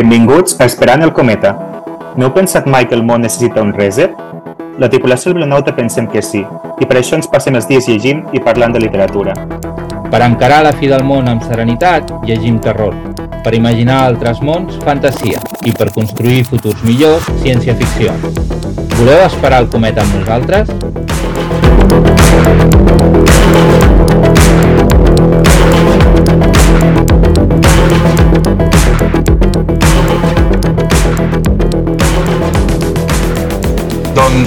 Benvinguts 0.00 0.56
a 0.58 0.64
Esperant 0.64 1.02
el 1.04 1.10
Cometa. 1.12 1.50
No 2.16 2.24
heu 2.24 2.30
pensat 2.32 2.64
mai 2.72 2.86
que 2.88 2.94
el 2.96 3.02
món 3.04 3.20
necessita 3.20 3.60
un 3.60 3.74
reset? 3.76 4.14
La 4.80 4.88
tripulació 4.88 5.28
del 5.28 5.42
Blanauta 5.42 5.74
pensem 5.76 6.06
que 6.08 6.22
sí, 6.24 6.40
i 6.80 6.88
per 6.88 6.96
això 6.96 7.18
ens 7.18 7.28
passem 7.28 7.58
els 7.58 7.68
dies 7.68 7.84
llegint 7.90 8.22
i 8.32 8.40
parlant 8.40 8.72
de 8.72 8.80
literatura. 8.80 9.34
Per 10.08 10.22
encarar 10.24 10.62
la 10.64 10.72
fi 10.78 10.88
del 10.88 11.04
món 11.04 11.28
amb 11.28 11.44
serenitat, 11.44 12.14
llegim 12.24 12.56
terror. 12.64 12.96
Per 13.44 13.52
imaginar 13.58 13.98
altres 14.06 14.40
mons, 14.40 14.80
fantasia. 14.88 15.44
I 15.68 15.76
per 15.76 15.90
construir 15.92 16.46
futurs 16.48 16.80
millors, 16.88 17.28
ciència-ficció. 17.44 18.16
Voleu 18.96 19.26
esperar 19.26 19.66
el 19.66 19.68
cometa 19.68 20.00
amb 20.06 20.16
nosaltres? 20.22 22.19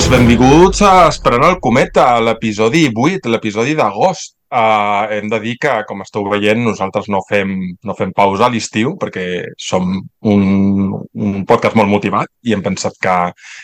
Doncs 0.03 0.17
benvinguts 0.20 0.81
a 0.84 1.05
Esperant 1.07 1.45
el 1.48 1.62
Cometa, 1.63 2.03
l'episodi 2.20 2.81
8, 2.91 3.30
l'episodi 3.31 3.71
d'agost. 3.71 4.34
Uh, 4.52 5.05
hem 5.16 5.30
de 5.31 5.38
dir 5.39 5.53
que, 5.63 5.77
com 5.88 6.02
esteu 6.03 6.25
veient, 6.27 6.59
nosaltres 6.59 7.07
no 7.07 7.21
fem, 7.30 7.53
no 7.88 7.95
fem 7.95 8.11
pausa 8.11 8.44
a 8.44 8.52
l'estiu 8.52 8.97
perquè 8.99 9.23
som 9.55 9.94
un, 10.28 10.44
un 11.00 11.38
podcast 11.47 11.80
molt 11.80 11.88
motivat 11.88 12.28
i 12.44 12.52
hem 12.52 12.66
pensat 12.66 13.00
que, 13.00 13.13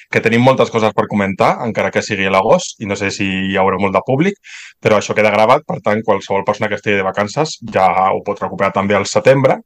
que 0.08 0.22
tenim 0.24 0.48
moltes 0.48 0.72
coses 0.72 0.96
per 0.96 1.10
comentar, 1.12 1.58
encara 1.66 1.92
que 1.92 2.06
sigui 2.08 2.32
l'agost, 2.32 2.80
i 2.80 2.88
no 2.88 2.96
sé 2.96 3.12
si 3.12 3.28
hi 3.50 3.60
haurà 3.60 3.82
molt 3.84 4.00
de 4.00 4.04
públic, 4.08 4.40
però 4.80 5.02
això 5.02 5.18
queda 5.20 5.36
gravat, 5.36 5.68
per 5.68 5.82
tant, 5.84 6.06
qualsevol 6.08 6.48
persona 6.48 6.72
que 6.72 6.80
estigui 6.80 7.02
de 7.02 7.10
vacances 7.10 7.58
ja 7.76 7.90
ho 8.14 8.24
pot 8.24 8.40
recuperar 8.40 8.72
també 8.80 8.96
al 8.96 9.10
setembre. 9.12 9.60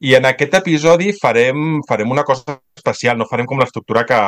I 0.00 0.16
en 0.16 0.24
aquest 0.32 0.56
episodi 0.56 1.12
farem, 1.20 1.84
farem 1.84 2.16
una 2.16 2.24
cosa 2.24 2.56
especial, 2.80 3.20
no 3.20 3.28
farem 3.28 3.44
com 3.44 3.60
l'estructura 3.60 4.08
que, 4.08 4.24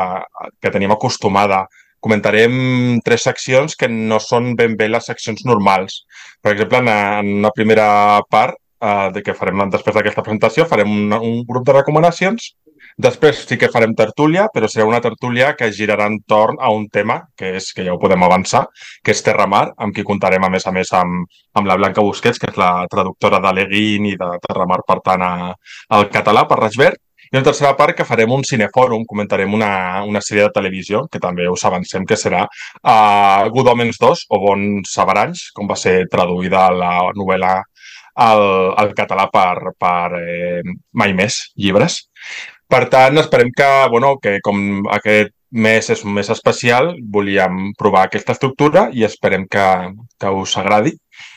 que 0.61 0.77
tenim 0.77 0.93
acostumada 0.93 1.65
comentarem 2.07 3.01
tres 3.05 3.27
seccions 3.27 3.75
que 3.79 3.91
no 3.93 4.21
són 4.23 4.55
ben 4.59 4.79
bé 4.79 4.89
les 4.93 5.11
seccions 5.11 5.43
normals. 5.49 6.05
Per 6.43 6.55
exemple, 6.55 6.81
en, 6.85 6.93
en 6.93 7.33
una 7.41 7.53
primera 7.57 7.89
part 8.31 8.57
eh, 8.81 9.11
de 9.13 9.25
que 9.27 9.35
farem 9.35 9.67
després 9.73 9.97
d'aquesta 9.97 10.23
presentació, 10.23 10.69
farem 10.71 10.93
un, 10.93 11.19
un 11.19 11.43
grup 11.49 11.67
de 11.67 11.77
recomanacions. 11.81 12.55
Després 12.97 13.43
sí 13.45 13.59
que 13.61 13.69
farem 13.69 13.93
tertúlia, 13.97 14.47
però 14.53 14.69
serà 14.73 14.87
una 14.89 15.03
tertúlia 15.05 15.51
que 15.57 15.69
girarà 15.79 16.07
entorn 16.09 16.57
a 16.65 16.71
un 16.73 16.87
tema, 16.93 17.19
que 17.37 17.51
és 17.59 17.67
que 17.77 17.85
ja 17.85 17.93
ho 17.93 18.01
podem 18.01 18.23
avançar, 18.25 18.63
que 19.05 19.13
és 19.13 19.21
Terramar, 19.27 19.67
amb 19.77 19.93
qui 19.97 20.05
contarem 20.07 20.47
a 20.47 20.51
més 20.53 20.65
a 20.65 20.73
més 20.73 20.93
amb, 20.97 21.27
amb 21.61 21.69
la 21.69 21.77
Blanca 21.77 22.05
Busquets, 22.05 22.41
que 22.41 22.49
és 22.53 22.61
la 22.61 22.71
traductora 22.93 23.43
de 23.45 23.53
Leguin 23.59 24.09
i 24.09 24.15
de 24.17 24.31
Terramar, 24.47 24.81
per 24.89 25.03
tant, 25.05 25.27
a, 25.27 25.53
al 25.99 26.09
català, 26.15 26.47
per 26.49 26.63
Rasbert. 26.63 27.03
I 27.33 27.37
una 27.37 27.45
tercera 27.49 27.75
part 27.79 27.97
que 27.99 28.07
farem 28.07 28.33
un 28.33 28.45
cinefòrum, 28.47 29.07
comentarem 29.09 29.55
una, 29.55 29.71
una 30.07 30.23
sèrie 30.23 30.47
de 30.47 30.55
televisió, 30.55 31.07
que 31.11 31.21
també 31.23 31.49
us 31.51 31.65
avancem 31.67 32.07
que 32.07 32.19
serà 32.19 32.45
uh, 32.47 33.49
Good 33.55 33.73
Omens 33.73 33.99
2 34.03 34.27
o 34.31 34.43
Bons 34.43 34.93
Sabaranys, 34.95 35.49
com 35.57 35.71
va 35.71 35.79
ser 35.81 36.05
traduïda 36.13 36.69
la 36.75 36.93
novel·la 37.17 37.55
al, 38.17 38.45
al 38.79 38.93
català 38.97 39.29
per, 39.33 39.73
per 39.79 40.19
eh, 40.19 40.63
Mai 40.97 41.15
Més 41.17 41.41
llibres. 41.57 42.01
Per 42.67 42.87
tant, 42.91 43.19
esperem 43.21 43.53
que, 43.55 43.71
bueno, 43.93 44.17
que 44.23 44.39
com 44.43 44.87
aquest 44.97 45.35
mes 45.57 45.91
és 45.93 46.03
un 46.05 46.15
mes 46.17 46.29
especial, 46.33 46.95
volíem 47.13 47.71
provar 47.79 48.07
aquesta 48.07 48.35
estructura 48.35 48.89
i 48.93 49.05
esperem 49.07 49.47
que, 49.51 49.67
que 50.19 50.33
us 50.43 50.57
agradi. 50.59 50.97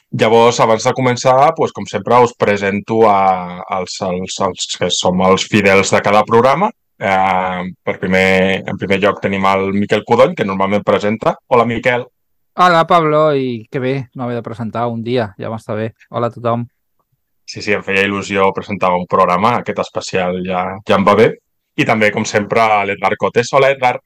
Llavors, 0.09 0.57
abans 0.63 0.85
de 0.87 0.91
començar, 0.97 1.35
doncs, 1.53 1.73
com 1.75 1.85
sempre, 1.85 2.17
us 2.25 2.33
presento 2.33 3.03
a, 3.05 3.61
als, 3.77 3.99
als, 4.01 4.39
als 4.41 4.77
que 4.79 4.89
som 4.89 5.21
els 5.21 5.45
fidels 5.45 5.93
de 5.93 6.01
cada 6.01 6.23
programa. 6.25 6.71
Eh, 6.99 7.67
per 7.85 7.95
primer, 8.01 8.63
en 8.67 8.79
primer 8.81 8.97
lloc 9.03 9.21
tenim 9.21 9.45
el 9.45 9.69
Miquel 9.75 10.01
Codony, 10.07 10.33
que 10.35 10.47
normalment 10.47 10.83
presenta. 10.83 11.35
Hola, 11.47 11.67
Miquel. 11.69 12.07
Hola, 12.59 12.81
Pablo, 12.89 13.21
i 13.37 13.67
que 13.71 13.79
bé, 13.79 13.93
no 14.15 14.25
haver 14.25 14.39
de 14.39 14.43
presentar 14.43 14.87
un 14.89 15.03
dia, 15.05 15.29
ja 15.39 15.53
m'està 15.53 15.77
bé. 15.77 15.91
Hola 16.09 16.27
a 16.27 16.33
tothom. 16.33 16.65
Sí, 17.45 17.61
sí, 17.61 17.71
em 17.77 17.85
feia 17.85 18.01
il·lusió 18.05 18.49
presentar 18.53 18.91
un 18.97 19.05
programa, 19.09 19.59
aquest 19.61 19.79
especial 19.85 20.41
ja, 20.45 20.65
ja 20.85 20.97
em 20.97 21.05
va 21.05 21.15
bé. 21.21 21.29
I 21.79 21.85
també, 21.85 22.09
com 22.11 22.25
sempre, 22.25 22.65
l'Edgar 22.89 23.13
Cotes. 23.21 23.53
Hola, 23.53 23.69
Edgar. 23.77 23.99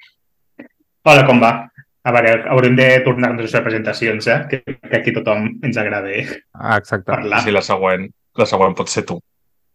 Hola, 1.07 1.23
com 1.27 1.39
va? 1.41 1.55
A 2.03 2.11
veure, 2.11 2.33
haurem 2.51 2.73
de 2.75 2.87
tornar-nos 3.05 3.53
a 3.55 3.61
presentacions, 3.63 4.25
eh? 4.27 4.39
Que, 4.49 4.57
que 4.75 4.97
aquí 4.97 5.13
tothom 5.15 5.45
ens 5.63 5.77
agrada 5.79 6.11
ah, 6.11 6.77
exacte. 6.77 7.07
parlar. 7.07 7.39
Sí, 7.45 7.53
la 7.55 7.61
següent, 7.63 8.09
la 8.35 8.47
següent 8.49 8.75
pot 8.75 8.91
ser 8.91 9.05
tu. 9.07 9.19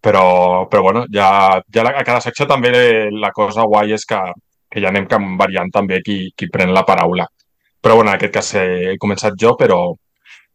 Però, 0.04 0.68
però 0.70 0.82
bueno, 0.82 1.06
ja, 1.10 1.58
ja 1.74 1.82
a 1.88 2.04
cada 2.04 2.20
secció 2.20 2.46
també 2.46 3.08
la 3.10 3.32
cosa 3.34 3.64
guai 3.66 3.96
és 3.96 4.04
que, 4.06 4.20
que 4.70 4.82
ja 4.84 4.92
anem 4.92 5.08
variant 5.40 5.72
també 5.72 6.02
qui, 6.04 6.28
qui 6.36 6.50
pren 6.52 6.74
la 6.74 6.84
paraula. 6.84 7.26
Però 7.80 7.96
bueno, 7.96 8.10
en 8.10 8.18
aquest 8.18 8.34
cas 8.34 8.54
he 8.60 8.96
començat 9.00 9.34
jo, 9.40 9.54
però, 9.56 9.80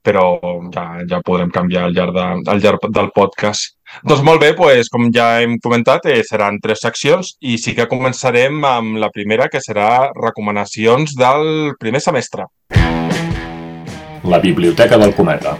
però 0.03 0.25
ja, 0.71 0.85
ja 1.09 1.21
podrem 1.25 1.51
canviar 1.51 1.87
al 1.87 1.97
llarg, 1.97 2.13
de, 2.13 2.51
al 2.53 2.61
llarg 2.61 2.87
del 2.93 3.09
podcast. 3.15 3.79
Doncs 4.01 4.23
molt 4.25 4.41
bé, 4.41 4.53
doncs, 4.57 4.89
com 4.89 5.11
ja 5.13 5.27
hem 5.43 5.59
comentat, 5.61 6.07
eh, 6.09 6.23
seran 6.25 6.57
tres 6.63 6.81
seccions 6.81 7.35
i 7.41 7.59
sí 7.61 7.75
que 7.77 7.85
començarem 7.91 8.63
amb 8.65 8.97
la 9.03 9.11
primera, 9.13 9.49
que 9.53 9.61
serà 9.61 10.09
recomanacions 10.17 11.13
del 11.19 11.75
primer 11.79 12.01
semestre. 12.01 12.49
La 14.23 14.39
Biblioteca 14.39 14.97
del 14.97 15.13
Cometa. 15.13 15.57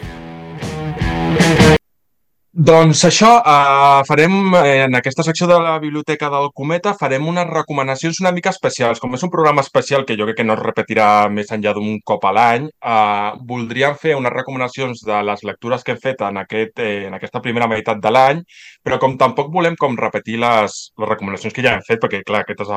Doncs 2.56 3.00
això, 3.08 3.42
eh, 3.42 4.04
farem, 4.06 4.54
eh, 4.54 4.84
en 4.84 4.94
aquesta 4.94 5.24
secció 5.24 5.48
de 5.48 5.56
la 5.60 5.80
Biblioteca 5.80 6.30
del 6.30 6.52
Cometa, 6.54 6.94
farem 6.94 7.28
unes 7.28 7.48
recomanacions 7.48 8.20
una 8.22 8.32
mica 8.32 8.52
especials. 8.52 9.00
Com 9.00 9.16
és 9.16 9.24
un 9.24 9.32
programa 9.32 9.62
especial 9.62 10.06
que 10.06 10.16
jo 10.16 10.26
crec 10.26 10.38
que 10.38 10.44
no 10.44 10.54
es 10.54 10.60
repetirà 10.60 11.30
més 11.32 11.50
enllà 11.50 11.74
d'un 11.74 12.00
cop 12.06 12.24
a 12.26 12.32
l'any, 12.32 12.68
eh, 12.68 13.32
voldríem 13.42 13.96
fer 13.96 14.16
unes 14.16 14.32
recomanacions 14.32 15.02
de 15.02 15.24
les 15.24 15.44
lectures 15.44 15.84
que 15.84 15.94
hem 15.94 15.98
fet 15.98 16.22
en, 16.22 16.38
aquest, 16.38 16.78
eh, 16.78 17.08
en 17.08 17.16
aquesta 17.16 17.42
primera 17.42 17.68
meitat 17.68 17.98
de 18.00 18.12
l'any, 18.12 18.44
però 18.84 19.00
com 19.00 19.18
tampoc 19.18 19.52
volem 19.52 19.76
com 19.76 19.98
repetir 19.98 20.38
les, 20.38 20.94
les 21.00 21.10
recomanacions 21.10 21.56
que 21.56 21.64
ja 21.64 21.74
hem 21.74 21.82
fet, 21.82 22.00
perquè 22.00 22.22
clar, 22.24 22.42
aquest 22.42 22.62
és 22.62 22.70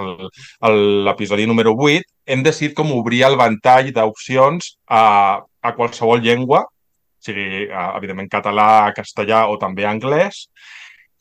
l'episodi 1.05 1.47
número 1.47 1.75
8, 1.77 2.03
hem 2.25 2.43
decidit 2.43 2.75
com 2.75 2.93
obrir 2.93 3.25
el 3.25 3.37
ventall 3.37 3.93
d'opcions 3.93 4.79
a, 4.89 5.43
a 5.61 5.75
qualsevol 5.77 6.23
llengua 6.23 6.65
sigui, 7.27 7.67
evidentment, 7.69 8.31
català, 8.33 8.93
castellà 8.97 9.47
o 9.53 9.59
també 9.61 9.87
anglès, 9.89 10.47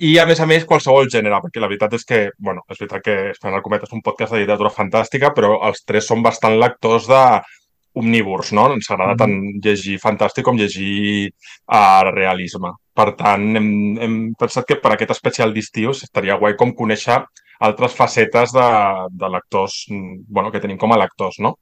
i, 0.04 0.18
a 0.20 0.26
més 0.28 0.42
a 0.44 0.46
més, 0.50 0.66
qualsevol 0.68 1.08
gènere, 1.12 1.38
perquè 1.44 1.62
la 1.64 1.70
veritat 1.72 1.94
és 1.96 2.04
que, 2.08 2.18
bueno, 2.38 2.66
és 2.68 2.80
veritat 2.82 3.04
que 3.04 3.14
Esperant 3.32 3.62
el 3.62 3.64
Comet 3.64 3.86
és 3.86 3.94
un 3.96 4.02
podcast 4.04 4.34
de 4.36 4.42
literatura 4.42 4.74
fantàstica, 4.76 5.32
però 5.36 5.54
els 5.70 5.86
tres 5.88 6.10
són 6.10 6.24
bastant 6.26 6.58
lectors 6.60 7.08
de 7.08 7.22
omnívors, 7.96 8.52
no? 8.52 8.66
Ens 8.74 8.90
agrada 8.92 9.14
mm 9.14 9.16
-hmm. 9.16 9.22
tant 9.24 9.62
llegir 9.64 9.98
fantàstic 10.04 10.44
com 10.44 10.58
llegir 10.58 11.32
uh, 11.72 12.12
realisme. 12.12 12.74
Per 12.94 13.16
tant, 13.16 13.56
hem, 13.56 13.98
hem 14.00 14.34
pensat 14.40 14.66
que 14.68 14.76
per 14.76 14.92
aquest 14.92 15.12
especial 15.12 15.54
d'estiu 15.54 15.92
estaria 15.92 16.36
guai 16.36 16.56
com 16.56 16.76
conèixer 16.76 17.24
altres 17.60 17.96
facetes 17.96 18.52
de, 18.52 18.70
de 19.12 19.28
lectors, 19.30 19.86
bueno, 20.28 20.52
que 20.52 20.60
tenim 20.60 20.78
com 20.78 20.92
a 20.92 20.98
lectors, 20.98 21.40
no? 21.40 21.56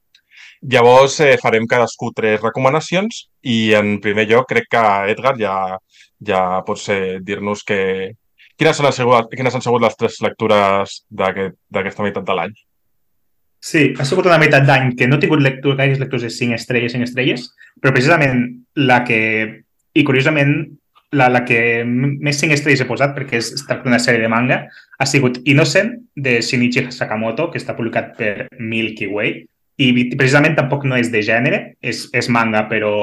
Llavors 0.64 1.18
eh, 1.20 1.34
farem 1.40 1.66
cadascú 1.68 2.08
tres 2.16 2.40
recomanacions 2.40 3.26
i 3.44 3.74
en 3.76 3.98
primer 4.00 4.24
lloc 4.30 4.46
crec 4.48 4.70
que 4.72 4.84
Edgar 5.12 5.34
ja, 5.36 5.56
ja 6.24 6.44
pots 6.64 6.86
eh, 6.88 7.18
dir-nos 7.20 7.64
que, 7.68 7.80
quines, 8.56 8.80
han 8.80 8.94
sigut, 8.96 9.28
quines 9.34 9.54
han 9.54 9.64
sigut 9.64 9.84
les 9.84 9.98
tres 10.00 10.20
lectures 10.24 11.02
d'aquesta 11.10 11.82
aquest, 11.82 12.00
meitat 12.06 12.24
de 12.24 12.38
l'any. 12.38 12.54
Sí, 13.64 13.84
ha 13.98 14.04
sigut 14.08 14.28
una 14.28 14.40
meitat 14.40 14.64
d'any 14.68 14.94
que 14.96 15.08
no 15.08 15.16
he 15.16 15.24
tingut 15.24 15.44
lectura, 15.44 15.82
gaires 15.82 16.00
lectures 16.00 16.26
de 16.26 16.32
5 16.32 16.56
estrelles, 16.56 16.96
5 16.96 17.08
estrelles, 17.10 17.46
però 17.80 17.92
precisament 17.92 18.42
la 18.76 19.02
que, 19.04 19.20
i 19.92 20.04
curiosament, 20.04 20.58
la, 21.16 21.30
la 21.32 21.44
que 21.48 21.60
més 21.86 22.40
5 22.40 22.56
estrelles 22.56 22.82
he 22.84 22.88
posat, 22.88 23.14
perquè 23.16 23.40
és, 23.40 23.54
es 23.56 23.64
tracta 23.64 23.88
d'una 23.88 24.00
sèrie 24.02 24.20
de 24.20 24.32
manga, 24.32 24.64
ha 24.96 25.06
sigut 25.08 25.40
Innocent, 25.48 25.94
de 26.16 26.38
Shinichi 26.44 26.90
Sakamoto, 26.92 27.50
que 27.50 27.60
està 27.60 27.76
publicat 27.76 28.12
per 28.18 28.48
Milky 28.60 29.08
Way, 29.12 29.42
i 29.76 30.10
precisament 30.14 30.54
tampoc 30.58 30.84
no 30.86 30.98
és 30.98 31.10
de 31.10 31.22
gènere, 31.24 31.60
és, 31.82 32.06
és 32.14 32.28
manga, 32.30 32.64
però, 32.70 32.94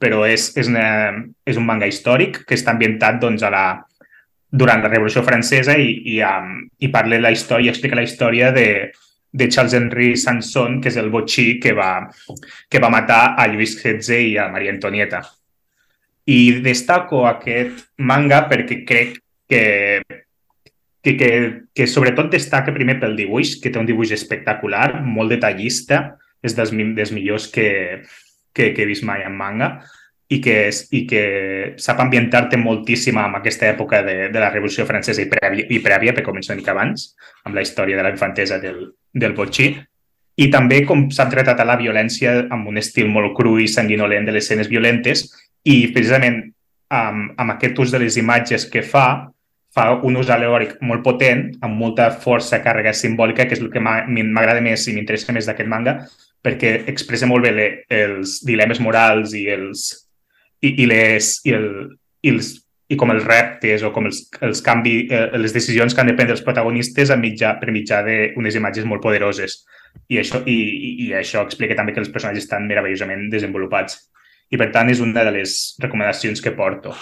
però 0.00 0.24
és, 0.28 0.50
és, 0.60 0.68
una, 0.68 1.12
és 1.48 1.56
un 1.56 1.64
manga 1.68 1.88
històric 1.88 2.42
que 2.46 2.58
està 2.58 2.74
ambientat 2.74 3.20
doncs, 3.22 3.44
a 3.46 3.52
la, 3.52 3.64
durant 4.50 4.82
la 4.82 4.90
Revolució 4.90 5.22
Francesa 5.24 5.76
i, 5.78 5.94
i, 6.16 6.18
um, 6.26 6.58
i 6.78 6.90
parla 6.92 7.20
la 7.22 7.32
història, 7.32 7.72
explica 7.72 7.96
la 7.96 8.04
història 8.04 8.50
de, 8.52 8.66
de 9.32 9.48
Charles-Henri 9.48 10.12
Sanson, 10.18 10.80
que 10.82 10.90
és 10.90 10.98
el 11.00 11.10
botxí 11.12 11.54
que 11.62 11.72
va, 11.76 11.92
que 12.68 12.82
va 12.82 12.92
matar 12.92 13.36
a 13.38 13.46
Lluís 13.48 13.78
XVI 13.78 14.32
i 14.32 14.36
a 14.42 14.50
Maria 14.52 14.74
Antonieta. 14.74 15.22
I 16.30 16.60
destaco 16.64 17.24
aquest 17.26 17.86
manga 17.96 18.44
perquè 18.50 18.82
crec 18.86 19.16
que 19.50 19.62
que, 21.02 21.16
que, 21.16 21.30
que 21.74 21.86
sobretot 21.86 22.30
destaca 22.32 22.74
primer 22.74 22.98
pel 23.00 23.16
dibuix, 23.16 23.56
que 23.60 23.72
té 23.72 23.80
un 23.80 23.88
dibuix 23.88 24.12
espectacular, 24.16 25.00
molt 25.04 25.32
detallista, 25.32 26.02
és 26.44 26.56
dels, 26.56 26.72
dels 26.96 27.12
millors 27.16 27.48
que, 27.52 28.02
que, 28.52 28.70
que 28.74 28.84
he 28.84 28.88
vist 28.88 29.04
mai 29.08 29.24
en 29.24 29.36
manga, 29.36 29.74
i 30.30 30.38
que, 30.38 30.56
és, 30.68 30.84
i 30.94 31.02
que 31.10 31.22
sap 31.82 31.98
ambientar-te 32.04 32.58
moltíssim 32.60 33.18
amb 33.18 33.40
aquesta 33.40 33.66
època 33.66 34.04
de, 34.06 34.16
de 34.30 34.42
la 34.42 34.52
Revolució 34.52 34.86
Francesa 34.86 35.24
i 35.24 35.30
prèvia, 35.30 35.66
i 35.66 35.80
prèvia, 35.82 36.14
perquè 36.14 36.28
comença 36.28 36.52
una 36.52 36.60
mica 36.60 36.74
abans, 36.76 37.10
amb 37.48 37.58
la 37.58 37.64
història 37.66 37.98
de 37.98 38.04
la 38.06 38.12
infantesa 38.14 38.60
del, 38.62 38.84
del 39.10 39.34
botxí. 39.34 39.72
I 40.40 40.46
també 40.52 40.84
com 40.86 41.08
sap 41.12 41.34
retratar 41.34 41.66
la 41.66 41.80
violència 41.80 42.44
amb 42.54 42.70
un 42.70 42.78
estil 42.78 43.10
molt 43.10 43.34
cru 43.36 43.56
i 43.60 43.66
sanguinolent 43.68 44.28
de 44.28 44.36
les 44.36 44.46
escenes 44.46 44.70
violentes 44.70 45.26
i 45.66 45.90
precisament 45.90 46.38
amb, 46.94 47.34
amb 47.34 47.56
aquest 47.56 47.82
ús 47.82 47.90
de 47.92 48.00
les 48.04 48.16
imatges 48.20 48.68
que 48.70 48.84
fa, 48.86 49.32
fa 49.74 49.86
un 50.06 50.18
ús 50.18 50.30
alegòric 50.32 50.78
molt 50.82 51.04
potent, 51.06 51.44
amb 51.62 51.78
molta 51.78 52.10
força, 52.10 52.58
càrrega 52.64 52.92
simbòlica, 52.96 53.46
que 53.46 53.54
és 53.54 53.62
el 53.62 53.70
que 53.70 53.82
m'agrada 53.82 54.62
més 54.64 54.86
i 54.88 54.96
m'interessa 54.96 55.34
més 55.36 55.46
d'aquest 55.46 55.70
manga, 55.70 56.00
perquè 56.42 56.72
expressa 56.90 57.28
molt 57.30 57.46
bé 57.46 57.52
le, 57.54 57.68
els 57.92 58.40
dilemes 58.46 58.80
morals 58.82 59.34
i 59.36 59.46
els, 59.52 59.86
i, 60.60 60.72
i, 60.72 60.88
les, 60.90 61.36
i, 61.46 61.54
el, 61.54 61.68
i, 62.24 62.32
els, 62.32 62.50
i 62.90 62.98
com 62.98 63.12
els 63.14 63.26
reptes 63.26 63.84
o 63.86 63.92
com 63.94 64.08
els, 64.10 64.24
els 64.42 64.62
canvi, 64.66 64.96
eh, 65.12 65.28
les 65.38 65.54
decisions 65.54 65.94
que 65.94 66.02
han 66.02 66.10
de 66.10 66.16
prendre 66.18 66.34
els 66.34 66.44
protagonistes 66.46 67.12
a 67.12 67.18
mitjà, 67.20 67.54
per 67.60 67.70
mitjà 67.70 68.02
d'unes 68.06 68.58
imatges 68.58 68.88
molt 68.88 69.04
poderoses. 69.04 69.60
I 70.10 70.18
això, 70.22 70.42
i, 70.50 70.58
I 71.06 71.12
això 71.18 71.44
explica 71.46 71.78
també 71.78 71.94
que 71.94 72.02
els 72.02 72.10
personatges 72.10 72.48
estan 72.48 72.66
meravellosament 72.66 73.28
desenvolupats. 73.30 74.00
I 74.50 74.58
per 74.58 74.72
tant 74.74 74.90
és 74.90 75.02
una 75.02 75.22
de 75.22 75.38
les 75.38 75.56
recomanacions 75.82 76.42
que 76.42 76.56
porto. 76.58 76.96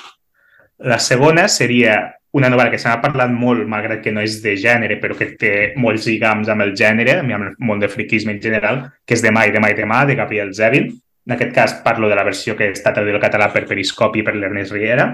La 0.78 0.98
segona 1.02 1.48
seria 1.48 1.98
una 2.38 2.50
novel·la 2.52 2.70
que 2.70 2.78
se 2.78 2.88
n'ha 2.88 3.00
parlat 3.02 3.32
molt, 3.32 3.64
malgrat 3.66 4.02
que 4.04 4.12
no 4.12 4.22
és 4.22 4.38
de 4.44 4.54
gènere, 4.60 4.98
però 5.02 5.16
que 5.18 5.32
té 5.40 5.52
molts 5.80 6.06
lligams 6.06 6.50
amb 6.52 6.62
el 6.66 6.74
gènere, 6.76 7.18
amb 7.22 7.34
el 7.34 7.48
món 7.64 7.80
de 7.80 7.88
friquisme 7.88 8.34
en 8.36 8.42
general, 8.42 8.84
que 9.06 9.16
és 9.16 9.24
Demà 9.24 9.46
i 9.48 9.54
demà 9.54 9.72
i 9.72 9.78
demà, 9.78 10.04
de 10.06 10.18
Gabriel 10.18 10.52
Zevin. 10.54 10.92
En 11.26 11.34
aquest 11.34 11.52
cas 11.56 11.74
parlo 11.84 12.08
de 12.08 12.16
la 12.16 12.24
versió 12.24 12.54
que 12.56 12.70
està 12.72 12.92
traduïda 12.94 13.18
al 13.18 13.24
català 13.24 13.50
per 13.52 13.66
Periscopi 13.68 14.22
per 14.24 14.36
l'Ernest 14.36 14.72
Riera. 14.76 15.10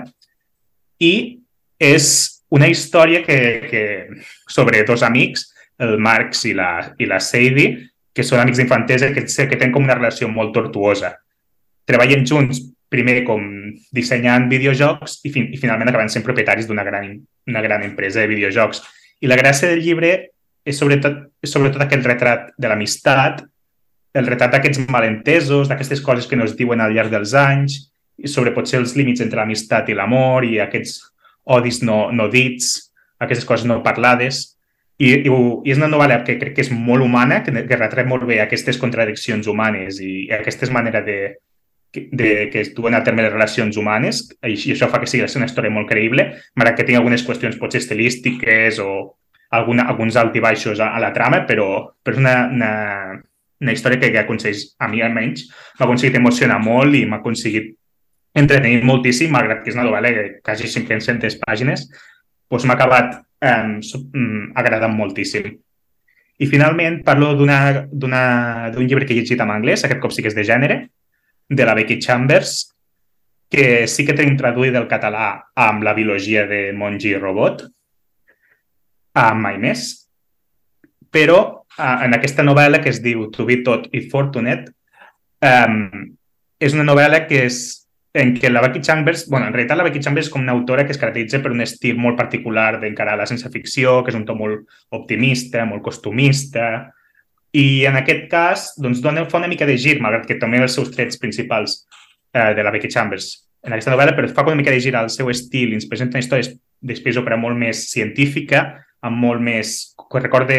I 1.01 1.15
és 1.79 2.11
una 2.55 2.69
història 2.71 3.25
que, 3.25 3.39
que, 3.71 3.83
sobre 4.51 4.85
dos 4.87 5.03
amics, 5.03 5.49
el 5.79 5.99
Marx 5.99 6.45
i 6.47 6.55
la, 6.55 6.93
i 6.99 7.09
la 7.11 7.19
Sadie, 7.23 7.91
que 8.15 8.23
són 8.23 8.43
amics 8.43 8.61
d'infantesa 8.61 9.11
que, 9.15 9.25
que 9.27 9.57
tenen 9.57 9.73
com 9.75 9.87
una 9.87 9.97
relació 9.99 10.29
molt 10.31 10.55
tortuosa. 10.55 11.17
Treballen 11.89 12.23
junts 12.27 12.63
primer 12.93 13.23
com 13.27 13.47
dissenyant 13.95 14.49
videojocs 14.51 15.21
i, 15.25 15.33
fin 15.35 15.49
i 15.55 15.59
finalment 15.61 15.91
acaben 15.91 16.13
sent 16.13 16.25
propietaris 16.27 16.69
d'una 16.69 16.85
gran, 16.87 17.11
una 17.51 17.63
gran 17.65 17.83
empresa 17.87 18.23
de 18.23 18.31
videojocs. 18.31 18.83
I 19.25 19.31
la 19.31 19.39
gràcia 19.41 19.71
del 19.73 19.83
llibre 19.83 20.15
és 20.65 20.79
sobretot, 20.79 21.19
és 21.43 21.53
sobretot 21.53 21.83
aquest 21.85 22.07
retrat 22.07 22.53
de 22.59 22.71
l'amistat 22.71 23.43
el 24.15 24.29
retrat 24.31 24.55
d'aquests 24.55 24.87
malentesos, 24.95 25.69
d'aquestes 25.69 26.01
coses 26.01 26.29
que 26.31 26.39
no 26.39 26.47
es 26.47 26.55
diuen 26.57 26.81
al 26.81 26.95
llarg 26.95 27.11
dels 27.11 27.35
anys, 27.35 27.81
i 28.15 28.31
sobre 28.31 28.53
potser 28.55 28.79
els 28.79 28.95
límits 28.95 29.25
entre 29.25 29.41
l'amistat 29.41 29.91
i 29.91 29.97
l'amor 29.99 30.47
i 30.47 30.61
aquests 30.63 31.01
odis 31.51 31.81
no, 31.83 32.13
no 32.15 32.29
dits, 32.31 32.93
aquestes 33.19 33.47
coses 33.49 33.67
no 33.67 33.81
parlades. 33.83 34.53
I, 35.03 35.11
i, 35.27 35.27
I 35.27 35.73
és 35.73 35.81
una 35.81 35.91
novel·la 35.91 36.21
que 36.23 36.37
crec 36.39 36.55
que 36.55 36.63
és 36.63 36.71
molt 36.71 37.03
humana, 37.03 37.41
que, 37.43 37.51
que 37.67 37.81
retret 37.81 38.07
molt 38.07 38.23
bé 38.29 38.39
aquestes 38.41 38.79
contradiccions 38.79 39.51
humanes 39.51 39.99
i, 39.99 40.29
i 40.29 40.33
aquestes 40.37 40.71
maneres 40.71 41.03
de, 41.09 41.19
de, 41.95 42.49
que 42.51 42.61
es 42.61 42.73
duen 42.75 42.95
a 42.95 43.03
terme 43.05 43.23
les 43.23 43.33
relacions 43.33 43.77
humanes, 43.81 44.25
i, 44.43 44.55
i 44.55 44.75
això 44.75 44.89
fa 44.91 45.01
que 45.03 45.11
sigui 45.11 45.27
una 45.39 45.49
història 45.49 45.73
molt 45.73 45.89
creïble, 45.91 46.27
malgrat 46.59 46.79
que 46.79 46.87
tingui 46.89 47.01
algunes 47.01 47.25
qüestions 47.27 47.59
potser 47.61 47.83
estilístiques 47.83 48.81
o 48.83 49.17
alguna, 49.55 49.87
alguns 49.89 50.17
altibaixos 50.17 50.81
a, 50.81 50.91
a 50.97 51.03
la 51.03 51.13
trama, 51.15 51.45
però, 51.47 51.69
però 52.03 52.17
és 52.17 52.23
una, 52.23 52.35
una, 52.51 52.73
una 53.63 53.75
història 53.75 54.01
que, 54.01 54.11
que 54.13 54.23
aconsegueix, 54.25 54.75
a 54.83 54.89
mi 54.91 55.03
almenys, 55.05 55.47
m'ha 55.79 55.87
aconseguit 55.87 56.19
emocionar 56.19 56.59
molt 56.63 56.99
i 56.99 57.05
m'ha 57.07 57.23
aconseguit 57.23 57.75
entretenir 58.35 58.83
moltíssim, 58.83 59.31
malgrat 59.31 59.63
que 59.63 59.71
és 59.71 59.79
una 59.79 59.87
novel·la 59.87 60.11
de 60.17 60.25
quasi 60.43 60.67
500 60.67 61.39
pàgines, 61.45 61.87
doncs 62.51 62.67
m'ha 62.67 62.75
acabat 62.75 63.21
eh, 63.45 63.79
agradant 64.59 64.97
moltíssim. 64.99 65.55
I 66.43 66.51
finalment 66.51 66.99
parlo 67.07 67.31
d'un 67.39 68.87
llibre 68.89 69.07
que 69.07 69.15
he 69.15 69.21
llegit 69.21 69.41
en 69.41 69.53
anglès, 69.55 69.85
aquest 69.87 70.03
cop 70.03 70.13
sí 70.13 70.25
que 70.25 70.33
és 70.33 70.35
de 70.37 70.43
gènere, 70.47 70.81
de 71.49 71.67
la 71.67 71.75
Becky 71.75 71.99
Chambers, 71.99 72.75
que 73.51 73.87
sí 73.87 74.07
que 74.07 74.17
tenim 74.17 74.37
traduït 74.39 74.75
del 74.75 74.89
català 74.91 75.29
amb 75.55 75.85
la 75.87 75.95
biologia 75.95 76.47
de 76.51 76.73
Mongi 76.75 77.15
Robot, 77.19 77.63
amb 79.21 79.45
mai 79.47 79.61
més, 79.63 79.85
però 81.15 81.39
uh, 81.79 81.97
en 82.03 82.17
aquesta 82.17 82.43
novel·la 82.43 82.81
que 82.83 82.91
es 82.91 82.99
diu 83.05 83.29
To 83.31 83.47
be 83.47 83.61
tot 83.67 83.87
i 83.95 84.03
fortunate, 84.11 84.73
um, 85.45 85.87
és 86.59 86.75
una 86.75 86.87
novel·la 86.89 87.23
que 87.29 87.45
és 87.47 87.61
en 88.15 88.33
què 88.39 88.51
la 88.51 88.63
Becky 88.63 88.81
Chambers, 88.81 89.27
bueno, 89.29 89.49
en 89.49 89.55
realitat 89.55 89.79
la 89.79 89.87
Becky 89.87 90.03
Chambers 90.03 90.29
és 90.29 90.33
com 90.33 90.43
una 90.43 90.55
autora 90.55 90.85
que 90.87 90.95
es 90.95 91.01
caracteritza 91.03 91.41
per 91.43 91.51
un 91.51 91.63
estil 91.65 91.99
molt 91.99 92.19
particular 92.19 92.79
d'encarar 92.83 93.17
la 93.19 93.27
sense 93.27 93.51
ficció, 93.51 94.01
que 94.03 94.15
és 94.15 94.19
un 94.19 94.27
to 94.27 94.37
molt 94.39 94.69
optimista, 94.95 95.65
molt 95.67 95.83
costumista, 95.83 96.94
i 97.55 97.85
en 97.87 97.97
aquest 98.01 98.29
cas 98.31 98.69
doncs, 98.83 99.01
dona, 99.05 99.25
fa 99.31 99.39
una 99.39 99.51
mica 99.51 99.67
de 99.67 99.79
gir, 99.79 100.01
malgrat 100.03 100.27
que 100.27 100.41
també 100.43 100.63
els 100.63 100.75
seus 100.75 100.91
trets 100.95 101.21
principals 101.23 101.85
eh, 102.35 102.53
de 102.57 102.63
la 102.67 102.73
Becky 102.75 102.91
Chambers 102.91 103.33
en 103.65 103.73
aquesta 103.73 103.95
novel·la, 103.95 104.15
però 104.17 104.29
fa 104.29 104.45
una 104.47 104.59
mica 104.61 104.73
de 104.73 104.81
gir 104.83 104.95
al 104.97 105.11
seu 105.13 105.31
estil 105.33 105.73
i 105.73 105.79
ens 105.79 105.87
presenta 105.89 106.19
una 106.19 106.25
història 106.25 106.53
després 106.85 107.17
òpera 107.17 107.39
molt 107.41 107.57
més 107.57 107.87
científica, 107.91 108.65
amb 109.05 109.21
molt 109.21 109.41
més, 109.45 109.73
que 109.97 110.21
recorde 110.21 110.59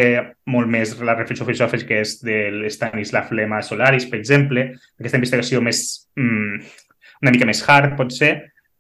molt 0.50 0.70
més 0.70 0.94
la 1.02 1.16
reflexió 1.18 1.46
filosòfica 1.46 1.88
que 1.90 2.02
és 2.02 2.16
de 2.26 2.40
l'Stanisław 2.54 3.32
Lema 3.38 3.62
Solaris, 3.66 4.08
per 4.10 4.20
exemple, 4.20 4.68
aquesta 5.00 5.22
investigació 5.22 5.62
més, 5.66 5.80
mm, 6.18 6.66
una 7.22 7.34
mica 7.34 7.50
més 7.50 7.62
hard, 7.68 7.96
pot 7.98 8.14
ser, 8.14 8.34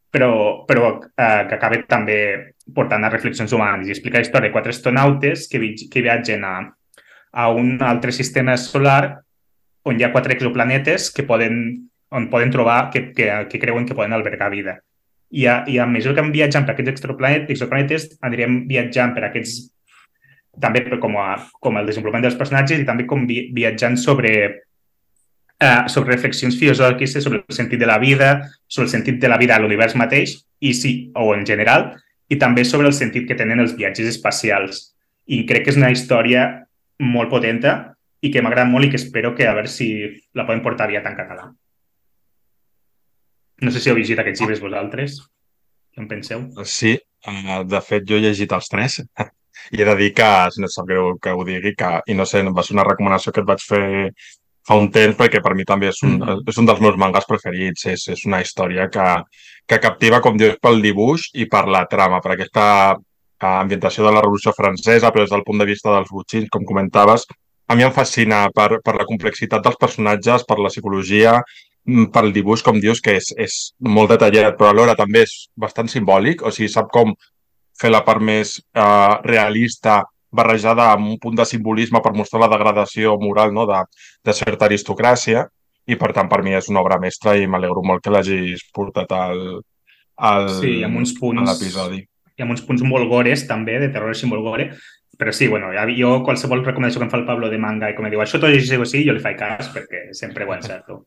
però, 0.09 0.65
però 0.65 0.95
eh, 1.05 1.45
que 1.49 1.57
acaba 1.57 1.81
també 1.89 2.19
portant 2.73 3.03
a 3.05 3.11
reflexions 3.13 3.53
humanes 3.53 3.89
i 3.89 3.93
explica 3.93 4.17
la 4.17 4.25
història 4.25 4.49
de 4.49 4.53
quatre 4.53 4.73
astronautes 4.73 5.47
que, 5.51 5.61
vi 5.61 5.75
que 5.91 6.01
viatgen 6.01 6.45
a, 6.45 6.55
a 7.35 7.49
un 7.51 7.77
altre 7.83 8.15
sistema 8.15 8.55
solar 8.57 9.19
on 9.85 9.99
hi 9.99 10.07
ha 10.07 10.11
quatre 10.15 10.33
exoplanetes 10.33 11.11
que 11.13 11.27
poden, 11.27 11.61
on 12.09 12.29
poden 12.31 12.51
trobar, 12.51 12.89
que, 12.89 13.11
que, 13.13 13.29
que 13.51 13.61
creuen 13.61 13.85
que 13.85 13.97
poden 13.97 14.15
albergar 14.15 14.49
vida 14.53 14.79
i 15.35 15.45
a, 15.47 15.63
i 15.67 15.79
a 15.79 15.85
mesura 15.85 16.15
que 16.15 16.23
em 16.23 16.31
viatjant 16.33 16.65
per 16.65 16.75
aquests 16.75 17.05
exoplanetes, 17.51 18.07
anirem 18.25 18.61
viatjant 18.69 19.15
per 19.15 19.25
aquests 19.27 19.57
també 20.61 20.85
com, 21.03 21.17
a, 21.19 21.35
com 21.59 21.75
el 21.75 21.89
desenvolupament 21.89 22.23
dels 22.23 22.37
personatges 22.39 22.79
i 22.79 22.87
també 22.87 23.03
com 23.09 23.25
vi, 23.27 23.49
viatjant 23.51 23.97
sobre, 23.99 24.31
eh, 25.59 25.81
sobre 25.91 26.13
reflexions 26.13 26.55
filosòfiques 26.55 27.17
sobre 27.19 27.41
el 27.41 27.57
sentit 27.57 27.81
de 27.81 27.89
la 27.89 27.99
vida, 27.99 28.29
sobre 28.67 28.87
el 28.87 28.93
sentit 28.93 29.19
de 29.19 29.31
la 29.31 29.39
vida 29.41 29.57
a 29.57 29.59
l'univers 29.59 29.97
mateix 29.99 30.37
i 30.63 30.71
sí, 30.73 30.95
o 31.15 31.33
en 31.35 31.43
general, 31.45 31.91
i 32.31 32.39
també 32.39 32.63
sobre 32.63 32.87
el 32.87 32.95
sentit 32.95 33.27
que 33.27 33.35
tenen 33.35 33.59
els 33.59 33.75
viatges 33.75 34.07
espacials. 34.07 34.95
I 35.27 35.43
crec 35.49 35.65
que 35.65 35.73
és 35.73 35.81
una 35.81 35.91
història 35.91 36.45
molt 37.03 37.31
potenta 37.31 37.75
i 38.23 38.31
que 38.31 38.41
m'agrada 38.41 38.69
molt 38.69 38.87
i 38.87 38.91
que 38.93 38.99
espero 38.99 39.33
que 39.35 39.47
a 39.47 39.53
veure 39.57 39.71
si 39.71 39.89
la 40.33 40.45
podem 40.47 40.63
portar 40.65 40.87
aviat 40.87 41.07
en 41.09 41.17
català. 41.17 41.49
No 43.63 43.71
sé 43.71 43.81
si 43.81 43.91
heu 43.91 43.99
llegit 43.99 44.19
aquests 44.19 44.43
llibres 44.43 44.61
vosaltres. 44.63 45.19
Què 45.95 46.03
en 46.03 46.07
penseu? 46.11 46.47
Sí, 46.67 46.95
eh, 46.99 47.59
de 47.63 47.81
fet 47.81 48.07
jo 48.07 48.17
he 48.17 48.23
llegit 48.25 48.55
els 48.55 48.71
tres 48.71 48.97
i 49.75 49.81
he 49.81 49.85
de 49.87 49.95
dir 49.99 50.09
que, 50.17 50.31
si 50.51 50.63
no 50.63 50.71
sap 50.71 50.89
greu 50.89 51.13
que 51.21 51.31
ho 51.31 51.45
digui, 51.47 51.75
que, 51.79 51.91
i 52.11 52.17
no 52.17 52.25
sé, 52.27 52.43
va 52.49 52.65
ser 52.65 52.75
una 52.75 52.87
recomanació 52.87 53.31
que 53.31 53.43
et 53.43 53.47
vaig 53.51 53.63
fer 53.63 53.85
fa 54.65 54.77
un 54.81 54.89
temps 54.89 55.17
perquè 55.17 55.41
per 55.45 55.53
mi 55.55 55.63
també 55.67 55.91
és 55.91 56.01
un, 56.03 56.17
mm. 56.17 56.45
és 56.49 56.57
un 56.57 56.67
dels 56.67 56.81
meus 56.81 56.97
mangas 56.97 57.27
preferits. 57.29 57.85
És, 57.91 58.07
és 58.11 58.25
una 58.25 58.41
història 58.41 58.89
que, 58.91 59.09
que 59.69 59.81
captiva, 59.81 60.21
com 60.25 60.39
dius, 60.41 60.57
pel 60.61 60.81
dibuix 60.83 61.29
i 61.37 61.47
per 61.51 61.67
la 61.71 61.85
trama, 61.91 62.21
per 62.23 62.33
aquesta 62.33 62.65
ambientació 63.39 64.05
de 64.05 64.13
la 64.15 64.21
Revolució 64.23 64.53
Francesa, 64.55 65.11
però 65.11 65.25
des 65.25 65.33
del 65.33 65.43
punt 65.43 65.59
de 65.59 65.69
vista 65.69 65.91
dels 65.91 66.11
butxins, 66.11 66.49
com 66.49 66.65
comentaves, 66.65 67.25
a 67.67 67.75
mi 67.75 67.83
em 67.83 67.91
fascina 67.91 68.45
per, 68.53 68.79
per 68.85 68.95
la 68.95 69.07
complexitat 69.09 69.63
dels 69.63 69.79
personatges, 69.81 70.45
per 70.47 70.59
la 70.61 70.69
psicologia, 70.69 71.39
Mm, 71.85 72.09
pel 72.09 72.31
dibuix, 72.33 72.63
com 72.65 72.79
dius, 72.81 72.99
que 73.01 73.13
és, 73.19 73.29
és 73.37 73.55
molt 73.85 74.09
detallat, 74.09 74.55
però 74.57 74.71
alhora 74.71 74.95
també 74.97 75.21
és 75.27 75.33
bastant 75.53 75.89
simbòlic, 75.91 76.41
o 76.41 76.49
sigui, 76.53 76.69
sap 76.73 76.89
com 76.93 77.13
fer 77.77 77.91
la 77.91 78.01
part 78.07 78.23
més 78.25 78.55
eh, 78.57 79.13
realista 79.27 79.99
barrejada 80.35 80.89
amb 80.95 81.11
un 81.11 81.19
punt 81.21 81.37
de 81.37 81.45
simbolisme 81.45 82.01
per 82.01 82.15
mostrar 82.17 82.41
la 82.41 82.49
degradació 82.55 83.13
moral 83.21 83.53
no? 83.53 83.67
de, 83.69 83.83
de 84.25 84.33
certa 84.33 84.65
aristocràcia 84.65 85.45
i 85.85 85.95
per 86.01 86.09
tant 86.15 86.31
per 86.31 86.41
mi 86.43 86.55
és 86.57 86.71
una 86.71 86.81
obra 86.81 86.97
mestra 86.99 87.35
i 87.37 87.45
m'alegro 87.47 87.85
molt 87.85 88.01
que 88.03 88.11
l'hagis 88.11 88.65
portat 88.73 89.13
al, 89.13 89.45
al, 90.17 90.49
sí, 90.57 90.79
amb 90.87 91.03
uns 91.03 91.13
punts, 91.19 91.43
a 91.43 91.51
l'episodi. 91.51 92.01
I 92.35 92.43
amb 92.43 92.55
uns 92.55 92.63
punts 92.67 92.83
molt 92.83 93.07
gores 93.09 93.45
també, 93.47 93.79
de 93.79 93.91
terror 93.93 94.15
i 94.15 94.29
molt 94.31 94.43
gore, 94.43 94.69
però 95.17 95.31
sí, 95.31 95.47
bueno, 95.47 95.71
jo 95.95 96.15
qualsevol 96.23 96.65
recomanació 96.65 96.99
que 96.99 97.07
em 97.07 97.11
fa 97.11 97.21
el 97.21 97.27
Pablo 97.27 97.49
de 97.49 97.57
manga 97.57 97.89
i 97.89 97.95
com 97.95 98.09
diu 98.11 98.23
això 98.23 98.39
tot 98.39 98.51
és 98.51 98.71
així, 98.71 99.05
jo 99.07 99.15
li 99.15 99.23
faig 99.23 99.37
cas 99.39 99.71
perquè 99.73 100.09
sempre 100.13 100.45
ho 100.45 100.53
encerto. 100.53 101.05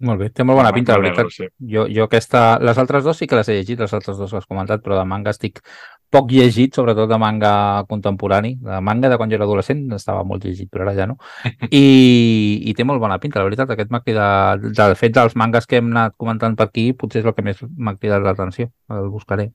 Molt 0.00 0.16
bé, 0.16 0.30
té 0.32 0.44
molt 0.48 0.56
bona 0.56 0.70
pinta, 0.72 0.94
la 0.96 1.02
veritat. 1.04 1.28
sí. 1.34 1.46
Jo, 1.68 1.84
jo 1.92 2.06
aquesta... 2.06 2.58
Les 2.64 2.78
altres 2.80 3.04
dos 3.04 3.18
sí 3.20 3.26
que 3.28 3.36
les 3.36 3.50
he 3.50 3.58
llegit, 3.58 3.82
les 3.82 3.92
altres 3.92 4.16
dos 4.16 4.30
que 4.32 4.38
has 4.38 4.46
comentat, 4.48 4.80
però 4.80 4.96
de 4.96 5.04
manga 5.04 5.34
estic 5.34 5.60
poc 6.10 6.32
llegit, 6.32 6.72
sobretot 6.74 7.10
de 7.10 7.18
manga 7.20 7.52
contemporani. 7.90 8.54
De 8.64 8.80
manga 8.80 9.10
de 9.12 9.18
quan 9.20 9.28
jo 9.28 9.36
era 9.36 9.44
adolescent 9.44 9.84
estava 9.92 10.24
molt 10.24 10.46
llegit, 10.48 10.70
però 10.72 10.86
ara 10.86 10.96
ja 10.96 11.06
no. 11.10 11.18
I, 11.68 11.84
i 12.64 12.74
té 12.74 12.86
molt 12.88 13.02
bona 13.04 13.20
pinta, 13.20 13.42
la 13.42 13.50
veritat. 13.50 13.76
Aquest 13.76 13.92
m'ha 13.92 14.00
cridat... 14.00 14.64
De 14.80 14.96
fet, 14.96 15.12
dels 15.20 15.36
mangas 15.36 15.68
que 15.68 15.82
hem 15.82 15.92
anat 15.92 16.16
comentant 16.16 16.56
per 16.56 16.70
aquí, 16.70 16.90
potser 16.96 17.20
és 17.20 17.28
el 17.28 17.36
que 17.36 17.44
més 17.44 17.60
m'ha 17.76 17.98
cridat 18.00 18.24
l'atenció. 18.24 18.72
El 18.88 19.12
buscaré. 19.12 19.50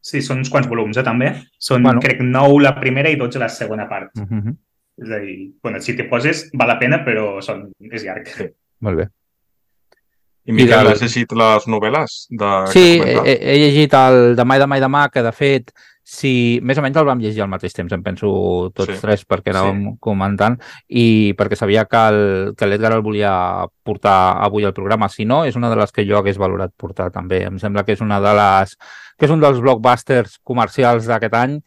Sí, 0.00 0.22
són 0.22 0.38
uns 0.38 0.50
quants 0.50 0.68
volums, 0.68 0.96
eh, 0.96 1.02
també. 1.02 1.34
Són, 1.58 1.82
Bueno. 1.82 2.00
crec, 2.00 2.20
9 2.20 2.62
la 2.62 2.74
primera 2.80 3.10
i 3.10 3.16
12 3.16 3.38
la 3.38 3.48
segona 3.48 3.88
part. 3.88 4.10
Mm 4.14 4.24
-hmm. 4.24 4.56
És 4.98 5.10
a 5.10 5.18
dir, 5.18 5.52
bueno, 5.62 5.80
si 5.80 5.94
t'hi 5.94 6.08
poses, 6.08 6.50
val 6.52 6.68
la 6.68 6.78
pena, 6.78 7.04
però 7.04 7.40
són, 7.40 7.70
és 7.92 8.04
llarg. 8.04 8.26
Sí. 8.26 8.48
Molt 8.80 8.96
bé. 8.96 9.08
I 10.48 10.52
Miquel, 10.52 10.86
has 10.88 11.02
llegit 11.02 11.32
les 11.32 11.66
novel·les? 11.66 12.26
De... 12.30 12.66
Sí, 12.72 13.00
he 13.04 13.34
he 13.52 13.58
llegit 13.58 13.92
el 13.92 14.34
Demà 14.38 14.56
i 14.56 14.58
demà 14.58 14.78
i 14.78 14.80
demà, 14.80 15.10
que 15.12 15.22
de 15.22 15.32
fet, 15.32 15.72
si 16.08 16.58
més 16.64 16.78
o 16.80 16.82
menys 16.82 16.96
el 16.96 17.04
vam 17.04 17.20
llegir 17.20 17.42
al 17.44 17.50
mateix 17.52 17.74
temps, 17.76 17.92
em 17.92 18.02
penso 18.02 18.28
tots 18.72 18.94
Sí. 18.94 19.00
tres, 19.02 19.26
perquè 19.28 19.52
anàvem 19.52 19.98
comentant, 20.00 20.56
i 20.88 21.34
perquè 21.36 21.54
sabia 21.58 21.84
que 21.84 22.00
el- 22.08 22.54
que 22.56 22.66
l'Edgar 22.66 22.92
el 22.96 23.02
volia 23.02 23.66
portar 23.84 24.40
avui 24.42 24.64
al 24.64 24.72
programa. 24.72 25.10
Si 25.10 25.26
no, 25.26 25.44
és 25.44 25.54
una 25.56 25.68
de 25.68 25.76
les 25.76 25.92
que 25.92 26.06
jo 26.08 26.16
hagués 26.16 26.38
valorat 26.38 26.72
portar 26.74 27.10
també. 27.12 27.42
Em 27.44 27.58
sembla 27.58 27.84
que 27.84 27.92
és 27.92 28.00
una 28.00 28.20
de 28.20 28.32
les 28.34 28.76
que 29.18 29.26
és 29.26 29.30
un 29.30 29.40
dels 29.40 29.60
blockbusters 29.60 30.38
comercials 30.42 31.04
d'aquest 31.06 31.34
any 31.34 31.60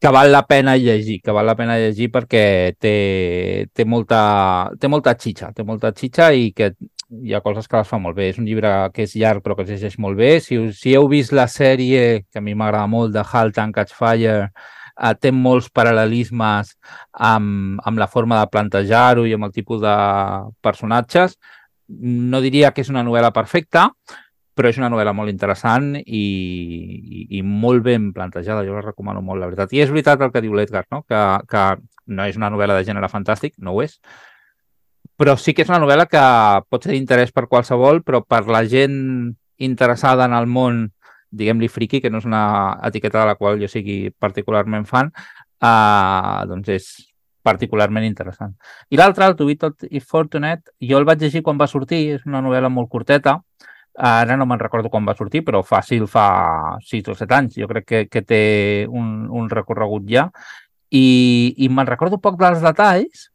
que 0.00 0.08
val 0.12 0.30
la 0.32 0.46
pena 0.46 0.76
llegir, 0.76 1.20
que 1.22 1.30
val 1.32 1.46
la 1.46 1.54
pena 1.56 1.76
llegir 1.78 2.10
perquè 2.10 2.74
té, 2.78 3.66
té, 3.72 3.84
molta, 3.84 4.70
té 4.78 4.88
molta 4.88 5.14
xitxa, 5.16 5.52
té 5.52 5.64
molta 5.64 5.92
xitxa 5.92 6.32
i 6.34 6.52
que 6.52 6.74
hi 7.10 7.34
ha 7.34 7.42
coses 7.44 7.68
que 7.68 7.76
les 7.76 7.88
fa 7.88 7.98
molt 8.00 8.16
bé. 8.16 8.28
És 8.32 8.38
un 8.40 8.46
llibre 8.48 8.70
que 8.94 9.04
és 9.06 9.14
llarg 9.20 9.44
però 9.44 9.56
que 9.56 9.66
es 9.66 9.72
llegeix 9.72 9.98
molt 9.98 10.18
bé. 10.18 10.38
Si, 10.44 10.58
si 10.76 10.94
heu 10.96 11.08
vist 11.10 11.34
la 11.36 11.46
sèrie, 11.50 12.24
que 12.30 12.40
a 12.40 12.44
mi 12.44 12.54
m'agrada 12.54 12.86
molt, 12.90 13.14
de 13.14 13.24
Halt 13.24 13.60
and 13.62 13.74
Catch 13.76 13.94
Fire, 13.98 14.48
eh, 14.48 15.14
té 15.20 15.32
molts 15.32 15.70
paral·lelismes 15.74 16.74
amb, 17.12 17.80
amb 17.84 18.02
la 18.02 18.10
forma 18.10 18.40
de 18.40 18.50
plantejar-ho 18.50 19.26
i 19.26 19.34
amb 19.36 19.48
el 19.48 19.54
tipus 19.54 19.82
de 19.84 19.94
personatges. 20.64 21.38
No 21.88 22.40
diria 22.40 22.72
que 22.72 22.84
és 22.84 22.92
una 22.92 23.04
novel·la 23.04 23.32
perfecta, 23.34 23.90
però 24.54 24.70
és 24.70 24.78
una 24.78 24.88
novel·la 24.88 25.12
molt 25.12 25.32
interessant 25.32 25.96
i, 25.98 26.04
i, 26.22 27.26
i 27.38 27.42
molt 27.42 27.82
ben 27.84 28.12
plantejada. 28.14 28.64
Jo 28.66 28.78
la 28.78 28.84
recomano 28.84 29.22
molt, 29.22 29.42
la 29.42 29.50
veritat. 29.50 29.74
I 29.74 29.82
és 29.84 29.90
veritat 29.90 30.22
el 30.22 30.30
que 30.32 30.44
diu 30.44 30.54
l'Edgar, 30.54 30.86
no? 30.94 31.02
que, 31.08 31.24
que 31.50 31.64
no 32.06 32.28
és 32.28 32.38
una 32.38 32.52
novel·la 32.54 32.78
de 32.78 32.86
gènere 32.86 33.10
fantàstic, 33.10 33.56
no 33.58 33.74
ho 33.74 33.82
és, 33.82 33.98
però 35.16 35.36
sí 35.38 35.54
que 35.54 35.62
és 35.62 35.70
una 35.70 35.80
novel·la 35.82 36.06
que 36.10 36.24
pot 36.70 36.84
ser 36.84 36.94
d'interès 36.94 37.32
per 37.34 37.46
qualsevol, 37.46 38.02
però 38.02 38.22
per 38.26 38.44
la 38.50 38.64
gent 38.66 39.34
interessada 39.62 40.26
en 40.26 40.34
el 40.34 40.46
món, 40.50 40.84
diguem-li 41.30 41.70
friki, 41.70 42.00
que 42.02 42.10
no 42.10 42.18
és 42.22 42.28
una 42.28 42.44
etiqueta 42.86 43.22
de 43.22 43.26
la 43.30 43.38
qual 43.38 43.60
jo 43.60 43.70
sigui 43.70 44.10
particularment 44.10 44.86
fan, 44.90 45.12
eh, 45.62 46.40
doncs 46.50 46.72
és 46.74 46.88
particularment 47.44 48.06
interessant. 48.06 48.54
I 48.90 48.98
l'altre, 48.98 49.28
el 49.28 49.36
To 49.36 49.46
Be 49.46 49.56
Tot 49.60 49.86
i 49.90 50.00
Fortunate, 50.00 50.72
jo 50.80 50.98
el 50.98 51.06
vaig 51.06 51.22
llegir 51.22 51.44
quan 51.44 51.60
va 51.60 51.68
sortir, 51.70 52.00
és 52.16 52.26
una 52.26 52.42
novel·la 52.42 52.72
molt 52.72 52.90
curteta, 52.90 53.38
ara 53.94 54.36
no 54.36 54.46
me'n 54.46 54.58
recordo 54.58 54.90
quan 54.90 55.06
va 55.06 55.14
sortir, 55.14 55.44
però 55.46 55.62
fàcil 55.62 56.08
fa 56.10 56.78
6 56.82 57.12
o 57.12 57.14
7 57.14 57.36
anys, 57.36 57.58
jo 57.60 57.68
crec 57.70 57.86
que, 57.86 58.00
que 58.10 58.22
té 58.22 58.42
un, 58.88 59.28
un 59.30 59.50
recorregut 59.50 60.08
ja, 60.10 60.28
i, 60.90 61.54
i 61.58 61.68
me'n 61.68 61.86
recordo 61.86 62.18
poc 62.22 62.40
dels 62.40 62.64
detalls, 62.64 63.28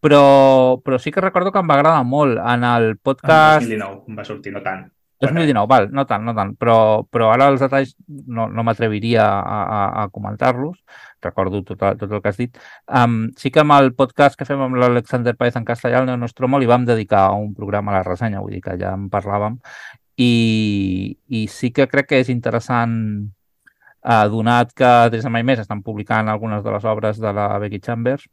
però, 0.00 0.78
però 0.84 0.98
sí 0.98 1.10
que 1.10 1.20
recordo 1.24 1.50
que 1.52 1.58
em 1.62 1.68
va 1.70 1.74
agradar 1.80 2.04
molt. 2.04 2.38
En 2.38 2.64
el 2.64 2.90
El 2.92 2.96
podcast... 2.98 3.64
2019 3.66 4.16
va 4.18 4.24
sortir, 4.24 4.52
no 4.54 4.62
tant. 4.62 4.86
2019, 5.20 5.66
val, 5.66 5.88
no 5.90 6.04
tant, 6.06 6.22
no 6.22 6.30
tant, 6.30 6.52
però, 6.54 7.02
però 7.10 7.32
ara 7.34 7.48
els 7.50 7.58
detalls 7.58 7.96
no, 8.06 8.44
no 8.46 8.62
m'atreviria 8.62 9.24
a, 9.26 9.56
a, 9.64 9.80
a 10.04 10.08
comentar-los, 10.14 10.76
recordo 11.20 11.64
tot, 11.66 11.82
el- 11.82 11.96
tot 11.98 12.12
el 12.14 12.20
que 12.22 12.28
has 12.30 12.36
dit. 12.38 12.60
Um, 12.86 13.16
sí 13.36 13.50
que 13.50 13.64
amb 13.64 13.74
el 13.80 13.90
podcast 13.98 14.38
que 14.38 14.46
fem 14.46 14.62
amb 14.62 14.78
l'Alexander 14.78 15.34
Paez 15.34 15.58
en 15.58 15.66
castellà, 15.66 15.98
el 15.98 16.06
Neo 16.06 16.20
Nostromo, 16.22 16.60
li 16.62 16.70
vam 16.70 16.86
dedicar 16.86 17.32
un 17.34 17.50
programa 17.56 17.90
a 17.90 17.96
la 17.98 18.04
ressenya, 18.06 18.38
vull 18.44 18.54
dir 18.54 18.62
que 18.62 18.76
ja 18.78 18.92
en 18.94 19.08
parlàvem, 19.10 19.58
i, 20.22 20.30
i 21.34 21.42
sí 21.50 21.72
que 21.74 21.88
crec 21.90 22.12
que 22.12 22.22
és 22.22 22.30
interessant 22.30 22.94
eh, 24.06 24.24
donat 24.30 24.70
que 24.78 24.92
des 25.10 25.26
de 25.26 25.30
mai 25.34 25.42
més 25.42 25.58
estan 25.66 25.82
publicant 25.82 26.30
algunes 26.30 26.62
de 26.62 26.70
les 26.78 26.86
obres 26.86 27.18
de 27.18 27.32
la 27.34 27.48
Becky 27.58 27.80
Chambers, 27.82 28.28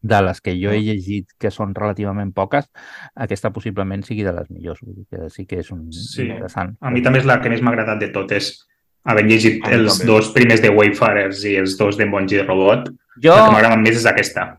de 0.00 0.22
les 0.22 0.40
que 0.40 0.52
jo 0.60 0.70
he 0.70 0.80
llegit, 0.80 1.26
que 1.38 1.50
són 1.50 1.74
relativament 1.74 2.32
poques, 2.32 2.68
aquesta 3.16 3.50
possiblement 3.50 4.04
sigui 4.04 4.22
de 4.22 4.32
les 4.32 4.48
millors. 4.50 4.80
Vull 4.82 4.94
dir 4.94 5.06
que 5.10 5.28
sí 5.30 5.44
que 5.46 5.58
és 5.60 5.70
un 5.72 5.90
Sí. 5.92 6.22
interessant. 6.22 6.76
A 6.80 6.90
mi 6.90 7.02
també 7.02 7.18
és 7.18 7.24
la 7.26 7.40
que 7.40 7.48
més 7.50 7.60
m'ha 7.62 7.70
agradat 7.72 7.98
de 7.98 8.08
totes. 8.08 8.66
Havent 9.04 9.28
llegit 9.28 9.64
A 9.64 9.68
mi 9.70 9.74
els 9.74 9.98
també. 9.98 10.06
dos 10.12 10.30
primers 10.32 10.60
de 10.62 10.68
Wayfarers 10.70 11.44
i 11.44 11.56
els 11.56 11.76
dos 11.78 11.96
de 11.96 12.06
Monji 12.06 12.42
Robot, 12.42 12.90
Jo, 13.20 13.34
la 13.34 13.46
que 13.46 13.52
m'agrada 13.52 13.76
més 13.76 13.96
és 13.96 14.06
aquesta. 14.06 14.58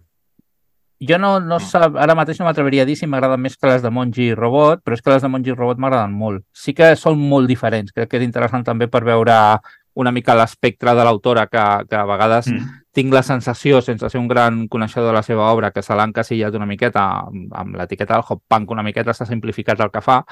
jo 1.02 1.18
no, 1.18 1.40
Mm. 1.40 1.48
no 1.48 1.60
sab, 1.62 1.96
ara 1.96 2.14
mateix 2.14 2.38
no 2.40 2.46
m'atreviria 2.46 2.82
a 2.82 2.86
dir 2.86 2.98
si 2.98 3.08
m'agraden 3.08 3.40
més 3.40 3.56
que 3.56 3.68
les 3.68 3.82
de 3.82 3.90
Monji 3.90 4.34
Robot, 4.36 4.82
però 4.84 4.94
és 4.96 5.02
que 5.02 5.12
les 5.12 5.22
de 5.22 5.30
Monji 5.30 5.52
Robot 5.56 5.78
m'agraden 5.78 6.12
molt. 6.12 6.44
Sí 6.52 6.74
que 6.74 6.94
són 6.98 7.18
molt 7.18 7.48
diferents. 7.48 7.94
Crec 7.94 8.10
que 8.10 8.18
és 8.18 8.24
interessant 8.24 8.66
també 8.66 8.90
per 8.90 9.04
veure 9.06 9.60
una 10.00 10.14
mica 10.16 10.36
l'espectre 10.38 10.94
de 10.96 11.04
l'autora 11.04 11.48
que, 11.52 11.66
que 11.90 11.98
a 12.00 12.06
vegades 12.08 12.48
Mm. 12.48 12.78
tinc 12.96 13.14
la 13.14 13.22
sensació, 13.24 13.82
sense 13.86 14.10
ser 14.10 14.20
un 14.20 14.28
gran 14.28 14.68
coneixedor 14.68 15.12
de 15.12 15.18
la 15.20 15.24
seva 15.24 15.52
obra, 15.52 15.72
que 15.72 15.84
se 15.84 15.96
l'ha 15.96 16.08
encasillat 16.08 16.56
una 16.56 16.66
miqueta 16.66 17.04
amb, 17.28 17.54
amb 17.54 17.76
l'etiqueta 17.78 18.16
del 18.16 18.26
hop 18.28 18.42
punk, 18.48 18.72
una 18.72 18.84
miqueta 18.84 19.14
s'ha 19.14 19.28
simplificat 19.30 19.80
el 19.80 19.92
que 19.92 20.02
fa, 20.02 20.24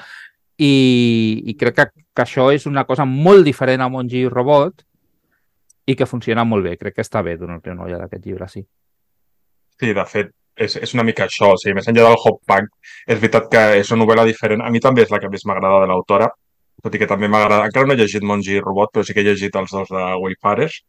i, 0.58 0.72
i 1.46 1.54
crec 1.54 1.76
que, 1.76 1.86
que 2.14 2.24
això 2.24 2.48
és 2.52 2.66
una 2.66 2.84
cosa 2.84 3.06
molt 3.06 3.46
diferent 3.46 3.84
a 3.84 3.88
Monji 3.88 4.24
Robot 4.28 4.82
i 5.86 5.94
que 5.96 6.08
funciona 6.08 6.44
molt 6.44 6.66
bé. 6.66 6.74
Crec 6.76 6.98
que 6.98 7.06
està 7.06 7.22
bé 7.22 7.36
donar-li 7.38 7.72
una 7.72 7.86
ulla 7.86 8.00
d'aquest 8.02 8.26
llibre, 8.26 8.48
sí. 8.50 8.64
Sí, 9.78 9.92
de 9.94 10.04
fet, 10.10 10.34
és, 10.58 10.74
és 10.82 10.94
una 10.96 11.06
mica 11.06 11.28
això. 11.28 11.52
O 11.54 11.60
sigui, 11.60 11.76
més 11.78 11.88
enllà 11.88 12.08
del 12.08 12.18
hop 12.18 12.42
punk, 12.50 12.74
és 13.06 13.20
veritat 13.20 13.48
que 13.52 13.64
és 13.78 13.94
una 13.94 14.02
novel·la 14.02 14.26
diferent. 14.26 14.66
A 14.66 14.72
mi 14.74 14.82
també 14.82 15.06
és 15.06 15.14
la 15.14 15.22
que 15.22 15.30
més 15.30 15.46
m'agrada 15.46 15.84
de 15.84 15.88
l'autora, 15.92 16.28
tot 16.82 16.94
i 16.94 17.00
que 17.00 17.08
també 17.10 17.28
m'agrada... 17.30 17.66
Encara 17.68 17.88
no 17.88 17.94
he 17.94 18.00
llegit 18.00 18.26
Monji 18.26 18.56
i 18.56 18.62
Robot, 18.62 18.92
però 18.94 19.06
sí 19.06 19.14
que 19.16 19.24
he 19.24 19.28
llegit 19.28 19.56
els 19.58 19.74
dos 19.74 19.90
de 19.92 20.04
Wayfarers. 20.22 20.80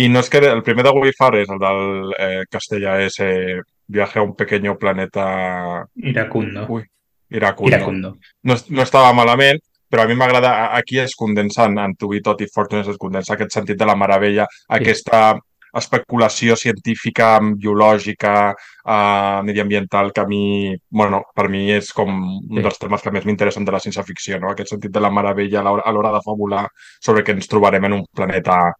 I 0.00 0.06
no 0.10 0.22
és 0.22 0.30
que 0.30 0.42
el 0.46 0.62
primer 0.66 0.84
de 0.86 0.94
Wayfarers, 0.94 1.50
el 1.50 1.60
del 1.62 2.14
eh, 2.18 2.42
castellà, 2.50 3.00
és 3.06 3.18
eh, 3.24 3.60
Viaje 3.90 4.20
a 4.20 4.22
un 4.22 4.36
pequeño 4.38 4.76
planeta 4.78 5.84
Iracundo. 5.96 6.66
Ui, 6.68 6.84
Iracundo. 7.28 7.74
Iracundo. 7.74 8.12
no, 8.46 8.56
no 8.68 8.82
estava 8.82 9.10
malament, 9.12 9.58
però 9.90 10.04
a 10.04 10.06
mi 10.06 10.14
m'agrada, 10.14 10.76
aquí 10.76 11.00
es 11.02 11.16
condensa 11.18 11.66
en, 11.66 11.80
en 11.82 11.96
Tot 11.98 12.40
i 12.40 12.46
Fortunes, 12.54 12.86
es 12.86 12.98
condensa 12.98 13.34
aquest 13.34 13.50
sentit 13.50 13.80
de 13.80 13.88
la 13.90 13.96
meravella, 13.98 14.46
aquesta 14.68 15.32
especulació 15.74 16.56
científica, 16.56 17.38
biològica, 17.40 18.54
eh, 18.84 19.40
mediambiental, 19.44 20.12
que 20.12 20.20
a 20.20 20.26
mi, 20.26 20.74
bueno, 20.90 21.22
per 21.34 21.48
mi 21.48 21.70
és 21.72 21.92
com 21.92 22.08
un 22.10 22.56
Sí. 22.56 22.62
dels 22.62 22.78
temes 22.78 23.02
que 23.02 23.10
més 23.10 23.24
m'interessen 23.26 23.64
de 23.64 23.72
la 23.72 23.78
ciència-ficció, 23.80 24.40
no? 24.40 24.50
Aquest 24.50 24.70
sentit 24.70 24.90
de 24.90 25.00
la 25.00 25.10
meravella 25.10 25.60
a 25.60 25.62
l'hora 25.64 25.82
a 25.86 25.92
l'hora 25.92 26.12
de 26.12 26.20
fabular 26.24 26.68
sobre 27.00 27.22
que 27.24 27.32
ens 27.32 27.46
trobarem 27.48 27.84
en 27.84 27.92
un 27.92 28.04
planeta 28.14 28.72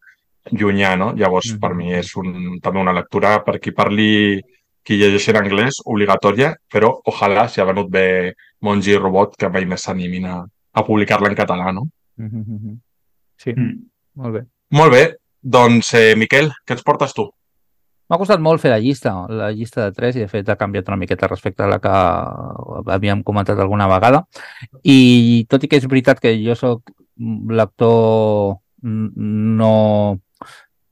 llunyà, 0.53 0.97
no? 0.99 1.13
Llavors, 1.15 1.53
Mhm. 1.53 1.61
per 1.61 1.75
mi 1.75 1.93
és 1.93 2.15
un, 2.17 2.59
també 2.61 2.81
una 2.81 2.93
lectura 2.93 3.43
per 3.45 3.59
qui 3.61 3.73
parli 3.73 4.41
qui 4.83 4.97
llegeixi 4.97 5.31
en 5.31 5.37
anglès, 5.37 5.75
obligatòria, 5.85 6.55
però 6.73 7.01
ojalà, 7.05 7.47
si 7.49 7.61
ha 7.61 7.65
venut 7.65 7.91
bé 7.91 8.35
Monji 8.63 8.93
i 8.93 8.97
Robot, 8.97 9.37
que 9.37 9.49
mai 9.51 9.67
més 9.67 9.83
s'animin 9.83 10.25
a, 10.25 10.45
a 10.73 10.83
publicar-la 10.85 11.29
en 11.29 11.35
català, 11.37 11.71
no? 11.73 11.83
Sí, 13.37 13.53
Mm. 13.55 13.87
molt 14.17 14.35
bé. 14.35 14.41
Molt 14.71 14.93
bé, 14.93 15.17
doncs, 15.43 15.95
eh, 15.95 16.15
Miquel, 16.17 16.51
què 16.67 16.77
ens 16.77 16.83
portes 16.87 17.15
tu? 17.17 17.29
M'ha 18.11 18.19
costat 18.19 18.41
molt 18.43 18.59
fer 18.61 18.73
la 18.73 18.81
llista, 18.83 19.13
la 19.31 19.53
llista 19.55 19.85
de 19.87 19.93
tres, 19.95 20.17
i 20.17 20.25
de 20.25 20.29
fet 20.29 20.49
ha 20.51 20.57
canviat 20.59 20.89
una 20.91 20.97
miqueta 20.99 21.29
respecte 21.31 21.63
a 21.63 21.69
la 21.71 21.79
que 21.79 21.93
havíem 22.91 23.23
comentat 23.23 23.59
alguna 23.63 23.87
vegada. 23.87 24.25
I 24.83 25.47
tot 25.49 25.63
i 25.63 25.69
que 25.71 25.79
és 25.79 25.87
veritat 25.87 26.19
que 26.19 26.33
jo 26.43 26.57
sóc 26.59 26.91
lector 27.55 28.57
n- 28.83 29.13
no 29.61 30.19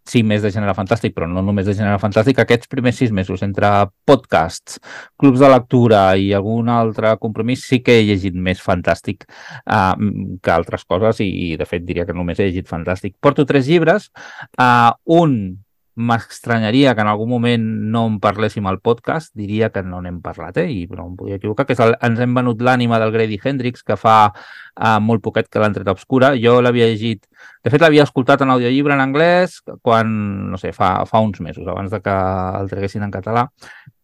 sí, 0.09 0.23
més 0.27 0.43
de 0.45 0.51
gènere 0.55 0.75
fantàstic, 0.77 1.15
però 1.17 1.29
no 1.31 1.43
només 1.45 1.67
de 1.69 1.75
gènere 1.77 2.01
fantàstic, 2.03 2.41
aquests 2.43 2.71
primers 2.73 2.99
sis 3.01 3.13
mesos 3.15 3.45
entre 3.47 3.71
podcasts, 4.09 4.81
clubs 5.21 5.43
de 5.43 5.53
lectura 5.53 6.03
i 6.17 6.33
algun 6.37 6.71
altre 6.73 7.15
compromís 7.21 7.67
sí 7.69 7.83
que 7.85 7.99
he 7.99 8.07
llegit 8.09 8.37
més 8.49 8.63
fantàstic 8.65 9.29
uh, 9.29 9.95
que 10.43 10.55
altres 10.55 10.85
coses 10.89 11.23
i, 11.25 11.29
i 11.53 11.57
de 11.61 11.69
fet 11.69 11.87
diria 11.87 12.07
que 12.09 12.17
només 12.17 12.41
he 12.41 12.49
llegit 12.49 12.69
fantàstic. 12.71 13.17
Porto 13.21 13.47
tres 13.49 13.69
llibres, 13.69 14.11
uh, 14.59 14.93
un 15.21 15.39
m'estranyaria 15.99 16.95
que 16.95 17.03
en 17.03 17.09
algun 17.11 17.29
moment 17.33 17.65
no 17.93 18.05
en 18.07 18.19
parléssim 18.23 18.67
al 18.71 18.79
podcast, 18.79 19.33
diria 19.35 19.69
que 19.75 19.83
no 19.83 19.99
n'hem 20.03 20.21
parlat, 20.23 20.61
eh? 20.63 20.69
I, 20.71 20.85
però 20.87 21.09
em 21.09 21.17
podria 21.19 21.41
equivocar, 21.41 21.67
que 21.67 21.75
és 21.75 21.83
el, 21.83 21.97
ens 22.07 22.23
hem 22.23 22.37
venut 22.39 22.63
l'ànima 22.63 23.01
del 23.03 23.11
Grady 23.15 23.41
Hendrix, 23.43 23.83
que 23.83 23.99
fa 23.99 24.17
uh, 24.31 24.99
molt 25.03 25.25
poquet 25.25 25.51
que 25.51 25.59
l'han 25.59 25.75
tret 25.75 25.91
obscura. 25.91 26.31
Jo 26.39 26.61
l'havia 26.63 26.87
llegit, 26.93 27.27
de 27.67 27.73
fet 27.75 27.83
l'havia 27.83 28.07
escoltat 28.07 28.47
en 28.47 28.55
audiollibre 28.55 28.95
en 28.95 29.03
anglès 29.03 29.59
quan, 29.83 30.15
no 30.53 30.61
sé, 30.63 30.71
fa, 30.77 30.93
fa 31.11 31.23
uns 31.25 31.43
mesos, 31.43 31.67
abans 31.67 31.91
de 31.91 32.01
que 32.05 32.15
el 32.63 32.71
treguessin 32.71 33.09
en 33.09 33.15
català, 33.15 33.49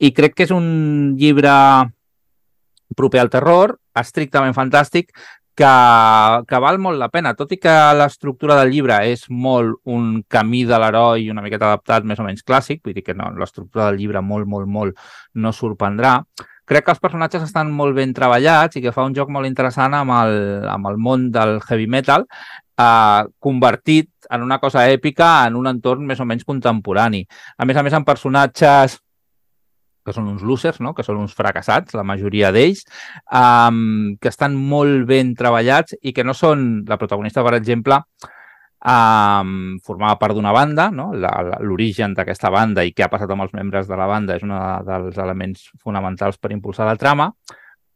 i 0.03 0.11
crec 0.17 0.35
que 0.35 0.49
és 0.49 0.55
un 0.55 1.15
llibre 1.21 1.55
proper 2.99 3.23
al 3.23 3.31
terror, 3.31 3.79
estrictament 3.95 4.55
fantàstic, 4.57 5.15
que, 5.57 5.75
que 6.49 6.61
val 6.63 6.81
molt 6.83 6.99
la 6.99 7.11
pena, 7.13 7.35
tot 7.39 7.53
i 7.55 7.59
que 7.63 7.75
l'estructura 7.99 8.57
del 8.61 8.73
llibre 8.75 8.99
és 9.11 9.27
molt 9.31 9.79
un 9.91 10.23
camí 10.29 10.65
de 10.69 10.81
l'heroi 10.81 11.31
una 11.31 11.45
miqueta 11.45 11.71
adaptat 11.71 12.07
més 12.09 12.19
o 12.19 12.27
menys 12.27 12.43
clàssic, 12.47 12.83
vull 12.85 12.97
dir 12.97 13.05
que 13.07 13.15
no, 13.15 13.31
l'estructura 13.39 13.91
del 13.91 14.01
llibre 14.03 14.23
molt, 14.23 14.49
molt, 14.51 14.67
molt 14.67 15.07
no 15.35 15.55
sorprendrà, 15.55 16.19
crec 16.65 16.87
que 16.87 16.95
els 16.95 17.03
personatges 17.03 17.45
estan 17.45 17.71
molt 17.73 17.95
ben 17.97 18.15
treballats 18.17 18.79
i 18.79 18.83
que 18.83 18.93
fa 18.93 19.05
un 19.07 19.15
joc 19.17 19.31
molt 19.31 19.47
interessant 19.47 19.95
amb 19.95 20.15
el, 20.17 20.37
amb 20.71 20.91
el 20.91 20.99
món 20.99 21.31
del 21.33 21.59
heavy 21.69 21.87
metal, 21.87 22.27
eh, 22.81 23.23
convertit 23.39 24.11
en 24.31 24.43
una 24.43 24.59
cosa 24.59 24.89
èpica 24.91 25.47
en 25.47 25.57
un 25.61 25.69
entorn 25.71 26.07
més 26.09 26.21
o 26.21 26.27
menys 26.27 26.47
contemporani. 26.49 27.25
A 27.59 27.69
més 27.69 27.77
a 27.77 27.85
més, 27.85 27.95
amb 27.95 28.09
personatges 28.09 28.99
que 30.05 30.15
són 30.15 30.29
uns 30.31 30.45
losers, 30.45 30.81
no? 30.85 30.95
que 30.95 31.07
són 31.07 31.19
uns 31.23 31.35
fracassats, 31.37 31.97
la 31.97 32.05
majoria 32.07 32.53
d'ells, 32.55 32.85
um, 33.33 34.15
que 34.21 34.31
estan 34.31 34.55
molt 34.55 35.09
ben 35.11 35.35
treballats 35.39 35.97
i 36.03 36.15
que 36.17 36.25
no 36.25 36.37
són... 36.37 36.85
La 36.89 36.99
protagonista, 37.01 37.43
per 37.47 37.55
exemple, 37.57 37.97
um, 38.85 39.79
formava 39.85 40.19
part 40.21 40.37
d'una 40.37 40.53
banda, 40.53 40.91
no? 40.93 41.11
l'origen 41.17 42.15
d'aquesta 42.15 42.53
banda 42.53 42.85
i 42.85 42.93
què 42.93 43.07
ha 43.07 43.13
passat 43.13 43.31
amb 43.33 43.47
els 43.47 43.55
membres 43.57 43.89
de 43.89 43.99
la 43.99 44.09
banda 44.11 44.37
és 44.37 44.45
un 44.47 44.55
dels 44.87 45.21
elements 45.21 45.71
fonamentals 45.81 46.39
per 46.39 46.53
impulsar 46.53 46.89
la 46.89 46.99
trama, 47.01 47.31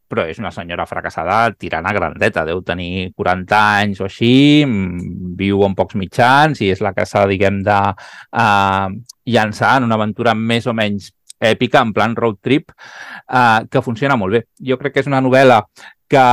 però 0.09 0.25
és 0.25 0.39
una 0.41 0.49
senyora 0.49 0.87
fracassada 0.89 1.51
tirant 1.53 1.85
a 1.85 1.93
grandeta, 1.93 2.41
deu 2.47 2.63
tenir 2.65 3.11
40 3.13 3.59
anys 3.83 4.01
o 4.01 4.07
així, 4.07 4.65
mm, 4.65 5.35
viu 5.37 5.61
amb 5.67 5.77
pocs 5.77 5.95
mitjans 6.01 6.63
i 6.65 6.71
és 6.73 6.81
la 6.81 6.95
que 6.97 7.05
s'ha, 7.05 7.27
diguem, 7.29 7.61
de 7.63 7.77
uh, 7.77 8.89
llançar 9.29 9.77
en 9.77 9.85
una 9.85 9.99
aventura 10.01 10.33
més 10.33 10.65
o 10.65 10.73
menys 10.73 11.11
èpica, 11.39 11.81
en 11.81 11.93
plan 11.93 12.15
road 12.15 12.39
trip, 12.41 12.71
eh, 12.71 13.59
que 13.71 13.81
funciona 13.81 14.17
molt 14.19 14.37
bé. 14.37 14.43
Jo 14.59 14.77
crec 14.77 14.93
que 14.93 15.03
és 15.05 15.11
una 15.11 15.21
novel·la 15.23 15.63
que 16.09 16.25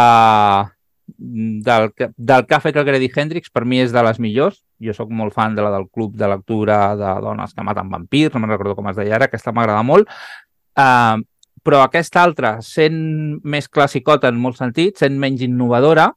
del, 1.07 1.93
del 2.17 2.47
que 2.47 2.55
ha 2.55 2.61
fet 2.61 2.77
el 2.77 2.85
Grady 2.85 3.11
Hendrix, 3.15 3.51
per 3.51 3.65
mi 3.65 3.81
és 3.81 3.95
de 3.95 4.03
les 4.03 4.19
millors. 4.21 4.63
Jo 4.83 4.93
sóc 4.97 5.13
molt 5.15 5.35
fan 5.35 5.55
de 5.57 5.65
la 5.65 5.71
del 5.73 5.89
club 5.89 6.17
de 6.19 6.29
lectura 6.29 6.97
de 6.99 7.15
dones 7.23 7.55
que 7.55 7.65
maten 7.65 7.91
vampirs, 7.91 8.35
no 8.35 8.43
me'n 8.43 8.53
recordo 8.53 8.75
com 8.77 8.91
es 8.91 8.99
deia 8.99 9.17
ara, 9.17 9.31
aquesta 9.31 9.55
m'agrada 9.55 9.85
molt. 9.87 10.11
Uh, 10.77 11.23
però 11.67 11.81
aquesta 11.83 12.23
altra, 12.23 12.57
sent 12.63 13.41
més 13.43 13.67
classicota 13.69 14.31
en 14.31 14.39
molts 14.39 14.61
sentits, 14.63 15.01
sent 15.03 15.17
menys 15.19 15.43
innovadora, 15.47 16.11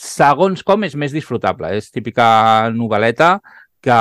segons 0.00 0.64
com 0.66 0.82
és 0.86 0.96
més 0.98 1.12
disfrutable. 1.14 1.70
És 1.78 1.92
típica 1.94 2.70
novel·leta 2.74 3.36
que, 3.84 4.00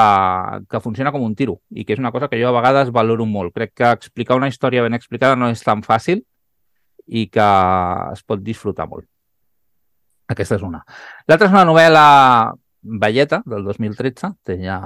que 0.69 0.79
funciona 0.79 1.11
com 1.11 1.23
un 1.25 1.35
tiro 1.35 1.57
i 1.75 1.83
que 1.83 1.97
és 1.97 2.01
una 2.01 2.13
cosa 2.15 2.29
que 2.31 2.39
jo 2.39 2.47
a 2.49 2.55
vegades 2.55 2.91
valoro 2.95 3.27
molt. 3.27 3.53
Crec 3.55 3.73
que 3.75 3.91
explicar 3.91 4.39
una 4.39 4.47
història 4.47 4.85
ben 4.85 4.95
explicada 4.95 5.35
no 5.35 5.51
és 5.51 5.63
tan 5.65 5.83
fàcil 5.83 6.23
i 7.07 7.27
que 7.27 7.47
es 8.13 8.23
pot 8.23 8.43
disfrutar 8.43 8.87
molt. 8.87 9.07
Aquesta 10.31 10.55
és 10.55 10.63
una. 10.63 10.81
L'altra 11.27 11.49
és 11.49 11.55
una 11.55 11.67
novel·la 11.67 12.07
velleta 13.03 13.41
del 13.45 13.67
2013, 13.67 14.31
té 14.47 14.57
ja, 14.63 14.79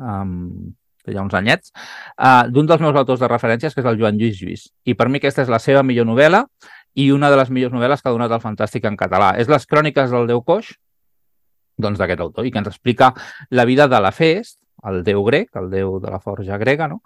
um, 0.00 0.72
té 1.04 1.12
ja 1.12 1.24
uns 1.24 1.36
anyets, 1.36 1.72
uh, 2.16 2.48
d'un 2.48 2.68
dels 2.68 2.80
meus 2.80 2.96
autors 2.96 3.20
de 3.20 3.28
referències, 3.28 3.76
que 3.76 3.84
és 3.84 3.88
el 3.92 4.00
Joan 4.00 4.16
Lluís 4.16 4.40
Lluís. 4.40 4.68
I 4.88 4.96
per 4.96 5.10
mi 5.12 5.20
aquesta 5.20 5.44
és 5.44 5.52
la 5.52 5.60
seva 5.60 5.84
millor 5.84 6.08
novel·la 6.08 6.46
i 6.96 7.10
una 7.12 7.28
de 7.30 7.36
les 7.38 7.52
millors 7.52 7.76
novel·les 7.76 8.00
que 8.00 8.08
ha 8.08 8.16
donat 8.16 8.32
el 8.32 8.42
Fantàstic 8.42 8.88
en 8.88 8.96
català. 8.96 9.34
És 9.36 9.52
Les 9.52 9.68
cròniques 9.68 10.10
del 10.10 10.32
Déu 10.32 10.40
Coix, 10.42 10.72
doncs, 11.80 11.98
d'aquest 12.00 12.20
autor 12.24 12.46
i 12.46 12.52
que 12.52 12.60
ens 12.62 12.70
explica 12.70 13.12
la 13.50 13.66
vida 13.68 13.88
de 13.88 14.00
la 14.00 14.12
Fest, 14.12 14.58
el 14.88 15.02
déu 15.04 15.24
grec, 15.26 15.50
el 15.60 15.68
déu 15.72 15.98
de 16.00 16.10
la 16.12 16.20
forja 16.20 16.56
grega, 16.60 16.88
no? 16.88 17.02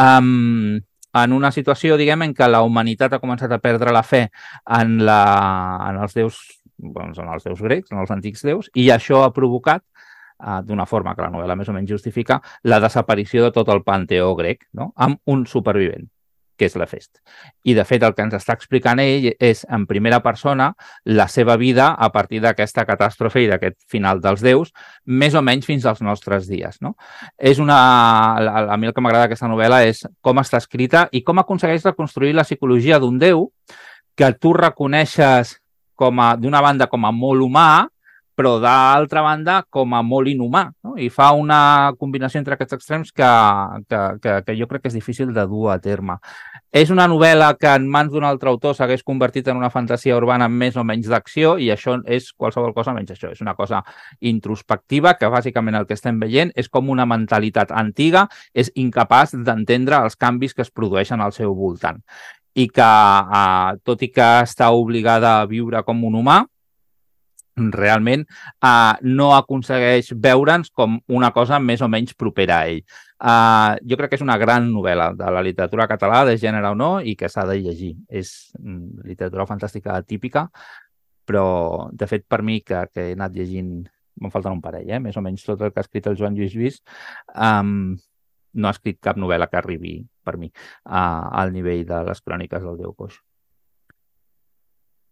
Um, 0.00 0.80
en 1.14 1.32
una 1.32 1.52
situació, 1.54 1.96
diguem, 1.96 2.24
en 2.26 2.34
què 2.34 2.48
la 2.50 2.64
humanitat 2.66 3.14
ha 3.14 3.22
començat 3.22 3.52
a 3.54 3.60
perdre 3.62 3.92
la 3.94 4.02
fe 4.02 4.26
en, 4.26 4.98
la, 5.06 5.20
en 5.88 6.00
els 6.02 6.16
déus 6.16 6.40
doncs, 6.76 7.20
en 7.22 7.28
els 7.30 7.44
déus 7.46 7.62
grecs, 7.62 7.92
en 7.92 8.00
els 8.02 8.10
antics 8.10 8.42
déus, 8.44 8.70
i 8.74 8.88
això 8.90 9.22
ha 9.22 9.32
provocat 9.32 9.84
uh, 9.84 10.58
d'una 10.66 10.88
forma 10.90 11.14
que 11.14 11.22
la 11.22 11.30
novel·la 11.30 11.56
més 11.56 11.70
o 11.70 11.76
menys 11.76 11.94
justifica, 11.94 12.40
la 12.64 12.80
desaparició 12.82 13.46
de 13.46 13.54
tot 13.54 13.70
el 13.72 13.84
panteó 13.86 14.34
grec, 14.34 14.66
no? 14.74 14.90
amb 14.96 15.22
un 15.30 15.46
supervivent 15.46 16.10
que 16.56 16.68
és 16.68 16.76
la 16.78 16.86
festa. 16.86 17.20
I, 17.64 17.74
de 17.74 17.84
fet, 17.86 18.02
el 18.06 18.14
que 18.14 18.24
ens 18.24 18.36
està 18.36 18.54
explicant 18.56 19.00
ell 19.02 19.30
és, 19.32 19.64
en 19.70 19.86
primera 19.90 20.20
persona, 20.24 20.70
la 21.04 21.26
seva 21.28 21.56
vida 21.60 21.90
a 21.94 22.10
partir 22.14 22.40
d'aquesta 22.44 22.86
catàstrofe 22.88 23.42
i 23.44 23.48
d'aquest 23.50 23.78
final 23.90 24.22
dels 24.24 24.44
déus, 24.44 24.70
més 25.04 25.34
o 25.34 25.42
menys 25.42 25.66
fins 25.66 25.86
als 25.86 26.02
nostres 26.04 26.48
dies. 26.50 26.80
No? 26.84 26.94
És 27.38 27.58
una... 27.62 27.78
A 28.74 28.78
mi 28.78 28.90
el 28.90 28.94
que 28.94 29.02
m'agrada 29.04 29.28
d'aquesta 29.28 29.50
novel·la 29.50 29.82
és 29.88 30.04
com 30.22 30.40
està 30.42 30.62
escrita 30.62 31.08
i 31.12 31.24
com 31.26 31.42
aconsegueix 31.42 31.84
reconstruir 31.84 32.34
la 32.34 32.46
psicologia 32.46 33.00
d'un 33.02 33.18
déu 33.18 33.48
que 34.14 34.30
tu 34.38 34.54
reconeixes 34.54 35.58
com 35.94 36.20
a 36.20 36.34
d'una 36.38 36.62
banda 36.62 36.88
com 36.90 37.04
a 37.06 37.12
molt 37.14 37.42
humà, 37.42 37.86
però 38.34 38.56
d'altra 38.62 39.22
banda 39.22 39.60
com 39.70 39.94
a 39.94 40.02
molt 40.02 40.28
inhumà. 40.28 40.64
No? 40.84 40.96
I 40.98 41.08
fa 41.12 41.30
una 41.38 41.92
combinació 41.98 42.40
entre 42.40 42.56
aquests 42.56 42.76
extrems 42.76 43.12
que, 43.14 43.30
que, 43.88 44.02
que, 44.22 44.36
que 44.46 44.56
jo 44.58 44.68
crec 44.70 44.84
que 44.84 44.92
és 44.92 44.98
difícil 44.98 45.32
de 45.34 45.46
dur 45.50 45.70
a 45.72 45.78
terme. 45.82 46.18
És 46.74 46.90
una 46.90 47.06
novel·la 47.10 47.52
que 47.54 47.70
en 47.70 47.86
mans 47.90 48.10
d'un 48.10 48.26
altre 48.26 48.50
autor 48.50 48.74
s'hagués 48.74 49.04
convertit 49.06 49.48
en 49.48 49.60
una 49.60 49.70
fantasia 49.70 50.16
urbana 50.18 50.48
més 50.50 50.76
o 50.76 50.84
menys 50.84 51.06
d'acció 51.10 51.54
i 51.62 51.70
això 51.70 52.00
és 52.10 52.32
qualsevol 52.32 52.74
cosa 52.74 52.94
menys 52.96 53.14
això. 53.14 53.30
És 53.30 53.42
una 53.44 53.54
cosa 53.54 53.84
introspectiva 54.20 55.14
que 55.18 55.30
bàsicament 55.30 55.78
el 55.78 55.86
que 55.86 55.94
estem 55.94 56.18
veient 56.18 56.50
és 56.58 56.68
com 56.68 56.90
una 56.90 57.06
mentalitat 57.06 57.70
antiga 57.70 58.26
és 58.52 58.72
incapaç 58.74 59.36
d'entendre 59.46 60.02
els 60.02 60.18
canvis 60.18 60.54
que 60.54 60.66
es 60.66 60.74
produeixen 60.74 61.22
al 61.22 61.32
seu 61.36 61.54
voltant 61.54 62.02
i 62.54 62.68
que, 62.70 62.82
eh, 62.82 63.78
tot 63.82 64.02
i 64.02 64.08
que 64.14 64.26
està 64.44 64.70
obligada 64.70 65.40
a 65.40 65.46
viure 65.50 65.82
com 65.82 66.04
un 66.06 66.14
humà, 66.20 66.44
realment 67.56 68.24
uh, 68.64 68.94
no 69.02 69.30
aconsegueix 69.36 70.12
veure'ns 70.18 70.70
com 70.74 70.98
una 71.08 71.30
cosa 71.32 71.60
més 71.62 71.82
o 71.82 71.88
menys 71.88 72.14
propera 72.18 72.60
a 72.60 72.70
ell. 72.70 72.80
Uh, 73.24 73.78
jo 73.88 73.96
crec 73.96 74.12
que 74.12 74.18
és 74.18 74.24
una 74.24 74.38
gran 74.40 74.66
novel·la 74.72 75.12
de 75.16 75.30
la 75.32 75.42
literatura 75.42 75.86
catalana, 75.90 76.32
de 76.32 76.38
gènere 76.40 76.72
o 76.74 76.78
no, 76.78 76.98
i 77.00 77.14
que 77.16 77.30
s'ha 77.30 77.46
de 77.48 77.58
llegir. 77.60 77.94
És 78.08 78.52
mm, 78.58 79.04
literatura 79.06 79.46
fantàstica 79.48 80.00
típica, 80.02 80.48
però, 81.24 81.88
de 81.92 82.08
fet, 82.10 82.26
per 82.28 82.42
mi, 82.44 82.60
que, 82.60 82.84
que 82.92 83.10
he 83.10 83.12
anat 83.16 83.36
llegint, 83.36 83.76
me'n 84.20 84.32
falten 84.34 84.58
un 84.58 84.64
parell, 84.64 84.90
eh? 84.90 85.00
més 85.02 85.16
o 85.16 85.22
menys 85.24 85.46
tot 85.46 85.62
el 85.62 85.72
que 85.72 85.80
ha 85.80 85.86
escrit 85.86 86.10
el 86.10 86.18
Joan 86.20 86.36
Lluís 86.36 86.54
Lluís, 86.54 86.82
um, 87.34 87.94
no 88.54 88.68
ha 88.68 88.74
escrit 88.76 89.00
cap 89.02 89.18
novel·la 89.18 89.48
que 89.50 89.58
arribi, 89.58 89.96
per 90.24 90.36
mi, 90.38 90.50
uh, 90.50 91.30
al 91.40 91.54
nivell 91.54 91.86
de 91.88 92.02
les 92.10 92.20
cròniques 92.20 92.62
del 92.66 92.82
Déu 92.82 92.92
Coix. 92.98 93.16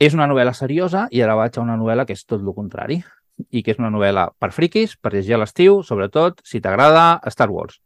És 0.02 0.16
una 0.16 0.26
novel·la 0.26 0.50
seriosa 0.56 1.04
i 1.14 1.20
ara 1.22 1.36
vaig 1.38 1.54
a 1.54 1.62
una 1.62 1.76
novel·la 1.78 2.02
que 2.08 2.16
és 2.16 2.24
tot 2.26 2.40
el 2.42 2.54
contrari 2.56 2.96
i 3.54 3.62
que 3.62 3.70
és 3.70 3.78
una 3.78 3.90
novel·la 3.92 4.24
per 4.40 4.50
friquis, 4.54 4.96
per 4.98 5.12
llegir 5.14 5.36
a 5.36 5.38
l'estiu, 5.42 5.80
sobretot 5.86 6.42
si 6.46 6.60
t'agrada 6.64 7.20
Star 7.30 7.50
Wars. 7.54 7.78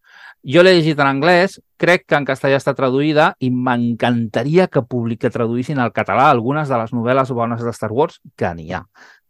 Jo 0.46 0.62
l'he 0.62 0.72
llegit 0.78 1.00
en 1.02 1.10
anglès, 1.10 1.58
crec 1.76 2.06
que 2.08 2.16
en 2.16 2.24
castellà 2.24 2.56
està 2.60 2.72
traduïda 2.78 3.32
i 3.42 3.50
m'encantaria 3.50 4.68
que 4.72 4.84
publica 4.86 5.32
traduïssin 5.34 5.82
al 5.82 5.92
català 5.92 6.30
algunes 6.30 6.72
de 6.72 6.80
les 6.80 6.96
novel·les 6.96 7.32
bones 7.36 7.64
de 7.66 7.76
Star 7.76 7.92
Wars, 7.92 8.20
que 8.38 8.54
n'hi 8.54 8.72
ha, 8.72 8.84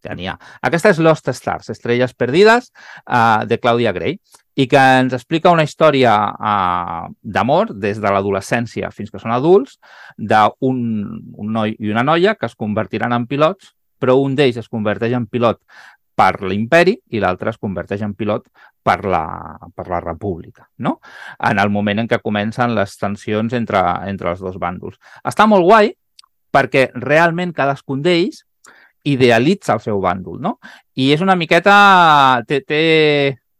que 0.04 0.14
n'hi 0.14 0.30
ha. 0.30 0.36
Aquesta 0.62 0.94
és 0.94 1.02
Lost 1.02 1.32
Stars, 1.34 1.72
Estrelles 1.74 2.14
Perdides, 2.14 2.70
uh, 3.02 3.42
de 3.48 3.58
Claudia 3.58 3.96
Gray 3.96 4.20
i 4.56 4.66
que 4.66 4.82
ens 5.00 5.12
explica 5.12 5.52
una 5.52 5.66
història 5.66 6.14
uh, 6.32 7.08
d'amor 7.20 7.74
des 7.76 8.00
de 8.00 8.12
l'adolescència 8.12 8.90
fins 8.90 9.12
que 9.12 9.20
són 9.20 9.34
adults 9.36 9.76
d'un 10.16 10.80
un 11.36 11.52
noi 11.52 11.76
i 11.78 11.92
una 11.92 12.06
noia 12.06 12.34
que 12.40 12.48
es 12.48 12.56
convertiran 12.56 13.12
en 13.12 13.26
pilots, 13.28 13.74
però 14.00 14.16
un 14.20 14.34
d'ells 14.36 14.56
es 14.62 14.72
converteix 14.72 15.12
en 15.16 15.28
pilot 15.28 15.60
per 16.16 16.40
l'imperi 16.40 16.96
i 17.12 17.20
l'altre 17.20 17.52
es 17.52 17.60
converteix 17.60 18.00
en 18.06 18.14
pilot 18.16 18.48
per 18.82 19.02
la, 19.04 19.22
per 19.76 19.86
la 19.92 20.00
república, 20.00 20.64
no? 20.78 20.96
En 21.44 21.60
el 21.60 21.68
moment 21.70 22.00
en 22.00 22.08
què 22.08 22.22
comencen 22.24 22.72
les 22.74 22.96
tensions 22.96 23.52
entre, 23.52 23.82
entre 24.08 24.32
els 24.32 24.40
dos 24.40 24.56
bàndols. 24.62 24.96
Està 25.28 25.44
molt 25.50 25.68
guai 25.68 25.92
perquè 26.56 26.88
realment 26.96 27.52
cadascun 27.52 28.00
d'ells 28.00 28.46
idealitza 29.06 29.76
el 29.76 29.82
seu 29.84 30.00
bàndol, 30.02 30.40
no? 30.40 30.56
I 30.96 31.12
és 31.14 31.20
una 31.22 31.36
miqueta... 31.36 31.76
Té, 32.48 32.62
té, 32.64 32.80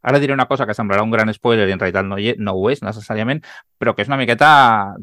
Ara 0.07 0.21
diré 0.23 0.31
una 0.31 0.45
cosa 0.47 0.65
que 0.65 0.75
semblarà 0.77 1.03
un 1.03 1.11
gran 1.11 1.27
spoiler 1.35 1.65
i 1.67 1.73
en 1.75 1.81
realitat 1.81 2.05
no, 2.07 2.15
hi, 2.21 2.31
no 2.39 2.53
ho 2.55 2.69
és 2.71 2.79
necessàriament, 2.85 3.41
però 3.75 3.91
que 3.95 4.05
és 4.05 4.07
una 4.07 4.19
miqueta 4.19 4.49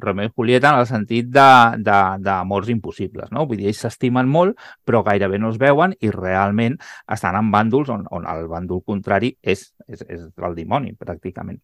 Romeo 0.00 0.30
i 0.30 0.32
Julieta 0.32 0.70
en 0.72 0.80
el 0.80 0.88
sentit 0.88 1.28
d'amors 1.28 2.70
impossibles. 2.72 3.28
No? 3.34 3.44
Vull 3.50 3.60
dir, 3.60 3.68
ells 3.68 3.82
s'estimen 3.84 4.30
molt, 4.32 4.56
però 4.88 5.02
gairebé 5.04 5.42
no 5.42 5.52
es 5.52 5.60
veuen 5.60 5.92
i 6.00 6.12
realment 6.14 6.78
estan 7.18 7.36
en 7.36 7.52
bàndols 7.52 7.92
on, 7.92 8.08
on 8.16 8.24
el 8.32 8.48
bàndol 8.48 8.80
contrari 8.86 9.34
és, 9.42 9.66
és, 9.84 10.00
és 10.08 10.24
el 10.24 10.56
dimoni, 10.56 10.96
pràcticament. 10.96 11.60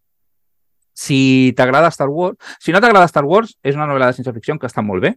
Si 1.01 1.55
t'agrada 1.57 1.89
Star 1.95 2.11
Wars... 2.13 2.37
Si 2.61 2.77
no 2.77 2.85
t'agrada 2.85 3.09
Star 3.09 3.25
Wars, 3.25 3.57
és 3.65 3.79
una 3.79 3.89
novel·la 3.89 4.11
de 4.11 4.19
ciència-ficció 4.19 4.59
que 4.61 4.69
està 4.69 4.85
molt 4.85 5.07
bé, 5.07 5.15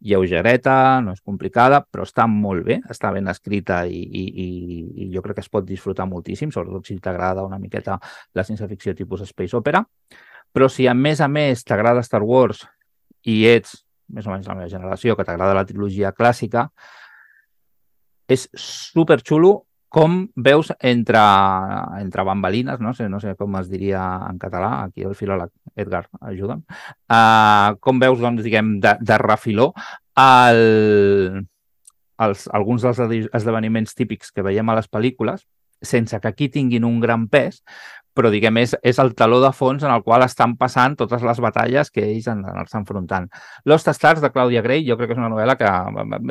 lleugereta, 0.00 1.00
no 1.00 1.14
és 1.16 1.22
complicada, 1.24 1.80
però 1.80 2.04
està 2.04 2.26
molt 2.28 2.66
bé, 2.66 2.80
està 2.92 3.10
ben 3.14 3.28
escrita 3.32 3.84
i, 3.88 4.02
i, 4.02 4.24
i, 4.44 4.48
i 5.06 5.08
jo 5.14 5.22
crec 5.24 5.38
que 5.38 5.44
es 5.46 5.50
pot 5.52 5.64
disfrutar 5.66 6.06
moltíssim, 6.10 6.52
sobretot 6.52 6.86
si 6.86 6.98
t'agrada 7.00 7.46
una 7.46 7.58
miqueta 7.58 7.98
la 8.34 8.44
ciència-ficció 8.44 8.94
tipus 8.94 9.24
space 9.28 9.56
opera. 9.56 9.82
Però 10.52 10.68
si 10.72 10.86
a 10.86 10.94
més 10.94 11.20
a 11.20 11.28
més 11.28 11.64
t'agrada 11.64 12.04
Star 12.04 12.22
Wars 12.24 12.62
i 13.26 13.42
ets 13.48 13.82
més 14.12 14.26
o 14.26 14.30
menys 14.30 14.46
la 14.46 14.54
meva 14.54 14.70
generació, 14.70 15.16
que 15.16 15.24
t'agrada 15.26 15.56
la 15.56 15.66
trilogia 15.66 16.12
clàssica, 16.14 16.68
és 18.30 18.48
super 18.58 19.20
xulo 19.22 19.66
com 19.96 20.26
veus 20.36 20.68
entre, 20.84 21.20
entre 22.02 22.24
bambalines, 22.28 22.80
no 22.84 22.92
sé, 22.92 23.06
no 23.08 23.16
sé 23.16 23.32
com 23.34 23.54
es 23.56 23.70
diria 23.72 24.02
en 24.28 24.36
català, 24.36 24.82
aquí 24.84 25.06
el 25.08 25.14
filòleg 25.16 25.48
Edgar, 25.72 26.02
ajuda'm, 26.20 26.60
uh, 27.16 27.78
com 27.80 28.02
veus, 28.02 28.20
doncs, 28.20 28.42
diguem, 28.44 28.74
de, 28.84 28.92
de 29.00 29.18
refiló 29.22 29.70
el, 30.20 30.60
els, 32.26 32.44
alguns 32.52 32.84
dels 32.84 33.00
esdeveniments 33.40 33.96
típics 33.96 34.36
que 34.36 34.44
veiem 34.44 34.68
a 34.68 34.76
les 34.76 34.90
pel·lícules, 34.92 35.46
sense 35.80 36.20
que 36.20 36.28
aquí 36.28 36.50
tinguin 36.52 36.84
un 36.84 37.00
gran 37.00 37.24
pes, 37.32 37.62
però 38.16 38.30
diguem, 38.32 38.62
és, 38.62 38.72
és 38.80 38.98
el 39.02 39.12
taló 39.18 39.42
de 39.42 39.52
fons 39.52 39.84
en 39.84 39.92
el 39.92 40.02
qual 40.06 40.24
estan 40.24 40.56
passant 40.56 40.96
totes 40.96 41.22
les 41.26 41.40
batalles 41.44 41.92
que 41.92 42.04
ells 42.06 42.30
han 42.32 42.40
d'anar-se 42.46 42.78
enfrontant. 42.80 43.28
Lost 43.68 43.92
Stars 43.92 44.24
de 44.24 44.32
Claudia 44.32 44.64
Gray 44.64 44.86
jo 44.88 44.96
crec 44.96 45.12
que 45.12 45.18
és 45.18 45.20
una 45.20 45.30
novel·la 45.32 45.58
que 45.60 45.70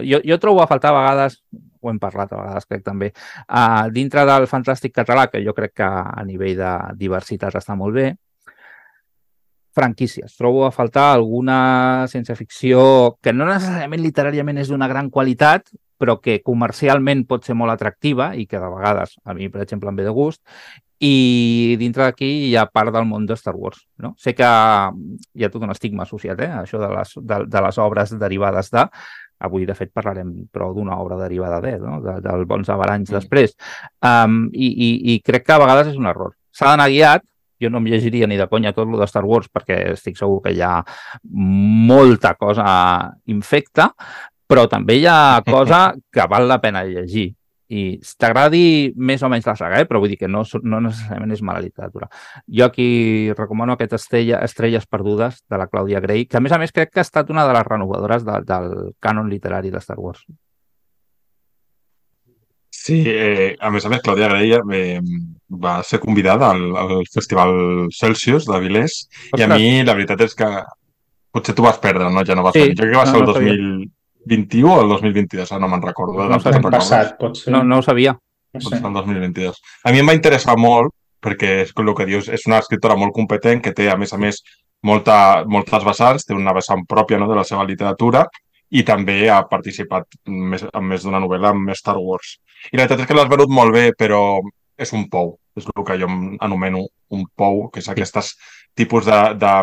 jo, 0.09 0.21
jo 0.25 0.39
trobo 0.41 0.63
a 0.63 0.67
faltar 0.71 0.91
a 0.91 0.99
vegades, 0.99 1.39
ho 1.85 1.93
hem 1.93 2.01
parlat 2.01 2.33
a 2.33 2.41
vegades 2.41 2.65
crec 2.65 2.83
també, 2.85 3.11
uh, 3.45 3.85
dintre 3.93 4.25
del 4.25 4.49
fantàstic 4.49 4.95
català, 4.95 5.29
que 5.29 5.43
jo 5.45 5.53
crec 5.53 5.77
que 5.77 5.89
a 5.89 6.25
nivell 6.25 6.57
de 6.57 6.75
diversitat 6.97 7.61
està 7.61 7.77
molt 7.77 7.95
bé, 7.95 8.09
franquícies. 9.75 10.37
Trobo 10.39 10.65
a 10.65 10.71
faltar 10.71 11.11
alguna 11.13 12.07
ciència-ficció 12.07 13.17
que 13.21 13.33
no 13.35 13.45
necessàriament 13.49 14.01
literàriament 14.01 14.61
és 14.61 14.71
d'una 14.71 14.87
gran 14.87 15.11
qualitat, 15.11 15.67
però 15.99 16.17
que 16.23 16.41
comercialment 16.43 17.23
pot 17.27 17.45
ser 17.47 17.55
molt 17.55 17.71
atractiva 17.71 18.33
i 18.35 18.45
que 18.47 18.59
de 18.59 18.71
vegades 18.71 19.15
a 19.23 19.35
mi, 19.35 19.49
per 19.51 19.63
exemple, 19.63 19.91
em 19.91 19.99
ve 19.99 20.07
de 20.07 20.15
gust. 20.15 20.41
I 21.05 21.75
dintre 21.79 22.07
d'aquí 22.07 22.29
hi 22.47 22.55
ha 22.57 22.65
part 22.71 22.93
del 22.95 23.05
món 23.09 23.27
de 23.29 23.37
Star 23.37 23.55
Wars. 23.55 23.83
No? 24.01 24.13
Sé 24.17 24.33
que 24.37 24.47
hi 24.47 25.45
ha 25.45 25.51
tot 25.53 25.65
un 25.65 25.73
estigma 25.73 26.05
associat, 26.05 26.41
eh? 26.41 26.49
això 26.63 26.81
de 26.81 26.89
les, 26.93 27.13
de, 27.21 27.39
de 27.51 27.63
les 27.67 27.79
obres 27.83 28.17
derivades 28.19 28.73
de... 28.73 28.89
Avui, 29.45 29.65
de 29.67 29.73
fet, 29.75 29.89
parlarem 29.91 30.29
però 30.47 30.69
d'una 30.71 30.95
obra 31.03 31.17
derivada 31.19 31.57
de, 31.59 31.73
no? 31.83 31.97
de, 32.01 32.13
del 32.23 32.45
Bons 32.47 32.69
Avaranys 32.71 33.11
mm. 33.11 33.15
després. 33.17 33.51
Um, 33.99 34.45
i, 34.55 34.69
i, 34.71 34.89
I 35.13 35.17
crec 35.27 35.43
que 35.43 35.57
a 35.57 35.59
vegades 35.59 35.91
és 35.91 35.97
un 35.99 36.07
error. 36.07 36.31
S'ha 36.55 36.69
d'anar 36.71 36.87
guiat, 36.93 37.25
jo 37.61 37.69
no 37.69 37.81
em 37.81 37.89
llegiria 37.91 38.27
ni 38.27 38.37
de 38.39 38.47
conya 38.51 38.73
tot 38.75 38.87
el 38.87 38.99
de 38.99 39.07
Star 39.09 39.25
Wars 39.27 39.51
perquè 39.51 39.81
estic 39.93 40.17
segur 40.19 40.41
que 40.43 40.53
hi 40.55 40.61
ha 40.63 40.77
molta 41.91 42.35
cosa 42.39 42.65
infecta, 43.31 43.91
però 44.47 44.67
també 44.71 44.99
hi 44.99 45.07
ha 45.09 45.41
cosa 45.55 45.87
que 46.11 46.27
val 46.31 46.47
la 46.47 46.61
pena 46.63 46.85
llegir. 46.87 47.33
I 47.73 47.97
t'agradi 48.21 48.93
més 48.95 49.23
o 49.25 49.29
menys 49.31 49.47
la 49.49 49.55
saga, 49.57 49.79
eh? 49.81 49.87
però 49.89 49.99
vull 50.01 50.11
dir 50.13 50.19
que 50.21 50.29
no, 50.29 50.43
no 50.61 50.81
necessàriament 50.85 51.33
és 51.33 51.41
mala 51.41 51.63
literatura. 51.63 52.09
Jo 52.45 52.67
aquí 52.67 53.33
recomano 53.33 53.73
aquest 53.73 53.95
Estrella, 53.97 54.43
Estrelles 54.45 54.85
Perdudes 54.85 55.41
de 55.49 55.57
la 55.57 55.65
Clàudia 55.71 56.01
Gray, 56.03 56.27
que 56.29 56.37
a 56.37 56.43
més 56.45 56.53
a 56.53 56.61
més 56.61 56.75
crec 56.75 56.93
que 56.93 57.01
ha 57.01 57.07
estat 57.07 57.33
una 57.33 57.47
de 57.47 57.55
les 57.57 57.65
renovadores 57.65 58.25
de, 58.27 58.41
del 58.45 58.73
cànon 59.01 59.31
literari 59.33 59.73
de 59.73 59.81
Star 59.81 59.97
Wars. 59.97 60.21
Sí, 62.85 63.01
eh, 63.07 63.55
a 63.57 63.71
més 63.73 63.85
a 63.87 63.89
més, 63.89 64.03
Clàudia 64.05 64.29
Gray 64.29 64.51
eh, 64.59 65.01
va 65.49 65.79
ser 65.81 65.97
convidada 66.03 66.51
al, 66.53 66.67
al 66.77 66.97
Festival 67.09 67.55
Celsius 67.95 68.45
de 68.45 68.59
Vilés 68.61 68.99
Ostres. 69.07 69.39
i 69.39 69.45
a 69.45 69.49
mi 69.49 69.69
la 69.81 69.95
veritat 69.97 70.21
és 70.27 70.37
que 70.37 70.49
potser 71.33 71.55
tu 71.57 71.65
vas 71.65 71.79
perdre, 71.81 72.11
no? 72.13 72.21
Ja 72.27 72.37
no 72.37 72.43
vas 72.45 72.53
sí, 72.53 72.61
venir. 72.61 72.75
Jo 72.77 72.83
crec 72.83 72.93
que 72.93 72.99
va 72.99 73.07
ser 73.09 73.17
no, 73.17 73.23
el 73.25 73.33
2000, 73.33 73.71
21 74.25 74.73
o 74.73 74.81
el 74.83 74.89
2022, 74.89 75.51
no 75.61 75.69
me'n 75.71 75.83
recordo. 75.83 76.17
No, 76.23 76.37
no 76.37 76.59
no 76.59 76.71
passat, 76.73 77.15
pot 77.19 77.37
ser. 77.37 77.53
No, 77.53 77.63
no 77.63 77.79
ho 77.79 77.85
sabia. 77.85 78.15
No 78.53 78.61
sé. 78.61 78.69
Pot 78.69 78.79
ser 78.79 78.87
el 78.87 78.99
2022. 78.99 79.61
A 79.83 79.93
mi 79.93 80.01
em 80.01 80.09
va 80.09 80.17
interessar 80.17 80.57
molt, 80.57 80.93
perquè 81.25 81.51
és 81.63 81.73
el 81.81 81.93
que 81.97 82.07
dius, 82.09 82.29
és 82.29 82.45
una 82.49 82.59
escriptora 82.61 82.97
molt 82.99 83.13
competent 83.13 83.61
que 83.61 83.73
té, 83.73 83.89
a 83.89 83.97
més 83.97 84.13
a 84.13 84.19
més, 84.21 84.41
molta, 84.85 85.45
moltes 85.49 85.85
vessants, 85.85 86.25
té 86.25 86.35
una 86.37 86.53
vessant 86.53 86.85
pròpia 86.89 87.19
no, 87.19 87.29
de 87.29 87.37
la 87.37 87.45
seva 87.47 87.65
literatura 87.65 88.25
i 88.75 88.83
també 88.83 89.29
ha 89.29 89.41
participat 89.49 90.19
més, 90.27 90.65
en 90.65 90.85
més 90.89 91.05
d'una 91.05 91.21
novel·la 91.21 91.53
amb 91.53 91.71
Star 91.77 91.97
Wars. 92.01 92.37
I 92.71 92.77
la 92.77 92.85
veritat 92.85 93.03
és 93.03 93.09
que 93.09 93.17
l'has 93.17 93.31
venut 93.31 93.51
molt 93.53 93.73
bé, 93.73 93.89
però 93.97 94.21
és 94.77 94.91
un 94.93 95.07
pou. 95.09 95.35
És 95.55 95.67
el 95.71 95.85
que 95.87 95.97
jo 96.01 96.09
anomeno 96.43 96.83
un 97.15 97.25
pou, 97.37 97.69
que 97.71 97.79
és 97.79 97.89
aquestes 97.89 98.33
tipus 98.75 99.05
de, 99.07 99.19
de 99.39 99.53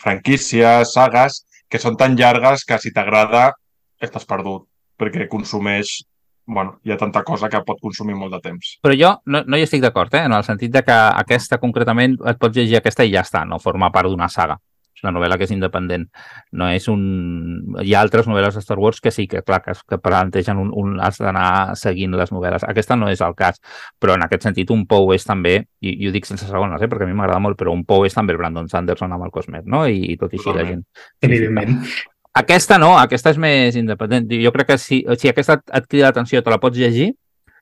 franquícies, 0.00 0.94
sagues, 0.96 1.42
que 1.70 1.80
són 1.80 1.96
tan 1.96 2.16
llargues 2.18 2.66
que 2.68 2.78
si 2.82 2.92
t'agrada 2.92 3.52
estàs 4.08 4.26
perdut, 4.28 4.66
perquè 4.98 5.28
consumeix 5.30 6.00
bueno, 6.46 6.80
hi 6.82 6.90
ha 6.90 6.96
tanta 6.96 7.22
cosa 7.22 7.48
que 7.48 7.62
pot 7.66 7.78
consumir 7.80 8.16
molt 8.18 8.34
de 8.34 8.40
temps. 8.42 8.74
Però 8.82 8.96
jo 8.98 9.14
no, 9.30 9.44
no 9.46 9.56
hi 9.58 9.62
estic 9.66 9.82
d'acord, 9.84 10.12
eh? 10.14 10.24
en 10.26 10.34
el 10.34 10.44
sentit 10.46 10.72
de 10.74 10.82
que 10.86 10.98
aquesta 11.22 11.60
concretament 11.62 12.18
et 12.26 12.38
pots 12.40 12.58
llegir 12.58 12.80
aquesta 12.80 13.06
i 13.06 13.14
ja 13.14 13.22
està, 13.22 13.44
no 13.46 13.62
forma 13.62 13.92
part 13.94 14.10
d'una 14.10 14.28
saga. 14.32 14.58
És 14.92 15.06
una 15.06 15.14
novel·la 15.16 15.38
que 15.38 15.46
és 15.48 15.52
independent. 15.54 16.04
No 16.60 16.68
és 16.68 16.84
un... 16.92 17.00
Hi 17.80 17.94
ha 17.94 18.02
altres 18.04 18.28
novel·les 18.28 18.58
de 18.58 18.60
Star 18.62 18.76
Wars 18.78 19.00
que 19.00 19.10
sí, 19.10 19.24
que 19.26 19.40
clar, 19.42 19.62
que, 19.64 19.72
que 19.88 19.98
plantegen 19.98 20.60
un, 20.60 20.68
un... 20.76 20.98
has 21.00 21.16
d'anar 21.22 21.74
seguint 21.80 22.12
les 22.18 22.30
novel·les. 22.34 22.66
Aquesta 22.68 22.98
no 23.00 23.08
és 23.08 23.22
el 23.24 23.34
cas, 23.38 23.58
però 23.98 24.18
en 24.18 24.26
aquest 24.26 24.44
sentit 24.44 24.70
un 24.70 24.84
Pou 24.86 25.14
és 25.16 25.24
també, 25.24 25.56
i, 25.80 25.96
i 25.96 26.08
ho 26.08 26.12
dic 26.14 26.28
sense 26.28 26.46
segones, 26.46 26.82
eh? 26.82 26.90
perquè 26.92 27.08
a 27.08 27.10
mi 27.10 27.16
m'agrada 27.16 27.40
molt, 27.40 27.58
però 27.58 27.72
un 27.72 27.86
Pou 27.88 28.04
és 28.06 28.14
també 28.14 28.36
el 28.36 28.42
Brandon 28.42 28.68
Sanderson 28.68 29.16
amb 29.16 29.26
el 29.26 29.34
Cosmet, 29.34 29.64
no? 29.64 29.86
I, 29.88 30.12
i 30.12 30.18
tot 30.20 30.34
i 30.34 30.42
així 30.42 30.58
la 30.58 30.68
gent... 30.68 30.84
Evidentment. 31.24 31.80
Aquesta 32.38 32.78
no, 32.80 32.94
aquesta 32.96 33.32
és 33.34 33.38
més 33.40 33.76
independent. 33.76 34.30
Jo 34.40 34.52
crec 34.54 34.70
que 34.72 34.78
si, 34.80 35.02
si 35.20 35.28
aquesta 35.28 35.58
et 35.60 35.88
crida 35.88 36.08
l'atenció, 36.08 36.40
te 36.40 36.52
la 36.52 36.60
pots 36.62 36.80
llegir, 36.80 37.10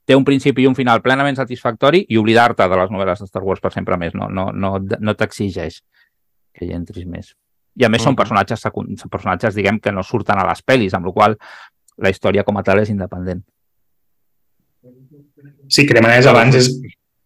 té 0.07 0.15
un 0.17 0.25
principi 0.27 0.63
i 0.63 0.69
un 0.71 0.77
final 0.79 1.03
plenament 1.03 1.39
satisfactori 1.39 2.05
i 2.09 2.19
oblidar-te 2.19 2.69
de 2.71 2.79
les 2.79 2.93
novel·les 2.95 3.23
de 3.23 3.27
Star 3.27 3.43
Wars 3.47 3.63
per 3.63 3.73
sempre 3.75 3.99
més. 3.99 4.15
No, 4.15 4.31
no, 4.31 4.51
no, 4.53 4.77
no 4.79 5.15
t'exigeix 5.19 5.81
que 6.55 6.67
hi 6.67 6.75
entris 6.77 7.07
més. 7.07 7.35
I 7.79 7.87
a 7.87 7.91
més 7.91 8.03
són 8.03 8.17
personatges, 8.19 8.63
són 8.63 9.11
personatges, 9.11 9.55
diguem, 9.59 9.79
que 9.83 9.93
no 9.95 10.07
surten 10.07 10.39
a 10.39 10.47
les 10.49 10.63
pel·lis, 10.67 10.95
amb 10.95 11.11
la 11.11 11.15
qual 11.15 11.37
la 12.01 12.11
història 12.11 12.47
com 12.47 12.59
a 12.59 12.65
tal 12.67 12.83
és 12.83 12.91
independent. 12.95 13.43
Sí, 15.71 15.85
demanaves 15.87 16.27
abans 16.31 16.57
és, 16.57 16.71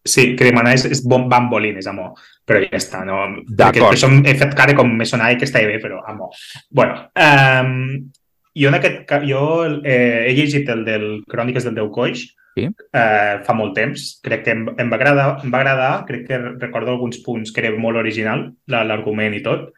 Sí, 0.04 0.34
és, 0.36 0.84
és 0.84 1.00
bon 1.08 1.28
bambolines, 1.30 1.86
amor. 1.88 2.12
Però 2.44 2.60
ja 2.60 2.76
està, 2.76 3.04
no? 3.08 3.22
Per 3.56 3.70
això 3.88 4.10
he 4.12 4.34
fet 4.36 4.54
cara 4.56 4.76
com 4.76 4.90
me 4.98 5.06
sonava 5.08 5.36
que 5.40 5.48
estava 5.48 5.70
bé, 5.70 5.78
però 5.80 6.02
amor. 6.10 6.34
bueno, 6.70 7.06
um, 7.16 8.10
jo 8.54 8.68
en 8.68 8.78
aquest 8.78 9.12
jo 9.26 9.44
eh, 9.82 10.26
he 10.28 10.34
llegit 10.36 10.68
el 10.68 10.84
del 10.84 11.06
Cròniques 11.30 11.64
del 11.64 11.78
Déu 11.78 11.88
Coix 11.94 12.26
sí? 12.54 12.66
eh, 12.66 13.40
fa 13.46 13.56
molt 13.56 13.74
temps. 13.76 14.04
Crec 14.24 14.44
que 14.44 14.54
em, 14.54 14.66
em, 14.76 14.92
va 14.92 14.98
agradar, 15.00 15.26
em 15.42 15.52
va 15.52 15.62
agradar, 15.62 15.92
crec 16.08 16.26
que 16.28 16.38
recordo 16.60 16.94
alguns 16.94 17.20
punts 17.24 17.52
que 17.52 17.64
era 17.64 17.74
molt 17.76 18.00
original, 18.00 18.50
l'argument 18.70 19.34
i 19.34 19.42
tot, 19.44 19.72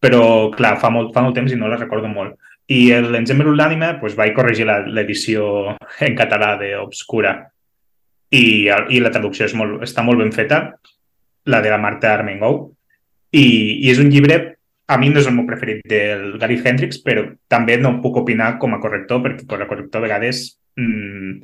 però 0.00 0.50
clar, 0.54 0.76
fa 0.80 0.90
molt, 0.92 1.12
fa 1.14 1.24
molt 1.24 1.36
temps 1.36 1.52
i 1.52 1.58
no 1.60 1.70
la 1.70 1.80
recordo 1.80 2.10
molt. 2.10 2.38
I 2.72 2.94
l'Ensemble 3.04 3.52
l'ànima 3.52 3.98
pues, 4.00 4.16
vaig 4.16 4.32
corregir 4.36 4.64
l'edició 4.68 5.74
en 6.06 6.16
català 6.16 6.54
d'Obscura 6.60 7.36
i, 8.32 8.44
i 8.64 9.00
la 9.04 9.12
traducció 9.12 9.44
és 9.44 9.54
molt, 9.56 9.82
està 9.84 10.04
molt 10.06 10.22
ben 10.22 10.32
feta, 10.32 10.62
la 11.50 11.60
de 11.64 11.70
la 11.72 11.80
Marta 11.80 12.12
Armengou, 12.14 12.74
i, 13.34 13.46
i 13.84 13.90
és 13.90 14.00
un 14.00 14.10
llibre, 14.12 14.38
a 14.86 14.98
mi 15.00 15.10
no 15.10 15.20
és 15.20 15.28
el 15.28 15.36
meu 15.36 15.46
preferit 15.48 15.82
del 15.88 16.34
Gary 16.40 16.58
Hendrix, 16.60 17.00
però 17.04 17.24
també 17.50 17.76
no 17.80 17.98
puc 18.04 18.20
opinar 18.22 18.54
com 18.62 18.76
a 18.76 18.80
corrector, 18.82 19.22
perquè 19.24 19.46
com 19.48 19.62
a 19.62 19.68
corrector 19.68 20.02
a 20.02 20.06
vegades 20.06 20.44
mm, 20.78 21.36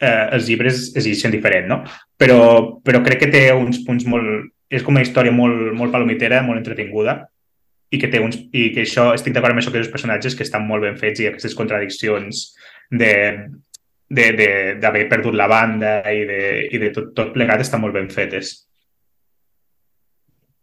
eh, 0.00 0.26
els 0.36 0.48
llibres 0.48 0.90
es 0.94 1.04
llegeixen 1.04 1.34
diferent, 1.34 1.66
no? 1.70 1.80
Però, 2.18 2.40
però 2.84 3.02
crec 3.04 3.24
que 3.24 3.32
té 3.32 3.48
uns 3.54 3.82
punts 3.86 4.06
molt... 4.08 4.52
És 4.66 4.82
com 4.82 4.96
una 4.96 5.04
història 5.04 5.30
molt, 5.30 5.70
molt 5.78 5.92
palomitera, 5.94 6.40
molt 6.42 6.58
entretinguda, 6.58 7.20
i 7.94 8.00
que 8.02 8.08
té 8.10 8.18
uns, 8.18 8.38
i 8.50 8.72
que 8.74 8.82
això, 8.82 9.12
estic 9.14 9.36
d'acord 9.36 9.54
amb 9.54 9.62
això 9.62 9.70
que 9.70 9.78
els 9.78 9.92
personatges 9.92 10.34
que 10.34 10.42
estan 10.42 10.66
molt 10.66 10.82
ben 10.82 10.96
fets 10.98 11.22
i 11.22 11.28
aquestes 11.28 11.54
contradiccions 11.54 12.48
de, 12.90 13.12
d'haver 14.10 15.04
perdut 15.10 15.34
la 15.38 15.46
banda 15.50 16.00
i 16.10 16.24
de, 16.26 16.40
i 16.70 16.80
de 16.82 16.90
tot, 16.94 17.12
tot 17.14 17.30
plegat 17.34 17.62
està 17.62 17.78
molt 17.78 17.94
ben 17.94 18.10
fetes. 18.10 18.65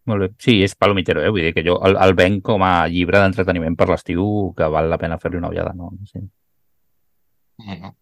Molt 0.05 0.21
bé. 0.21 0.29
Sí, 0.43 0.57
és 0.65 0.75
palomitero, 0.75 1.23
eh? 1.23 1.31
Vull 1.31 1.45
dir 1.47 1.53
que 1.55 1.63
jo 1.65 1.77
el, 1.87 1.95
el 2.05 2.13
venc 2.19 2.43
com 2.49 2.63
a 2.67 2.87
llibre 2.91 3.21
d'entreteniment 3.21 3.75
per 3.79 3.87
l'estiu 3.89 4.53
que 4.57 4.67
val 4.75 4.89
la 4.91 4.99
pena 4.99 5.19
fer-li 5.21 5.39
una 5.39 5.51
ullada, 5.53 5.73
no? 5.75 5.91
Sí. 6.11 6.19
Mm 6.19 7.69
-hmm. 7.69 7.93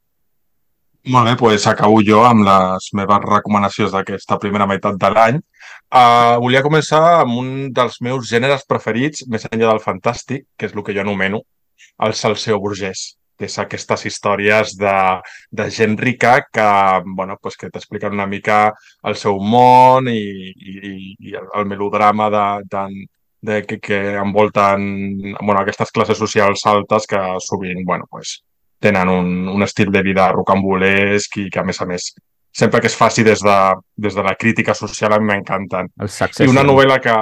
Molt 1.14 1.26
bé, 1.28 1.36
doncs 1.36 1.68
acabo 1.68 2.02
jo 2.06 2.24
amb 2.24 2.44
les 2.46 2.90
meves 2.94 3.22
recomanacions 3.26 3.92
d'aquesta 3.92 4.38
primera 4.38 4.68
meitat 4.68 4.98
de 4.98 5.10
l'any. 5.10 5.40
Uh, 5.90 6.38
volia 6.40 6.62
començar 6.62 7.22
amb 7.22 7.38
un 7.38 7.72
dels 7.74 8.02
meus 8.02 8.30
gèneres 8.30 8.66
preferits, 8.68 9.26
més 9.28 9.46
enllà 9.46 9.72
del 9.72 9.80
fantàstic, 9.80 10.46
que 10.58 10.66
és 10.68 10.76
el 10.76 10.84
que 10.84 10.94
jo 10.94 11.02
anomeno 11.02 11.42
el 12.00 12.14
salseo 12.14 12.60
burgès 12.60 13.21
és 13.48 13.58
aquestes 13.60 14.06
històries 14.10 14.76
de, 14.80 14.98
de 15.52 15.70
gent 15.72 15.98
rica 16.00 16.36
que, 16.52 16.68
bueno, 17.06 17.38
pues 17.42 17.58
que 17.58 17.70
t'expliquen 17.70 18.14
una 18.18 18.28
mica 18.28 18.74
el 19.04 19.18
seu 19.20 19.40
món 19.40 20.10
i, 20.12 20.22
i, 20.52 21.16
i 21.20 21.36
el, 21.36 21.50
el 21.60 21.68
melodrama 21.70 22.30
de, 22.34 22.46
de, 22.72 22.86
de 23.42 23.64
que, 23.66 23.80
que 23.80 24.00
envolten 24.16 25.36
bueno, 25.40 25.60
aquestes 25.62 25.92
classes 25.92 26.18
socials 26.18 26.66
altes 26.66 27.08
que 27.08 27.22
sovint 27.40 27.86
bueno, 27.86 28.06
pues, 28.10 28.42
tenen 28.82 29.10
un, 29.10 29.48
un 29.48 29.64
estil 29.64 29.92
de 29.92 30.02
vida 30.02 30.32
rocambolesc 30.34 31.38
i 31.38 31.50
que, 31.54 31.62
a 31.62 31.66
més 31.66 31.82
a 31.82 31.86
més, 31.86 32.12
sempre 32.52 32.82
que 32.82 32.90
es 32.90 32.98
faci 32.98 33.24
des 33.24 33.42
de, 33.46 33.58
des 33.96 34.18
de 34.18 34.24
la 34.26 34.34
crítica 34.36 34.74
social 34.74 35.14
a 35.14 35.20
mi 35.22 35.30
m'encanten. 35.30 35.92
I 36.42 36.50
una 36.50 36.66
novel·la 36.66 36.98
que, 37.04 37.14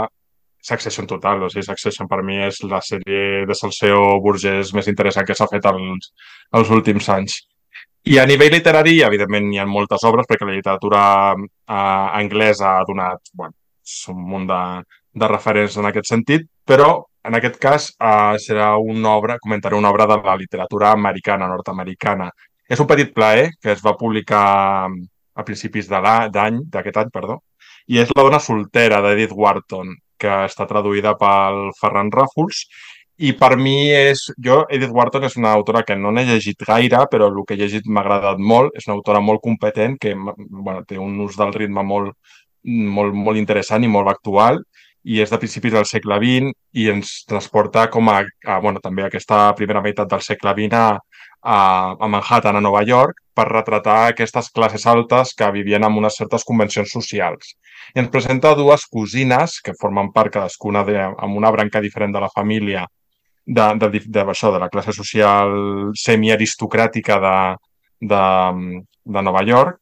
Succession 0.62 1.08
total, 1.08 1.44
o 1.44 1.50
sigui, 1.50 1.64
Succession 1.66 2.08
per 2.08 2.22
mi 2.24 2.40
és 2.44 2.60
la 2.68 2.82
sèrie 2.84 3.46
de 3.48 3.56
salseo 3.56 4.20
burgès 4.24 4.74
més 4.76 4.90
interessant 4.92 5.28
que 5.28 5.38
s'ha 5.38 5.48
fet 5.52 5.66
els, 5.72 6.12
els 6.60 6.74
últims 6.76 7.08
anys. 7.16 7.40
I 8.10 8.18
a 8.20 8.26
nivell 8.28 8.54
literari, 8.56 9.00
evidentment, 9.04 9.50
hi 9.54 9.60
ha 9.60 9.68
moltes 9.68 10.04
obres, 10.08 10.28
perquè 10.28 10.48
la 10.48 10.56
literatura 10.56 11.02
eh, 11.36 11.76
anglesa 12.22 12.78
ha 12.78 12.88
donat 12.88 13.32
bueno, 13.34 13.56
un 14.14 14.26
munt 14.32 14.48
de, 14.50 14.62
de 15.24 15.30
referents 15.32 15.78
en 15.78 15.90
aquest 15.90 16.08
sentit, 16.12 16.48
però 16.66 16.90
en 17.28 17.36
aquest 17.36 17.60
cas 17.62 17.90
eh, 17.92 18.36
serà 18.40 18.72
una 18.80 19.16
obra, 19.16 19.38
comentaré 19.44 19.76
una 19.76 19.92
obra 19.92 20.08
de 20.08 20.20
la 20.24 20.36
literatura 20.40 20.92
americana, 20.96 21.48
nord-americana. 21.52 22.30
És 22.70 22.80
un 22.80 22.88
petit 22.88 23.12
plaer 23.14 23.50
que 23.62 23.74
es 23.74 23.84
va 23.86 23.98
publicar 23.98 24.44
a 24.88 25.46
principis 25.46 25.90
d'any, 25.90 26.64
d'aquest 26.72 27.00
any, 27.04 27.12
perdó, 27.14 27.40
i 27.90 28.00
és 28.00 28.12
La 28.16 28.24
dona 28.28 28.40
soltera 28.40 29.02
d'Edith 29.02 29.34
Wharton, 29.34 29.96
que 30.20 30.40
està 30.46 30.68
traduïda 30.70 31.16
pel 31.20 31.70
Ferran 31.80 32.12
Ràfols 32.14 32.66
i 33.20 33.34
per 33.36 33.56
mi 33.60 33.90
és... 33.92 34.26
Jo, 34.40 34.62
Edith 34.72 34.94
Wharton 34.96 35.26
és 35.28 35.36
una 35.40 35.52
autora 35.52 35.84
que 35.84 35.98
no 36.00 36.12
n'he 36.16 36.24
llegit 36.30 36.64
gaire, 36.68 37.02
però 37.12 37.28
el 37.28 37.42
que 37.48 37.58
he 37.58 37.60
llegit 37.60 37.88
m'ha 37.88 38.04
agradat 38.06 38.40
molt. 38.40 38.78
És 38.80 38.88
una 38.88 38.96
autora 38.96 39.20
molt 39.20 39.44
competent, 39.44 39.98
que 40.00 40.14
bueno, 40.16 40.86
té 40.88 41.00
un 41.00 41.18
ús 41.26 41.36
del 41.40 41.52
ritme 41.56 41.84
molt, 41.84 42.14
molt, 42.64 43.18
molt 43.28 43.42
interessant 43.42 43.84
i 43.84 43.92
molt 43.92 44.12
actual 44.12 44.64
i 45.04 45.22
és 45.24 45.32
de 45.32 45.40
principis 45.40 45.74
del 45.74 45.88
segle 45.88 46.18
XX 46.20 46.52
i 46.80 46.90
ens 46.92 47.12
transporta 47.28 47.86
com 47.92 48.10
a, 48.12 48.20
a 48.46 48.58
bueno, 48.64 48.82
també 48.84 49.06
aquesta 49.06 49.48
primera 49.56 49.82
meitat 49.82 50.10
del 50.12 50.24
segle 50.26 50.54
XX 50.58 50.76
a, 50.76 50.88
a, 51.42 51.96
a 52.00 52.08
Manhattan, 52.08 52.58
a 52.58 52.62
Nova 52.62 52.84
York, 52.84 53.22
per 53.34 53.48
retratar 53.48 54.10
aquestes 54.10 54.50
classes 54.52 54.86
altes 54.88 55.34
que 55.38 55.52
vivien 55.56 55.84
amb 55.84 55.98
unes 56.02 56.18
certes 56.20 56.44
convencions 56.44 56.92
socials. 56.92 57.56
I 57.96 58.04
ens 58.04 58.12
presenta 58.14 58.56
dues 58.56 58.86
cosines 58.92 59.60
que 59.64 59.76
formen 59.80 60.12
part 60.16 60.34
cadascuna 60.36 60.84
de, 60.88 61.00
amb 61.00 61.38
una 61.38 61.52
branca 61.52 61.82
diferent 61.82 62.14
de 62.16 62.24
la 62.24 62.32
família 62.36 62.86
de, 63.46 63.68
de, 63.80 63.90
de, 63.90 64.02
de, 64.06 64.26
això, 64.34 64.52
de 64.54 64.60
la 64.62 64.70
classe 64.70 64.94
social 64.94 65.54
semiaristocràtica 65.98 67.20
de, 67.24 67.38
de, 68.12 68.24
de 69.06 69.24
Nova 69.26 69.46
York 69.48 69.80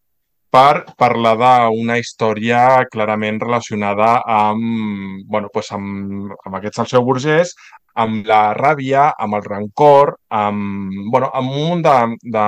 per 0.58 0.96
parlar 0.98 1.36
d'una 1.38 2.00
història 2.02 2.62
clarament 2.94 3.38
relacionada 3.44 4.16
amb, 4.26 5.26
bueno, 5.30 5.52
pues 5.54 5.70
amb, 5.76 6.32
amb 6.46 6.58
aquest 6.58 6.80
salseu 6.80 7.04
burgès, 7.06 7.54
amb 7.98 8.26
la 8.30 8.54
ràbia, 8.58 9.08
amb 9.22 9.38
el 9.38 9.44
rancor, 9.46 10.14
amb, 10.40 10.94
bueno, 11.14 11.30
amb 11.34 11.54
un 11.54 11.64
munt 11.68 11.84
de, 11.86 11.96
de 12.36 12.46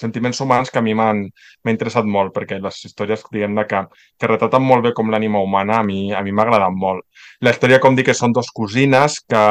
sentiments 0.00 0.40
humans 0.42 0.70
que 0.70 0.80
a 0.80 0.84
mi 0.84 0.94
m'han 0.98 1.24
interessat 1.70 2.06
molt, 2.06 2.32
perquè 2.34 2.58
les 2.62 2.80
històries, 2.86 3.22
diguem 3.34 3.58
que, 3.70 3.84
que 4.18 4.30
retraten 4.30 4.66
molt 4.66 4.86
bé 4.86 4.94
com 4.94 5.10
l'ànima 5.10 5.42
humana, 5.42 5.80
a 5.80 5.86
mi 5.86 6.12
a 6.14 6.22
mi 6.26 6.34
m'ha 6.34 6.46
agradat 6.46 6.74
molt. 6.74 7.06
La 7.42 7.54
història, 7.54 7.82
com 7.82 7.98
dic, 7.98 8.10
són 8.14 8.34
dos 8.34 8.50
cosines 8.54 9.20
que 9.26 9.44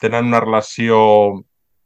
tenen 0.00 0.32
una 0.32 0.44
relació 0.44 0.98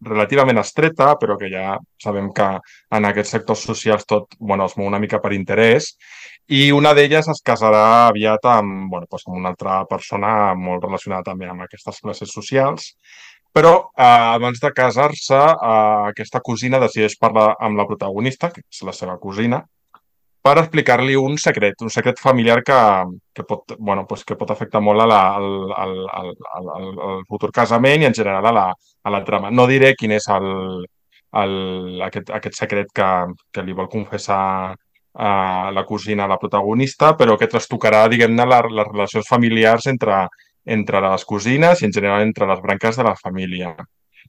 relativament 0.05 0.59
estreta, 0.63 1.13
però 1.21 1.37
que 1.41 1.51
ja 1.53 1.77
sabem 2.03 2.31
que 2.37 2.49
en 2.97 3.09
aquests 3.09 3.35
sectors 3.37 3.65
socials 3.69 4.07
tot 4.09 4.37
bueno, 4.39 4.67
es 4.67 4.77
mou 4.77 4.89
una 4.89 5.01
mica 5.03 5.21
per 5.23 5.33
interès, 5.37 5.93
i 6.49 6.71
una 6.75 6.93
d'elles 6.97 7.29
es 7.31 7.43
casarà 7.47 8.09
aviat 8.09 8.49
amb, 8.51 8.89
bueno, 8.91 9.07
doncs 9.11 9.29
amb 9.29 9.39
una 9.39 9.53
altra 9.55 9.83
persona 9.91 10.33
molt 10.59 10.85
relacionada 10.85 11.31
també 11.31 11.49
amb 11.49 11.65
aquestes 11.65 12.01
classes 12.03 12.33
socials, 12.35 12.93
però 13.53 13.75
eh, 13.79 14.05
abans 14.07 14.61
de 14.61 14.73
casar-se, 14.73 15.39
eh, 15.39 16.11
aquesta 16.11 16.41
cosina 16.41 16.81
decideix 16.83 17.19
parlar 17.21 17.53
amb 17.61 17.79
la 17.79 17.87
protagonista, 17.87 18.51
que 18.51 18.65
és 18.65 18.83
la 18.89 18.97
seva 18.97 19.19
cosina, 19.23 19.63
per 20.43 20.57
explicar-li 20.59 21.15
un 21.19 21.37
secret, 21.39 21.83
un 21.87 21.91
secret 21.95 22.19
familiar 22.19 22.63
que, 22.67 22.79
que, 23.33 23.45
pot, 23.47 23.77
bueno, 23.79 24.07
pues 24.09 24.25
que 24.27 24.37
pot 24.37 24.51
afectar 24.51 24.83
molt 24.83 25.05
a 25.05 25.07
la, 25.07 25.21
al, 25.39 25.53
al, 25.85 25.93
al, 26.19 26.33
al, 26.59 26.89
al 27.09 27.23
futur 27.29 27.53
casament 27.55 28.03
i 28.03 28.09
en 28.11 28.17
general 28.19 28.49
a 28.51 28.55
la, 28.57 28.67
a 28.75 29.13
la 29.15 29.23
trama. 29.25 29.53
No 29.55 29.69
diré 29.71 29.95
quin 29.99 30.17
és 30.19 30.27
el, 30.35 30.49
el, 31.45 31.55
aquest, 32.09 32.35
aquest 32.39 32.59
secret 32.59 32.91
que, 32.95 33.11
que 33.55 33.65
li 33.67 33.77
vol 33.79 33.91
confessar 33.93 34.43
a 35.15 35.71
la 35.71 35.85
cosina, 35.87 36.27
la 36.27 36.41
protagonista, 36.41 37.13
però 37.17 37.37
que 37.39 37.51
trastocarà, 37.55 38.07
diguem-ne, 38.09 38.47
les, 38.49 38.71
les 38.81 38.93
relacions 38.93 39.29
familiars 39.29 39.87
entre, 39.93 40.25
entre 40.65 41.03
les 41.07 41.27
cosines 41.29 41.83
i 41.83 41.87
en 41.87 41.93
general 41.95 42.27
entre 42.27 42.49
les 42.51 42.63
branques 42.65 42.97
de 42.97 43.07
la 43.07 43.17
família 43.21 43.77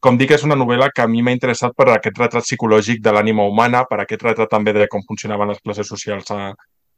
com 0.04 0.18
dic, 0.20 0.34
és 0.36 0.44
una 0.44 0.58
novel·la 0.60 0.90
que 0.92 1.04
a 1.04 1.08
mi 1.08 1.22
m'ha 1.24 1.32
interessat 1.36 1.72
per 1.80 1.88
aquest 1.94 2.18
retrat 2.20 2.44
psicològic 2.44 3.00
de 3.04 3.12
l'ànima 3.16 3.46
humana, 3.48 3.86
per 3.88 4.02
aquest 4.04 4.26
retrat 4.28 4.52
també 4.52 4.74
de 4.76 4.88
com 4.92 5.04
funcionaven 5.08 5.54
les 5.54 5.62
classes 5.64 5.88
socials 5.88 6.32
a, 6.36 6.52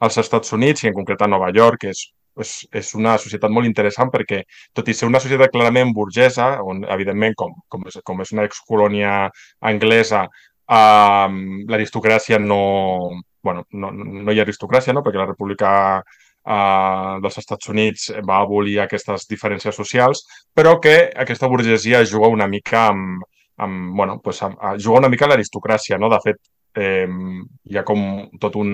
als 0.07 0.17
Estats 0.17 0.55
Units 0.57 0.83
i 0.83 0.89
en 0.89 0.95
concret 0.97 1.21
a 1.21 1.29
Nova 1.29 1.51
York, 1.53 1.83
que 1.83 1.93
és, 1.93 2.01
és, 2.41 2.55
és 2.81 2.89
una 2.97 3.13
societat 3.21 3.53
molt 3.53 3.69
interessant 3.69 4.09
perquè, 4.13 4.41
tot 4.73 4.89
i 4.89 4.97
ser 4.97 5.09
una 5.11 5.21
societat 5.21 5.53
clarament 5.53 5.93
burgesa, 5.93 6.49
on 6.65 6.81
evidentment 6.97 7.37
com, 7.37 7.53
com, 7.69 7.85
és, 7.91 8.01
com 8.09 8.25
és 8.25 8.33
una 8.33 8.47
excolònia 8.49 9.13
anglesa, 9.61 10.25
eh, 10.65 11.39
l'aristocràcia 11.69 12.41
no, 12.41 12.61
bueno, 13.45 13.67
no, 13.71 13.93
no 13.93 14.33
hi 14.33 14.41
ha 14.41 14.47
aristocràcia, 14.49 14.97
no? 14.97 15.05
perquè 15.05 15.21
la 15.21 15.29
república 15.29 15.75
eh, 16.45 17.15
dels 17.23 17.39
Estats 17.41 17.69
Units 17.73 18.09
va 18.27 18.41
abolir 18.43 18.79
aquestes 18.81 19.27
diferències 19.31 19.75
socials, 19.75 20.25
però 20.53 20.77
que 20.81 20.97
aquesta 21.25 21.49
burgesia 21.51 22.03
juga 22.05 22.31
una 22.33 22.47
mica 22.47 22.87
amb, 22.91 23.25
amb 23.57 23.97
bueno, 23.97 24.19
pues, 24.23 24.41
amb, 24.43 24.59
juga 24.77 24.99
una 24.99 25.09
mica 25.09 25.27
l'aristocràcia, 25.27 25.99
no? 25.99 26.09
De 26.09 26.21
fet, 26.23 26.41
eh, 26.75 27.07
hi 27.69 27.77
ha 27.77 27.83
com 27.87 28.05
tot 28.41 28.55
un, 28.59 28.71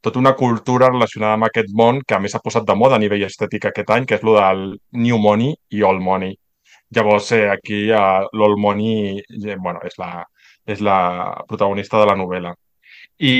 tota 0.00 0.18
una 0.18 0.34
cultura 0.34 0.88
relacionada 0.90 1.34
amb 1.36 1.48
aquest 1.48 1.72
món 1.76 2.00
que 2.06 2.16
a 2.16 2.20
més 2.20 2.32
s'ha 2.34 2.42
posat 2.44 2.66
de 2.68 2.76
moda 2.76 2.96
a 2.96 3.02
nivell 3.02 3.26
estètic 3.26 3.68
aquest 3.68 3.90
any, 3.96 4.06
que 4.06 4.16
és 4.16 4.24
el 4.24 4.36
del 4.36 4.64
New 5.06 5.18
Money 5.18 5.54
i 5.76 5.82
Old 5.82 6.02
Money. 6.02 6.36
Llavors, 6.96 7.30
eh, 7.32 7.48
aquí 7.50 7.84
eh, 7.90 8.26
l'Old 8.32 8.58
Money 8.58 9.20
eh, 9.20 9.56
bueno, 9.56 9.80
és, 9.86 9.96
la, 9.98 10.24
és 10.66 10.80
la 10.80 10.98
protagonista 11.48 12.00
de 12.00 12.08
la 12.10 12.16
novel·la. 12.18 12.54
I 13.20 13.32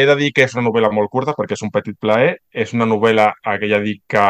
he 0.00 0.04
de 0.08 0.14
dir 0.16 0.30
que 0.32 0.46
és 0.46 0.54
una 0.56 0.64
novel·la 0.64 0.88
molt 0.96 1.10
curta 1.12 1.34
perquè 1.36 1.58
és 1.58 1.64
un 1.66 1.72
petit 1.74 1.96
plaer. 2.00 2.38
És 2.52 2.72
una 2.76 2.88
novel·la 2.88 3.30
que 3.44 3.68
ja 3.68 3.82
dic 3.82 4.02
que 4.08 4.24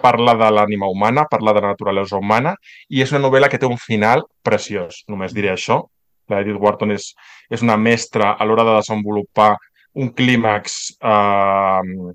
parla 0.00 0.36
de 0.40 0.50
l'ànima 0.54 0.88
humana, 0.88 1.26
parla 1.30 1.52
de 1.52 1.60
la 1.60 1.72
naturalesa 1.74 2.16
humana 2.16 2.54
i 2.88 3.02
és 3.04 3.12
una 3.12 3.24
novel·la 3.26 3.50
que 3.52 3.58
té 3.58 3.66
un 3.66 3.80
final 3.80 4.24
preciós. 4.42 5.02
Només 5.10 5.34
diré 5.36 5.50
això. 5.52 5.82
La 6.30 6.40
Edith 6.40 6.60
Wharton 6.60 6.94
és, 6.94 7.10
és 7.50 7.62
una 7.62 7.76
mestra 7.76 8.32
a 8.38 8.46
l'hora 8.46 8.64
de 8.64 8.76
desenvolupar 8.78 9.50
un 10.00 10.08
clímax 10.16 10.78
eh, 11.02 12.14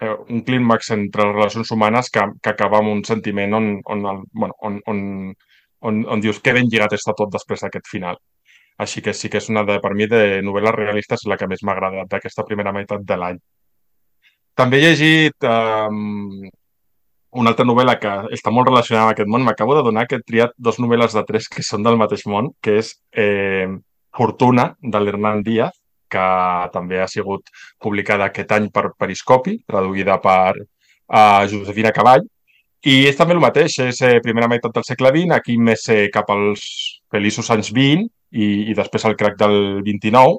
eh, 0.00 0.16
un 0.28 0.40
clímax 0.42 0.90
entre 0.96 1.26
les 1.28 1.36
relacions 1.36 1.70
humanes 1.70 2.10
que, 2.10 2.24
que 2.42 2.50
acaba 2.50 2.80
amb 2.80 2.92
un 2.96 3.04
sentiment 3.04 3.54
on, 3.54 3.70
on, 3.84 4.24
bueno, 4.32 4.56
on, 4.60 4.80
on, 4.86 5.04
on, 5.80 6.02
on 6.16 6.24
dius 6.24 6.40
que 6.42 6.56
ben 6.56 6.68
lligat 6.72 6.96
està 6.98 7.14
tot 7.16 7.30
després 7.32 7.62
d'aquest 7.64 7.88
final. 7.90 8.18
Així 8.78 9.02
que 9.02 9.14
sí 9.14 9.30
que 9.30 9.40
és 9.42 9.48
una, 9.50 9.64
de, 9.66 9.78
per 9.82 9.92
mi, 9.98 10.06
de 10.10 10.40
novel·les 10.46 10.74
realistes 10.76 11.26
la 11.26 11.36
que 11.38 11.48
més 11.50 11.64
m'ha 11.66 11.74
agradat 11.74 12.10
d'aquesta 12.12 12.44
primera 12.46 12.72
meitat 12.74 13.02
de 13.06 13.16
l'any. 13.18 13.40
També 14.58 14.78
he 14.78 14.86
llegit 14.86 15.46
um, 15.46 16.46
una 17.42 17.52
altra 17.52 17.66
novel·la 17.66 17.98
que 18.02 18.14
està 18.34 18.52
molt 18.54 18.70
relacionada 18.70 19.08
amb 19.08 19.14
aquest 19.14 19.30
món. 19.30 19.44
M'acabo 19.46 19.76
de 19.78 19.84
donar 19.86 20.06
que 20.06 20.18
he 20.18 20.24
triat 20.26 20.54
dos 20.56 20.78
novel·les 20.82 21.14
de 21.14 21.24
tres 21.28 21.50
que 21.52 21.66
són 21.66 21.84
del 21.86 21.98
mateix 22.00 22.24
món, 22.30 22.52
que 22.62 22.78
és 22.82 22.94
eh, 23.12 23.68
Fortuna, 24.16 24.72
de 24.82 25.02
l'Hernan 25.02 25.44
Díaz, 25.46 25.76
que 26.10 26.24
també 26.72 27.02
ha 27.02 27.06
sigut 27.10 27.50
publicada 27.82 28.30
aquest 28.30 28.54
any 28.56 28.70
per 28.74 28.88
Periscopi, 28.98 29.58
traduïda 29.68 30.16
per 30.24 30.54
uh, 30.56 31.44
Josefina 31.50 31.92
Cavall, 31.94 32.24
i 32.86 33.02
és 33.10 33.18
també 33.18 33.34
el 33.34 33.42
mateix, 33.42 33.74
és 33.82 34.00
eh, 34.06 34.18
primera 34.22 34.48
meitat 34.50 34.74
del 34.74 34.86
segle 34.86 35.10
XX, 35.10 35.34
aquí 35.34 35.56
més 35.58 35.82
eh, 35.90 36.06
cap 36.14 36.30
als 36.30 36.62
feliços 37.10 37.50
anys 37.50 37.72
20, 37.74 38.06
i, 38.30 38.70
i 38.70 38.76
després 38.76 39.06
el 39.08 39.16
crac 39.20 39.38
del 39.40 39.82
29, 39.86 40.38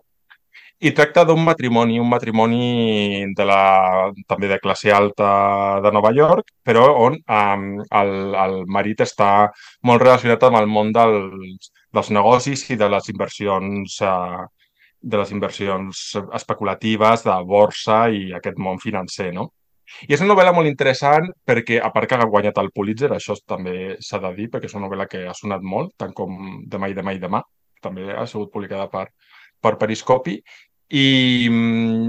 i 0.79 0.91
tracta 0.95 1.25
d'un 1.27 1.41
matrimoni, 1.43 1.97
un 1.99 2.07
matrimoni 2.07 3.25
de 3.35 3.45
la, 3.45 4.11
també 4.31 4.47
de 4.47 4.59
classe 4.63 4.93
alta 4.95 5.31
de 5.83 5.91
Nova 5.91 6.13
York, 6.15 6.53
però 6.63 6.85
on 7.07 7.17
um, 7.19 7.65
el, 8.01 8.13
el 8.45 8.55
marit 8.71 9.03
està 9.03 9.49
molt 9.83 10.05
relacionat 10.05 10.45
amb 10.47 10.61
el 10.61 10.69
món 10.71 10.93
dels, 10.95 11.67
dels 11.91 12.13
negocis 12.15 12.63
i 12.71 12.79
de 12.79 12.87
les 12.95 13.11
inversions 13.11 13.99
uh, 14.07 14.47
de 15.01 15.19
les 15.19 15.31
inversions 15.31 15.99
especulatives, 16.35 17.23
de 17.27 17.35
borsa 17.47 18.05
i 18.11 18.33
aquest 18.35 18.57
món 18.59 18.79
financer, 18.83 19.31
no? 19.35 19.49
I 20.07 20.13
és 20.13 20.21
una 20.21 20.33
novel·la 20.33 20.51
molt 20.53 20.69
interessant 20.69 21.31
perquè, 21.47 21.79
a 21.81 21.89
part 21.91 22.07
que 22.07 22.15
ha 22.15 22.27
guanyat 22.29 22.59
el 22.61 22.71
Pulitzer, 22.75 23.11
això 23.15 23.35
també 23.47 23.95
s'ha 24.05 24.19
de 24.23 24.35
dir, 24.35 24.49
perquè 24.53 24.69
és 24.69 24.75
una 24.77 24.85
novel·la 24.87 25.07
que 25.11 25.25
ha 25.27 25.35
sonat 25.35 25.63
molt, 25.65 25.95
tant 25.97 26.13
com 26.15 26.61
Demà 26.69 26.91
i 26.91 26.95
demà 26.95 27.15
i 27.15 27.23
demà, 27.23 27.41
també 27.83 28.09
ha 28.13 28.25
sigut 28.27 28.51
publicada 28.53 28.87
per, 28.91 29.07
per 29.61 29.77
Periscopi, 29.81 30.39
i, 30.89 31.47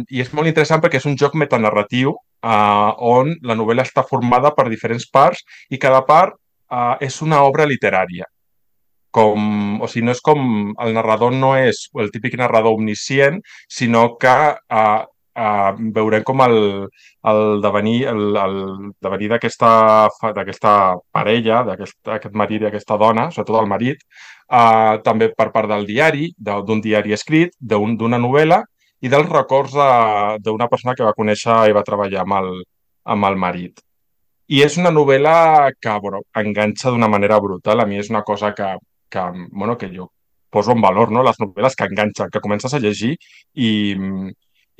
i 0.08 0.20
és 0.24 0.32
molt 0.32 0.48
interessant 0.48 0.80
perquè 0.80 1.00
és 1.00 1.08
un 1.08 1.16
joc 1.20 1.36
metanarratiu 1.38 2.14
eh, 2.14 2.90
on 3.12 3.34
la 3.44 3.56
novel·la 3.58 3.84
està 3.86 4.04
formada 4.08 4.54
per 4.56 4.68
diferents 4.72 5.06
parts 5.12 5.44
i 5.70 5.78
cada 5.78 6.00
part 6.08 6.36
eh, 6.36 7.06
és 7.06 7.20
una 7.22 7.42
obra 7.44 7.68
literària. 7.68 8.28
Com, 9.10 9.80
o 9.82 9.88
sigui, 9.90 10.06
no 10.06 10.14
és 10.14 10.20
com 10.22 10.42
el 10.78 10.92
narrador 10.94 11.34
no 11.34 11.56
és 11.58 11.88
el 11.98 12.12
típic 12.14 12.36
narrador 12.38 12.78
omniscient, 12.78 13.40
sinó 13.68 14.14
que 14.22 14.36
eh, 14.54 15.00
uh, 15.36 15.72
veurem 15.94 16.24
com 16.26 16.42
el, 16.44 16.56
el 17.32 17.42
devenir, 17.62 17.98
el, 18.10 18.36
el 18.36 18.56
devenir 19.02 19.30
d'aquesta 19.34 20.72
parella, 21.12 21.62
d'aquest 21.68 22.12
aquest 22.16 22.34
marit 22.34 22.64
i 22.64 22.70
aquesta 22.70 22.98
dona, 23.00 23.28
sobretot 23.30 23.60
el 23.62 23.70
marit, 23.70 24.02
uh, 24.50 24.98
també 25.06 25.30
per 25.36 25.50
part 25.54 25.70
del 25.70 25.86
diari, 25.88 26.32
d'un 26.38 26.82
diari 26.84 27.14
escrit, 27.16 27.54
d'una 27.60 28.16
un, 28.16 28.22
novel·la 28.26 28.62
i 29.00 29.08
dels 29.08 29.30
records 29.30 29.76
d'una 30.44 30.68
persona 30.68 30.94
que 30.96 31.06
va 31.06 31.16
conèixer 31.16 31.62
i 31.70 31.76
va 31.76 31.86
treballar 31.86 32.24
amb 32.24 32.36
el, 32.40 32.50
amb 33.14 33.30
el 33.30 33.38
marit. 33.40 33.80
I 34.50 34.64
és 34.64 34.76
una 34.80 34.90
novel·la 34.90 35.70
que 35.80 35.92
bueno, 36.02 36.24
enganxa 36.36 36.90
d'una 36.90 37.08
manera 37.08 37.38
brutal. 37.38 37.80
A 37.80 37.86
mi 37.86 38.00
és 38.00 38.10
una 38.10 38.22
cosa 38.26 38.50
que, 38.52 38.72
que, 39.08 39.22
bueno, 39.52 39.76
que 39.78 39.88
jo 39.94 40.10
poso 40.50 40.72
en 40.72 40.80
valor, 40.82 41.12
no? 41.14 41.22
les 41.22 41.38
novel·les 41.38 41.76
que 41.78 41.86
enganxen, 41.86 42.30
que 42.34 42.42
comences 42.42 42.74
a 42.74 42.80
llegir 42.82 43.12
i, 43.54 43.70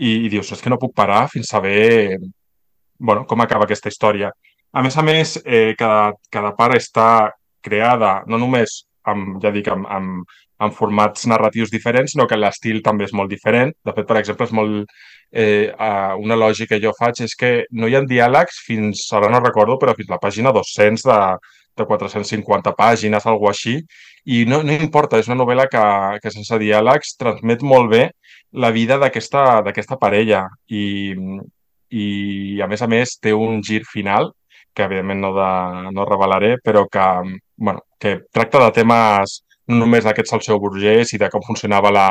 i, 0.01 0.13
i 0.27 0.31
dius, 0.33 0.51
és 0.55 0.63
que 0.65 0.73
no 0.73 0.81
puc 0.81 0.95
parar 0.97 1.27
fins 1.33 1.51
a 1.51 1.59
saber 1.59 2.19
bueno, 3.01 3.25
com 3.27 3.41
acaba 3.41 3.65
aquesta 3.65 3.89
història. 3.89 4.31
A 4.73 4.83
més 4.85 4.97
a 4.97 5.03
més, 5.03 5.35
eh, 5.45 5.75
cada, 5.79 6.13
cada 6.31 6.53
part 6.57 6.77
està 6.77 7.31
creada 7.65 8.21
no 8.29 8.39
només 8.39 8.85
amb, 9.09 9.41
ja 9.43 9.51
dic, 9.53 9.69
amb, 9.73 9.89
amb, 9.89 10.37
amb 10.61 10.77
formats 10.77 11.25
narratius 11.27 11.73
diferents, 11.73 12.13
sinó 12.13 12.27
que 12.29 12.39
l'estil 12.39 12.83
també 12.85 13.09
és 13.09 13.15
molt 13.17 13.33
diferent. 13.33 13.73
De 13.85 13.97
fet, 13.97 14.07
per 14.07 14.21
exemple, 14.21 14.47
és 14.47 14.55
molt... 14.57 15.01
Eh, 15.31 15.71
una 16.19 16.35
lògica 16.35 16.75
que 16.75 16.83
jo 16.83 16.91
faig 16.99 17.21
és 17.23 17.37
que 17.39 17.51
no 17.71 17.87
hi 17.87 17.95
ha 17.95 18.01
diàlegs 18.03 18.57
fins, 18.67 19.05
ara 19.15 19.29
no 19.31 19.39
recordo, 19.39 19.77
però 19.79 19.95
fins 19.95 20.11
la 20.11 20.19
pàgina 20.19 20.51
200 20.51 21.05
de, 21.07 21.19
de 21.79 21.87
450 21.87 22.73
pàgines, 22.75 23.27
alguna 23.31 23.53
així, 23.55 23.77
i 24.27 24.43
no, 24.51 24.59
no 24.67 24.75
importa, 24.75 25.21
és 25.23 25.31
una 25.31 25.39
novel·la 25.39 25.69
que, 25.71 25.85
que 26.23 26.35
sense 26.35 26.59
diàlegs 26.59 27.15
transmet 27.21 27.63
molt 27.63 27.95
bé 27.95 28.03
la 28.53 28.71
vida 28.71 28.99
d'aquesta 28.99 29.99
parella. 30.01 30.47
I, 30.69 31.15
i, 31.91 32.07
a 32.63 32.69
més 32.71 32.83
a 32.83 32.89
més, 32.91 33.17
té 33.19 33.35
un 33.35 33.63
gir 33.63 33.83
final 33.89 34.33
que 34.75 34.87
evidentment 34.87 35.21
no, 35.25 35.31
de, 35.35 35.93
no 35.95 36.07
revelaré, 36.07 36.57
però 36.63 36.87
que, 36.89 37.07
bueno, 37.57 37.83
que 37.99 38.21
tracta 38.33 38.63
de 38.67 38.75
temes 38.81 39.41
no 39.71 39.81
només 39.85 40.05
d'aquest 40.07 40.31
salseu 40.31 40.59
burgès 40.63 41.15
i 41.15 41.19
de 41.19 41.29
com 41.31 41.43
funcionava 41.47 41.91
la, 41.95 42.07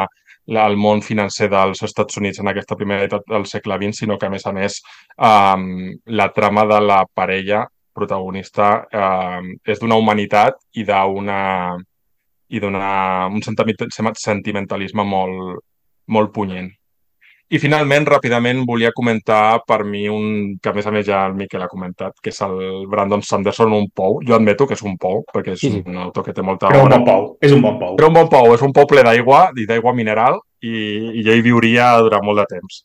la, 0.47 0.65
el 0.67 0.77
món 0.79 1.01
financer 1.03 1.49
dels 1.51 1.83
Estats 1.87 2.19
Units 2.19 2.39
en 2.39 2.51
aquesta 2.51 2.77
primera 2.79 3.07
edat 3.07 3.25
del 3.27 3.47
segle 3.47 3.79
XX, 3.79 4.03
sinó 4.03 4.17
que, 4.19 4.27
a 4.27 4.33
més 4.33 4.45
a 4.47 4.53
més, 4.55 4.79
um, 5.17 5.67
la 6.21 6.29
trama 6.35 6.65
de 6.69 6.79
la 6.83 7.03
parella 7.15 7.65
protagonista 7.95 8.69
eh, 8.91 9.55
és 9.67 9.79
d'una 9.81 9.97
humanitat 9.99 10.59
i 10.79 10.85
d'una 10.87 11.39
i 12.49 12.59
d'un 12.63 12.77
sentimentalisme 13.43 15.03
molt, 15.05 15.59
molt 16.09 16.33
punyent. 16.35 16.69
I 17.49 17.57
finalment, 17.57 18.05
ràpidament, 18.05 18.59
volia 18.69 18.91
comentar 18.93 19.63
per 19.65 19.79
mi 19.81 20.03
un 20.05 20.57
que 20.61 20.69
a 20.69 20.73
més 20.75 20.85
a 20.85 20.91
més 20.93 21.07
ja 21.07 21.23
el 21.25 21.33
Miquel 21.33 21.63
ha 21.65 21.69
comentat, 21.71 22.13
que 22.21 22.29
és 22.29 22.37
el 22.45 22.85
Brandon 22.91 23.23
Sanderson, 23.25 23.73
un 23.73 23.87
pou. 23.89 24.19
Jo 24.21 24.35
admeto 24.37 24.67
que 24.69 24.77
és 24.77 24.83
un 24.85 24.99
pou, 25.01 25.23
perquè 25.33 25.55
és 25.55 25.63
sí. 25.63 25.71
un 25.81 25.97
autor 26.03 26.27
que 26.27 26.35
té 26.37 26.45
molta... 26.45 26.69
Però 26.69 26.83
un 26.85 26.93
bon 26.93 27.07
pou, 27.07 27.25
és 27.41 27.55
un 27.55 27.65
bon 27.65 27.79
pou. 27.81 27.95
Però 27.97 28.11
un 28.11 28.19
bon 28.19 28.29
pou, 28.29 28.53
és 28.53 28.65
un 28.65 28.75
pou 28.75 28.85
ple 28.91 29.01
d'aigua, 29.07 29.47
i 29.57 29.65
d'aigua 29.65 29.95
mineral, 29.97 30.37
i, 30.61 30.75
i 31.09 31.25
jo 31.25 31.33
hi 31.33 31.41
viuria 31.41 31.95
durant 32.05 32.27
molt 32.27 32.43
de 32.43 32.45
temps. 32.53 32.83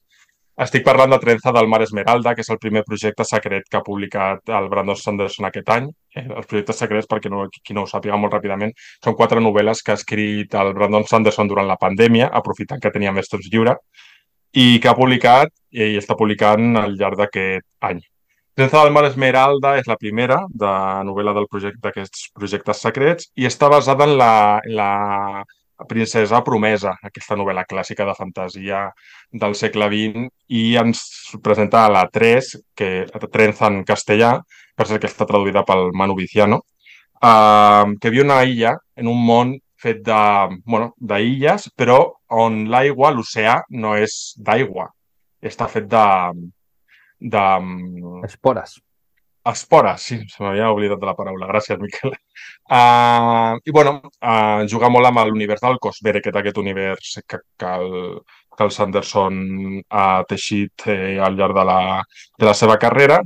Estic 0.55 0.85
parlant 0.87 1.11
de 1.11 1.17
Trenza 1.19 1.51
del 1.51 1.67
Mar 1.67 1.81
Esmeralda, 1.83 2.33
que 2.35 2.45
és 2.45 2.51
el 2.55 2.61
primer 2.63 2.85
projecte 2.87 3.25
secret 3.27 3.65
que 3.67 3.79
ha 3.81 3.83
publicat 3.83 4.53
el 4.55 4.69
Brandon 4.71 4.95
Sanderson 4.95 5.49
aquest 5.49 5.73
any. 5.75 5.89
Eh, 6.15 6.23
els 6.29 6.47
projectes 6.47 6.79
secrets, 6.79 7.09
perquè 7.11 7.33
no, 7.33 7.49
qui 7.51 7.75
no 7.75 7.83
ho 7.83 7.91
sàpiga 7.91 8.19
molt 8.23 8.37
ràpidament, 8.37 8.71
són 9.03 9.17
quatre 9.19 9.43
novel·les 9.43 9.83
que 9.83 9.91
ha 9.91 9.99
escrit 9.99 10.55
el 10.61 10.71
Brandon 10.77 11.09
Sanderson 11.11 11.51
durant 11.51 11.67
la 11.67 11.79
pandèmia, 11.81 12.31
aprofitant 12.41 12.83
que 12.85 12.95
tenia 12.95 13.13
més 13.17 13.33
temps 13.33 13.51
lliure, 13.51 13.75
i 14.55 14.79
que 14.79 14.93
ha 14.93 14.95
publicat 14.95 15.51
i 15.75 15.97
està 15.99 16.15
publicant 16.15 16.79
al 16.79 16.95
llarg 17.01 17.19
d'aquest 17.19 17.67
any. 17.91 18.05
Trenza 18.55 18.85
del 18.85 18.95
Mar 18.95 19.03
Esmeralda 19.09 19.75
és 19.81 19.91
la 19.91 19.99
primera 19.99 20.39
de 20.63 20.73
novel·la 21.09 21.35
del 21.35 21.51
projecte 21.51 21.83
d'aquests 21.83 22.29
projectes 22.39 22.87
secrets 22.87 23.33
i 23.35 23.51
està 23.51 23.67
basada 23.73 24.07
en 24.07 24.15
la, 24.21 24.35
en 24.63 24.77
la 24.79 24.91
princesa 25.89 26.43
promesa, 26.47 26.95
aquesta 27.03 27.37
novel·la 27.39 27.65
clàssica 27.69 28.07
de 28.09 28.15
fantasia 28.19 28.85
del 29.33 29.57
segle 29.59 29.89
XX 29.93 30.29
i 30.59 30.63
ens 30.81 31.03
presenta 31.43 31.87
la 31.93 32.05
3, 32.13 32.53
que 32.77 32.91
Trenza 33.33 33.71
en 33.71 33.83
castellà, 33.89 34.37
per 34.75 34.89
ser 34.91 35.01
que 35.01 35.11
està 35.11 35.27
traduïda 35.29 35.65
pel 35.67 35.91
Manu 35.95 36.17
Viciano, 36.19 36.63
uh, 37.23 37.95
que 38.01 38.13
viu 38.15 38.25
una 38.25 38.43
illa 38.45 38.75
en 38.97 39.11
un 39.11 39.21
món 39.27 39.55
fet 39.85 40.01
de, 40.07 40.23
bueno, 40.65 40.95
d'illes, 40.97 41.69
però 41.77 41.99
on 42.45 42.65
l'aigua, 42.73 43.13
l'oceà, 43.13 43.61
no 43.71 43.95
és 44.01 44.35
d'aigua. 44.41 44.89
Està 45.45 45.69
fet 45.69 45.87
de... 45.93 46.07
de... 47.21 47.45
Espores. 48.25 48.79
Espores, 49.51 50.05
sí, 50.09 50.17
se 50.33 50.43
m'havia 50.43 50.71
oblidat 50.73 51.01
de 51.01 51.07
la 51.09 51.15
paraula. 51.19 51.49
Gràcies, 51.51 51.77
Miquel. 51.81 52.15
Uh, 52.65 53.59
I, 53.61 53.75
bueno, 53.77 53.99
uh, 54.25 54.65
jugar 54.73 54.89
molt 54.93 55.11
amb 55.11 55.21
l'univers 55.29 55.61
del 55.61 55.77
Cosbere, 55.85 56.23
que 56.25 56.33
és 56.33 56.39
aquest 56.41 56.61
univers 56.63 57.19
que, 57.29 57.43
que, 57.61 57.73
el, 57.81 58.23
que 58.57 58.65
el 58.65 58.73
Sanderson 58.73 59.37
ha 59.91 60.07
teixit 60.31 60.87
eh, 60.89 61.19
al 61.21 61.37
llarg 61.37 61.59
de 61.59 61.65
la, 61.69 61.81
de 62.41 62.49
la 62.49 62.55
seva 62.57 62.79
carrera 62.81 63.21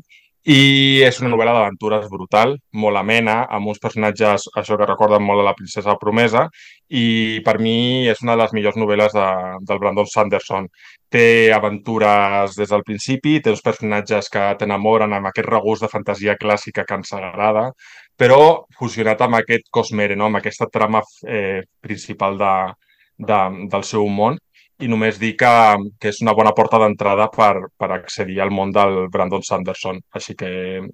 i 0.46 1.02
és 1.04 1.18
una 1.20 1.30
novel·la 1.32 1.52
d'aventures 1.56 2.06
brutal, 2.08 2.54
molt 2.82 2.96
amena, 2.96 3.40
amb 3.50 3.68
uns 3.68 3.80
personatges, 3.82 4.46
això 4.56 4.78
que 4.78 4.86
recorden 4.86 5.22
molt 5.22 5.42
a 5.42 5.48
la 5.50 5.54
princesa 5.58 5.96
promesa, 6.00 6.46
i 6.88 7.40
per 7.44 7.58
mi 7.58 8.06
és 8.08 8.22
una 8.22 8.36
de 8.36 8.42
les 8.42 8.54
millors 8.56 8.78
novel·les 8.80 9.12
de, 9.12 9.26
del 9.68 9.80
Brandon 9.82 10.06
Sanderson. 10.06 10.68
Té 11.10 11.52
aventures 11.52 12.56
des 12.56 12.70
del 12.70 12.84
principi, 12.86 13.38
té 13.40 13.50
uns 13.50 13.64
personatges 13.64 14.30
que 14.32 14.46
t'enamoren 14.60 15.12
amb 15.12 15.28
aquest 15.28 15.48
regust 15.48 15.84
de 15.84 15.92
fantasia 15.92 16.36
clàssica 16.40 16.84
que 16.86 17.00
ens 17.00 17.12
agrada, 17.18 17.68
però 18.16 18.64
fusionat 18.78 19.20
amb 19.22 19.40
aquest 19.42 19.68
cosmere, 19.70 20.16
no? 20.16 20.26
amb 20.30 20.40
aquesta 20.40 20.70
trama 20.72 21.02
eh, 21.26 21.62
principal 21.80 22.38
de, 22.38 22.54
de, 23.18 23.40
del 23.74 23.84
seu 23.84 24.06
món 24.08 24.38
i 24.78 24.88
només 24.88 25.18
dir 25.18 25.32
que, 25.38 25.50
que 25.98 26.12
és 26.12 26.20
una 26.22 26.34
bona 26.38 26.52
porta 26.54 26.78
d'entrada 26.78 27.26
per, 27.34 27.68
per 27.78 27.90
accedir 27.96 28.38
al 28.40 28.52
món 28.54 28.70
del 28.74 29.08
Brandon 29.10 29.42
Sanderson. 29.42 29.98
Així 30.14 30.36
que 30.38 30.50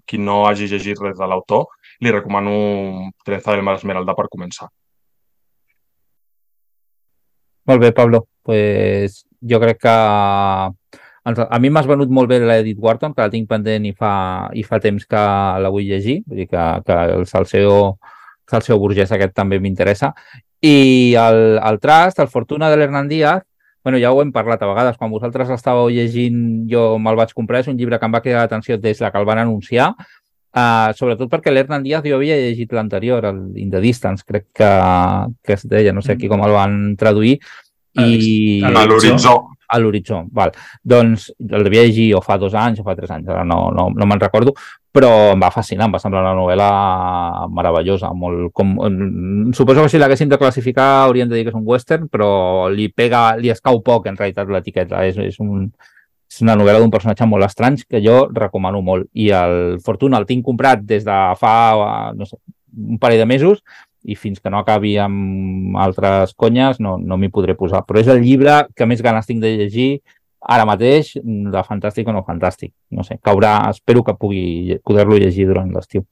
qui 0.09 0.21
no 0.21 0.45
hagi 0.49 0.71
llegit 0.71 1.03
res 1.03 1.19
de 1.19 1.29
l'autor, 1.29 1.67
li 2.01 2.15
recomano 2.15 2.55
Trenza 3.27 3.53
del 3.53 3.65
Mar 3.67 3.77
Esmeralda 3.77 4.17
per 4.17 4.31
començar. 4.33 4.71
Molt 7.69 7.81
bé, 7.81 7.93
Pablo. 7.97 8.25
Pues 8.45 9.23
jo 9.41 9.61
crec 9.61 9.81
que 9.85 9.95
a 11.25 11.59
mi 11.61 11.71
m'has 11.73 11.87
venut 11.89 12.11
molt 12.13 12.29
bé 12.29 12.41
l'Edith 12.41 12.81
Wharton, 12.81 13.15
que 13.15 13.25
la 13.25 13.33
tinc 13.33 13.49
pendent 13.49 13.85
i 13.89 13.95
fa, 13.97 14.49
i 14.53 14.65
fa 14.65 14.81
temps 14.81 15.07
que 15.09 15.23
la 15.65 15.71
vull 15.73 15.89
llegir, 15.89 16.23
vull 16.27 16.43
dir 16.43 16.49
que, 16.51 16.65
que 16.85 16.99
el 17.15 17.25
Salseo, 17.29 17.97
Salseo 18.51 18.77
Burgès 18.81 19.13
aquest 19.13 19.33
també 19.37 19.61
m'interessa. 19.61 20.13
I 20.65 21.17
el, 21.21 21.59
el 21.61 21.81
Trust, 21.81 22.21
el 22.21 22.33
Fortuna 22.33 22.69
de 22.73 22.77
l'Hernan 22.81 23.09
Díaz, 23.09 23.45
bueno, 23.85 24.01
ja 24.01 24.11
ho 24.11 24.21
hem 24.23 24.33
parlat 24.33 24.63
a 24.65 24.69
vegades, 24.71 24.97
quan 24.97 25.13
vosaltres 25.13 25.51
estàveu 25.53 25.91
llegint, 25.93 26.65
jo 26.71 26.97
me'l 26.99 27.19
vaig 27.21 27.35
comprar, 27.37 27.61
és 27.61 27.69
un 27.69 27.77
llibre 27.77 28.01
que 28.01 28.09
em 28.09 28.15
va 28.17 28.23
cridar 28.25 28.47
l'atenció 28.47 28.79
des 28.81 28.99
de 28.99 29.11
que 29.11 29.21
el 29.21 29.29
van 29.29 29.43
anunciar, 29.43 29.91
uh, 29.93 30.89
sobretot 30.97 31.29
perquè 31.29 31.53
l'Hernan 31.53 31.85
Díaz 31.85 32.09
jo 32.09 32.17
havia 32.17 32.41
llegit 32.41 32.73
l'anterior, 32.73 33.29
el 33.29 33.43
In 33.61 33.71
the 33.71 33.85
Distance, 33.85 34.25
crec 34.27 34.49
que, 34.57 34.71
que 35.45 35.59
es 35.59 35.69
deia, 35.69 35.93
no 35.93 36.01
sé 36.01 36.17
aquí 36.17 36.33
com 36.33 36.43
el 36.49 36.57
van 36.57 36.97
traduir, 36.97 37.37
i... 38.01 38.63
A 38.65 38.73
l'horitzó. 38.73 39.37
A 39.75 39.81
l'horitzó. 39.83 40.23
Doncs 40.95 41.29
el 41.43 41.67
devia 41.67 41.83
llegir 41.83 42.13
o 42.15 42.23
fa 42.23 42.39
dos 42.39 42.55
anys 42.55 42.81
o 42.81 42.87
fa 42.87 42.95
tres 42.95 43.11
anys, 43.11 43.29
ara 43.29 43.45
no, 43.49 43.67
no, 43.75 43.89
no 43.91 44.07
me'n 44.07 44.23
recordo, 44.23 44.55
però 44.95 45.11
em 45.33 45.41
va 45.43 45.51
fascinar, 45.51 45.89
em 45.89 45.97
va 45.97 46.01
semblar 46.03 46.23
una 46.23 46.37
novel·la 46.39 46.69
meravellosa. 47.51 48.13
Molt, 48.15 48.53
com, 48.55 48.77
suposo 49.57 49.83
que 49.83 49.91
si 49.91 49.99
l'haguéssim 49.99 50.31
de 50.31 50.39
classificar 50.39 50.87
hauríem 51.09 51.31
de 51.31 51.35
dir 51.35 51.43
que 51.47 51.51
és 51.51 51.59
un 51.59 51.67
western, 51.67 52.07
però 52.13 52.69
li 52.71 52.87
pega, 52.95 53.27
li 53.41 53.51
escau 53.51 53.83
poc 53.83 54.07
en 54.07 54.19
realitat 54.21 54.53
l'etiqueta. 54.55 55.03
És, 55.09 55.19
és, 55.19 55.41
un, 55.43 55.67
és 56.31 56.43
una 56.47 56.55
novel·la 56.61 56.79
d'un 56.83 56.95
personatge 56.95 57.27
molt 57.27 57.49
estrany 57.49 57.81
que 57.91 58.03
jo 58.05 58.29
recomano 58.31 58.85
molt. 58.87 59.11
I 59.19 59.33
el 59.35 59.57
Fortuna 59.83 60.23
el 60.23 60.29
tinc 60.31 60.47
comprat 60.47 60.87
des 60.87 61.03
de 61.09 61.19
fa 61.41 61.57
no 62.15 62.31
sé, 62.31 62.39
un 62.75 62.99
parell 63.03 63.25
de 63.25 63.27
mesos 63.27 63.63
i 64.05 64.17
fins 64.17 64.41
que 64.41 64.53
no 64.53 64.61
acabi 64.61 64.97
amb 65.01 65.79
altres 65.81 66.35
conyes 66.37 66.81
no, 66.81 66.99
no 67.01 67.17
m'hi 67.17 67.33
podré 67.33 67.57
posar. 67.57 67.83
Però 67.89 68.01
és 68.01 68.11
el 68.13 68.23
llibre 68.25 68.65
que 68.77 68.87
més 68.87 69.03
ganes 69.03 69.27
tinc 69.27 69.43
de 69.43 69.55
llegir 69.57 69.89
ara 70.45 70.67
mateix, 70.69 71.15
de 71.25 71.63
fantàstic 71.65 72.09
o 72.09 72.13
no 72.13 72.25
fantàstic. 72.27 72.75
No 72.93 73.05
sé, 73.07 73.17
caurà, 73.25 73.57
espero 73.73 74.05
que 74.05 74.17
pugui 74.21 74.79
poder-lo 74.85 75.17
llegir 75.21 75.49
durant 75.49 75.71
l'estiu. 75.73 76.05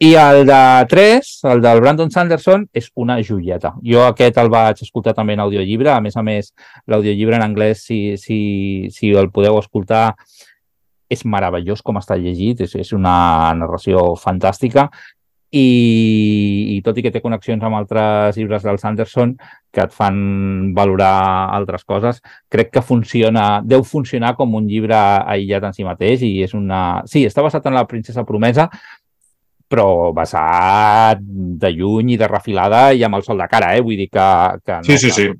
I 0.00 0.14
el 0.16 0.46
de 0.48 0.86
3, 0.88 1.26
el 1.52 1.60
del 1.60 1.80
Brandon 1.84 2.10
Sanderson, 2.10 2.64
és 2.72 2.86
una 2.96 3.18
joieta. 3.20 3.74
Jo 3.84 4.06
aquest 4.06 4.38
el 4.40 4.48
vaig 4.48 4.80
escoltar 4.80 5.12
també 5.12 5.36
en 5.36 5.42
audiollibre. 5.44 5.90
A 5.92 6.00
més 6.00 6.16
a 6.16 6.24
més, 6.24 6.54
l'audiollibre 6.88 7.36
en 7.36 7.44
anglès, 7.44 7.82
si, 7.84 8.16
si, 8.16 8.38
si 8.96 9.12
el 9.12 9.28
podeu 9.28 9.60
escoltar, 9.60 10.14
és 11.12 11.26
meravellós 11.28 11.84
com 11.84 12.00
està 12.00 12.16
llegit. 12.16 12.64
És, 12.64 12.78
és 12.80 12.94
una 12.96 13.12
narració 13.60 14.14
fantàstica 14.16 14.88
i, 15.50 16.76
i 16.76 16.78
tot 16.86 16.98
i 16.98 17.02
que 17.02 17.10
té 17.10 17.22
connexions 17.22 17.62
amb 17.66 17.78
altres 17.80 18.38
llibres 18.38 18.62
del 18.62 18.78
Sanderson 18.78 19.34
que 19.70 19.82
et 19.82 19.92
fan 19.94 20.72
valorar 20.74 21.50
altres 21.56 21.84
coses, 21.84 22.20
crec 22.50 22.70
que 22.74 22.82
funciona, 22.86 23.60
deu 23.66 23.82
funcionar 23.86 24.36
com 24.38 24.54
un 24.58 24.66
llibre 24.70 24.96
aïllat 24.96 25.68
en 25.68 25.76
si 25.76 25.86
mateix 25.86 26.24
i 26.26 26.32
és 26.46 26.54
una... 26.54 27.02
Sí, 27.10 27.24
està 27.26 27.42
basat 27.46 27.66
en 27.70 27.78
la 27.78 27.86
princesa 27.90 28.26
promesa, 28.26 28.68
però 29.70 30.10
basat 30.14 31.22
de 31.22 31.70
lluny 31.74 32.16
i 32.16 32.18
de 32.18 32.30
refilada 32.30 32.88
i 32.94 33.04
amb 33.06 33.18
el 33.18 33.26
sol 33.26 33.38
de 33.38 33.46
cara, 33.50 33.76
eh? 33.76 33.84
Vull 33.86 33.98
dir 34.02 34.10
que... 34.10 34.26
que 34.66 34.80
no, 34.80 34.86
Sí, 34.86 34.98
sí, 34.98 35.14
sí. 35.14 35.30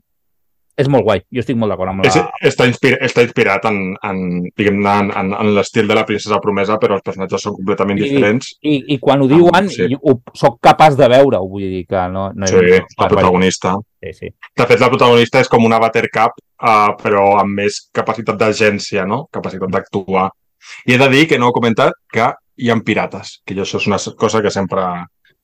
És 0.81 0.89
molt 0.89 1.05
guai. 1.05 1.21
Jo 1.35 1.43
estic 1.43 1.59
molt 1.61 1.73
d'acord 1.75 1.93
amb 1.93 2.07
És, 2.09 2.17
la... 2.17 2.25
està, 2.49 2.67
inspira, 2.71 2.97
està 3.05 3.23
inspirat 3.27 3.67
en, 3.69 3.79
en, 4.07 4.21
en, 4.49 4.81
en, 4.89 5.33
en 5.37 5.51
l'estil 5.57 5.89
de 5.91 5.97
la 5.99 6.05
princesa 6.09 6.39
promesa, 6.41 6.79
però 6.81 6.97
els 6.97 7.05
personatges 7.07 7.45
són 7.47 7.57
completament 7.59 8.01
I- 8.01 8.07
diferents. 8.07 8.51
I, 8.65 8.75
I 8.95 8.99
quan 9.03 9.23
ho 9.23 9.29
diuen, 9.31 9.69
sí. 9.69 9.87
sí. 9.91 9.99
ho, 10.01 10.17
soc 10.35 10.59
capaç 10.65 10.97
de 10.99 11.09
veure-ho, 11.13 11.45
vull 11.53 11.67
dir 11.69 11.85
que 11.91 12.05
no... 12.15 12.31
no 12.35 12.49
Sí, 12.51 12.57
el 12.57 12.85
protagonista. 12.97 13.75
Sí, 14.01 14.13
sí. 14.17 14.33
De 14.57 14.67
fet, 14.71 14.81
la 14.81 14.89
protagonista 14.93 15.43
és 15.45 15.51
com 15.53 15.67
una 15.69 15.79
buttercup, 15.83 16.39
uh, 16.65 16.95
però 17.03 17.25
amb 17.43 17.59
més 17.61 17.83
capacitat 17.93 18.39
d'agència, 18.41 19.05
no? 19.09 19.27
Capacitat 19.33 19.69
d'actuar. 19.77 20.31
I 20.89 20.95
he 20.97 21.01
de 21.01 21.09
dir, 21.13 21.27
que 21.29 21.39
no 21.41 21.51
he 21.51 21.57
comentat, 21.57 21.93
que 22.13 22.31
hi 22.61 22.71
ha 22.73 22.79
pirates, 22.85 23.39
que 23.45 23.55
jo 23.57 23.65
això 23.67 23.81
és 23.81 23.87
una 23.91 23.99
cosa 24.21 24.41
que 24.45 24.51
sempre, 24.53 24.87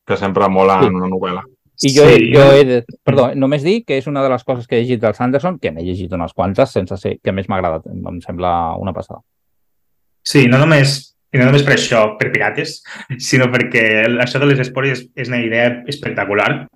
que 0.06 0.16
sempre 0.20 0.48
mola 0.52 0.80
Sí. 0.82 0.88
en 0.90 0.96
una 1.02 1.08
novel·la. 1.12 1.44
I 1.82 1.90
jo, 1.92 2.06
Sí. 2.08 2.30
jo 2.32 2.44
he 2.52 2.64
de... 2.64 2.84
Perdó, 3.04 3.34
només 3.34 3.62
dir 3.62 3.82
que 3.84 3.98
és 3.98 4.06
una 4.06 4.22
de 4.24 4.30
les 4.32 4.44
coses 4.44 4.66
que 4.66 4.78
he 4.78 4.82
llegit 4.84 5.02
del 5.02 5.14
Sanderson, 5.14 5.58
que 5.58 5.72
n'he 5.72 5.84
llegit 5.84 6.12
unes 6.16 6.32
quantes, 6.32 6.72
sense 6.72 6.96
ser 6.96 7.18
que 7.22 7.32
més 7.36 7.48
m'ha 7.48 7.58
agradat. 7.58 7.86
Em 7.92 8.20
sembla 8.24 8.76
una 8.80 8.94
passada. 8.96 9.20
Sí, 10.26 10.46
no 10.48 10.58
només, 10.58 10.96
i 11.32 11.38
no 11.38 11.44
només 11.50 11.62
per 11.66 11.74
això, 11.76 12.16
per 12.18 12.32
pirates, 12.32 12.78
sinó 13.28 13.50
perquè 13.52 14.06
això 14.24 14.40
de 14.40 14.48
les 14.50 14.62
espores 14.64 14.98
és, 14.98 15.04
és 15.14 15.28
una 15.28 15.42
idea 15.44 15.82
espectacular. 15.86 16.66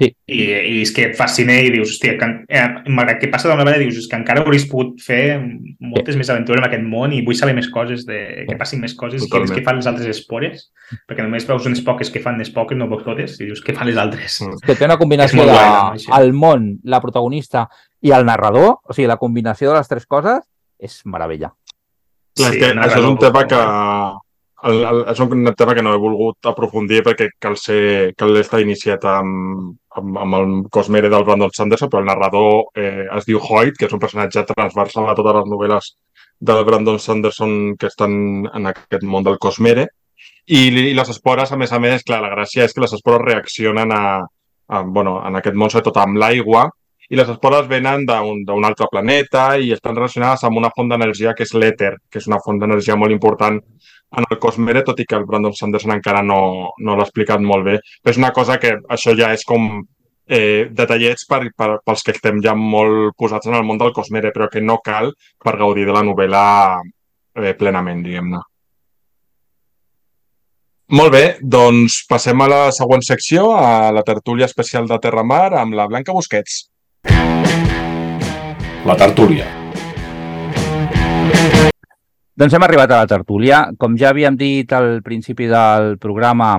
Sí. 0.00 0.08
I, 0.32 0.36
I 0.40 0.76
és 0.80 0.90
que 0.96 1.02
et 1.10 1.16
fascina 1.18 1.58
i 1.60 1.68
dius, 1.74 1.90
hòstia, 1.92 2.14
que, 2.16 2.28
eh, 2.48 2.62
malgrat 2.88 3.18
que 3.20 3.28
passa 3.28 3.50
d'una 3.50 3.58
vegada, 3.60 3.82
dius, 3.82 3.98
és 4.00 4.06
que 4.08 4.16
encara 4.16 4.40
hauries 4.40 4.64
pogut 4.70 4.94
fer 5.04 5.36
moltes 5.76 6.16
més 6.16 6.30
aventures 6.32 6.62
en 6.62 6.68
aquest 6.70 6.86
món 6.88 7.12
i 7.12 7.20
vull 7.26 7.36
saber 7.36 7.52
més 7.58 7.68
coses, 7.68 8.06
de, 8.08 8.20
que 8.48 8.56
passin 8.56 8.80
més 8.80 8.94
coses, 8.96 9.26
Totalment. 9.26 9.50
quines 9.50 9.58
que 9.58 9.66
fan 9.66 9.76
les 9.82 9.90
altres 9.90 10.08
espores, 10.14 10.64
perquè 11.04 11.26
només 11.26 11.44
veus 11.50 11.68
unes 11.68 11.84
poques 11.84 12.08
que 12.14 12.22
fan 12.24 12.40
les 12.40 12.48
poques, 12.54 12.80
no 12.80 12.88
veus 12.88 13.04
totes, 13.04 13.36
i 13.42 13.50
dius, 13.50 13.60
què 13.66 13.76
fan 13.76 13.90
les 13.90 14.00
altres? 14.00 14.40
Mm. 14.40 14.62
Que 14.64 14.78
té 14.80 14.88
una 14.88 14.96
combinació 15.02 15.44
de 15.44 15.52
guai, 15.52 16.00
no, 16.00 16.16
el 16.22 16.32
món, 16.32 16.70
la 16.88 17.02
protagonista 17.04 17.66
i 18.00 18.16
el 18.16 18.24
narrador, 18.24 18.78
o 18.80 18.96
sigui, 18.96 19.10
la 19.10 19.20
combinació 19.20 19.74
de 19.74 19.82
les 19.82 19.92
tres 19.92 20.08
coses 20.08 20.40
és 20.80 20.96
meravella. 21.04 21.52
Clar, 22.40 22.54
és 22.54 22.56
que 22.56 22.72
això 22.72 23.04
és 23.04 23.12
un 23.12 23.20
tema 23.20 23.44
que... 23.50 23.62
El, 24.68 24.82
el, 24.84 24.98
és 25.08 25.20
un 25.24 25.46
tema 25.56 25.74
que 25.76 25.82
no 25.82 25.94
he 25.94 26.00
volgut 26.00 26.48
aprofundir 26.50 27.00
perquè 27.06 27.30
cal, 27.40 27.56
ser, 27.56 28.12
cal 28.20 28.36
estar 28.36 28.60
iniciat 28.60 29.06
amb, 29.08 29.70
amb, 29.96 30.18
amb 30.20 30.36
el 30.36 30.50
Cosmere 30.72 31.08
del 31.12 31.24
Brandon 31.24 31.52
Sanderson, 31.56 31.88
però 31.88 32.02
el 32.02 32.10
narrador 32.10 32.66
eh, 32.76 33.06
es 33.16 33.28
diu 33.28 33.40
Hoyt, 33.40 33.78
que 33.78 33.88
és 33.88 33.94
un 33.96 34.02
personatge 34.02 34.44
transversal 34.50 35.08
a 35.08 35.16
totes 35.16 35.38
les 35.38 35.48
novel·les 35.48 35.88
del 36.50 36.64
Brandon 36.68 37.00
Sanderson 37.00 37.54
que 37.80 37.88
estan 37.88 38.12
en 38.52 38.68
aquest 38.72 39.06
món 39.08 39.24
del 39.24 39.40
Cosmere. 39.40 39.86
I, 40.46 40.66
I 40.68 40.92
les 40.96 41.12
espores, 41.12 41.52
a 41.52 41.56
més 41.60 41.72
a 41.72 41.80
més, 41.80 42.04
clar, 42.04 42.20
la 42.24 42.34
gràcia 42.34 42.66
és 42.66 42.76
que 42.76 42.84
les 42.84 42.92
espores 42.96 43.24
reaccionen 43.24 43.96
a, 43.96 44.04
a, 44.20 44.82
bueno, 44.84 45.20
en 45.24 45.40
aquest 45.40 45.56
món, 45.56 45.72
sobretot 45.72 46.00
amb 46.04 46.20
l'aigua, 46.20 46.66
i 47.10 47.18
les 47.18 47.30
espores 47.32 47.66
venen 47.70 48.04
d'un 48.06 48.66
altre 48.66 48.86
planeta 48.90 49.56
i 49.58 49.72
estan 49.74 49.96
relacionades 49.98 50.44
amb 50.46 50.60
una 50.60 50.70
font 50.74 50.90
d'energia 50.90 51.34
que 51.34 51.42
és 51.42 51.54
l'èter, 51.58 51.96
que 52.10 52.20
és 52.22 52.28
una 52.30 52.38
font 52.44 52.58
d'energia 52.60 52.96
molt 52.96 53.14
important 53.14 53.58
en 54.18 54.26
el 54.26 54.38
Cosmere, 54.42 54.82
tot 54.86 55.00
i 55.02 55.06
que 55.06 55.18
el 55.18 55.26
Brandon 55.26 55.54
Sanderson 55.54 55.96
encara 55.96 56.22
no, 56.22 56.70
no 56.78 56.96
l'ha 56.96 57.06
explicat 57.06 57.42
molt 57.42 57.66
bé. 57.66 57.78
Però 58.02 58.14
és 58.14 58.20
una 58.22 58.32
cosa 58.34 58.58
que 58.62 58.76
això 58.90 59.14
ja 59.18 59.32
és 59.34 59.44
com 59.46 59.66
eh, 60.30 60.70
detallets 60.70 61.26
per, 61.30 61.42
per, 61.56 61.70
pels 61.86 62.06
que 62.06 62.14
estem 62.14 62.40
ja 62.42 62.54
molt 62.58 63.16
posats 63.18 63.50
en 63.50 63.58
el 63.58 63.66
món 63.66 63.78
del 63.82 63.94
Cosmere, 63.94 64.30
però 64.34 64.50
que 64.50 64.62
no 64.62 64.78
cal 64.84 65.12
per 65.42 65.58
gaudir 65.58 65.86
de 65.90 65.94
la 65.98 66.06
novel·la 66.06 66.46
eh, 66.78 67.54
plenament, 67.58 68.02
diguem-ne. 68.06 68.42
Molt 70.98 71.14
bé, 71.14 71.24
doncs 71.42 72.00
passem 72.10 72.40
a 72.42 72.48
la 72.50 72.64
següent 72.74 73.02
secció, 73.06 73.52
a 73.54 73.92
la 73.94 74.02
tertúlia 74.02 74.46
especial 74.50 74.90
de 74.90 74.98
Terramar 74.98 75.52
amb 75.58 75.78
la 75.78 75.86
Blanca 75.90 76.14
Busquets. 76.14 76.64
La 78.80 78.96
tertúlia. 78.96 79.44
Doncs 82.32 82.54
hem 82.56 82.64
arribat 82.64 82.90
a 82.90 83.02
la 83.02 83.08
tertúlia. 83.10 83.58
Com 83.76 83.98
ja 84.00 84.08
havíem 84.08 84.38
dit 84.40 84.72
al 84.72 85.02
principi 85.04 85.50
del 85.50 85.98
programa, 86.00 86.54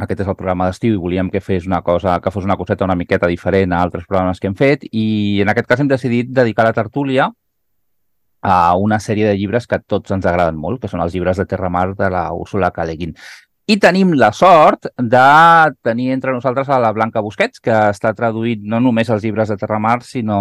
aquest 0.00 0.22
és 0.24 0.30
el 0.32 0.38
programa 0.38 0.70
d'estiu 0.70 0.94
i 0.96 1.02
volíem 1.02 1.28
que 1.28 1.42
fes 1.44 1.66
una 1.68 1.82
cosa, 1.84 2.16
que 2.24 2.32
fos 2.32 2.48
una 2.48 2.56
coseta 2.56 2.88
una 2.88 2.96
miqueta 2.96 3.28
diferent 3.28 3.74
a 3.76 3.82
altres 3.84 4.08
programes 4.08 4.40
que 4.40 4.48
hem 4.48 4.56
fet 4.56 4.88
i 4.90 5.42
en 5.44 5.52
aquest 5.52 5.68
cas 5.68 5.84
hem 5.84 5.92
decidit 5.92 6.32
dedicar 6.32 6.64
la 6.64 6.72
tertúlia 6.72 7.28
a 8.40 8.74
una 8.80 8.96
sèrie 8.96 9.28
de 9.28 9.36
llibres 9.36 9.68
que 9.68 9.78
tots 9.84 10.16
ens 10.16 10.24
agraden 10.24 10.56
molt, 10.56 10.80
que 10.80 10.88
són 10.88 11.04
els 11.04 11.12
llibres 11.12 11.36
de 11.36 11.44
Terramar 11.44 11.90
de 11.94 12.08
la 12.08 12.30
Úrsula 12.32 12.72
K. 12.72 12.88
I 13.70 13.76
tenim 13.78 14.16
la 14.18 14.32
sort 14.34 14.88
de 14.98 15.26
tenir 15.86 16.08
entre 16.10 16.32
nosaltres 16.32 16.68
a 16.68 16.78
la 16.82 16.90
Blanca 16.90 17.20
Busquets, 17.22 17.60
que 17.62 17.74
està 17.92 18.10
traduït 18.18 18.64
no 18.66 18.80
només 18.82 19.10
els 19.14 19.22
llibres 19.22 19.52
de 19.52 19.56
Terramar, 19.60 20.00
sinó 20.02 20.38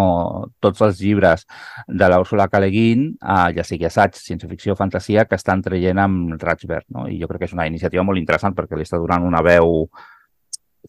tots 0.64 0.82
els 0.82 0.98
llibres 1.04 1.44
de 1.86 2.08
la 2.10 2.18
Úrsula 2.24 2.48
K. 2.50 2.62
Le 2.64 2.70
Guin, 2.74 3.04
eh, 3.22 3.52
ja 3.58 3.66
sigui 3.68 3.86
assaig, 3.86 4.18
ciència-ficció, 4.18 4.74
fantasia, 4.80 5.28
que 5.30 5.38
estan 5.38 5.62
traient 5.62 6.02
amb 6.02 6.42
Raig 6.42 6.66
No? 6.90 7.06
I 7.06 7.20
jo 7.20 7.28
crec 7.30 7.44
que 7.44 7.50
és 7.52 7.54
una 7.54 7.68
iniciativa 7.70 8.04
molt 8.08 8.18
interessant 8.18 8.56
perquè 8.58 8.80
li 8.80 8.88
està 8.88 8.98
donant 8.98 9.28
una 9.28 9.44
veu 9.46 9.86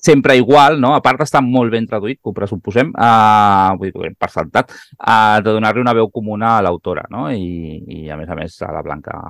sempre 0.01 0.37
igual, 0.37 0.81
no? 0.81 0.95
a 0.95 1.03
part 1.05 1.21
d'estar 1.21 1.45
molt 1.45 1.71
ben 1.71 1.85
traduït, 1.87 2.23
que 2.23 2.31
ho 2.31 2.33
pressuposem, 2.33 2.95
uh, 2.95 3.77
vull 3.77 3.93
dir, 3.93 4.15
per 4.17 4.31
sentat, 4.33 4.73
uh, 4.97 5.43
de 5.45 5.59
donar-li 5.59 5.85
una 5.85 5.93
veu 5.93 6.09
comuna 6.09 6.57
a 6.57 6.65
l'autora, 6.65 7.05
no? 7.11 7.29
I, 7.29 7.85
i 8.01 8.09
a 8.09 8.17
més 8.17 8.31
a 8.31 8.39
més 8.39 8.57
a 8.65 8.73
la 8.73 8.85
Blanca, 8.87 9.21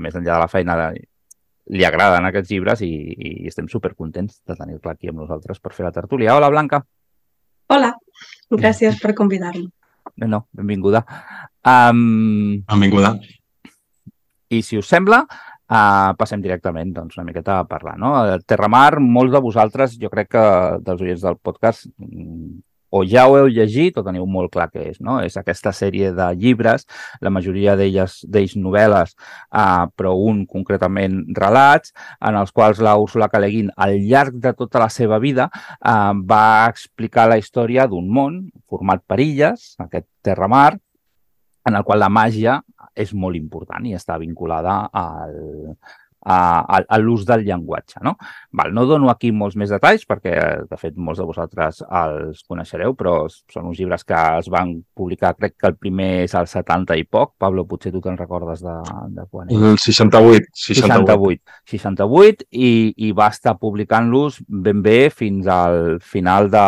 més 0.00 0.16
enllà 0.16 0.38
de 0.38 0.42
la 0.46 0.48
feina, 0.48 0.80
de, 0.80 1.04
li 1.74 1.84
agraden 1.84 2.28
aquests 2.28 2.52
llibres 2.52 2.82
i, 2.86 2.92
i 3.12 3.32
estem 3.50 3.68
supercontents 3.68 4.40
de 4.46 4.56
tenir-la 4.56 4.94
aquí 4.94 5.10
amb 5.10 5.22
nosaltres 5.22 5.60
per 5.60 5.74
fer 5.76 5.86
la 5.86 5.94
tertúlia. 5.94 6.36
Hola, 6.36 6.50
Blanca. 6.52 6.80
Hola, 7.68 7.92
gràcies 8.54 8.96
per 9.02 9.12
convidar-me. 9.16 9.68
No, 10.16 10.26
no, 10.26 10.40
benvinguda. 10.56 11.04
Um, 11.68 12.64
Benvinguda. 12.64 13.12
I 14.48 14.62
si 14.64 14.78
us 14.80 14.88
sembla, 14.88 15.20
uh, 15.28 16.14
passem 16.16 16.40
directament 16.40 16.94
doncs, 16.96 17.18
una 17.18 17.26
miqueta 17.28 17.58
a 17.60 17.66
parlar. 17.68 17.98
No? 18.00 18.14
El 18.24 18.46
Terramar, 18.48 19.02
molts 19.04 19.34
de 19.34 19.42
vosaltres, 19.44 19.98
jo 20.00 20.08
crec 20.12 20.32
que 20.32 20.46
dels 20.86 21.04
oients 21.04 21.26
del 21.26 21.36
podcast, 21.36 21.90
mm, 22.00 22.62
o 22.90 23.02
ja 23.04 23.26
ho 23.28 23.36
heu 23.38 23.48
llegit 23.52 23.98
o 23.98 24.04
teniu 24.06 24.26
molt 24.26 24.52
clar 24.54 24.68
què 24.72 24.88
és. 24.92 25.00
No? 25.04 25.18
És 25.24 25.36
aquesta 25.40 25.72
sèrie 25.76 26.12
de 26.16 26.28
llibres, 26.38 26.86
la 27.24 27.32
majoria 27.34 27.76
d'elles 27.78 28.18
d'ells 28.28 28.56
novel·les, 28.56 29.14
uh, 29.52 29.86
però 29.96 30.14
un 30.16 30.44
concretament 30.46 31.20
relats, 31.36 31.92
en 32.24 32.38
els 32.40 32.52
quals 32.52 32.80
la 32.84 32.96
Úrsula 33.00 33.28
K. 33.28 33.42
Le 33.42 33.52
Guin, 33.52 33.70
al 33.76 33.98
llarg 34.08 34.40
de 34.40 34.54
tota 34.56 34.82
la 34.82 34.90
seva 34.92 35.20
vida, 35.22 35.48
uh, 35.78 36.12
va 36.16 36.68
explicar 36.68 37.28
la 37.28 37.38
història 37.40 37.86
d'un 37.86 38.08
món 38.08 38.42
format 38.68 39.04
per 39.06 39.20
illes, 39.24 39.74
aquest 39.84 40.08
Terramar, 40.24 40.78
en 41.68 41.76
el 41.76 41.84
qual 41.84 42.00
la 42.00 42.08
màgia 42.12 42.58
és 42.98 43.12
molt 43.14 43.36
important 43.38 43.84
i 43.86 43.94
està 43.94 44.16
vinculada 44.18 44.88
al, 44.96 45.36
a, 46.28 46.84
a, 46.84 46.98
l'ús 47.00 47.24
del 47.28 47.44
llenguatge. 47.46 48.02
No? 48.04 48.16
Val, 48.52 48.72
no 48.74 48.84
dono 48.88 49.10
aquí 49.12 49.30
molts 49.32 49.56
més 49.56 49.72
detalls 49.72 50.04
perquè, 50.08 50.34
de 50.68 50.78
fet, 50.80 50.96
molts 50.96 51.20
de 51.22 51.26
vosaltres 51.28 51.80
els 51.88 52.42
coneixereu, 52.48 52.94
però 52.98 53.14
són 53.30 53.70
uns 53.70 53.78
llibres 53.80 54.04
que 54.04 54.18
es 54.38 54.50
van 54.52 54.74
publicar, 54.94 55.34
crec 55.38 55.56
que 55.58 55.70
el 55.70 55.76
primer 55.80 56.10
és 56.26 56.34
al 56.38 56.48
70 56.50 56.96
i 57.00 57.06
poc. 57.08 57.34
Pablo, 57.38 57.64
potser 57.68 57.92
tu 57.94 58.02
te'n 58.04 58.18
recordes 58.18 58.62
de, 58.64 58.76
de 59.16 59.26
quan 59.30 59.48
és? 59.50 59.56
El 59.56 59.78
68. 59.80 60.52
68. 60.54 61.08
68. 61.08 61.42
68 61.68 62.46
i, 62.50 62.70
i 63.08 63.12
va 63.16 63.28
estar 63.32 63.56
publicant-los 63.60 64.40
ben 64.48 64.82
bé 64.82 65.08
fins 65.14 65.46
al 65.50 65.98
final 66.04 66.50
de, 66.52 66.64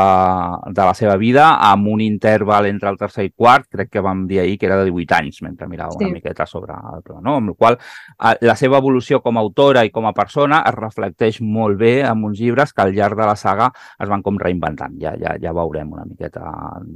de 0.70 0.86
la 0.86 0.94
seva 0.96 1.16
vida 1.20 1.50
amb 1.70 1.88
un 1.92 2.00
interval 2.04 2.66
entre 2.70 2.90
el 2.90 2.98
tercer 3.00 3.26
i 3.28 3.32
quart, 3.36 3.68
crec 3.70 3.90
que 3.92 4.02
vam 4.04 4.26
dir 4.30 4.40
ahir 4.42 4.58
que 4.58 4.66
era 4.68 4.78
de 4.80 4.88
18 4.90 5.16
anys 5.20 5.42
mentre 5.46 5.68
mirava 5.68 5.94
una 5.96 6.06
Sí. 6.08 6.12
miqueta 6.12 6.46
sobre 6.46 6.72
el 6.72 7.02
programa, 7.02 7.28
no? 7.28 7.36
amb 7.36 7.52
la 7.52 7.54
qual 7.54 7.76
eh, 7.78 8.36
la 8.46 8.56
seva 8.56 8.78
evolució 8.78 9.20
com 9.22 9.36
a 9.38 9.42
autora 9.50 9.82
i 9.84 9.90
com 9.92 10.06
a 10.08 10.14
persona 10.16 10.62
es 10.68 10.76
reflecteix 10.76 11.40
molt 11.42 11.78
bé 11.80 12.00
en 12.06 12.22
uns 12.24 12.38
llibres 12.40 12.72
que 12.72 12.84
al 12.84 12.94
llarg 12.94 13.18
de 13.18 13.26
la 13.28 13.36
saga 13.36 13.70
es 13.74 14.08
van 14.08 14.22
com 14.22 14.38
reinventant. 14.38 14.94
Ja, 15.02 15.12
ja, 15.18 15.34
ja 15.42 15.52
veurem 15.56 15.90
una 15.92 16.06
miqueta, 16.06 16.46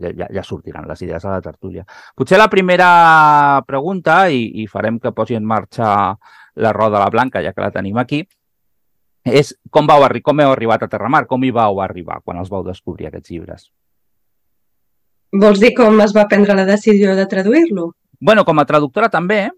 ja, 0.00 0.28
ja, 0.30 0.46
sortiran 0.46 0.88
les 0.88 1.02
idees 1.02 1.24
a 1.24 1.34
la 1.34 1.42
tertúlia. 1.44 1.84
Potser 2.14 2.38
la 2.38 2.48
primera 2.48 3.62
pregunta, 3.66 4.24
i, 4.30 4.46
i 4.62 4.68
farem 4.70 5.00
que 5.02 5.12
posi 5.12 5.36
en 5.36 5.44
marxa 5.44 5.90
la 6.54 6.72
roda 6.72 7.02
la 7.02 7.10
blanca, 7.10 7.42
ja 7.42 7.52
que 7.52 7.64
la 7.64 7.72
tenim 7.74 7.98
aquí, 7.98 8.22
és 9.24 9.54
com, 9.72 9.88
vau 9.88 10.04
arri 10.04 10.22
com 10.22 10.40
heu 10.40 10.52
arribat 10.52 10.84
a 10.84 10.88
Terramar, 10.92 11.24
com 11.26 11.44
hi 11.44 11.50
vau 11.50 11.80
arribar 11.82 12.20
quan 12.22 12.38
els 12.38 12.52
vau 12.52 12.64
descobrir 12.64 13.08
aquests 13.10 13.32
llibres? 13.32 13.68
Vols 15.34 15.58
dir 15.58 15.72
com 15.74 15.98
es 16.04 16.14
va 16.14 16.28
prendre 16.30 16.54
la 16.54 16.66
decisió 16.68 17.16
de 17.18 17.26
traduir-lo? 17.26 17.92
bueno, 18.24 18.44
com 18.44 18.58
a 18.58 18.64
traductora 18.64 19.10
també, 19.12 19.50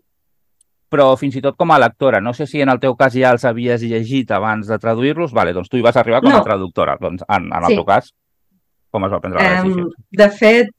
però 0.89 1.17
fins 1.19 1.37
i 1.37 1.43
tot 1.43 1.57
com 1.59 1.71
a 1.75 1.79
lectora. 1.83 2.21
No 2.21 2.33
sé 2.35 2.47
si 2.47 2.61
en 2.63 2.69
el 2.71 2.79
teu 2.81 2.95
cas 2.97 3.13
ja 3.15 3.33
els 3.35 3.45
havies 3.45 3.83
llegit 3.83 4.31
abans 4.31 4.67
de 4.69 4.79
traduir-los. 4.79 5.33
Vale, 5.33 5.53
doncs 5.53 5.69
tu 5.69 5.77
hi 5.77 5.83
vas 5.83 5.97
arribar 5.97 6.21
com 6.23 6.31
a 6.31 6.39
No. 6.39 6.43
traductora. 6.45 6.97
Doncs 7.01 7.25
en, 7.29 7.47
en 7.53 7.63
el 7.65 7.71
Sí. 7.71 7.75
teu 7.75 7.85
cas, 7.85 8.13
com 8.91 9.05
es 9.05 9.13
va 9.13 9.21
prendre 9.21 9.43
la 9.43 9.63
decisió? 9.63 9.83
Em, 9.87 9.91
de 10.11 10.31
fet, 10.31 10.71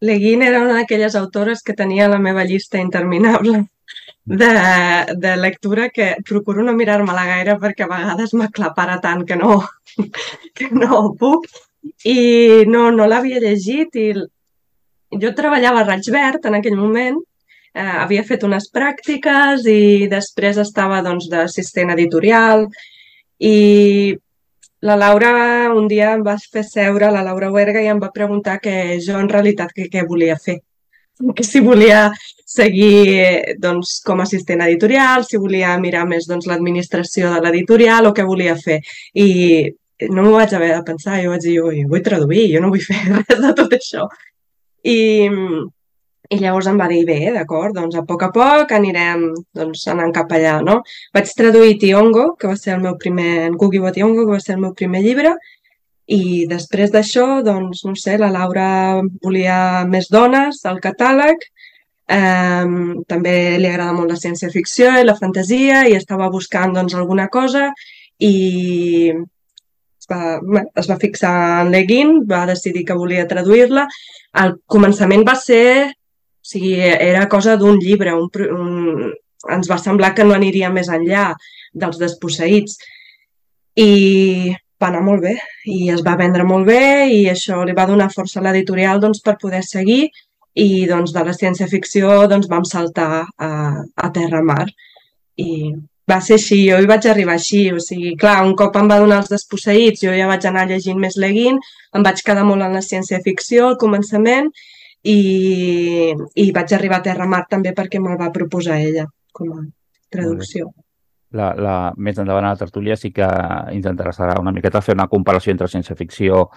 Le 0.00 0.14
Guin 0.18 0.42
era 0.42 0.62
una 0.62 0.74
d'aquelles 0.78 1.14
autores 1.14 1.62
que 1.62 1.74
tenia 1.74 2.08
la 2.08 2.18
meva 2.18 2.42
llista 2.44 2.78
interminable 2.80 3.66
de, 4.24 4.48
de 5.16 5.36
lectura 5.36 5.90
que 5.90 6.16
procuro 6.26 6.62
no 6.64 6.72
mirar-me-la 6.72 7.24
gaire 7.26 7.58
perquè 7.60 7.84
a 7.84 7.88
vegades 7.90 8.32
m'aclapara 8.34 8.98
tant 9.00 9.26
que 9.26 9.36
no, 9.36 9.58
que 10.54 10.70
no 10.72 11.14
puc. 11.18 11.44
I 12.04 12.64
no, 12.68 12.90
no 12.90 13.06
l'havia 13.06 13.40
llegit 13.40 13.94
i 13.96 14.12
jo 15.20 15.30
treballava 15.34 15.80
a 15.80 15.84
Raig 15.84 16.08
Verd 16.12 16.44
en 16.46 16.54
aquell 16.58 16.76
moment, 16.76 17.16
eh, 17.74 17.96
havia 18.04 18.24
fet 18.26 18.46
unes 18.46 18.70
pràctiques 18.74 19.66
i 19.70 20.08
després 20.10 20.58
estava 20.58 21.02
doncs, 21.06 21.28
d'assistent 21.30 21.92
editorial 21.94 22.66
i 23.38 24.16
la 24.80 24.96
Laura 24.96 25.30
un 25.76 25.86
dia 25.88 26.14
em 26.16 26.24
va 26.24 26.36
fer 26.40 26.64
seure, 26.64 27.10
la 27.12 27.22
Laura 27.22 27.50
Huerga, 27.52 27.82
i 27.82 27.90
em 27.92 28.00
va 28.00 28.12
preguntar 28.14 28.58
que 28.64 28.98
jo 29.04 29.18
en 29.20 29.28
realitat 29.28 29.74
què, 29.76 29.88
què 29.92 30.06
volia 30.08 30.36
fer. 30.40 30.60
Que 31.36 31.44
si 31.44 31.60
volia 31.60 32.06
seguir 32.48 33.56
doncs, 33.60 33.98
com 34.06 34.22
a 34.22 34.24
assistent 34.24 34.62
editorial, 34.64 35.26
si 35.28 35.36
volia 35.36 35.74
mirar 35.82 36.06
més 36.08 36.24
doncs, 36.30 36.46
l'administració 36.48 37.34
de 37.34 37.42
l'editorial 37.44 38.08
o 38.08 38.14
què 38.16 38.24
volia 38.24 38.54
fer. 38.56 38.78
I 39.20 39.26
no 40.08 40.24
m'ho 40.24 40.32
vaig 40.38 40.54
haver 40.56 40.70
de 40.72 40.80
pensar, 40.86 41.18
jo 41.20 41.34
vaig 41.34 41.44
dir, 41.44 41.58
ui, 41.60 41.84
vull 41.90 42.02
traduir, 42.06 42.46
jo 42.54 42.64
no 42.64 42.72
vull 42.72 42.86
fer 42.86 43.02
res 43.18 43.44
de 43.44 43.52
tot 43.58 43.76
això. 43.76 44.08
I, 44.80 44.96
i 46.30 46.38
llavors 46.38 46.68
em 46.70 46.76
va 46.78 46.86
dir, 46.90 47.00
bé, 47.06 47.18
d'acord, 47.34 47.74
doncs 47.74 47.96
a 47.98 48.04
poc 48.06 48.22
a 48.22 48.30
poc 48.34 48.72
anirem 48.76 49.24
doncs, 49.58 49.86
anant 49.90 50.12
cap 50.14 50.30
allà, 50.36 50.58
no? 50.62 50.76
Vaig 51.16 51.32
traduir 51.36 51.78
Tiongo, 51.82 52.34
que 52.38 52.50
va 52.50 52.58
ser 52.58 52.76
el 52.76 52.84
meu 52.84 52.94
primer, 53.02 53.50
Gugi 53.58 53.80
wa 53.82 53.90
Tiongo, 53.96 54.26
que 54.28 54.36
va 54.36 54.44
ser 54.44 54.54
el 54.54 54.62
meu 54.62 54.74
primer 54.78 55.02
llibre, 55.06 55.34
i 56.10 56.46
després 56.50 56.94
d'això, 56.94 57.26
doncs, 57.46 57.82
no 57.86 57.96
sé, 57.98 58.16
la 58.18 58.30
Laura 58.34 58.68
volia 59.24 59.58
més 59.90 60.10
dones 60.10 60.62
al 60.70 60.78
catàleg, 60.86 61.42
eh, 62.10 62.70
també 63.10 63.34
li 63.58 63.68
agrada 63.70 63.94
molt 63.98 64.14
la 64.14 64.18
ciència-ficció 64.22 64.96
i 64.98 65.06
la 65.06 65.18
fantasia 65.18 65.84
i 65.90 65.98
estava 65.98 66.30
buscant 66.30 66.74
doncs, 66.78 66.94
alguna 66.98 67.28
cosa 67.28 67.70
i 68.18 68.34
es 69.10 70.10
va, 70.10 70.38
es 70.82 70.90
va 70.90 70.98
fixar 70.98 71.36
en 71.62 71.70
Leguin, 71.74 72.20
va 72.30 72.46
decidir 72.50 72.84
que 72.86 72.98
volia 72.98 73.28
traduir-la. 73.30 73.86
Al 74.42 74.56
començament 74.66 75.26
va 75.26 75.36
ser 75.38 75.92
o 76.40 76.46
sigui, 76.52 76.72
era 76.80 77.28
cosa 77.28 77.56
d'un 77.60 77.78
llibre, 77.78 78.14
un, 78.16 78.30
un, 78.56 79.12
ens 79.56 79.68
va 79.70 79.78
semblar 79.78 80.14
que 80.16 80.24
no 80.24 80.34
aniria 80.36 80.72
més 80.72 80.88
enllà 80.88 81.30
dels 81.72 82.00
desposseïts. 82.00 82.78
I 83.80 84.54
va 84.80 84.88
anar 84.88 85.02
molt 85.04 85.22
bé, 85.22 85.36
i 85.68 85.90
es 85.92 86.00
va 86.06 86.16
vendre 86.16 86.44
molt 86.48 86.66
bé, 86.66 86.82
i 87.12 87.28
això 87.30 87.60
li 87.64 87.76
va 87.76 87.86
donar 87.88 88.10
força 88.14 88.40
a 88.40 88.44
l'editorial 88.46 89.00
doncs, 89.00 89.20
per 89.24 89.36
poder 89.40 89.62
seguir, 89.66 90.08
i 90.56 90.86
doncs, 90.88 91.12
de 91.14 91.24
la 91.26 91.36
ciència-ficció 91.36 92.24
doncs, 92.32 92.48
vam 92.50 92.64
saltar 92.64 93.26
a, 93.36 93.50
a 93.94 94.10
terra-mar. 94.16 94.66
I 95.36 95.50
va 96.10 96.18
ser 96.24 96.38
així, 96.40 96.58
jo 96.66 96.80
hi 96.80 96.88
vaig 96.90 97.06
arribar 97.06 97.36
així, 97.36 97.62
o 97.72 97.78
sigui, 97.84 98.16
clar, 98.18 98.40
un 98.46 98.56
cop 98.58 98.76
em 98.80 98.88
va 98.90 98.98
donar 99.02 99.20
els 99.22 99.30
desposseïts, 99.30 100.02
jo 100.06 100.16
ja 100.16 100.26
vaig 100.30 100.46
anar 100.48 100.66
llegint 100.70 100.98
més 100.98 101.16
Leguin, 101.20 101.60
em 101.94 102.06
vaig 102.06 102.24
quedar 102.26 102.46
molt 102.48 102.66
en 102.66 102.74
la 102.78 102.82
ciència-ficció 102.86 103.68
al 103.68 103.78
començament, 103.84 104.50
i, 105.02 106.12
i 106.34 106.50
vaig 106.52 106.74
arribar 106.76 107.00
a 107.00 107.06
Terra 107.08 107.26
Mar 107.28 107.44
també 107.48 107.72
perquè 107.76 108.00
me'l 108.00 108.18
va 108.20 108.32
proposar 108.34 108.78
ella 108.80 109.06
com 109.32 109.52
a 109.56 109.64
traducció. 110.12 110.70
La, 111.30 111.52
la, 111.54 111.74
més 111.96 112.18
endavant 112.18 112.44
a 112.44 112.54
la 112.56 112.58
tertúlia 112.58 112.96
sí 112.98 113.12
que 113.14 113.26
intentarà 113.72 114.12
serà 114.12 114.34
una 114.40 114.52
miqueta 114.52 114.82
fer 114.82 114.96
una 114.96 115.06
comparació 115.08 115.54
entre 115.54 115.68
ciència-ficció 115.70 116.48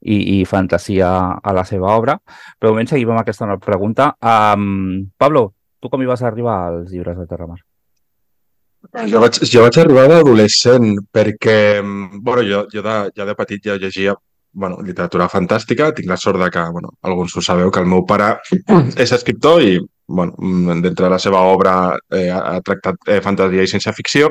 i, 0.00 0.40
i 0.40 0.44
fantasia 0.48 1.10
a 1.36 1.52
la 1.52 1.66
seva 1.68 1.92
obra. 1.94 2.16
Però 2.58 2.70
de 2.70 2.78
moment 2.78 2.88
seguim 2.88 3.12
amb 3.12 3.22
aquesta 3.22 3.46
nova 3.46 3.60
pregunta. 3.62 4.08
Um, 4.18 5.04
Pablo, 5.20 5.50
tu 5.78 5.92
com 5.92 6.02
hi 6.02 6.08
vas 6.08 6.24
arribar 6.24 6.56
als 6.70 6.90
llibres 6.90 7.20
de 7.20 7.28
Terramar? 7.28 7.60
Jo 9.12 9.20
vaig, 9.22 9.38
jo 9.46 9.62
vaig 9.62 9.76
arribar 9.78 10.08
d'adolescent 10.10 10.88
perquè, 11.14 11.80
mm, 11.82 12.22
bueno, 12.24 12.42
jo, 12.42 12.64
jo 12.72 12.82
de, 12.82 12.96
ja 13.14 13.26
de 13.28 13.34
petit 13.38 13.68
ja 13.68 13.76
llegia 13.78 14.16
bueno, 14.52 14.78
literatura 14.84 15.28
fantàstica. 15.32 15.90
Tinc 15.96 16.08
la 16.08 16.16
sort 16.20 16.40
de 16.42 16.50
que, 16.50 16.62
bueno, 16.70 16.92
alguns 17.02 17.36
ho 17.36 17.42
sabeu, 17.42 17.70
que 17.70 17.80
el 17.80 17.90
meu 17.90 18.04
pare 18.06 18.36
és 18.96 19.12
escriptor 19.12 19.62
i, 19.64 19.76
bueno, 20.06 20.34
mm, 20.38 20.80
dintre 20.84 21.06
de 21.06 21.10
la 21.10 21.18
seva 21.18 21.42
obra 21.50 21.74
eh, 22.10 22.28
ha 22.30 22.60
tractat 22.64 23.08
eh, 23.08 23.20
fantasia 23.24 23.64
i 23.64 23.70
ciència-ficció. 23.70 24.30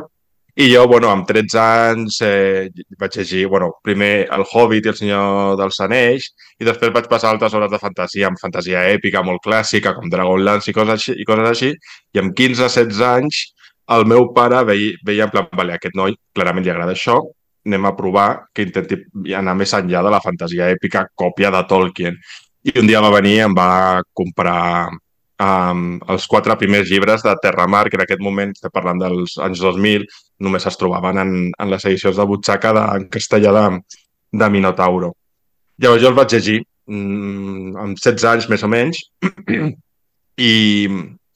I 0.59 0.67
jo, 0.73 0.83
bueno, 0.87 1.07
amb 1.07 1.23
13 1.27 1.59
anys 1.61 2.17
eh, 2.27 2.67
vaig 2.99 3.15
llegir, 3.15 3.45
bueno, 3.47 3.69
primer 3.83 4.27
El 4.35 4.43
Hobbit 4.43 4.85
i 4.85 4.91
El 4.91 4.97
Senyor 4.99 5.55
dels 5.57 5.79
Anells 5.79 6.27
i 6.59 6.67
després 6.67 6.91
vaig 6.91 7.07
passar 7.09 7.31
altres 7.31 7.55
obres 7.55 7.71
de 7.71 7.79
fantasia, 7.79 8.27
amb 8.27 8.41
fantasia 8.41 8.83
èpica 8.91 9.23
molt 9.23 9.39
clàssica, 9.45 9.95
com 9.95 10.11
Dragonlance 10.11 10.67
i 10.69 10.75
coses 10.75 10.97
així, 10.97 11.15
i 11.15 11.27
coses 11.29 11.47
així. 11.47 11.71
I 12.13 12.19
amb 12.19 12.35
15-16 12.35 12.99
anys 13.07 13.45
el 13.95 14.05
meu 14.11 14.27
pare 14.35 14.59
veia, 14.67 14.97
veia 15.07 15.29
en 15.29 15.31
plan, 15.31 15.47
vale, 15.55 15.79
aquest 15.79 15.95
noi 15.95 16.17
clarament 16.35 16.67
li 16.67 16.73
agrada 16.73 16.97
això, 16.97 17.21
anem 17.65 17.85
a 17.85 17.93
provar 17.95 18.27
que 18.53 18.65
intenti 18.65 18.97
anar 19.37 19.53
més 19.57 19.73
enllà 19.77 20.01
de 20.05 20.13
la 20.13 20.21
fantasia 20.23 20.69
èpica 20.73 21.05
còpia 21.15 21.51
de 21.53 21.61
Tolkien. 21.69 22.17
I 22.65 22.73
un 22.81 22.89
dia 22.89 23.01
va 23.01 23.13
venir 23.13 23.35
i 23.37 23.45
em 23.45 23.55
va 23.57 24.01
comprar 24.17 24.89
um, 24.89 25.85
els 26.13 26.27
quatre 26.29 26.57
primers 26.57 26.89
llibres 26.89 27.23
de 27.25 27.35
Terramar, 27.41 27.87
que 27.89 27.97
en 27.99 28.05
aquest 28.05 28.21
moment, 28.21 28.53
estem 28.55 28.73
parlant 28.73 29.01
dels 29.01 29.37
anys 29.41 29.61
2000, 29.63 30.05
només 30.45 30.67
es 30.67 30.77
trobaven 30.77 31.21
en, 31.21 31.33
en 31.51 31.73
les 31.73 31.85
edicions 31.89 32.17
de 32.17 32.27
butxaca 32.27 32.73
de, 32.77 32.85
en 32.97 33.07
castellà 33.13 33.53
de, 33.57 33.65
de 34.41 34.49
Minotauro. 34.53 35.13
Llavors 35.81 36.03
jo 36.03 36.11
el 36.11 36.17
vaig 36.17 36.35
llegir 36.35 36.59
mm, 36.61 37.77
amb 37.81 37.97
16 37.97 38.29
anys 38.33 38.49
més 38.51 38.65
o 38.65 38.69
menys 38.69 39.01
i, 40.51 40.53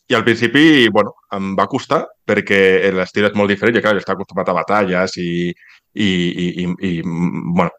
i 0.10 0.18
al 0.18 0.26
principi, 0.26 0.86
bueno, 0.94 1.16
em 1.34 1.54
va 1.58 1.70
costar 1.72 2.04
perquè 2.26 2.92
l'estil 2.94 3.30
és 3.30 3.38
molt 3.38 3.54
diferent. 3.54 3.78
Jo, 3.78 3.86
clar, 3.86 3.96
jo 3.98 4.04
estava 4.04 4.20
acostumat 4.20 4.52
a 4.52 4.58
batalles 4.60 5.18
i, 5.22 5.50
i, 5.96 6.64
i, 6.64 6.68
i, 6.90 6.92
bueno, 7.04 7.70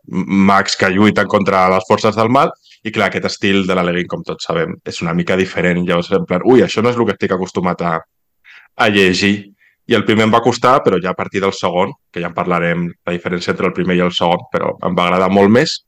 mags 0.48 0.76
que 0.76 0.90
lluiten 0.90 1.28
contra 1.28 1.66
les 1.68 1.84
forces 1.88 2.16
del 2.16 2.30
mal 2.32 2.52
i 2.86 2.92
clar, 2.94 3.10
aquest 3.10 3.26
estil 3.28 3.64
de 3.66 3.74
l'Aleguin, 3.74 4.06
com 4.08 4.22
tots 4.24 4.46
sabem, 4.46 4.76
és 4.86 5.00
una 5.02 5.14
mica 5.16 5.36
diferent. 5.36 5.82
Llavors, 5.86 6.12
en 6.14 6.26
plan, 6.28 6.44
ui, 6.46 6.62
això 6.62 6.84
no 6.84 6.92
és 6.92 6.98
el 6.98 7.08
que 7.08 7.16
estic 7.16 7.34
acostumat 7.34 7.82
a, 7.82 7.94
a 8.78 8.88
llegir. 8.94 9.34
I 9.90 9.96
el 9.98 10.04
primer 10.06 10.26
em 10.26 10.34
va 10.34 10.42
costar, 10.42 10.76
però 10.84 11.00
ja 11.02 11.10
a 11.10 11.18
partir 11.18 11.42
del 11.42 11.54
segon, 11.54 11.92
que 12.12 12.22
ja 12.22 12.30
en 12.30 12.36
parlarem, 12.36 12.86
la 13.06 13.14
diferència 13.14 13.52
entre 13.54 13.68
el 13.70 13.74
primer 13.74 13.98
i 13.98 14.04
el 14.06 14.14
segon, 14.14 14.46
però 14.52 14.72
em 14.86 14.94
va 14.98 15.08
agradar 15.08 15.32
molt 15.34 15.50
més. 15.50 15.80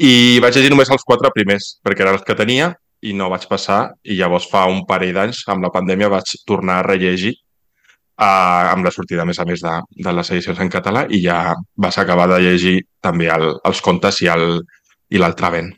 I 0.00 0.40
vaig 0.40 0.56
llegir 0.56 0.72
només 0.72 0.92
els 0.92 1.04
quatre 1.04 1.28
primers, 1.34 1.74
perquè 1.84 2.06
eren 2.06 2.16
els 2.16 2.24
que 2.24 2.36
tenia, 2.38 2.72
i 3.04 3.12
no 3.16 3.28
vaig 3.32 3.44
passar. 3.48 3.82
I 4.04 4.16
llavors 4.16 4.48
fa 4.48 4.64
un 4.68 4.86
parell 4.88 5.12
d'anys, 5.16 5.44
amb 5.52 5.64
la 5.68 5.72
pandèmia, 5.76 6.08
vaig 6.12 6.36
tornar 6.48 6.80
a 6.80 6.88
rellegir 6.88 7.36
uh, 8.20 8.70
amb 8.74 8.86
la 8.86 8.92
sortida, 8.94 9.24
a 9.24 9.28
més 9.28 9.40
a 9.40 9.48
més, 9.48 9.64
de, 9.64 9.74
de 10.04 10.14
les 10.16 10.32
edicions 10.36 10.60
en 10.60 10.70
català 10.72 11.06
i 11.08 11.22
ja 11.24 11.56
vas 11.76 11.98
acabar 11.98 12.28
de 12.30 12.40
llegir 12.44 12.78
també 13.00 13.30
el, 13.32 13.52
els 13.64 13.82
contes 13.84 14.22
i 14.22 15.18
l'altre 15.18 15.54
vent. 15.56 15.70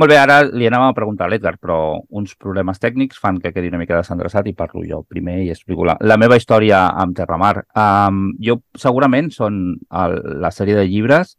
Molt 0.00 0.14
bé, 0.14 0.16
ara 0.16 0.38
li 0.48 0.64
anàvem 0.64 0.94
a 0.94 0.96
preguntar 0.96 1.26
a 1.26 1.28
l'Edgar, 1.28 1.58
però 1.60 1.76
uns 2.16 2.32
problemes 2.40 2.78
tècnics 2.80 3.18
fan 3.20 3.36
que 3.42 3.50
quedi 3.52 3.68
una 3.68 3.80
mica 3.82 3.98
desendreçat 3.98 4.46
i 4.48 4.54
parlo 4.56 4.80
jo 4.88 5.02
primer 5.04 5.42
i 5.42 5.50
explico 5.52 5.84
la, 5.84 5.98
la 6.00 6.16
meva 6.16 6.38
història 6.40 6.86
amb 7.02 7.12
Terramar. 7.18 7.66
Um, 7.76 8.30
jo 8.40 8.62
segurament 8.80 9.28
són 9.34 9.58
el, 9.76 10.16
la 10.40 10.52
sèrie 10.56 10.78
de 10.78 10.86
llibres 10.88 11.34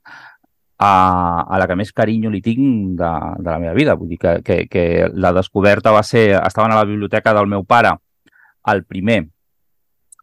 a, 0.78 0.92
a 1.42 1.58
la 1.58 1.66
que 1.66 1.80
més 1.80 1.90
carinyo 1.90 2.30
li 2.30 2.44
tinc 2.46 3.00
de, 3.02 3.12
de 3.40 3.50
la 3.50 3.58
meva 3.64 3.74
vida. 3.74 3.98
Vull 3.98 4.14
dir 4.14 4.22
que, 4.22 4.36
que, 4.46 4.60
que 4.70 4.86
la 5.14 5.34
descoberta 5.34 5.96
va 5.98 6.06
ser... 6.06 6.28
Estaven 6.44 6.76
a 6.76 6.78
la 6.84 6.86
biblioteca 6.86 7.34
del 7.34 7.50
meu 7.50 7.66
pare, 7.66 7.96
el 8.74 8.84
primer, 8.86 9.24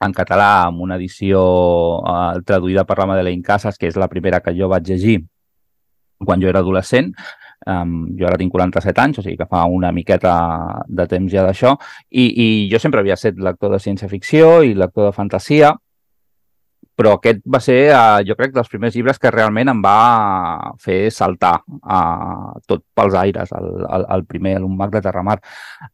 en 0.05 0.15
català, 0.15 0.69
amb 0.69 0.85
una 0.85 0.97
edició 1.01 1.41
uh, 1.99 2.39
traduïda 2.47 2.85
per 2.87 2.99
la 3.01 3.09
Madeleine 3.11 3.43
Casas, 3.43 3.79
que 3.79 3.91
és 3.91 3.99
la 3.99 4.09
primera 4.09 4.41
que 4.45 4.55
jo 4.55 4.69
vaig 4.71 4.87
llegir 4.87 5.19
quan 6.25 6.43
jo 6.43 6.51
era 6.51 6.63
adolescent. 6.63 7.13
Um, 7.67 8.15
jo 8.17 8.29
ara 8.29 8.39
tinc 8.39 8.53
47 8.55 9.03
anys, 9.03 9.19
o 9.19 9.25
sigui 9.25 9.37
que 9.41 9.49
fa 9.51 9.65
una 9.67 9.91
miqueta 9.93 10.35
de 10.87 11.09
temps 11.11 11.33
ja 11.33 11.43
d'això, 11.45 11.75
i, 12.11 12.25
i 12.31 12.47
jo 12.71 12.79
sempre 12.79 13.03
havia 13.03 13.17
estat 13.19 13.41
lector 13.43 13.75
de 13.75 13.81
ciència-ficció 13.83 14.61
i 14.65 14.77
lector 14.79 15.11
de 15.11 15.17
fantasia, 15.17 15.75
però 16.99 17.15
aquest 17.15 17.45
va 17.47 17.61
ser, 17.63 17.77
uh, 17.95 18.19
jo 18.27 18.35
crec, 18.39 18.51
dels 18.57 18.71
primers 18.73 18.97
llibres 18.97 19.21
que 19.23 19.31
realment 19.31 19.71
em 19.71 19.83
va 19.85 19.99
fer 20.83 21.13
saltar 21.15 21.55
uh, 21.79 22.57
tot 22.67 22.83
pels 22.99 23.15
aires, 23.21 23.53
el, 23.55 23.69
el, 23.87 24.07
el 24.17 24.25
primer, 24.27 24.57
un 24.67 24.75
mag 24.77 24.91
de 24.91 25.03
Terramar. 25.05 25.37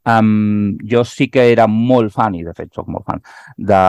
Um, 0.09 0.79
jo 0.89 1.03
sí 1.05 1.29
que 1.29 1.45
era 1.53 1.67
molt 1.69 2.15
fan, 2.15 2.39
i 2.39 2.45
de 2.47 2.55
fet 2.57 2.73
sóc 2.73 2.89
molt 2.89 3.05
fan, 3.05 3.21
de, 3.57 3.83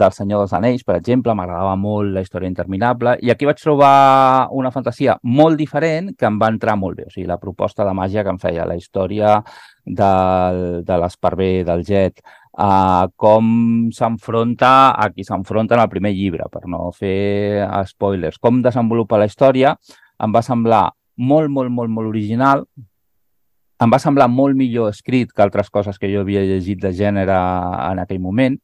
del 0.00 0.14
Senyor 0.16 0.44
dels 0.44 0.54
Anells, 0.56 0.86
per 0.88 0.96
exemple, 0.96 1.34
m'agradava 1.36 1.74
molt 1.76 2.14
la 2.14 2.24
història 2.24 2.48
interminable, 2.48 3.18
i 3.20 3.32
aquí 3.34 3.44
vaig 3.48 3.60
trobar 3.60 4.48
una 4.56 4.72
fantasia 4.72 5.18
molt 5.22 5.60
diferent 5.60 6.14
que 6.16 6.30
em 6.30 6.40
va 6.40 6.48
entrar 6.54 6.78
molt 6.80 6.96
bé, 6.96 7.10
o 7.10 7.12
sigui, 7.12 7.28
la 7.28 7.40
proposta 7.42 7.84
de 7.84 7.92
màgia 7.92 8.24
que 8.24 8.32
em 8.32 8.40
feia, 8.40 8.64
la 8.64 8.78
història 8.80 9.36
del, 9.84 10.64
de 10.88 10.98
l'esparver, 11.04 11.58
del 11.68 11.84
jet, 11.84 12.24
uh, 12.58 13.06
com 13.16 13.46
s'enfronta 13.94 14.72
a 14.94 15.10
qui 15.12 15.26
s'enfronta 15.26 15.76
en 15.76 15.84
el 15.84 15.92
primer 15.92 16.14
llibre, 16.14 16.48
per 16.52 16.64
no 16.70 16.90
fer 16.94 17.66
spoilers. 17.90 18.38
Com 18.38 18.62
desenvolupa 18.64 19.20
la 19.20 19.30
història 19.30 19.76
em 20.22 20.34
va 20.34 20.42
semblar 20.42 20.88
molt, 21.16 21.50
molt, 21.50 21.70
molt, 21.70 21.90
molt 21.90 22.10
original, 22.10 22.64
em 23.82 23.90
va 23.90 23.98
semblar 23.98 24.28
molt 24.30 24.56
millor 24.56 24.92
escrit 24.92 25.32
que 25.32 25.42
altres 25.42 25.70
coses 25.70 25.98
que 25.98 26.10
jo 26.12 26.22
havia 26.22 26.44
llegit 26.46 26.80
de 26.80 26.92
gènere 26.94 27.34
en 27.34 28.00
aquell 28.02 28.22
moment 28.22 28.56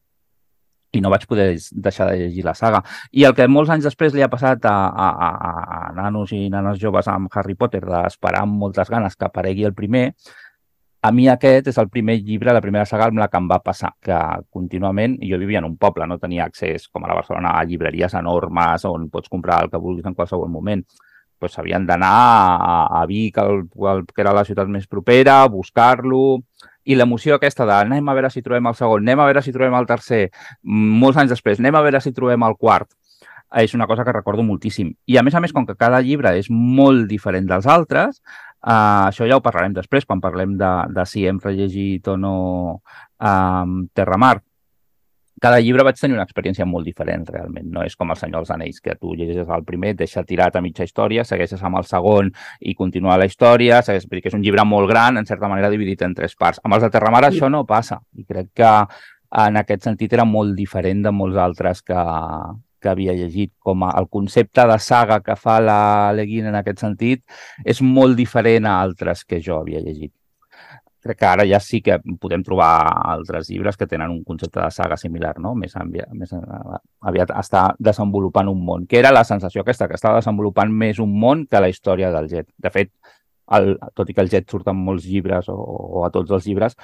i 0.92 1.00
no 1.02 1.10
vaig 1.10 1.26
poder 1.30 1.52
deixar 1.70 2.08
de 2.10 2.16
llegir 2.18 2.44
la 2.44 2.54
saga. 2.58 2.80
I 3.14 3.24
el 3.28 3.34
que 3.38 3.46
molts 3.46 3.70
anys 3.70 3.86
després 3.86 4.14
li 4.14 4.24
ha 4.26 4.30
passat 4.30 4.64
a, 4.66 4.74
a, 4.90 5.08
a, 5.26 5.50
a 5.76 5.80
nanos 5.94 6.32
i 6.34 6.48
nanes 6.50 6.80
joves 6.82 7.06
amb 7.10 7.30
Harry 7.34 7.54
Potter 7.54 7.82
d'esperar 7.84 8.42
amb 8.42 8.58
moltes 8.58 8.90
ganes 8.90 9.14
que 9.14 9.28
aparegui 9.28 9.68
el 9.68 9.76
primer, 9.76 10.08
a 11.02 11.10
mi 11.12 11.28
aquest 11.32 11.70
és 11.72 11.78
el 11.80 11.88
primer 11.88 12.18
llibre, 12.20 12.52
la 12.52 12.60
primera 12.60 12.84
saga 12.86 13.06
amb 13.08 13.20
la 13.22 13.28
que 13.32 13.38
em 13.40 13.46
va 13.48 13.60
passar, 13.64 13.94
que 14.04 14.16
contínuament, 14.52 15.16
jo 15.24 15.38
vivia 15.40 15.62
en 15.62 15.68
un 15.70 15.76
poble, 15.80 16.06
no 16.06 16.18
tenia 16.20 16.44
accés, 16.44 16.88
com 16.88 17.04
a 17.04 17.08
la 17.08 17.16
Barcelona, 17.16 17.54
a 17.56 17.64
llibreries 17.64 18.16
enormes 18.20 18.84
on 18.84 19.08
pots 19.08 19.32
comprar 19.32 19.62
el 19.64 19.70
que 19.72 19.80
vulguis 19.80 20.06
en 20.06 20.14
qualsevol 20.14 20.50
moment 20.52 20.84
pues, 21.40 21.56
havien 21.58 21.86
d'anar 21.88 22.12
a, 22.12 23.00
a 23.00 23.06
Vic, 23.08 23.38
el, 23.40 23.64
el, 23.88 24.04
que 24.12 24.20
era 24.22 24.36
la 24.36 24.44
ciutat 24.44 24.68
més 24.68 24.86
propera, 24.86 25.40
buscar-lo, 25.48 26.42
i 26.84 26.96
l'emoció 26.96 27.36
aquesta 27.36 27.64
de 27.68 27.76
anem 27.78 28.08
a 28.08 28.14
veure 28.16 28.30
si 28.30 28.44
trobem 28.44 28.68
el 28.68 28.76
segon, 28.76 29.02
anem 29.06 29.24
a 29.24 29.28
veure 29.30 29.42
si 29.42 29.54
trobem 29.56 29.76
el 29.78 29.88
tercer, 29.88 30.26
molts 30.62 31.20
anys 31.20 31.32
després, 31.32 31.60
anem 31.60 31.80
a 31.80 31.84
veure 31.86 32.00
si 32.04 32.12
trobem 32.12 32.44
el 32.44 32.56
quart, 32.60 32.92
és 33.56 33.74
una 33.74 33.88
cosa 33.90 34.04
que 34.04 34.12
recordo 34.12 34.44
moltíssim. 34.46 34.92
I 35.10 35.16
a 35.18 35.24
més 35.26 35.34
a 35.34 35.40
més, 35.42 35.52
com 35.52 35.66
que 35.66 35.74
cada 35.74 36.00
llibre 36.04 36.36
és 36.38 36.46
molt 36.50 37.08
diferent 37.10 37.48
dels 37.48 37.66
altres, 37.66 38.20
uh, 38.66 39.08
això 39.08 39.28
ja 39.28 39.38
ho 39.38 39.44
parlarem 39.44 39.74
després, 39.76 40.06
quan 40.08 40.20
parlem 40.20 40.56
de, 40.60 40.70
de 40.94 41.06
si 41.08 41.26
hem 41.26 41.40
rellegit 41.42 42.08
o 42.08 42.16
no 42.20 42.36
um, 42.76 43.82
Terramar, 43.94 44.38
cada 45.40 45.58
llibre 45.58 45.84
vaig 45.86 45.96
tenir 45.96 46.18
una 46.18 46.26
experiència 46.26 46.66
molt 46.68 46.84
diferent, 46.84 47.22
realment. 47.32 47.70
No 47.72 47.80
és 47.86 47.94
com 47.96 48.10
El 48.12 48.18
Senyor 48.20 48.42
dels 48.42 48.50
Anells, 48.52 48.80
que 48.84 48.92
tu 49.00 49.14
llegeixes 49.16 49.48
el 49.48 49.64
primer, 49.64 49.94
et 49.94 50.02
deixa 50.02 50.22
tirat 50.28 50.58
a 50.58 50.60
mitja 50.60 50.84
història, 50.84 51.24
segueixes 51.24 51.62
amb 51.64 51.80
el 51.80 51.86
segon 51.88 52.28
i 52.60 52.74
continua 52.76 53.16
la 53.16 53.28
història, 53.30 53.80
segueixes, 53.86 54.08
perquè 54.10 54.28
és 54.28 54.36
un 54.36 54.44
llibre 54.44 54.66
molt 54.68 54.90
gran, 54.90 55.16
en 55.16 55.28
certa 55.28 55.48
manera 55.48 55.72
dividit 55.72 56.04
en 56.04 56.12
tres 56.18 56.36
parts. 56.36 56.60
Amb 56.62 56.76
els 56.76 56.84
de 56.84 56.92
Terramar 56.92 57.24
això 57.30 57.48
no 57.48 57.64
passa, 57.64 58.02
i 58.20 58.26
crec 58.28 58.52
que 58.60 58.74
en 59.46 59.56
aquest 59.56 59.88
sentit 59.88 60.12
era 60.12 60.28
molt 60.28 60.52
diferent 60.58 61.06
de 61.06 61.14
molts 61.14 61.40
altres 61.40 61.80
que, 61.88 62.04
que 62.80 62.90
havia 62.92 63.16
llegit, 63.16 63.52
com 63.58 63.84
a, 63.86 63.92
el 64.00 64.08
concepte 64.08 64.66
de 64.66 64.78
saga 64.80 65.20
que 65.24 65.36
fa 65.36 65.58
la 65.60 65.80
Leguin 66.16 66.48
en 66.50 66.56
aquest 66.60 66.82
sentit 66.86 67.22
és 67.64 67.82
molt 67.84 68.16
diferent 68.18 68.66
a 68.66 68.80
altres 68.80 69.24
que 69.24 69.42
jo 69.44 69.60
havia 69.60 69.84
llegit 69.84 70.12
crec 71.00 71.18
que 71.18 71.26
ara 71.26 71.46
ja 71.48 71.60
sí 71.60 71.80
que 71.80 71.98
podem 72.20 72.42
trobar 72.44 72.70
altres 73.12 73.48
llibres 73.50 73.76
que 73.76 73.86
tenen 73.88 74.10
un 74.10 74.22
concepte 74.24 74.60
de 74.60 74.70
saga 74.70 74.96
similar, 75.00 75.38
no? 75.40 75.54
Més, 75.56 75.74
aviat, 75.76 76.10
més 76.12 76.32
aviat 77.00 77.32
està 77.40 77.70
desenvolupant 77.78 78.50
un 78.52 78.60
món, 78.64 78.86
que 78.86 78.98
era 79.00 79.12
la 79.12 79.24
sensació 79.24 79.64
aquesta, 79.64 79.88
que 79.88 79.96
estava 79.96 80.20
desenvolupant 80.20 80.72
més 80.82 81.00
un 81.00 81.14
món 81.20 81.46
que 81.46 81.60
la 81.60 81.70
història 81.72 82.12
del 82.12 82.28
Jet. 82.28 82.50
De 82.58 82.72
fet, 82.74 82.92
el, 83.56 83.72
tot 83.96 84.10
i 84.10 84.14
que 84.14 84.24
el 84.24 84.30
Jet 84.32 84.50
surt 84.50 84.68
en 84.68 84.76
molts 84.76 85.08
llibres 85.08 85.48
o, 85.48 85.56
o 85.56 86.04
a 86.04 86.12
tots 86.14 86.36
els 86.36 86.46
llibres, 86.46 86.76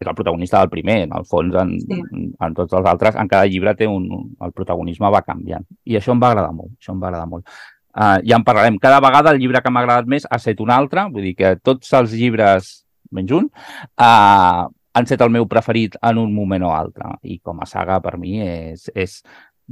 és 0.00 0.08
el 0.08 0.14
protagonista 0.14 0.60
del 0.60 0.72
primer, 0.72 0.98
en 1.06 1.14
el 1.16 1.24
fons, 1.28 1.54
en, 1.56 1.72
sí. 1.80 1.96
en, 1.96 2.28
en 2.46 2.56
tots 2.56 2.76
els 2.76 2.88
altres, 2.88 3.16
en 3.16 3.30
cada 3.30 3.48
llibre 3.48 3.74
té 3.78 3.88
un, 3.88 4.06
el 4.44 4.52
protagonisme 4.52 5.10
va 5.12 5.24
canviant. 5.24 5.64
I 5.88 5.96
això 6.00 6.12
em 6.12 6.20
va 6.22 6.34
agradar 6.34 6.52
molt, 6.52 6.74
això 6.76 6.92
em 6.92 7.02
va 7.02 7.10
agradar 7.10 7.30
molt. 7.30 7.48
Uh, 7.96 8.18
ja 8.28 8.36
en 8.36 8.44
parlarem. 8.44 8.76
Cada 8.76 9.00
vegada 9.00 9.32
el 9.32 9.40
llibre 9.40 9.62
que 9.64 9.72
m'ha 9.72 9.80
agradat 9.86 10.08
més 10.12 10.26
ha 10.28 10.36
estat 10.36 10.60
un 10.60 10.72
altre, 10.74 11.06
vull 11.12 11.30
dir 11.30 11.36
que 11.38 11.54
tots 11.64 11.94
els 11.96 12.12
llibres 12.12 12.72
menys 13.16 13.32
un, 13.38 13.48
uh, 13.48 14.66
han 14.96 15.08
estat 15.08 15.24
el 15.24 15.32
meu 15.32 15.46
preferit 15.48 15.96
en 16.04 16.20
un 16.20 16.34
moment 16.34 16.68
o 16.68 16.74
altre. 16.76 17.16
I 17.24 17.38
com 17.40 17.60
a 17.60 17.68
saga, 17.68 18.00
per 18.04 18.16
mi, 18.20 18.40
és, 18.44 18.90
és... 18.94 19.22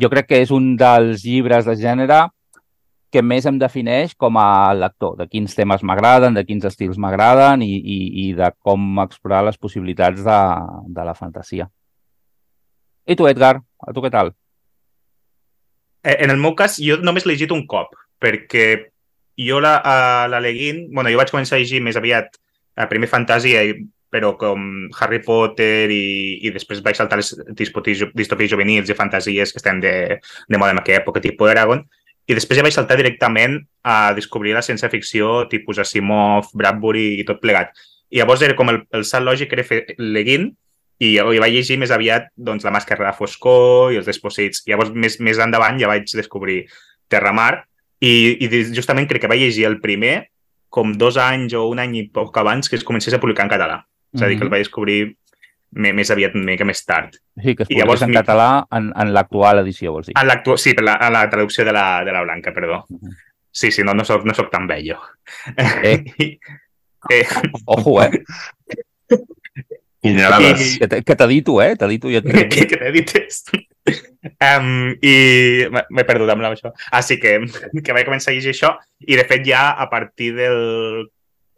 Jo 0.00 0.08
crec 0.10 0.26
que 0.26 0.40
és 0.42 0.50
un 0.50 0.72
dels 0.74 1.22
llibres 1.22 1.68
de 1.68 1.76
gènere 1.78 2.24
que 3.14 3.22
més 3.22 3.46
em 3.46 3.58
defineix 3.60 4.16
com 4.18 4.34
a 4.42 4.74
lector, 4.74 5.14
de 5.20 5.28
quins 5.30 5.54
temes 5.54 5.84
m'agraden, 5.86 6.34
de 6.34 6.42
quins 6.46 6.66
estils 6.66 6.98
m'agraden 6.98 7.62
i, 7.62 7.70
i, 7.78 7.98
i 8.24 8.26
de 8.34 8.50
com 8.58 8.98
explorar 9.04 9.44
les 9.46 9.60
possibilitats 9.60 10.24
de, 10.26 10.38
de 10.96 11.04
la 11.06 11.14
fantasia. 11.14 11.68
I 13.06 13.14
tu, 13.14 13.28
Edgar, 13.30 13.60
a 13.62 13.94
tu 13.94 14.02
què 14.02 14.10
tal? 14.10 14.34
Eh, 16.02 16.18
en 16.26 16.34
el 16.34 16.42
meu 16.42 16.56
cas, 16.58 16.80
jo 16.82 16.98
només 17.06 17.26
llegit 17.28 17.54
un 17.54 17.62
cop, 17.70 17.94
perquè 18.18 18.66
jo 19.38 19.60
la, 19.62 19.78
la 20.30 20.42
Leguin... 20.42 20.88
bueno, 20.90 21.12
jo 21.12 21.20
vaig 21.20 21.30
començar 21.30 21.56
a 21.56 21.62
llegir 21.62 21.82
més 21.84 21.98
aviat 22.00 22.34
a 22.74 22.88
primer 22.90 23.08
fantasia, 23.12 23.62
però 24.14 24.34
com 24.38 24.88
Harry 24.98 25.20
Potter 25.22 25.90
i, 25.90 26.04
i 26.46 26.50
després 26.54 26.82
vaig 26.82 26.98
saltar 26.98 27.18
les 27.20 27.30
distopies 27.54 28.50
juvenils 28.50 28.90
i 28.90 28.98
fantasies 28.98 29.54
que 29.54 29.62
estem 29.62 29.82
de, 29.82 29.94
de 30.18 30.58
moda 30.58 30.74
en 30.74 30.82
aquella 30.82 31.02
època, 31.02 31.22
tipus 31.22 31.50
Dragon, 31.50 31.82
i 32.26 32.36
després 32.36 32.58
ja 32.58 32.64
vaig 32.64 32.74
saltar 32.74 32.96
directament 32.96 33.58
a 33.84 34.14
descobrir 34.16 34.54
la 34.56 34.62
ciència-ficció 34.64 35.44
tipus 35.50 35.80
Asimov, 35.82 36.48
Bradbury 36.56 37.20
i 37.20 37.26
tot 37.28 37.42
plegat. 37.42 37.74
I 38.08 38.20
llavors 38.20 38.44
era 38.46 38.56
com 38.56 38.70
el, 38.72 38.82
el 38.96 39.04
salt 39.04 39.26
lògic 39.26 39.52
era 39.52 39.66
fer 39.66 39.82
Leguin 39.98 40.48
i, 41.02 41.16
i 41.18 41.40
vaig 41.42 41.52
llegir 41.52 41.76
més 41.80 41.92
aviat 41.92 42.30
doncs, 42.36 42.64
La 42.64 42.72
màscara 42.72 43.08
de 43.10 43.16
foscor 43.18 43.92
i 43.92 44.00
els 44.00 44.08
desposits. 44.08 44.62
I 44.64 44.72
llavors 44.72 44.94
més, 44.94 45.18
més 45.20 45.40
endavant 45.42 45.80
ja 45.80 45.90
vaig 45.90 46.08
descobrir 46.16 46.62
Terramar 47.12 47.66
i, 48.00 48.14
i 48.40 48.48
justament 48.72 49.08
crec 49.10 49.24
que 49.24 49.30
vaig 49.30 49.44
llegir 49.44 49.66
el 49.68 49.80
primer 49.82 50.30
com 50.74 50.94
dos 50.98 51.18
anys 51.20 51.52
o 51.54 51.68
un 51.70 51.82
any 51.82 51.98
i 52.00 52.06
poc 52.10 52.36
abans 52.40 52.70
que 52.70 52.80
es 52.80 52.86
comencés 52.86 53.14
a 53.14 53.20
publicar 53.22 53.44
en 53.46 53.52
català. 53.52 53.82
És 54.14 54.22
a 54.22 54.30
dir, 54.30 54.38
que 54.38 54.46
el 54.46 54.48
mhm. 54.48 54.54
vaig 54.54 54.64
descobrir 54.64 54.98
més 55.74 56.10
aviat 56.14 56.34
una 56.38 56.46
mica 56.52 56.66
més 56.66 56.84
tard. 56.86 57.16
Sí, 57.42 57.54
que 57.54 57.66
es 57.66 57.70
publica 57.70 58.06
en 58.06 58.14
català 58.14 58.48
en, 58.78 58.90
en 59.00 59.12
l'actual 59.14 59.62
edició, 59.64 59.92
vols 59.96 60.10
dir? 60.10 60.16
En 60.20 60.28
l'actual, 60.30 60.58
sí, 60.62 60.74
per 60.76 60.86
la, 60.86 60.98
en 61.02 61.14
la 61.16 61.24
traducció 61.30 61.66
de 61.66 61.74
la, 61.74 61.86
de 62.06 62.14
la 62.14 62.22
Blanca, 62.26 62.54
perdó. 62.54 62.84
Uh 62.88 62.96
mhm. 62.96 63.10
-huh. 63.10 63.20
Sí, 63.54 63.70
sí, 63.70 63.84
no, 63.84 63.94
no 63.94 64.04
soc, 64.04 64.24
no 64.24 64.34
soc 64.34 64.50
tan 64.50 64.66
vell, 64.66 64.88
jo. 64.90 64.98
Eh. 65.56 66.02
eh. 67.10 67.26
Ojo, 67.66 68.02
eh? 68.02 68.10
I, 70.02 70.12
que 71.04 71.14
t'ha 71.16 71.26
dit 71.26 71.44
tu, 71.44 71.60
eh? 71.62 71.76
T'ha 71.76 71.86
dit 71.86 72.02
tu. 72.02 72.10
Ja 72.10 72.20
que 72.20 72.66
t'he 72.76 72.90
dit 72.92 73.14
Um, 74.40 74.94
I 75.04 75.68
m'he 75.68 76.04
perdut 76.08 76.30
amb 76.32 76.46
això. 76.48 76.72
Així 76.96 77.18
que, 77.20 77.36
que 77.84 77.92
vaig 77.92 78.06
començar 78.08 78.32
a 78.32 78.34
llegir 78.34 78.54
això 78.54 78.70
i, 79.04 79.18
de 79.18 79.24
fet, 79.28 79.44
ja 79.44 79.74
a 79.76 79.90
partir 79.92 80.30
del 80.38 81.10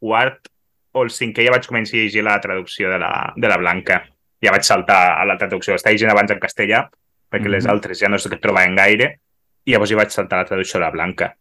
quart 0.03 0.51
o 0.97 1.05
el 1.05 1.13
cinquè 1.13 1.45
ja 1.45 1.53
vaig 1.53 1.67
començar 1.69 1.99
a 1.99 2.03
llegir 2.03 2.25
la 2.25 2.39
traducció 2.41 2.91
de 2.93 2.99
la, 3.03 3.13
de 3.37 3.49
la 3.53 3.59
Blanca. 3.61 4.01
Ja 4.43 4.53
vaig 4.55 4.65
saltar 4.65 5.01
a 5.21 5.25
la 5.29 5.37
traducció. 5.41 5.77
Estava 5.77 5.95
llegint 5.95 6.13
abans 6.13 6.33
en 6.33 6.41
castellà, 6.41 6.87
perquè 7.31 7.43
mm 7.43 7.47
-hmm. 7.47 7.57
les 7.57 7.65
mhm. 7.65 7.73
altres 7.73 8.01
ja 8.01 8.09
no 8.09 8.17
què 8.17 8.41
trobaven 8.41 8.77
gaire, 8.77 9.19
i 9.65 9.73
llavors 9.73 9.91
ja 9.91 9.97
vaig 9.97 10.11
saltar 10.11 10.39
a 10.39 10.43
la 10.43 10.49
traducció 10.49 10.79
de 10.79 10.85
la 10.85 10.91
Blanca. 10.91 11.35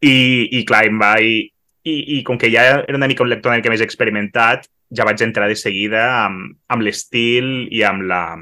I, 0.00 0.48
i 0.58 0.64
clar, 0.64 0.86
em 0.86 0.98
va... 0.98 1.20
I, 1.20 1.52
i, 1.84 2.18
i 2.18 2.22
com 2.22 2.38
que 2.38 2.50
ja 2.50 2.62
era 2.86 2.96
una 2.96 3.08
mica 3.08 3.24
un 3.24 3.28
lector 3.28 3.50
una 3.50 3.58
mica 3.58 3.70
més 3.70 3.80
experimentat, 3.80 4.68
ja 4.96 5.04
vaig 5.04 5.20
entrar 5.22 5.48
de 5.48 5.56
seguida 5.56 6.26
amb, 6.26 6.56
amb 6.68 6.82
l'estil 6.82 7.66
i 7.70 7.82
amb 7.82 8.02
la, 8.02 8.38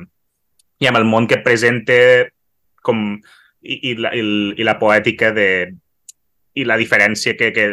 i 0.79 0.87
amb 0.87 0.99
el 0.99 1.05
món 1.05 1.27
que 1.27 1.39
presenta 1.39 2.29
com, 2.83 3.21
i, 3.63 3.91
i, 3.91 3.95
la, 3.97 4.13
i, 4.15 4.21
i 4.57 4.67
la 4.67 4.79
poètica 4.79 5.33
de, 5.33 5.73
i 6.55 6.65
la 6.65 6.77
diferència 6.77 7.37
que, 7.39 7.53
que, 7.55 7.67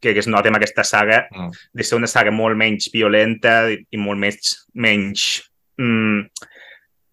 que 0.00 0.12
es 0.18 0.28
nota 0.28 0.48
en 0.48 0.58
aquesta 0.58 0.84
saga 0.84 1.26
mm. 1.30 1.50
de 1.72 1.84
ser 1.84 1.98
una 1.98 2.10
saga 2.10 2.32
molt 2.34 2.58
menys 2.58 2.90
violenta 2.92 3.62
i 3.72 4.00
molt 4.00 4.20
més, 4.20 4.54
menys... 4.74 5.26
Mm, 5.80 6.26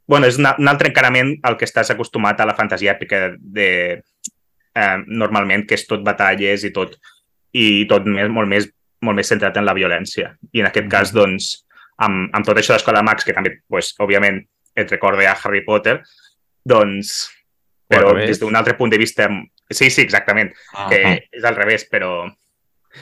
bueno, 0.07 0.27
és 0.27 0.37
una, 0.39 0.53
un 0.59 0.67
altre 0.67 0.91
encarament 0.91 1.33
al 1.47 1.57
que 1.57 1.67
estàs 1.67 1.91
acostumat 1.93 2.39
a 2.39 2.47
la 2.47 2.55
fantasia 2.57 2.93
èpica 2.93 3.31
de, 3.39 3.69
eh, 4.75 4.97
normalment, 5.07 5.65
que 5.67 5.77
és 5.79 5.85
tot 5.87 6.03
batalles 6.05 6.65
i 6.67 6.73
tot, 6.75 6.97
i 7.55 7.85
tot 7.89 8.07
més, 8.09 8.29
molt, 8.31 8.51
més, 8.51 8.67
molt 9.03 9.19
més 9.19 9.31
centrat 9.31 9.57
en 9.59 9.67
la 9.67 9.75
violència. 9.77 10.33
I 10.51 10.63
en 10.63 10.69
aquest 10.69 10.87
mm. 10.87 10.93
cas, 10.93 11.13
doncs, 11.15 11.53
amb, 12.03 12.27
amb 12.35 12.47
tot 12.47 12.59
això 12.59 12.75
d'Escola 12.75 13.03
Max, 13.05 13.25
que 13.27 13.35
també, 13.35 13.57
pues, 13.69 13.93
òbviament, 14.03 14.41
et 14.75 14.91
recorda 14.91 15.25
a 15.29 15.37
Harry 15.37 15.63
Potter, 15.65 15.99
doncs, 16.65 17.27
però 17.87 18.13
des 18.17 18.39
d'un 18.41 18.55
altre 18.55 18.77
punt 18.79 18.91
de 18.91 19.01
vista... 19.01 19.29
Sí, 19.73 19.89
sí, 19.89 20.03
exactament, 20.03 20.51
ah, 20.75 20.87
que 20.91 20.99
ah. 21.07 21.13
és 21.33 21.45
al 21.47 21.55
revés, 21.55 21.85
però, 21.89 22.27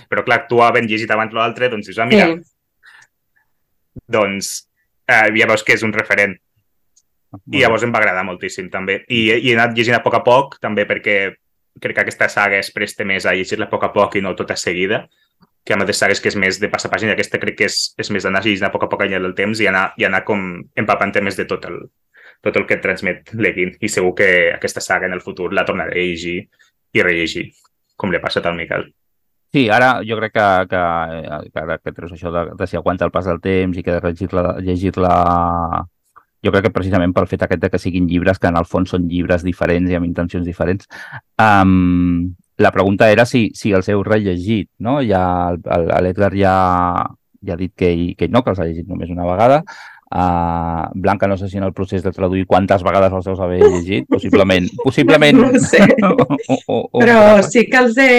però 0.09 0.23
clar, 0.27 0.45
tu 0.49 0.61
havent 0.63 0.87
llegit 0.89 1.11
abans 1.11 1.33
l'altre, 1.35 1.69
doncs 1.71 1.89
dius, 1.89 1.99
ah, 1.99 2.07
mira, 2.09 2.29
sí. 2.31 4.01
doncs 4.17 4.53
eh, 5.07 5.27
ja 5.37 5.49
veus 5.49 5.65
que 5.67 5.77
és 5.77 5.85
un 5.87 5.93
referent. 5.95 6.37
I 7.51 7.61
llavors 7.61 7.85
em 7.87 7.93
va 7.93 8.01
agradar 8.01 8.25
moltíssim, 8.27 8.67
també. 8.71 9.05
I, 9.07 9.21
I 9.37 9.51
he 9.51 9.55
anat 9.55 9.77
llegint 9.77 9.95
a 9.95 10.03
poc 10.03 10.17
a 10.19 10.23
poc, 10.25 10.57
també 10.63 10.83
perquè 10.87 11.17
crec 11.79 11.95
que 11.95 12.03
aquesta 12.03 12.27
saga 12.27 12.59
es 12.59 12.71
presta 12.75 13.07
més 13.07 13.25
a 13.25 13.33
llegir-la 13.37 13.69
a 13.69 13.71
poc 13.71 13.85
a 13.87 13.91
poc 13.95 14.17
i 14.19 14.23
no 14.23 14.35
tota 14.35 14.57
seguida 14.59 15.05
que 15.63 15.75
amb 15.75 15.83
altres 15.85 15.99
sagues 16.01 16.21
que 16.21 16.31
és 16.31 16.37
més 16.39 16.57
de 16.59 16.69
passar 16.73 16.89
pàgina, 16.91 17.13
aquesta 17.13 17.39
crec 17.41 17.57
que 17.59 17.67
és, 17.69 17.77
és 18.01 18.09
més 18.13 18.25
d'anar 18.25 18.41
llegint 18.43 18.65
a 18.67 18.71
poc 18.73 18.87
a 18.87 18.89
poc 18.89 19.03
al 19.05 19.13
del 19.13 19.35
temps 19.37 19.61
i 19.61 19.67
anar, 19.69 19.91
i 19.97 20.07
anar 20.07 20.23
com 20.25 20.41
empapant 20.75 21.13
més 21.21 21.37
de 21.37 21.45
tot 21.49 21.67
el, 21.69 21.77
tot 22.41 22.57
el 22.57 22.65
que 22.65 22.79
et 22.79 22.81
transmet 22.83 23.33
Leguin. 23.37 23.75
I 23.79 23.89
segur 23.89 24.15
que 24.17 24.29
aquesta 24.55 24.81
saga 24.81 25.05
en 25.05 25.13
el 25.13 25.21
futur 25.21 25.51
la 25.53 25.65
tornaré 25.67 25.93
a 25.93 26.07
llegir 26.07 26.39
i 26.93 27.05
rellegir, 27.05 27.51
com 27.95 28.11
li 28.11 28.17
ha 28.17 28.23
passat 28.23 28.49
al 28.49 28.57
Miquel. 28.57 28.89
Sí, 29.51 29.65
ara 29.69 29.97
jo 30.07 30.15
crec 30.15 30.33
que, 30.33 30.47
que, 30.71 30.81
que 31.51 31.59
ara 31.59 31.77
que 31.79 31.91
treus 31.91 32.13
això 32.15 32.31
de, 32.31 32.45
de 32.55 32.67
si 32.67 32.77
aguanta 32.79 33.03
el 33.07 33.11
pas 33.11 33.25
del 33.27 33.41
temps 33.43 33.77
i 33.77 33.83
que 33.83 33.97
de 33.97 34.11
llegir-la 34.11 34.45
llegir 34.63 34.93
jo 36.41 36.51
crec 36.51 36.63
que 36.65 36.73
precisament 36.73 37.13
pel 37.13 37.27
fet 37.29 37.43
aquest 37.45 37.61
de 37.61 37.69
que 37.69 37.79
siguin 37.79 38.07
llibres, 38.09 38.39
que 38.39 38.49
en 38.49 38.57
el 38.57 38.65
fons 38.65 38.89
són 38.89 39.07
llibres 39.09 39.43
diferents 39.45 39.91
i 39.91 39.97
amb 39.97 40.07
intencions 40.07 40.45
diferents, 40.47 40.87
um, 41.37 42.31
la 42.61 42.71
pregunta 42.71 43.09
era 43.11 43.25
si, 43.25 43.49
si 43.53 43.73
els 43.73 43.89
heu 43.89 44.03
rellegit, 44.05 44.69
no? 44.79 44.99
Ja, 45.05 45.53
l'Edgar 46.01 46.31
ja, 46.37 46.55
ja 47.45 47.53
ha 47.53 47.59
dit 47.59 47.73
que, 47.75 48.13
que 48.17 48.29
no, 48.29 48.43
que 48.43 48.53
els 48.53 48.61
ha 48.61 48.67
llegit 48.69 48.87
només 48.89 49.11
una 49.13 49.27
vegada. 49.27 49.61
Uh, 50.11 50.89
Blanca, 50.99 51.27
no 51.27 51.37
sé 51.39 51.47
si 51.47 51.57
en 51.57 51.63
el 51.63 51.71
procés 51.73 52.03
de 52.03 52.11
traduir 52.11 52.45
quantes 52.45 52.83
vegades 52.83 53.13
els 53.15 53.29
deus 53.29 53.39
haver 53.39 53.61
llegit, 53.63 54.09
possiblement. 54.09 54.67
possiblement... 54.83 55.37
No, 55.39 55.51
no 55.53 55.61
sé. 55.61 55.85
o, 56.09 56.57
o, 56.67 56.81
o, 56.91 56.99
però 56.99 57.41
sí 57.47 57.65
que 57.69 57.79
els 57.85 57.97
he... 58.01 58.11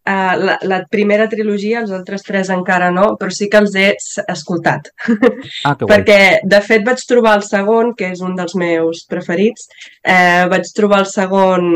Uh, 0.00 0.32
la, 0.40 0.54
la 0.64 0.78
primera 0.88 1.26
trilogia, 1.28 1.82
els 1.82 1.92
altres 1.92 2.24
tres 2.24 2.48
encara 2.50 2.88
no, 2.90 3.12
però 3.20 3.30
sí 3.30 3.50
que 3.52 3.60
els 3.60 3.74
he 3.76 3.90
escoltat. 4.32 4.88
Ah, 5.68 5.74
que 5.76 5.86
Perquè, 5.90 6.20
de 6.48 6.60
fet, 6.64 6.84
vaig 6.86 7.02
trobar 7.06 7.36
el 7.38 7.44
segon, 7.44 7.92
que 7.94 8.08
és 8.14 8.22
un 8.24 8.32
dels 8.38 8.56
meus 8.56 9.04
preferits, 9.10 9.68
eh, 10.00 10.46
vaig 10.50 10.70
trobar 10.74 11.02
el 11.04 11.10
segon 11.10 11.68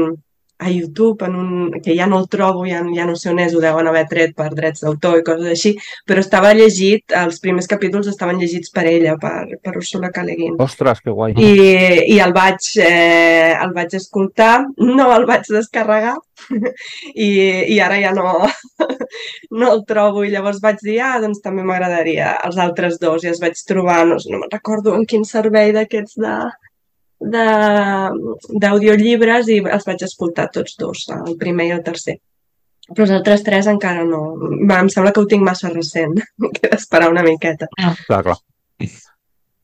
a 0.58 0.70
YouTube, 0.70 1.24
en 1.26 1.34
un, 1.34 1.80
que 1.82 1.96
ja 1.96 2.06
no 2.06 2.20
el 2.20 2.28
trobo, 2.28 2.64
ja, 2.66 2.82
ja 2.94 3.06
no 3.06 3.16
sé 3.18 3.30
on 3.32 3.40
és, 3.42 3.54
ho 3.54 3.62
deuen 3.62 3.88
haver 3.90 4.04
tret 4.10 4.34
per 4.38 4.50
drets 4.54 4.84
d'autor 4.84 5.18
i 5.18 5.24
coses 5.26 5.50
així, 5.50 5.74
però 6.06 6.22
estava 6.22 6.52
llegit, 6.54 7.14
els 7.24 7.40
primers 7.42 7.68
capítols 7.70 8.08
estaven 8.10 8.38
llegits 8.38 8.70
per 8.74 8.86
ella, 8.90 9.16
per, 9.20 9.58
per 9.62 9.74
Ursula 9.80 10.12
K. 10.14 10.24
Le 10.24 10.36
Guin. 10.38 10.54
Ostres, 10.62 11.02
que 11.04 11.14
guai. 11.14 11.34
I, 11.34 11.50
i 12.14 12.20
el, 12.22 12.34
vaig, 12.36 12.70
eh, 12.78 13.52
el 13.58 13.74
vaig 13.74 13.98
escoltar, 13.98 14.64
no 14.78 15.10
el 15.16 15.26
vaig 15.28 15.50
descarregar 15.50 16.16
i, 17.14 17.30
i 17.74 17.80
ara 17.82 17.98
ja 18.00 18.14
no, 18.14 18.46
no 19.58 19.72
el 19.72 19.84
trobo 19.88 20.24
i 20.24 20.32
llavors 20.32 20.62
vaig 20.62 20.78
dir, 20.86 21.00
ah, 21.02 21.16
doncs 21.22 21.42
també 21.44 21.66
m'agradaria 21.66 22.36
els 22.46 22.60
altres 22.62 23.00
dos 23.02 23.26
i 23.26 23.32
els 23.32 23.42
vaig 23.42 23.58
trobar, 23.68 24.04
no, 24.06 24.20
no 24.30 24.40
me'n 24.42 24.54
recordo 24.54 24.94
en 24.94 25.06
quin 25.10 25.26
servei 25.28 25.74
d'aquests 25.74 26.20
de, 26.22 26.36
d'audiollibres 27.32 29.48
i 29.48 29.58
els 29.64 29.86
vaig 29.88 30.00
escoltar 30.06 30.46
tots 30.52 30.76
dos, 30.80 30.98
el 31.14 31.36
primer 31.40 31.66
i 31.70 31.74
el 31.78 31.82
tercer. 31.86 32.16
Però 32.90 33.06
els 33.06 33.14
altres 33.16 33.44
tres 33.46 33.68
encara 33.70 34.02
no. 34.04 34.20
Va, 34.68 34.82
em 34.82 34.90
sembla 34.92 35.12
que 35.14 35.22
ho 35.22 35.28
tinc 35.28 35.44
massa 35.46 35.70
recent. 35.72 36.18
M'he 36.44 36.68
d'esperar 36.68 37.08
una 37.12 37.24
miqueta. 37.24 37.70
Clar, 37.78 38.22
clar. 38.26 38.38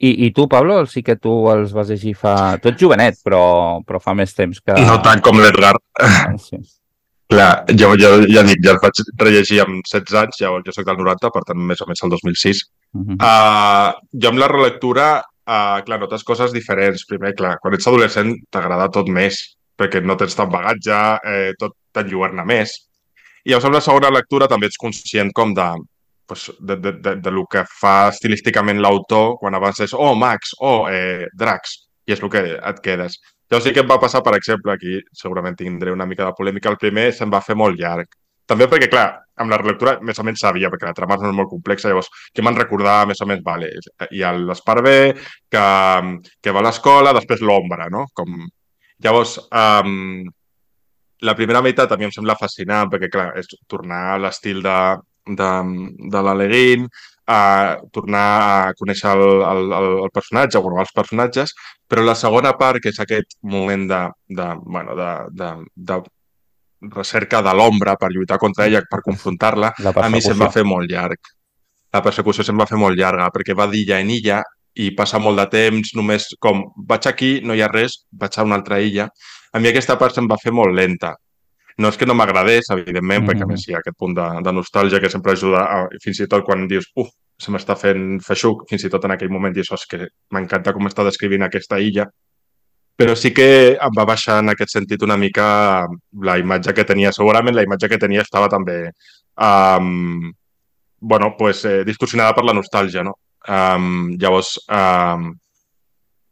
I, 0.01 0.11
I 0.27 0.31
tu, 0.33 0.47
Pablo, 0.49 0.87
sí 0.89 1.03
que 1.05 1.19
tu 1.21 1.33
els 1.53 1.75
vas 1.77 1.91
llegir 1.93 2.15
fa... 2.17 2.57
Tu 2.57 2.71
ets 2.71 2.81
jovenet, 2.81 3.19
però, 3.25 3.43
però 3.85 4.01
fa 4.01 4.15
més 4.17 4.33
temps 4.33 4.63
que... 4.65 4.73
No 4.89 4.97
tant 5.05 5.21
com 5.21 5.37
l'Edgar. 5.37 5.75
Ah, 6.01 6.33
sí. 6.41 6.57
Clar, 7.31 7.51
jo, 7.79 7.93
jo 8.01 8.09
ja 8.27 8.43
dic, 8.43 8.63
ja 8.65 8.73
els 8.73 8.81
vaig 8.83 9.03
rellegir 9.21 9.61
amb 9.63 9.85
16 9.85 10.17
anys, 10.23 10.39
ja, 10.41 10.49
jo 10.65 10.73
soc 10.75 10.89
del 10.89 10.97
90, 10.99 11.31
per 11.35 11.43
tant, 11.47 11.61
més 11.69 11.85
o 11.85 11.87
menys 11.87 12.03
el 12.03 12.15
2006. 12.17 12.63
Uh 12.97 13.05
-huh. 13.05 13.19
Uh, 13.21 14.17
jo 14.23 14.33
amb 14.33 14.41
la 14.41 14.49
relectura 14.49 15.05
uh, 15.51 15.81
clar, 15.87 15.99
notes 16.03 16.25
coses 16.27 16.55
diferents. 16.55 17.03
Primer, 17.09 17.35
clar, 17.39 17.57
quan 17.63 17.75
ets 17.77 17.89
adolescent 17.91 18.33
t'agrada 18.53 18.89
tot 18.95 19.11
més, 19.11 19.41
perquè 19.81 20.03
no 20.05 20.17
tens 20.21 20.37
tant 20.37 20.51
bagatge, 20.53 21.01
eh, 21.27 21.53
tot 21.59 21.75
t'enlluerna 21.95 22.45
més. 22.47 22.77
I 23.45 23.53
llavors 23.53 23.69
amb 23.69 23.79
la 23.79 23.85
segona 23.85 24.13
lectura 24.13 24.49
també 24.49 24.69
ets 24.69 24.81
conscient 24.81 25.33
com 25.37 25.55
de, 25.57 25.69
pues, 26.29 26.51
de, 26.61 26.77
de, 26.77 26.93
de, 27.01 27.15
de 27.25 27.33
lo 27.35 27.47
que 27.51 27.65
fa 27.81 27.95
estilísticament 28.13 28.83
l'autor 28.85 29.39
quan 29.41 29.57
abans 29.57 29.81
és 29.81 29.95
oh, 29.97 30.13
Max, 30.15 30.53
oh, 30.61 30.85
eh, 30.93 31.27
Drax, 31.35 31.77
i 32.07 32.15
és 32.17 32.23
el 32.23 32.33
que 32.33 32.45
et 32.57 32.83
quedes. 32.85 33.17
Llavors 33.51 33.67
sí 33.67 33.73
que 33.75 33.83
em 33.83 33.89
va 33.91 33.99
passar, 34.03 34.21
per 34.23 34.37
exemple, 34.37 34.75
aquí 34.77 35.01
segurament 35.17 35.57
tindré 35.59 35.91
una 35.91 36.07
mica 36.07 36.29
de 36.29 36.37
polèmica, 36.39 36.71
el 36.71 36.79
primer 36.79 37.09
se'm 37.17 37.33
va 37.33 37.43
fer 37.43 37.57
molt 37.59 37.81
llarg. 37.81 38.13
També 38.47 38.69
perquè, 38.71 38.91
clar, 38.93 39.09
amb 39.41 39.53
la 39.53 39.59
relectura 39.61 39.97
més 40.07 40.19
o 40.21 40.25
menys 40.27 40.43
sabia, 40.45 40.71
perquè 40.73 40.89
la 40.89 40.97
trama 40.97 41.19
no 41.21 41.31
és 41.31 41.37
molt 41.37 41.51
complexa, 41.53 41.89
llavors, 41.91 42.11
què 42.35 42.45
me'n 42.45 42.59
recordava 42.59 43.09
més 43.11 43.23
o 43.23 43.29
menys? 43.29 43.45
Vale, 43.47 43.71
hi 44.11 44.25
ha 44.25 44.33
l'Esparver, 44.37 45.15
que, 45.53 45.65
que 46.43 46.55
va 46.57 46.63
a 46.63 46.67
l'escola, 46.69 47.15
després 47.17 47.45
l'ombra, 47.45 47.89
no? 47.93 48.07
Com... 48.17 48.43
Llavors, 49.01 49.39
um, 49.57 50.27
la 51.25 51.37
primera 51.37 51.63
meitat 51.65 51.93
mi 51.97 52.09
em 52.09 52.13
sembla 52.13 52.37
fascinant, 52.41 52.91
perquè, 52.93 53.09
clar, 53.13 53.31
és 53.41 53.49
tornar 53.69 54.03
a 54.15 54.19
l'estil 54.21 54.61
de, 54.65 54.77
de, 55.41 55.51
de 56.13 56.23
l'Aleguin, 56.27 56.87
a 57.31 57.79
tornar 57.95 58.29
a 58.43 58.55
conèixer 58.79 59.13
el, 59.15 59.43
el, 59.47 59.75
el 60.05 60.11
personatge, 60.13 60.61
bueno, 60.65 60.81
els 60.83 60.93
personatges, 60.97 61.53
però 61.89 62.03
la 62.05 62.17
segona 62.19 62.57
part, 62.59 62.81
que 62.83 62.91
és 62.91 62.99
aquest 63.03 63.37
moment 63.55 63.87
de, 63.91 64.01
de, 64.41 64.49
bueno, 64.65 64.97
de, 64.99 65.11
de, 65.39 65.51
de 65.91 66.01
recerca 66.81 67.43
de 67.43 67.53
l'ombra 67.55 67.97
per 67.97 68.11
lluitar 68.11 68.39
contra 68.39 68.67
ella, 68.67 68.83
per 68.89 69.03
confrontar-la, 69.05 69.75
a 69.95 70.09
mi 70.09 70.21
se'm 70.21 70.41
va 70.41 70.51
fer 70.51 70.65
molt 70.65 70.91
llarg. 70.91 71.33
La 71.93 72.03
persecució 72.03 72.45
se'm 72.47 72.59
va 72.59 72.69
fer 72.71 72.79
molt 72.79 72.97
llarga, 72.97 73.29
perquè 73.35 73.57
va 73.57 73.67
d'illa 73.69 74.01
en 74.01 74.11
illa 74.11 74.41
i 74.75 74.93
passa 74.95 75.19
molt 75.19 75.41
de 75.41 75.47
temps, 75.51 75.95
només 75.99 76.29
com 76.39 76.63
vaig 76.89 77.09
aquí, 77.11 77.41
no 77.45 77.55
hi 77.55 77.63
ha 77.63 77.69
res, 77.69 78.05
vaig 78.13 78.39
a 78.39 78.47
una 78.47 78.57
altra 78.61 78.79
illa. 78.81 79.09
A 79.53 79.59
mi 79.59 79.69
aquesta 79.69 79.99
part 79.99 80.15
se'm 80.15 80.31
va 80.31 80.39
fer 80.41 80.53
molt 80.55 80.75
lenta. 80.75 81.15
No 81.81 81.89
és 81.89 81.97
que 81.97 82.07
no 82.07 82.15
m'agradés, 82.15 82.71
evidentment, 82.71 83.23
mm 83.23 83.27
-hmm. 83.27 83.31
perquè 83.31 83.43
a 83.43 83.47
més 83.47 83.67
hi 83.67 83.75
ha 83.75 83.79
aquest 83.79 83.97
punt 83.99 84.15
de, 84.15 84.29
de 84.45 84.53
nostàlgia 84.53 85.01
que 85.01 85.11
sempre 85.11 85.33
ajuda, 85.33 85.61
a, 85.65 85.89
fins 86.03 86.21
i 86.21 86.27
tot 86.27 86.45
quan 86.45 86.67
dius, 86.69 86.87
uf, 86.95 87.09
se 87.39 87.51
m'està 87.51 87.77
fent 87.77 88.21
feixuc, 88.21 88.69
fins 88.69 88.85
i 88.85 88.91
tot 88.91 89.05
en 89.05 89.11
aquell 89.11 89.31
moment, 89.31 89.57
i 89.57 89.61
això 89.61 89.75
és 89.75 89.87
que 89.87 90.09
m'encanta 90.31 90.73
com 90.73 90.87
està 90.87 91.05
descrivint 91.05 91.43
aquesta 91.43 91.79
illa, 91.79 92.07
però 93.01 93.15
sí 93.17 93.31
que 93.33 93.49
em 93.81 93.95
va 93.97 94.05
baixar 94.05 94.43
en 94.43 94.53
aquest 94.53 94.75
sentit 94.75 95.01
una 95.07 95.17
mica 95.17 95.47
la 96.29 96.37
imatge 96.37 96.75
que 96.77 96.85
tenia. 96.85 97.15
Segurament 97.17 97.57
la 97.57 97.65
imatge 97.65 97.89
que 97.89 97.99
tenia 98.03 98.21
estava 98.27 98.51
també 98.53 98.77
um, 99.41 100.29
bueno, 101.01 101.35
pues, 101.39 101.65
eh, 101.65 101.83
distorsionada 101.85 102.35
per 102.37 102.45
la 102.45 102.53
nostàlgia, 102.53 103.03
no? 103.03 103.15
Um, 103.49 104.19
llavors, 104.21 104.59
um, 104.69 105.31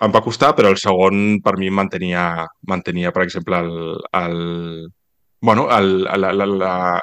em 0.04 0.12
va 0.12 0.22
costar, 0.22 0.52
però 0.54 0.68
el 0.68 0.76
segon 0.76 1.40
per 1.42 1.56
mi 1.56 1.70
mantenia, 1.72 2.44
mantenia 2.68 3.10
per 3.16 3.24
exemple, 3.24 3.62
el, 3.64 3.96
el, 4.20 4.36
bueno, 5.40 5.66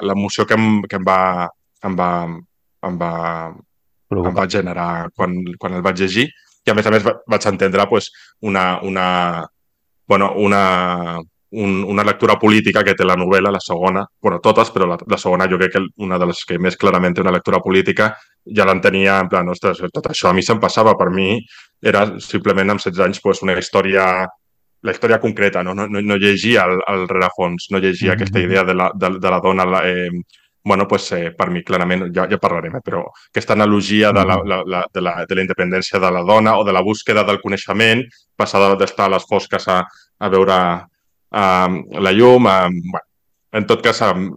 l'emoció 0.06 0.46
que, 0.46 0.54
em, 0.54 0.80
que 0.86 1.00
em 1.00 1.10
va, 1.10 1.50
em 1.82 1.98
va, 1.98 2.10
em 2.86 3.02
va, 3.02 3.12
em 4.14 4.38
va 4.38 4.48
generar 4.48 5.10
quan, 5.16 5.36
quan 5.58 5.74
el 5.74 5.82
vaig 5.82 6.06
llegir 6.06 6.28
i 6.66 6.70
a 6.70 6.74
més 6.74 6.86
a 6.86 6.94
més 6.94 7.04
vaig 7.04 7.50
entendre 7.50 7.84
pues, 7.90 8.12
una, 8.46 8.80
una, 8.86 9.06
bueno, 10.06 10.32
una, 10.36 11.18
un, 11.50 11.84
una 11.84 12.04
lectura 12.04 12.38
política 12.38 12.82
que 12.84 12.94
té 12.94 13.04
la 13.04 13.16
novel·la, 13.16 13.52
la 13.52 13.60
segona, 13.62 14.04
bueno, 14.22 14.40
totes, 14.44 14.70
però 14.74 14.86
la, 14.86 14.98
la 15.06 15.18
segona 15.18 15.48
jo 15.50 15.58
crec 15.58 15.76
que 15.76 15.84
una 16.04 16.18
de 16.18 16.30
les 16.30 16.42
que 16.46 16.58
més 16.58 16.76
clarament 16.76 17.14
té 17.14 17.24
una 17.24 17.34
lectura 17.34 17.60
política 17.64 18.12
ja 18.56 18.66
l'entenia 18.66 19.18
en 19.20 19.30
plan, 19.30 19.48
ostres, 19.48 19.82
tot 19.92 20.10
això 20.10 20.30
a 20.30 20.34
mi 20.36 20.42
se'm 20.42 20.60
passava, 20.62 20.94
per 20.98 21.10
mi 21.10 21.40
era 21.82 22.06
simplement 22.22 22.74
amb 22.74 22.82
16 22.82 23.06
anys 23.06 23.22
pues, 23.22 23.42
una 23.42 23.56
història 23.58 24.26
la 24.86 24.92
història 24.92 25.18
concreta, 25.18 25.62
no, 25.64 25.72
no, 25.74 25.86
no 25.88 26.16
llegia 26.20 26.66
el, 26.68 26.78
el 26.92 27.08
rerefons, 27.08 27.70
no 27.70 27.78
llegia 27.78 28.12
mm 28.12 28.14
-hmm. 28.14 28.22
aquesta 28.22 28.40
idea 28.40 28.62
de 28.64 28.74
la, 28.74 28.90
de, 28.94 29.18
de 29.18 29.30
la 29.30 29.40
dona 29.40 29.64
eh, 29.84 30.10
bueno, 30.66 30.88
pues, 30.88 31.12
eh, 31.12 31.30
per 31.30 31.48
mi, 31.48 31.62
clarament, 31.62 32.08
ja, 32.10 32.24
ja 32.26 32.40
parlarem, 32.42 32.74
eh, 32.74 32.82
però 32.82 33.04
aquesta 33.28 33.54
analogia 33.54 34.10
de 34.10 34.24
la, 34.26 34.40
la, 34.42 34.56
la, 34.66 34.80
de, 34.92 35.00
la, 35.00 35.12
de 35.22 35.36
la 35.38 35.44
independència 35.44 36.00
de 36.02 36.10
la 36.10 36.24
dona 36.26 36.56
o 36.58 36.64
de 36.66 36.72
la 36.74 36.82
búsqueda 36.82 37.22
del 37.22 37.38
coneixement, 37.38 38.02
passar 38.34 38.64
d'estar 38.74 39.06
a 39.06 39.12
les 39.14 39.28
fosques 39.30 39.68
a, 39.70 39.76
a 39.86 40.30
veure 40.32 40.56
uh, 40.82 41.76
la 42.02 42.12
llum. 42.12 42.50
Uh, 42.50 42.66
bueno, 42.82 43.06
en 43.54 43.68
tot 43.70 43.84
cas, 43.84 44.02
um, 44.08 44.32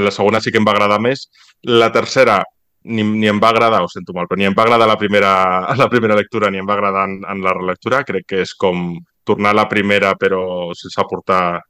la 0.00 0.10
segona 0.10 0.40
sí 0.40 0.54
que 0.54 0.56
em 0.62 0.64
va 0.64 0.72
agradar 0.72 1.02
més. 1.04 1.26
La 1.68 1.90
tercera 1.92 2.40
ni, 2.88 3.04
ni 3.04 3.28
em 3.28 3.42
va 3.42 3.52
agradar, 3.52 3.82
ho 3.84 3.92
sento 3.92 4.16
molt, 4.16 4.30
però 4.30 4.40
ni 4.40 4.48
em 4.48 4.56
va 4.56 4.64
agradar 4.64 4.88
la 4.88 4.96
primera, 4.96 5.34
la 5.82 5.90
primera 5.92 6.16
lectura 6.16 6.48
ni 6.48 6.64
em 6.64 6.70
va 6.70 6.78
agradar 6.78 7.04
en, 7.10 7.20
en 7.28 7.44
la 7.44 7.52
relectura. 7.52 8.00
Crec 8.08 8.24
que 8.32 8.40
és 8.46 8.56
com 8.56 8.94
tornar 9.28 9.52
a 9.52 9.60
la 9.60 9.68
primera 9.68 10.16
però 10.16 10.72
sense 10.72 10.96
aportar 11.00 11.60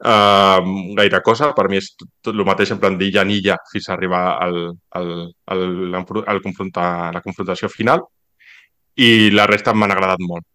gaire 0.00 1.20
cosa. 1.22 1.52
Per 1.52 1.68
mi 1.68 1.76
és 1.76 1.92
tot 1.96 2.32
el 2.32 2.44
mateix 2.44 2.72
en 2.72 2.80
plan 2.80 2.96
d'illa 2.98 3.22
en 3.22 3.30
illa 3.30 3.56
fins 3.70 3.88
a 3.88 3.94
arribar 3.94 4.38
al, 4.40 4.56
al, 4.96 5.10
al, 5.46 5.64
al 6.26 6.42
confrontar, 6.42 7.12
la 7.12 7.22
confrontació 7.22 7.68
final. 7.68 8.04
I 8.96 9.30
la 9.30 9.46
resta 9.46 9.74
m'han 9.74 9.92
agradat 9.92 10.20
molt. 10.20 10.46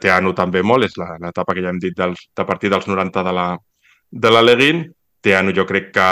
Teano 0.00 0.32
també 0.34 0.62
molt, 0.62 0.84
és 0.84 0.96
l'etapa 0.96 1.54
que 1.54 1.62
ja 1.62 1.70
hem 1.70 1.80
dit 1.80 1.96
dels, 1.96 2.28
de 2.34 2.44
partir 2.44 2.70
dels 2.72 2.86
90 2.88 3.24
de 3.24 3.32
la, 3.32 3.48
de 4.10 4.30
la 4.30 4.42
Leguin. 4.42 4.86
Teano 5.20 5.52
jo 5.52 5.66
crec 5.66 5.92
que 5.92 6.08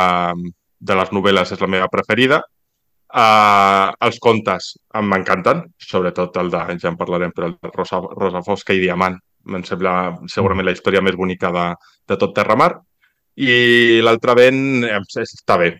de 0.78 0.94
les 0.94 1.12
novel·les 1.12 1.52
és 1.52 1.60
la 1.62 1.70
meva 1.70 1.88
preferida. 1.88 2.42
Uh, 3.06 3.94
els 4.02 4.18
contes 4.20 4.74
m'encanten, 4.92 5.62
sobretot 5.78 6.36
el 6.42 6.50
de, 6.50 6.60
ja 6.82 6.90
en 6.90 6.98
parlarem, 6.98 7.30
però 7.32 7.46
el 7.48 7.54
de 7.54 7.70
Rosa, 7.72 8.00
Rosa 8.02 8.42
Fosca 8.44 8.74
i 8.74 8.82
Diamant 8.82 9.16
em 9.46 9.64
sembla 9.64 9.94
segurament 10.32 10.66
la 10.66 10.74
història 10.74 11.02
més 11.04 11.16
bonica 11.18 11.52
de, 11.54 11.66
de 12.08 12.18
tot 12.20 12.34
Terramar. 12.36 12.72
I 13.36 14.00
l'altre 14.02 14.34
vent 14.38 14.60
està 15.22 15.58
bé. 15.60 15.72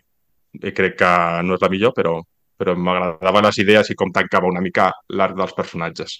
I 0.57 0.73
crec 0.73 0.97
que 0.99 1.11
no 1.43 1.57
és 1.57 1.63
la 1.63 1.69
millor, 1.73 1.93
però, 1.97 2.17
però 2.57 2.75
m'agradaven 2.77 3.47
les 3.49 3.61
idees 3.63 3.91
i 3.91 3.97
com 3.97 4.13
tancava 4.13 4.49
una 4.49 4.63
mica 4.63 4.91
l'arc 5.13 5.37
dels 5.37 5.55
personatges. 5.57 6.19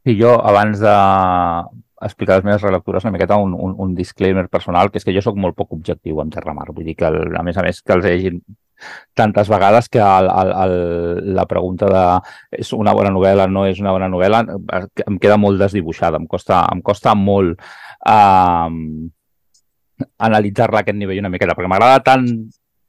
Sí, 0.00 0.16
jo 0.16 0.36
abans 0.48 0.80
de, 0.80 0.96
explicar 2.06 2.38
les 2.38 2.46
meves 2.46 2.62
relectures 2.62 3.04
una 3.04 3.12
miqueta 3.12 3.36
un, 3.36 3.54
un, 3.54 3.74
un 3.78 3.94
disclaimer 3.94 4.48
personal, 4.48 4.90
que 4.90 5.00
és 5.00 5.06
que 5.06 5.14
jo 5.16 5.22
sóc 5.24 5.36
molt 5.36 5.56
poc 5.58 5.74
objectiu 5.76 6.20
amb 6.22 6.32
Terramar. 6.34 6.70
Vull 6.72 6.88
dir 6.88 6.96
que, 6.96 7.08
el, 7.10 7.36
a 7.36 7.44
més 7.46 7.58
a 7.60 7.64
més, 7.66 7.82
que 7.84 7.96
els 7.96 8.08
he 8.08 8.16
llegit 8.16 8.42
tantes 9.14 9.48
vegades 9.52 9.90
que 9.92 10.00
el, 10.00 10.30
el, 10.32 10.52
el, 10.64 11.34
la 11.36 11.46
pregunta 11.46 11.90
de 11.92 12.04
és 12.62 12.72
una 12.72 12.94
bona 12.96 13.12
novel·la, 13.12 13.46
no 13.52 13.66
és 13.68 13.80
una 13.82 13.92
bona 13.92 14.08
novel·la, 14.08 14.44
em 15.06 15.18
queda 15.20 15.36
molt 15.40 15.60
desdibuixada. 15.60 16.20
Em 16.20 16.28
costa, 16.30 16.62
em 16.72 16.80
costa 16.84 17.14
molt 17.18 17.60
uh, 18.08 18.70
analitzar-la 20.30 20.80
a 20.80 20.86
aquest 20.86 20.96
nivell 20.96 21.20
una 21.20 21.32
miqueta, 21.32 21.56
perquè 21.56 21.68
m'agrada 21.68 22.00
tant 22.06 22.26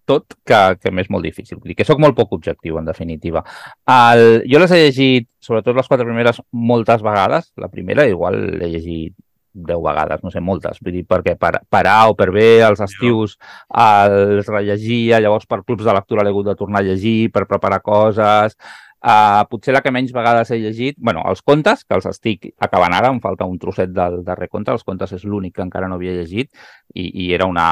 tot 0.06 0.38
que, 0.48 0.62
que 0.82 0.92
m'és 0.92 1.10
molt 1.14 1.26
difícil. 1.26 1.60
Vull 1.60 1.74
dir 1.74 1.80
que 1.80 1.88
sóc 1.88 2.00
molt 2.02 2.18
poc 2.18 2.34
objectiu, 2.38 2.78
en 2.80 2.88
definitiva. 2.90 3.44
El, 3.90 4.44
jo 4.50 4.62
les 4.62 4.76
he 4.76 4.84
llegit, 4.86 5.30
sobretot 5.44 5.78
les 5.78 5.90
quatre 5.90 6.08
primeres, 6.08 6.42
moltes 6.52 7.04
vegades. 7.06 7.52
La 7.62 7.72
primera 7.72 8.08
igual 8.10 8.40
l'he 8.60 8.72
llegit 8.76 9.16
deu 9.54 9.82
vegades, 9.84 10.22
no 10.24 10.32
sé, 10.32 10.40
moltes. 10.44 10.80
Vull 10.84 10.96
dir, 11.00 11.08
perquè 11.08 11.36
per, 11.40 11.58
per 11.70 11.84
A 11.90 11.98
o 12.10 12.16
per 12.18 12.30
B, 12.32 12.46
els 12.64 12.80
estius 12.84 13.38
els 13.68 14.48
rellegia, 14.48 15.20
llavors 15.20 15.48
per 15.50 15.64
clubs 15.66 15.84
de 15.88 15.96
lectura 15.96 16.24
l'he 16.24 16.32
hagut 16.32 16.48
de 16.52 16.56
tornar 16.60 16.82
a 16.82 16.90
llegir, 16.92 17.32
per 17.34 17.48
preparar 17.50 17.82
coses... 17.86 18.58
Uh, 19.02 19.42
potser 19.50 19.74
la 19.74 19.80
que 19.82 19.90
menys 19.90 20.12
vegades 20.14 20.52
he 20.54 20.60
llegit, 20.62 20.94
bueno, 21.02 21.24
els 21.26 21.40
contes, 21.42 21.80
que 21.90 21.96
els 21.98 22.06
estic 22.06 22.52
acabant 22.62 22.94
ara, 22.94 23.10
em 23.10 23.18
falta 23.18 23.48
un 23.50 23.56
trosset 23.58 23.90
del 23.90 24.20
darrer 24.28 24.46
conte, 24.46 24.70
els 24.70 24.86
contes 24.86 25.16
és 25.18 25.24
l'únic 25.26 25.56
que 25.56 25.64
encara 25.66 25.90
no 25.90 25.98
havia 25.98 26.14
llegit 26.20 26.52
i, 26.94 27.08
i 27.24 27.32
era 27.34 27.48
una, 27.50 27.66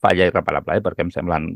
falla 0.00 0.26
irreparable, 0.28 0.78
eh? 0.78 0.84
perquè 0.84 1.04
em 1.06 1.12
semblen 1.14 1.50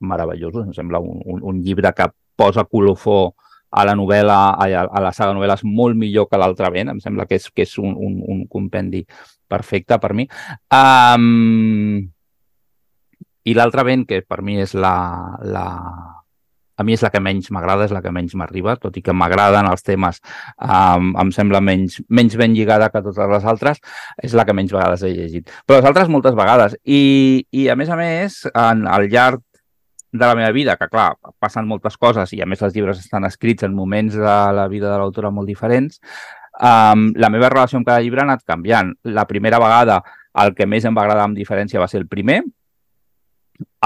meravellosos, 0.00 0.66
em 0.66 0.74
sembla 0.76 1.00
un, 1.00 1.20
un, 1.24 1.42
un 1.42 1.60
llibre 1.64 1.92
que 1.96 2.08
posa 2.36 2.66
colofó 2.68 3.34
a 3.76 3.84
la 3.84 3.94
novel·la, 3.96 4.38
a, 4.54 4.66
a 4.84 5.00
la 5.02 5.12
saga 5.12 5.32
de 5.32 5.38
novel·les 5.40 5.64
molt 5.66 5.98
millor 5.98 6.28
que 6.30 6.38
l'altre 6.40 6.70
vent, 6.72 6.92
em 6.92 7.00
sembla 7.02 7.26
que 7.28 7.40
és, 7.40 7.48
que 7.50 7.64
és 7.66 7.72
un, 7.82 7.96
un, 7.96 8.20
un 8.32 8.44
compendi 8.48 9.02
perfecte 9.48 9.98
per 10.02 10.12
mi. 10.16 10.28
Um, 10.72 11.98
I 13.46 13.54
l'altre 13.54 13.84
vent, 13.86 14.06
que 14.08 14.22
per 14.26 14.40
mi 14.42 14.60
és 14.62 14.74
la, 14.74 14.96
la, 15.44 15.66
a 16.76 16.84
mi 16.84 16.96
és 16.96 17.02
la 17.04 17.10
que 17.12 17.20
menys 17.24 17.50
m'agrada, 17.54 17.86
és 17.88 17.94
la 17.94 18.02
que 18.04 18.12
menys 18.12 18.36
m'arriba, 18.38 18.76
tot 18.80 18.96
i 18.96 19.02
que 19.04 19.14
m'agraden 19.16 19.68
els 19.70 19.84
temes, 19.86 20.20
um, 20.60 21.14
em 21.22 21.32
sembla 21.34 21.62
menys, 21.64 22.00
menys 22.08 22.36
ben 22.36 22.54
lligada 22.56 22.90
que 22.92 23.02
totes 23.04 23.32
les 23.32 23.48
altres, 23.48 23.80
és 24.22 24.36
la 24.36 24.44
que 24.44 24.54
menys 24.56 24.74
vegades 24.76 25.02
he 25.02 25.12
llegit. 25.14 25.52
Però 25.66 25.80
les 25.80 25.88
altres 25.88 26.12
moltes 26.12 26.36
vegades. 26.36 26.76
I, 26.84 27.46
i 27.50 27.68
a 27.72 27.76
més 27.76 27.90
a 27.90 27.98
més, 28.00 28.42
en, 28.52 28.86
al 28.86 29.08
llarg 29.12 29.42
de 30.12 30.24
la 30.24 30.34
meva 30.34 30.52
vida, 30.52 30.76
que 30.76 30.88
clar, 30.88 31.14
passen 31.42 31.66
moltes 31.68 31.96
coses 32.00 32.32
i 32.32 32.40
a 32.42 32.48
més 32.48 32.62
els 32.62 32.74
llibres 32.76 33.00
estan 33.02 33.26
escrits 33.28 33.66
en 33.66 33.74
moments 33.74 34.14
de 34.16 34.36
la 34.56 34.66
vida 34.68 34.90
de 34.92 35.00
l'autora 35.00 35.32
molt 35.34 35.48
diferents, 35.48 36.00
um, 36.60 37.10
la 37.16 37.32
meva 37.32 37.50
relació 37.52 37.80
amb 37.80 37.88
cada 37.88 38.04
llibre 38.04 38.22
ha 38.22 38.28
anat 38.28 38.44
canviant. 38.46 38.94
La 39.04 39.26
primera 39.26 39.60
vegada 39.62 40.02
el 40.44 40.54
que 40.54 40.68
més 40.68 40.84
em 40.84 40.96
va 40.96 41.06
agradar 41.06 41.24
amb 41.28 41.36
diferència 41.36 41.80
va 41.80 41.88
ser 41.88 42.02
el 42.02 42.08
primer, 42.08 42.42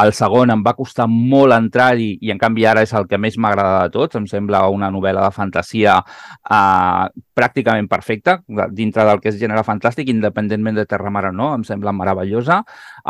el 0.00 0.12
segon 0.16 0.52
em 0.54 0.62
va 0.64 0.74
costar 0.78 1.06
molt 1.10 1.52
entrar-hi 1.52 2.12
i 2.24 2.30
en 2.32 2.38
canvi 2.40 2.64
ara 2.68 2.82
és 2.86 2.92
el 2.96 3.06
que 3.10 3.18
més 3.20 3.36
m'agrada 3.38 3.84
de 3.84 3.94
tots. 3.96 4.16
Em 4.16 4.26
sembla 4.30 4.62
una 4.72 4.90
novel·la 4.92 5.26
de 5.26 5.34
fantasia 5.34 5.96
eh, 6.00 7.06
pràcticament 7.36 7.88
perfecta 7.90 8.38
dintre 8.72 9.04
del 9.08 9.20
que 9.20 9.30
és 9.32 9.40
gènere 9.40 9.64
fantàstic, 9.66 10.08
independentment 10.12 10.78
de 10.80 10.86
Terra 10.88 11.12
Mare 11.12 11.32
o 11.32 11.36
no, 11.36 11.52
em 11.54 11.64
sembla 11.66 11.92
meravellosa. 11.96 12.62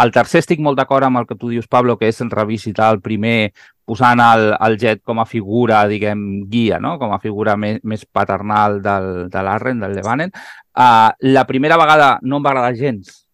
El 0.03 0.15
tercer 0.15 0.45
estic 0.45 0.63
molt 0.65 0.81
d'acord 0.81 1.07
amb 1.07 1.23
el 1.23 1.29
que 1.29 1.39
tu 1.39 1.53
dius, 1.53 1.69
Pablo, 1.69 1.99
que 1.99 2.11
és 2.11 2.21
revisitar 2.31 2.91
el 2.95 3.01
primer 3.05 3.53
posant 3.91 4.21
el, 4.23 4.53
el 4.55 4.77
Jet 4.79 5.03
com 5.07 5.19
a 5.19 5.27
figura, 5.27 5.83
diguem, 5.91 6.45
guia, 6.51 6.79
no? 6.79 6.97
com 7.01 7.11
a 7.15 7.19
figura 7.23 7.57
més, 7.59 7.81
més 7.83 8.05
paternal 8.07 8.79
del, 8.85 9.11
de 9.33 9.43
l'Arren, 9.43 9.83
del 9.83 9.97
Levanen. 9.99 10.31
Uh, 10.71 11.11
la 11.35 11.43
primera 11.49 11.79
vegada 11.81 12.13
no 12.23 12.39
em 12.39 12.47
va 12.47 12.53
agradar 12.53 12.79
gens, 12.79 13.25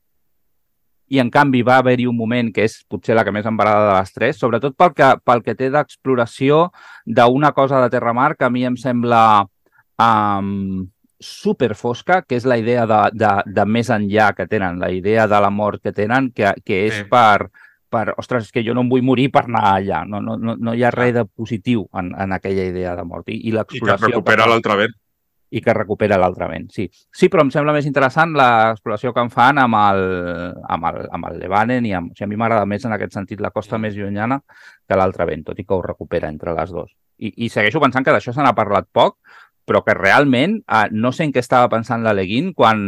i 1.08 1.20
en 1.22 1.30
canvi 1.30 1.62
va 1.66 1.78
haver-hi 1.80 2.06
un 2.10 2.16
moment 2.18 2.50
que 2.54 2.64
és 2.66 2.80
potser 2.90 3.14
la 3.14 3.24
que 3.24 3.32
més 3.34 3.46
em 3.46 3.56
de 3.56 3.66
les 3.66 4.12
tres, 4.12 4.38
sobretot 4.40 4.74
pel 4.76 4.94
que, 4.94 5.10
pel 5.24 5.42
que 5.42 5.54
té 5.54 5.70
d'exploració 5.70 6.70
d'una 7.06 7.52
cosa 7.52 7.80
de 7.82 7.90
Terramar 7.90 8.34
que 8.36 8.46
a 8.46 8.50
mi 8.50 8.64
em 8.66 8.76
sembla 8.76 9.46
um, 10.02 10.88
super 11.20 11.74
fosca, 11.74 12.22
que 12.22 12.36
és 12.36 12.44
la 12.44 12.58
idea 12.58 12.86
de, 12.86 13.00
de, 13.14 13.30
de 13.46 13.64
més 13.64 13.90
enllà 13.90 14.32
que 14.36 14.48
tenen, 14.50 14.80
la 14.82 14.90
idea 14.90 15.26
de 15.30 15.40
la 15.40 15.50
mort 15.50 15.82
que 15.82 15.94
tenen, 15.94 16.32
que, 16.34 16.52
que 16.64 16.82
és 16.88 17.00
sí. 17.00 17.06
per, 17.10 17.48
per, 17.88 18.10
ostres, 18.18 18.50
és 18.50 18.52
que 18.52 18.66
jo 18.66 18.74
no 18.74 18.84
em 18.84 18.90
vull 18.90 19.06
morir 19.06 19.30
per 19.32 19.46
anar 19.46 19.64
allà, 19.76 20.04
no, 20.04 20.20
no, 20.20 20.36
no, 20.36 20.58
no 20.58 20.74
hi 20.74 20.84
ha 20.84 20.92
res 20.92 21.14
de 21.16 21.24
positiu 21.24 21.86
en, 21.96 22.12
en 22.18 22.36
aquella 22.36 22.66
idea 22.68 22.96
de 22.98 23.06
mort. 23.06 23.30
I, 23.30 23.40
i 23.48 23.54
l'exploració... 23.54 24.10
I 24.10 24.10
que 24.10 24.16
recupera 24.16 24.50
l'altre 24.50 24.82
vent 24.82 24.96
i 25.50 25.62
que 25.62 25.74
recupera 25.74 26.18
l'altre 26.18 26.48
vent, 26.50 26.66
sí. 26.74 26.88
Sí, 26.90 27.28
però 27.30 27.44
em 27.44 27.52
sembla 27.54 27.74
més 27.76 27.86
interessant 27.86 28.34
l'exploració 28.36 29.12
que 29.14 29.22
en 29.22 29.30
fan 29.30 29.60
amb 29.62 29.78
el, 29.78 30.02
amb 30.74 30.90
el, 30.90 31.00
amb 31.18 31.30
el 31.30 31.40
Levanen 31.42 31.86
i 31.86 31.94
amb, 31.94 32.12
o 32.12 32.18
sigui, 32.18 32.26
a 32.26 32.32
mi 32.32 32.40
m'agrada 32.40 32.66
més 32.66 32.84
en 32.84 32.96
aquest 32.96 33.14
sentit 33.14 33.42
la 33.42 33.52
costa 33.54 33.78
més 33.78 33.94
llunyana 33.94 34.40
que 34.48 34.98
l'altre 34.98 35.28
vent, 35.30 35.46
tot 35.46 35.58
i 35.62 35.66
que 35.66 35.76
ho 35.76 35.82
recupera 35.84 36.30
entre 36.32 36.54
les 36.56 36.74
dues. 36.74 36.90
I, 37.18 37.32
i 37.46 37.50
segueixo 37.52 37.80
pensant 37.80 38.04
que 38.04 38.12
d'això 38.12 38.34
se 38.34 38.44
n'ha 38.44 38.56
parlat 38.58 38.90
poc, 38.92 39.20
però 39.66 39.82
que 39.82 39.96
realment 39.98 40.60
eh, 40.62 40.86
no 40.92 41.10
sé 41.12 41.26
en 41.26 41.34
què 41.34 41.42
estava 41.42 41.68
pensant 41.72 42.04
l'Aleguin 42.06 42.52
quan, 42.54 42.78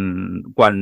quan 0.55 0.79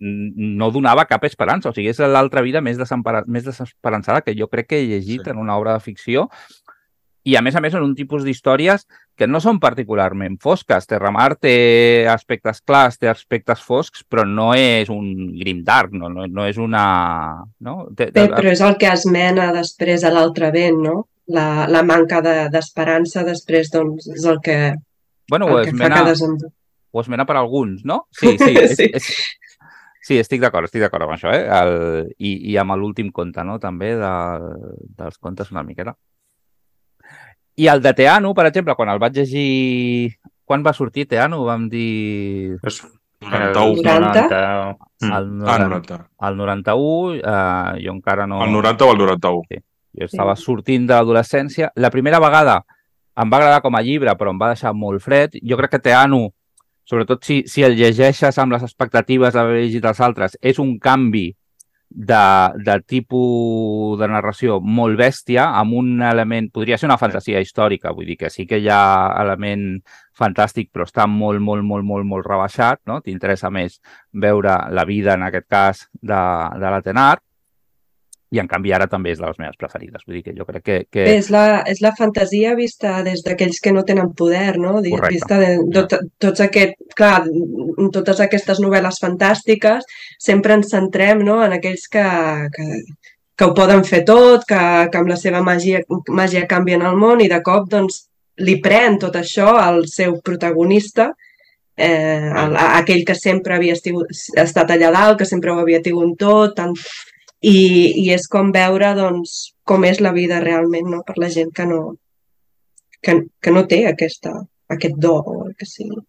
no 0.00 0.70
donava 0.72 1.04
cap 1.06 1.24
esperança. 1.28 1.70
O 1.70 1.76
sigui, 1.76 1.90
és 1.92 2.00
l'altra 2.02 2.42
vida 2.42 2.62
més, 2.64 2.80
més 3.26 3.46
desesperançada 3.46 4.24
que 4.26 4.34
jo 4.36 4.48
crec 4.50 4.70
que 4.72 4.80
he 4.80 4.88
llegit 4.88 5.24
sí. 5.24 5.30
en 5.30 5.38
una 5.38 5.56
obra 5.60 5.76
de 5.76 5.84
ficció 5.84 6.28
i 7.30 7.36
a 7.38 7.42
més 7.44 7.56
a 7.56 7.62
més 7.62 7.76
en 7.76 7.84
un 7.84 7.94
tipus 7.94 8.24
d'històries 8.26 8.86
que 9.18 9.28
no 9.28 9.40
són 9.42 9.60
particularment 9.62 10.38
fosques. 10.42 10.88
Terramar 10.90 11.34
té 11.36 11.54
aspectes 12.10 12.62
clars, 12.66 12.98
té 12.98 13.10
aspectes 13.10 13.62
foscs, 13.62 14.04
però 14.08 14.24
no 14.26 14.50
és 14.56 14.90
un 14.92 15.36
grim 15.38 15.62
dark, 15.66 15.94
no, 15.96 16.10
no, 16.12 16.26
no 16.26 16.46
és 16.48 16.60
una... 16.60 16.84
No? 17.60 17.76
Té, 17.94 18.10
té... 18.10 18.24
Bé, 18.24 18.28
però 18.34 18.54
és 18.54 18.62
el 18.64 18.78
que 18.80 18.90
esmena 18.90 19.50
després 19.56 20.04
a 20.04 20.14
l'altre 20.14 20.50
vent, 20.54 20.80
no? 20.88 20.96
La, 21.30 21.66
la 21.70 21.84
manca 21.86 22.18
d'esperança 22.24 23.22
de, 23.22 23.36
després 23.36 23.68
doncs, 23.70 24.08
és 24.16 24.24
el 24.26 24.40
que, 24.42 24.56
bueno, 25.30 25.46
el 25.52 25.68
que 25.68 25.76
esmena, 25.76 26.00
fa 26.02 26.16
que. 26.16 26.50
Ho 26.90 27.04
esmena 27.04 27.22
per 27.28 27.36
alguns, 27.38 27.84
no? 27.86 28.02
Sí, 28.18 28.34
sí. 28.42 28.56
És, 28.58 28.74
sí. 28.80 28.88
És, 28.98 29.12
Sí, 30.00 30.16
estic 30.16 30.40
d'acord, 30.40 30.64
estic 30.64 30.80
d'acord 30.80 31.04
amb 31.04 31.12
això, 31.12 31.28
eh? 31.28 31.42
El, 31.52 31.74
i, 32.16 32.30
I 32.50 32.54
amb 32.58 32.72
l'últim 32.80 33.10
conte, 33.14 33.44
no?, 33.44 33.58
també, 33.62 33.92
de, 34.00 34.12
dels 34.96 35.20
contes 35.20 35.52
una 35.52 35.62
miqueta. 35.62 35.92
I 37.60 37.66
el 37.68 37.82
de 37.84 37.92
Teano, 37.92 38.32
per 38.32 38.46
exemple, 38.48 38.74
quan 38.78 38.88
el 38.92 39.02
vaig 39.02 39.20
llegir... 39.20 40.16
Quan 40.48 40.64
va 40.66 40.72
sortir 40.72 41.06
Teano? 41.10 41.42
Vam 41.44 41.68
dir... 41.70 42.56
És 42.66 42.80
91. 43.20 43.82
90? 43.84 44.22
El, 45.04 45.28
90. 45.42 45.52
Ah, 45.52 45.58
90. 45.68 45.98
El 46.28 46.36
91, 46.38 47.18
eh, 47.20 47.82
jo 47.84 47.92
encara 47.92 48.26
no... 48.26 48.40
El 48.44 48.52
90 48.52 48.86
o 48.86 48.92
el 48.94 48.98
91. 49.04 49.42
Sí. 49.50 49.60
Jo 50.00 50.08
estava 50.08 50.36
sí. 50.36 50.46
sortint 50.46 50.86
de 50.88 50.96
l'adolescència. 50.96 51.70
La 51.76 51.90
primera 51.92 52.20
vegada 52.22 52.62
em 53.20 53.30
va 53.30 53.40
agradar 53.42 53.60
com 53.60 53.76
a 53.76 53.82
llibre, 53.84 54.14
però 54.16 54.32
em 54.32 54.40
va 54.40 54.52
deixar 54.54 54.72
molt 54.72 55.04
fred. 55.04 55.36
Jo 55.44 55.58
crec 55.60 55.74
que 55.74 55.82
Teano, 55.84 56.22
sobretot 56.88 57.26
si, 57.26 57.42
si 57.50 57.66
el 57.66 57.76
llegeixes 57.76 58.40
amb 58.40 58.56
les 58.56 58.64
expectatives 58.64 59.36
d'haver 59.36 59.60
llegit 59.60 59.84
els 59.84 60.00
altres, 60.00 60.38
és 60.40 60.62
un 60.62 60.78
canvi 60.80 61.28
de, 61.90 62.52
de 62.64 62.76
tipus 62.86 63.98
de 63.98 64.08
narració 64.08 64.60
molt 64.62 64.98
bèstia, 64.98 65.48
amb 65.58 65.74
un 65.80 66.02
element... 66.06 66.50
Podria 66.54 66.78
ser 66.78 66.88
una 66.88 66.98
fantasia 67.00 67.42
històrica, 67.42 67.92
vull 67.94 68.06
dir 68.06 68.16
que 68.20 68.30
sí 68.30 68.46
que 68.46 68.60
hi 68.62 68.68
ha 68.70 68.82
element 69.20 69.66
fantàstic, 70.16 70.70
però 70.72 70.86
està 70.86 71.06
molt, 71.10 71.42
molt, 71.42 71.66
molt, 71.66 71.84
molt, 71.86 72.06
molt 72.06 72.28
rebaixat, 72.28 72.82
no? 72.86 73.00
T'interessa 73.02 73.50
més 73.50 73.80
veure 74.12 74.56
la 74.70 74.86
vida, 74.86 75.16
en 75.18 75.26
aquest 75.26 75.48
cas, 75.50 75.82
de, 76.00 76.22
de 76.62 76.70
l'Atenar, 76.70 77.18
i 78.30 78.38
en 78.38 78.46
canvi 78.50 78.70
ara 78.72 78.86
també 78.90 79.10
és 79.10 79.18
de 79.18 79.26
les 79.26 79.38
meves 79.42 79.58
preferides. 79.58 80.04
Vull 80.06 80.20
dir 80.20 80.22
que 80.28 80.34
jo 80.36 80.46
crec 80.46 80.62
que... 80.62 80.76
que... 80.94 81.06
És, 81.16 81.30
la, 81.34 81.62
és 81.66 81.80
la 81.82 81.90
fantasia 81.98 82.54
vista 82.58 83.00
des 83.06 83.24
d'aquells 83.26 83.58
que 83.62 83.72
no 83.74 83.82
tenen 83.86 84.12
poder, 84.14 84.54
no? 84.62 84.76
Correcte. 84.78 85.16
Vista 85.16 85.38
de, 85.40 85.48
de, 85.74 86.00
tots 86.22 86.44
aquest, 86.44 86.76
clar, 86.98 87.24
totes 87.96 88.22
aquestes 88.22 88.62
novel·les 88.62 89.00
fantàstiques 89.02 89.88
sempre 90.22 90.54
ens 90.54 90.70
centrem 90.70 91.24
no? 91.26 91.40
en 91.42 91.56
aquells 91.58 91.88
que, 91.90 92.06
que, 92.54 92.68
que 93.34 93.48
ho 93.48 93.56
poden 93.56 93.82
fer 93.88 94.04
tot, 94.06 94.46
que, 94.46 94.62
que 94.92 95.02
amb 95.02 95.10
la 95.10 95.18
seva 95.18 95.42
màgia, 95.42 95.82
màgia 96.14 96.46
canvien 96.46 96.86
el 96.86 97.02
món 97.02 97.24
i 97.24 97.28
de 97.32 97.42
cop 97.42 97.66
doncs, 97.74 98.04
li 98.46 98.60
pren 98.62 98.94
tot 99.02 99.18
això 99.18 99.56
al 99.58 99.82
seu 99.90 100.20
protagonista, 100.24 101.10
eh, 101.76 102.30
a, 102.30 102.46
a 102.46 102.66
aquell 102.78 103.02
que 103.08 103.18
sempre 103.18 103.58
havia 103.58 103.74
estigut, 103.74 104.12
estat 104.38 104.70
allà 104.70 104.94
dalt, 104.94 105.18
que 105.18 105.28
sempre 105.28 105.50
ho 105.50 105.58
havia 105.58 105.82
tingut 105.82 106.14
tot, 106.20 106.54
tant 106.56 106.76
i, 107.40 107.58
i 108.04 108.06
és 108.14 108.26
com 108.28 108.52
veure 108.52 108.92
doncs, 108.98 109.54
com 109.64 109.84
és 109.88 110.00
la 110.00 110.12
vida 110.12 110.40
realment 110.44 110.90
no? 110.92 111.02
per 111.06 111.16
la 111.20 111.30
gent 111.32 111.52
que 111.56 111.66
no, 111.68 111.80
que, 113.02 113.16
que 113.40 113.54
no 113.54 113.66
té 113.68 113.84
aquesta, 113.88 114.34
aquest 114.70 114.98
do 115.00 115.14
o 115.18 115.36
el 115.46 115.54
que 115.58 115.68
sigui. 115.68 116.00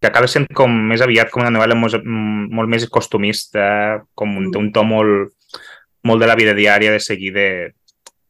Que 0.00 0.08
acaba 0.08 0.30
sent 0.32 0.48
com 0.56 0.72
més 0.90 1.02
aviat 1.04 1.30
com 1.30 1.44
una 1.44 1.52
novel·la 1.52 1.76
molt, 1.76 2.00
molt 2.04 2.72
més 2.72 2.88
costumista, 2.88 4.00
com 4.16 4.38
un, 4.40 4.48
un 4.56 4.70
to 4.72 4.84
molt, 4.86 5.34
molt 6.08 6.22
de 6.22 6.30
la 6.30 6.38
vida 6.38 6.56
diària 6.56 6.94
de 6.94 7.02
seguir 7.04 7.34
de, 7.36 7.48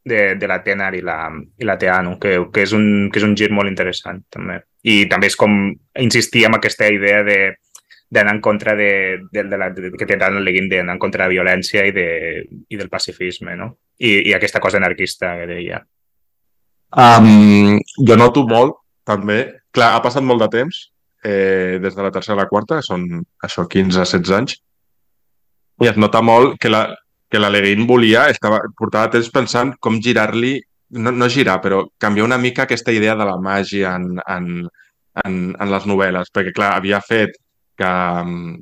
de, 0.03 0.35
de 0.35 0.49
la 0.51 0.59
Tenar 0.65 0.91
i 0.97 1.01
la, 1.05 1.17
i 1.57 1.67
la 1.67 1.77
Teano, 1.79 2.17
que, 2.19 2.35
que, 2.51 2.65
és 2.67 2.75
un, 2.75 3.09
que 3.11 3.21
és 3.21 3.25
un 3.27 3.37
gir 3.39 3.49
molt 3.55 3.71
interessant 3.71 4.19
també. 4.29 4.59
I 4.83 5.05
també 5.07 5.29
és 5.31 5.37
com 5.39 5.55
insistir 6.01 6.45
en 6.47 6.57
aquesta 6.57 6.89
idea 6.91 7.23
de 7.23 7.37
d'anar 8.11 8.35
en 8.35 8.41
contra 8.43 8.75
de, 8.75 8.91
de, 9.31 9.43
de, 9.47 9.57
la, 9.57 9.69
de 9.71 9.93
que 9.95 10.05
tenen 10.05 10.37
el 10.37 10.43
Leguín 10.43 10.67
d'anar 10.69 10.97
en 10.97 10.99
contra 10.99 11.23
de 11.23 11.29
la 11.29 11.35
violència 11.37 11.85
i, 11.87 11.93
de, 11.95 12.07
i 12.67 12.79
del 12.79 12.91
pacifisme, 12.91 13.55
no? 13.55 13.71
I, 14.03 14.27
i 14.27 14.33
aquesta 14.35 14.59
cosa 14.59 14.81
anarquista 14.81 15.31
que 15.39 15.47
deia. 15.47 15.79
Um, 16.91 17.77
jo 18.03 18.17
noto 18.19 18.43
molt, 18.49 18.81
també. 19.07 19.39
Clar, 19.71 19.93
ha 19.95 20.01
passat 20.03 20.25
molt 20.27 20.43
de 20.43 20.49
temps, 20.51 20.81
eh, 21.23 21.79
des 21.79 21.95
de 21.95 22.03
la 22.03 22.11
tercera 22.11 22.35
a 22.35 22.41
la 22.43 22.49
quarta, 22.49 22.81
són 22.83 23.05
això, 23.47 23.63
15-16 23.71 24.33
anys, 24.35 24.57
i 25.81 25.87
es 25.87 25.95
nota 25.97 26.19
molt 26.21 26.57
que 26.59 26.69
la, 26.69 26.83
que 27.31 27.39
l'Aleguín 27.39 27.87
volia, 27.87 28.25
estava, 28.33 28.59
portava 28.77 29.13
temps 29.13 29.29
pensant 29.31 29.71
com 29.79 30.01
girar-li, 30.03 30.57
no, 30.99 31.13
no 31.15 31.29
girar, 31.31 31.61
però 31.63 31.85
canviar 32.01 32.27
una 32.27 32.41
mica 32.41 32.65
aquesta 32.67 32.91
idea 32.91 33.15
de 33.15 33.29
la 33.29 33.37
màgia 33.39 33.95
en, 33.95 34.19
en, 34.27 34.67
en, 35.23 35.39
en 35.55 35.71
les 35.71 35.87
novel·les, 35.87 36.33
perquè 36.35 36.51
clar, 36.57 36.73
havia 36.75 36.99
fet 36.99 37.39
que, 37.81 37.91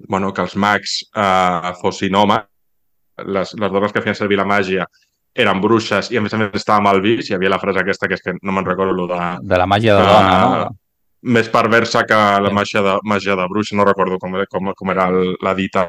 bueno, 0.07 0.31
que 0.33 0.47
els 0.47 0.55
mags 0.55 0.95
eh, 1.11 1.75
fossin 1.81 2.15
homes, 2.15 2.47
les, 3.27 3.53
les 3.59 3.71
dones 3.71 3.93
que 3.93 4.03
feien 4.03 4.17
servir 4.17 4.39
la 4.39 4.47
màgia 4.47 4.87
eren 5.39 5.61
bruixes 5.61 6.09
i 6.11 6.19
a 6.19 6.21
més 6.23 6.33
a 6.33 6.39
més 6.41 6.55
estava 6.57 6.81
mal 6.83 7.01
vist, 7.03 7.29
hi 7.29 7.35
havia 7.35 7.51
la 7.53 7.59
frase 7.61 7.81
aquesta 7.81 8.07
que 8.09 8.17
és 8.17 8.23
que 8.23 8.35
no 8.41 8.55
me'n 8.55 8.67
recordo 8.67 8.95
lo 8.95 9.07
de... 9.09 9.19
De 9.45 9.59
la 9.59 9.67
màgia 9.69 9.97
de 9.97 10.05
dona, 10.07 10.37
no? 10.41 10.69
Més 11.35 11.49
perversa 11.51 12.05
que 12.07 12.17
la 12.45 12.51
màgia 12.55 12.81
de, 12.83 12.95
màgia 13.03 13.35
de 13.35 13.45
bruixa, 13.51 13.75
no 13.75 13.85
recordo 13.87 14.17
com, 14.21 14.37
com, 14.49 14.71
com 14.75 14.91
era 14.93 15.09
el, 15.11 15.35
la 15.43 15.53
dita. 15.55 15.85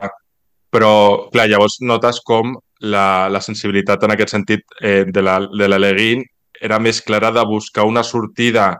Però, 0.74 0.92
clar, 1.30 1.46
llavors 1.50 1.78
notes 1.86 2.18
com 2.26 2.56
la, 2.82 3.28
la 3.30 3.42
sensibilitat 3.42 4.06
en 4.06 4.14
aquest 4.14 4.34
sentit 4.34 4.64
eh, 4.82 5.04
de 5.06 5.22
la, 5.22 5.38
de 5.46 5.68
la 5.70 5.78
Leguin 5.78 6.24
era 6.60 6.78
més 6.82 7.00
clara 7.02 7.30
de 7.34 7.44
buscar 7.46 7.86
una 7.88 8.02
sortida 8.06 8.72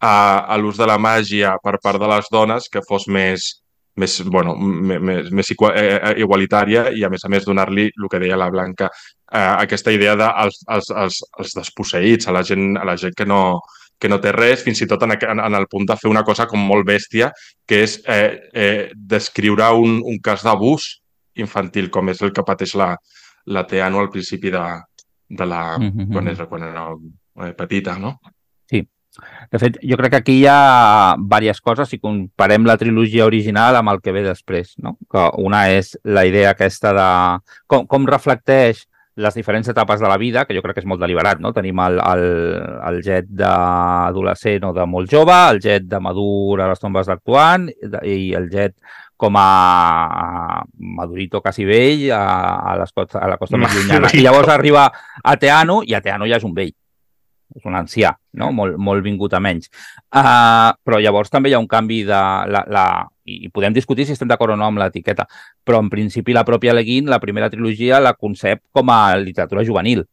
a, 0.00 0.14
a 0.46 0.56
l'ús 0.56 0.78
de 0.78 0.86
la 0.86 0.98
màgia 1.02 1.56
per 1.62 1.76
part 1.82 2.00
de 2.00 2.08
les 2.10 2.30
dones 2.32 2.70
que 2.72 2.82
fos 2.86 3.08
més, 3.10 3.50
més, 3.98 4.14
bueno, 4.30 4.54
més, 4.56 5.30
més 5.34 5.50
igualitària 5.52 6.88
i, 6.94 7.04
a 7.04 7.10
més 7.12 7.24
a 7.24 7.32
més, 7.32 7.46
donar-li, 7.46 7.88
el 7.90 8.10
que 8.10 8.20
deia 8.22 8.38
la 8.38 8.50
Blanca, 8.52 8.90
eh, 9.32 9.42
aquesta 9.64 9.92
idea 9.94 10.14
dels 10.18 10.62
de 10.62 10.76
els, 10.76 10.92
els, 11.02 11.20
els 11.42 11.58
desposseïts, 11.58 12.28
a 12.28 12.36
la 12.36 12.44
gent, 12.46 12.76
a 12.78 12.86
la 12.88 12.96
gent 13.00 13.16
que 13.18 13.26
no, 13.26 13.60
que 13.98 14.08
no 14.08 14.20
té 14.22 14.32
res, 14.32 14.62
fins 14.64 14.80
i 14.82 14.88
tot 14.90 15.02
en, 15.04 15.16
en, 15.18 15.42
en 15.42 15.58
el 15.58 15.66
punt 15.70 15.86
de 15.88 15.96
fer 15.98 16.10
una 16.10 16.24
cosa 16.26 16.46
com 16.50 16.62
molt 16.62 16.86
bèstia, 16.86 17.32
que 17.66 17.82
és 17.84 17.98
eh, 18.06 18.38
eh, 18.54 18.90
descriure 18.94 19.72
un, 19.74 19.98
un 20.04 20.20
cas 20.22 20.46
d'abús 20.46 20.88
infantil, 21.42 21.90
com 21.90 22.10
és 22.10 22.22
el 22.22 22.32
que 22.34 22.46
pateix 22.46 22.74
la, 22.78 22.92
la 23.54 23.66
Teano 23.66 24.00
al 24.00 24.10
principi 24.14 24.54
de, 24.54 24.66
de 25.28 25.46
la... 25.46 25.78
Mm 25.78 25.90
-hmm. 25.90 26.12
quan, 26.12 26.28
és, 26.28 26.38
quan 26.48 26.62
era 26.62 26.88
eh, 27.46 27.52
petita, 27.54 27.98
no? 27.98 28.18
De 29.50 29.58
fet, 29.58 29.78
jo 29.82 29.96
crec 29.98 30.12
que 30.12 30.20
aquí 30.20 30.34
hi 30.42 30.46
ha 30.50 31.16
diverses 31.18 31.62
coses 31.64 31.88
si 31.90 31.98
comparem 31.98 32.66
la 32.68 32.76
trilogia 32.78 33.26
original 33.26 33.78
amb 33.78 33.94
el 33.94 34.02
que 34.04 34.12
ve 34.14 34.22
després, 34.26 34.74
no? 34.84 34.98
Que 35.10 35.24
una 35.40 35.64
és 35.72 35.96
la 36.04 36.26
idea 36.28 36.52
aquesta 36.52 36.92
de 36.94 37.08
com, 37.66 37.86
com 37.88 38.06
reflecteix 38.06 38.84
les 39.18 39.34
diferents 39.34 39.66
etapes 39.66 39.98
de 39.98 40.06
la 40.06 40.16
vida, 40.16 40.44
que 40.46 40.54
jo 40.54 40.62
crec 40.62 40.76
que 40.78 40.84
és 40.84 40.86
molt 40.86 41.02
deliberat, 41.02 41.40
no? 41.42 41.50
Tenim 41.56 41.80
el, 41.82 41.98
el, 41.98 42.24
el 42.86 43.00
jet 43.02 43.26
d'adolescent 43.40 44.68
o 44.68 44.72
de 44.76 44.86
molt 44.86 45.10
jove, 45.10 45.34
el 45.50 45.58
jet 45.64 45.88
de 45.90 45.98
madur 46.04 46.60
a 46.62 46.68
les 46.70 46.84
tombes 46.84 47.10
d'actuant 47.10 47.66
i 48.06 48.30
el 48.38 48.46
jet 48.52 48.76
com 49.18 49.34
a 49.34 50.62
Madurito 50.78 51.40
quasi 51.42 51.66
vell 51.66 52.04
a, 52.14 52.22
a, 52.62 52.76
les 52.78 52.92
a 52.94 53.26
la 53.26 53.36
costa 53.40 53.58
més 53.58 53.74
llunyana. 53.74 54.12
I 54.14 54.22
llavors 54.22 54.52
arriba 54.54 54.86
a 55.24 55.34
Teano 55.36 55.80
i 55.82 55.98
a 55.98 56.00
Teano 56.04 56.28
ja 56.30 56.38
és 56.38 56.46
un 56.46 56.54
vell. 56.54 56.70
És 57.56 57.64
un 57.64 57.76
ancià, 57.78 58.12
no? 58.36 58.50
molt, 58.52 58.76
molt 58.76 59.04
vingut 59.04 59.32
a 59.34 59.40
menys. 59.40 59.70
Uh, 60.12 60.74
però 60.84 61.00
llavors 61.00 61.32
també 61.32 61.52
hi 61.52 61.56
ha 61.56 61.62
un 61.62 61.70
canvi 61.70 62.02
de... 62.08 62.20
La, 62.52 62.64
la, 62.68 62.84
I 63.28 63.48
podem 63.52 63.74
discutir 63.76 64.06
si 64.06 64.14
estem 64.16 64.28
d'acord 64.28 64.54
o 64.54 64.58
no 64.58 64.68
amb 64.68 64.80
l'etiqueta, 64.80 65.26
però 65.64 65.80
en 65.84 65.88
principi 65.92 66.36
la 66.36 66.44
pròpia 66.48 66.76
Leguin, 66.76 67.08
la 67.08 67.20
primera 67.20 67.50
trilogia, 67.52 68.02
la 68.04 68.14
concep 68.16 68.62
com 68.72 68.92
a 68.92 69.16
literatura 69.16 69.64
juvenil 69.64 70.04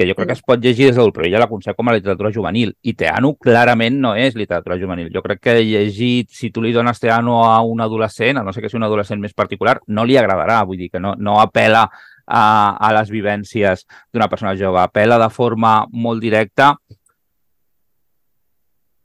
que 0.00 0.06
jo 0.08 0.14
crec 0.14 0.30
que 0.30 0.32
es 0.38 0.42
pot 0.46 0.62
llegir 0.62 0.86
des 0.88 0.96
del 0.96 1.10
però 1.12 1.26
ella 1.26 1.42
la 1.42 1.48
concep 1.50 1.76
com 1.76 1.90
a 1.90 1.92
literatura 1.92 2.30
juvenil. 2.32 2.72
I 2.88 2.94
Teano 2.96 3.34
clarament 3.36 3.98
no 4.00 4.14
és 4.16 4.36
literatura 4.38 4.78
juvenil. 4.80 5.10
Jo 5.12 5.20
crec 5.22 5.42
que 5.44 5.56
llegir, 5.60 6.26
si 6.32 6.48
tu 6.50 6.62
li 6.64 6.72
dones 6.72 7.00
Teano 7.02 7.42
a 7.44 7.58
un 7.60 7.82
adolescent, 7.84 8.40
a 8.40 8.44
no 8.46 8.54
sé 8.54 8.62
que 8.62 8.70
sigui 8.70 8.80
un 8.80 8.88
adolescent 8.88 9.20
més 9.20 9.34
particular, 9.36 9.76
no 9.88 10.06
li 10.08 10.16
agradarà. 10.16 10.62
Vull 10.64 10.80
dir 10.80 10.90
que 10.94 11.02
no, 11.02 11.12
no 11.18 11.36
apela 11.42 11.84
a, 12.30 12.76
a 12.78 12.92
les 12.96 13.10
vivències 13.10 13.84
d'una 14.12 14.30
persona 14.30 14.54
jove. 14.56 14.80
Apela 14.80 15.18
de 15.20 15.28
forma 15.34 15.80
molt 15.90 16.22
directa 16.22 16.72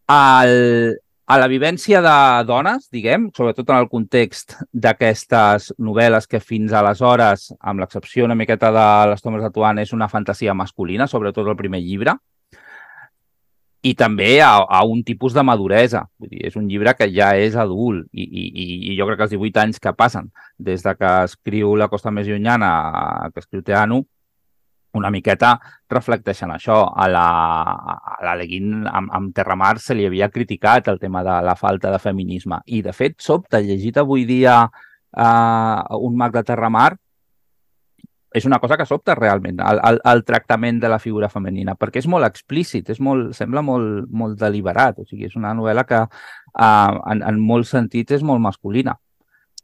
al, 0.08 0.54
a 1.26 1.40
la 1.42 1.48
vivència 1.50 2.02
de 2.06 2.18
dones, 2.46 2.86
diguem, 2.94 3.30
sobretot 3.36 3.72
en 3.72 3.82
el 3.82 3.90
context 3.90 4.60
d'aquestes 4.72 5.72
novel·les 5.82 6.30
que 6.30 6.44
fins 6.44 6.74
aleshores, 6.74 7.50
amb 7.60 7.82
l'excepció 7.82 8.28
una 8.30 8.38
miqueta 8.38 8.70
de 8.76 8.88
les 9.12 9.26
tomes 9.26 9.42
de 9.42 9.50
Tuan, 9.56 9.82
és 9.82 9.94
una 9.98 10.10
fantasia 10.12 10.54
masculina, 10.54 11.10
sobretot 11.10 11.50
el 11.50 11.58
primer 11.58 11.82
llibre, 11.82 12.14
i 13.86 13.94
també 13.94 14.40
a, 14.42 14.56
a 14.66 14.82
un 14.90 15.04
tipus 15.06 15.36
de 15.36 15.44
maduresa. 15.46 16.06
Vull 16.18 16.32
dir, 16.32 16.42
és 16.50 16.58
un 16.58 16.66
llibre 16.70 16.96
que 16.98 17.08
ja 17.14 17.34
és 17.38 17.56
adult 17.60 18.08
i, 18.12 18.26
i, 18.26 18.66
i 18.92 18.98
jo 18.98 19.06
crec 19.10 19.22
que 19.22 19.28
els 19.28 19.36
18 19.36 19.62
anys 19.62 19.82
que 19.84 19.94
passen 19.94 20.32
des 20.58 20.84
de 20.86 20.96
que 20.98 21.14
escriu 21.30 21.76
La 21.78 21.90
costa 21.92 22.12
més 22.12 22.28
llunyana, 22.28 22.72
que 23.34 23.44
escriu 23.44 23.62
Teano, 23.66 24.02
una 24.96 25.12
miqueta 25.12 25.54
reflecteixen 25.92 26.54
això. 26.56 26.80
A 26.96 27.08
la, 27.12 27.28
a 28.16 28.18
la 28.26 28.36
Leguin 28.40 28.88
amb, 28.88 29.12
amb 29.14 29.34
Terramar 29.36 29.76
se 29.84 29.94
li 29.98 30.08
havia 30.08 30.32
criticat 30.34 30.90
el 30.90 31.00
tema 31.00 31.24
de 31.28 31.40
la 31.46 31.56
falta 31.60 31.92
de 31.94 32.02
feminisme 32.02 32.62
i, 32.66 32.82
de 32.82 32.96
fet, 32.96 33.20
sobte, 33.22 33.62
llegit 33.62 34.00
avui 34.02 34.26
dia 34.26 34.64
uh, 34.66 35.98
un 36.00 36.18
mag 36.18 36.34
de 36.34 36.46
Terramar, 36.48 36.96
és 38.36 38.46
una 38.46 38.60
cosa 38.60 38.76
que 38.76 38.86
sobta 38.86 39.16
realment, 39.16 39.62
el, 39.64 39.80
el, 39.90 40.02
el 40.12 40.24
tractament 40.28 40.82
de 40.82 40.92
la 40.92 41.00
figura 41.00 41.30
femenina, 41.32 41.78
perquè 41.80 42.02
és 42.04 42.10
molt 42.12 42.28
explícit, 42.28 42.90
és 42.92 43.00
molt, 43.00 43.32
sembla 43.38 43.64
molt, 43.64 44.10
molt 44.12 44.36
deliberat, 44.42 45.00
o 45.00 45.08
sigui, 45.08 45.30
és 45.30 45.38
una 45.40 45.54
novel·la 45.56 45.86
que 45.88 46.02
uh, 46.04 47.00
en, 47.14 47.24
en 47.24 47.40
molts 47.40 47.72
sentits 47.78 48.20
és 48.20 48.26
molt 48.28 48.44
masculina 48.44 48.98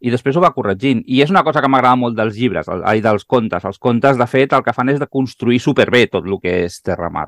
i 0.01 0.09
després 0.09 0.38
ho 0.38 0.41
va 0.41 0.53
corregint. 0.55 1.03
I 1.05 1.22
és 1.22 1.30
una 1.30 1.43
cosa 1.45 1.61
que 1.61 1.69
m'agrada 1.69 1.99
molt 1.99 2.17
dels 2.17 2.38
llibres, 2.38 2.69
el, 2.74 2.82
el, 2.89 3.03
dels 3.05 3.26
contes. 3.30 3.65
Els 3.69 3.78
contes, 3.78 4.17
de 4.17 4.28
fet, 4.28 4.55
el 4.57 4.63
que 4.65 4.74
fan 4.74 4.89
és 4.89 4.97
de 5.01 5.07
construir 5.07 5.59
superbé 5.61 6.07
tot 6.09 6.26
el 6.26 6.39
que 6.41 6.55
és 6.65 6.80
Terramar. 6.82 7.28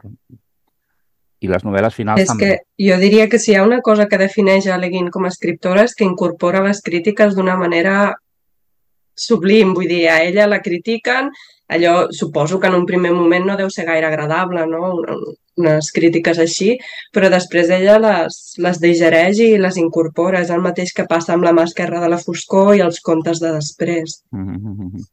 I 1.44 1.52
les 1.52 1.66
novel·les 1.68 1.94
finals 1.94 2.24
és 2.24 2.32
també. 2.32 2.48
És 2.48 2.64
que 2.64 2.88
jo 2.88 2.98
diria 3.04 3.28
que 3.30 3.38
si 3.38 3.52
hi 3.52 3.60
ha 3.60 3.68
una 3.68 3.82
cosa 3.86 4.08
que 4.10 4.18
defineix 4.18 4.66
a 4.72 4.80
Leguin 4.82 5.12
com 5.14 5.28
a 5.28 5.32
escriptora 5.34 5.84
és 5.86 5.94
que 5.94 6.08
incorpora 6.08 6.64
les 6.66 6.82
crítiques 6.82 7.38
d'una 7.38 7.58
manera 7.60 8.16
sublim, 9.16 9.74
vull 9.74 9.88
dir, 9.88 10.08
a 10.10 10.22
ella 10.24 10.48
la 10.48 10.62
critiquen, 10.62 11.32
allò 11.74 12.12
suposo 12.12 12.60
que 12.60 12.68
en 12.68 12.76
un 12.76 12.86
primer 12.86 13.14
moment 13.14 13.46
no 13.46 13.58
deu 13.58 13.70
ser 13.70 13.86
gaire 13.86 14.08
agradable, 14.10 14.66
no? 14.68 14.92
unes 15.56 15.92
crítiques 15.94 16.40
així, 16.42 16.74
però 17.14 17.30
després 17.30 17.70
ella 17.70 18.00
les, 18.02 18.38
les 18.58 18.80
digereix 18.82 19.42
i 19.44 19.50
les 19.62 19.78
incorpora. 19.78 20.42
És 20.42 20.50
el 20.54 20.64
mateix 20.66 20.94
que 20.98 21.08
passa 21.10 21.36
amb 21.36 21.46
la 21.46 21.54
mà 21.54 21.68
esquerra 21.70 22.02
de 22.02 22.10
la 22.10 22.22
foscor 22.22 22.74
i 22.78 22.82
els 22.86 23.02
contes 23.06 23.42
de 23.44 23.52
després. 23.54 24.24
Mm 24.32 24.58
-hmm. 24.58 25.04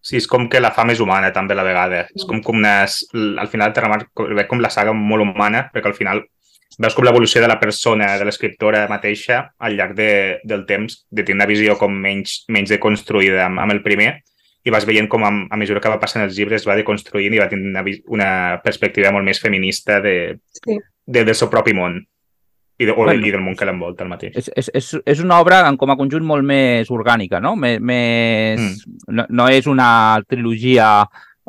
Sí, 0.00 0.16
és 0.16 0.26
com 0.26 0.48
que 0.48 0.60
la 0.60 0.70
fam 0.70 0.90
és 0.90 1.00
humana 1.00 1.32
també 1.32 1.52
a 1.54 1.56
la 1.56 1.64
vegada. 1.66 2.06
És 2.14 2.24
com, 2.24 2.40
com 2.42 2.56
unes, 2.56 3.08
al 3.12 3.48
final 3.48 3.72
Terramar 3.72 4.06
com 4.48 4.60
la 4.60 4.70
saga 4.70 4.92
molt 4.92 5.22
humana, 5.22 5.70
perquè 5.74 5.86
al 5.86 5.98
final 5.98 6.22
veus 6.78 6.94
com 6.94 7.06
l'evolució 7.06 7.42
de 7.42 7.50
la 7.50 7.58
persona, 7.60 8.12
de 8.18 8.26
l'escriptora 8.26 8.86
mateixa, 8.90 9.42
al 9.58 9.76
llarg 9.78 9.96
de, 9.98 10.10
del 10.46 10.64
temps, 10.66 11.00
de 11.10 11.24
tenir 11.24 11.40
una 11.40 11.48
visió 11.50 11.76
com 11.78 11.94
menys, 11.94 12.44
menys 12.54 12.74
deconstruïda 12.74 13.44
amb, 13.48 13.62
amb 13.64 13.74
el 13.74 13.82
primer, 13.82 14.12
i 14.66 14.74
vas 14.74 14.86
veient 14.86 15.08
com 15.10 15.24
a, 15.24 15.32
a 15.50 15.58
mesura 15.58 15.80
que 15.80 15.90
va 15.90 16.00
passant 16.02 16.24
els 16.24 16.36
llibres 16.36 16.66
va 16.68 16.76
deconstruint 16.78 17.34
i 17.34 17.40
va 17.40 17.48
tenir 17.50 17.70
una, 17.72 17.84
una 18.14 18.30
perspectiva 18.64 19.12
molt 19.14 19.26
més 19.26 19.40
feminista 19.42 19.98
de, 20.04 20.14
sí. 20.60 20.78
de, 21.06 21.24
del 21.24 21.36
seu 21.38 21.50
propi 21.50 21.74
món 21.74 21.98
i, 22.78 22.86
de, 22.86 22.92
bueno, 22.94 23.14
i 23.14 23.32
del 23.34 23.42
món 23.42 23.56
que 23.58 23.66
l'envolta 23.66 24.04
el 24.04 24.10
mateix. 24.12 24.36
És, 24.38 24.50
és, 24.54 24.68
és, 24.78 24.90
és 25.14 25.22
una 25.24 25.40
obra 25.42 25.64
en, 25.66 25.78
com 25.80 25.90
a 25.90 25.96
conjunt 25.98 26.26
molt 26.26 26.46
més 26.46 26.90
orgànica, 26.94 27.40
no? 27.42 27.56
Més, 27.58 27.80
més... 27.82 28.60
Mm. 28.60 29.16
No, 29.18 29.24
no 29.40 29.48
és 29.50 29.66
una 29.66 29.88
trilogia 30.28 30.86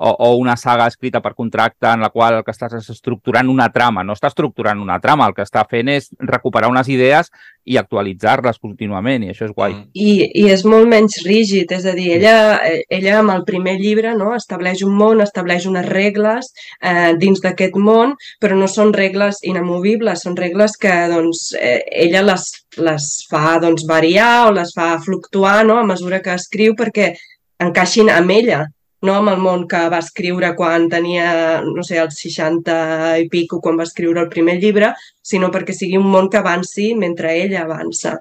o, 0.01 0.15
o 0.17 0.35
una 0.37 0.55
saga 0.55 0.87
escrita 0.87 1.19
per 1.21 1.33
contracte 1.35 1.87
en 1.87 1.99
la 1.99 2.09
qual 2.09 2.37
el 2.37 2.43
que 2.47 2.53
estàs 2.55 2.77
és 2.77 2.87
estructurant 2.93 3.49
una 3.51 3.67
trama. 3.73 4.05
No 4.07 4.15
està 4.15 4.29
estructurant 4.31 4.79
una 4.79 4.99
trama, 5.03 5.27
el 5.27 5.35
que 5.35 5.43
està 5.43 5.65
fent 5.67 5.91
és 5.91 6.07
recuperar 6.23 6.69
unes 6.71 6.87
idees 6.87 7.27
i 7.67 7.75
actualitzar-les 7.77 8.61
contínuament, 8.63 9.25
i 9.25 9.33
això 9.33 9.49
és 9.49 9.51
guai. 9.57 9.75
Mm. 9.75 9.89
I, 9.99 10.13
I 10.39 10.45
és 10.55 10.63
molt 10.63 10.87
menys 10.89 11.19
rígid, 11.25 11.73
és 11.75 11.83
a 11.85 11.95
dir, 11.97 12.07
ella, 12.15 12.61
ella 12.87 13.17
amb 13.19 13.35
el 13.35 13.43
primer 13.49 13.75
llibre 13.81 14.15
no, 14.15 14.31
estableix 14.37 14.85
un 14.87 14.95
món, 14.95 15.19
estableix 15.25 15.67
unes 15.67 15.85
regles 15.91 16.47
eh, 16.79 17.11
dins 17.19 17.43
d'aquest 17.43 17.75
món, 17.75 18.15
però 18.39 18.55
no 18.55 18.71
són 18.71 18.95
regles 18.95 19.43
inamovibles, 19.43 20.23
són 20.23 20.39
regles 20.39 20.79
que 20.79 20.95
doncs, 21.11 21.49
eh, 21.59 21.83
ella 22.07 22.23
les, 22.31 22.49
les 22.79 23.11
fa 23.29 23.59
doncs, 23.59 23.83
variar 23.89 24.47
o 24.47 24.55
les 24.55 24.71
fa 24.73 24.93
fluctuar 25.03 25.59
no, 25.67 25.77
a 25.83 25.87
mesura 25.91 26.23
que 26.23 26.39
escriu 26.39 26.79
perquè 26.79 27.11
encaixin 27.59 28.07
amb 28.15 28.31
ella 28.31 28.63
no 29.01 29.13
amb 29.15 29.31
el 29.31 29.37
món 29.39 29.67
que 29.67 29.79
va 29.91 29.99
escriure 30.03 30.53
quan 30.55 30.89
tenia, 30.91 31.61
no 31.63 31.83
sé, 31.87 31.99
els 32.01 32.17
60 32.19 32.75
i 33.23 33.29
pico, 33.31 33.61
quan 33.63 33.77
va 33.79 33.85
escriure 33.87 34.21
el 34.21 34.29
primer 34.29 34.57
llibre, 34.59 34.93
sinó 35.21 35.49
perquè 35.53 35.75
sigui 35.75 35.97
un 35.97 36.09
món 36.11 36.29
que 36.29 36.41
avanci 36.41 36.93
mentre 36.95 37.35
ella 37.43 37.63
avança. 37.63 38.17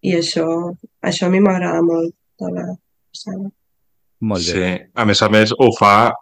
i 0.00 0.12
això, 0.14 0.44
això 1.02 1.26
a 1.26 1.30
mi 1.30 1.40
m'agrada 1.42 1.80
molt 1.82 2.12
de 2.38 2.50
la 2.54 2.66
saga. 3.12 3.48
Molt 4.20 4.46
bé. 4.46 4.52
Sí, 4.52 4.90
a 4.94 5.04
més 5.04 5.22
a 5.22 5.28
més 5.28 5.52
ho 5.58 5.68
fa 5.78 6.12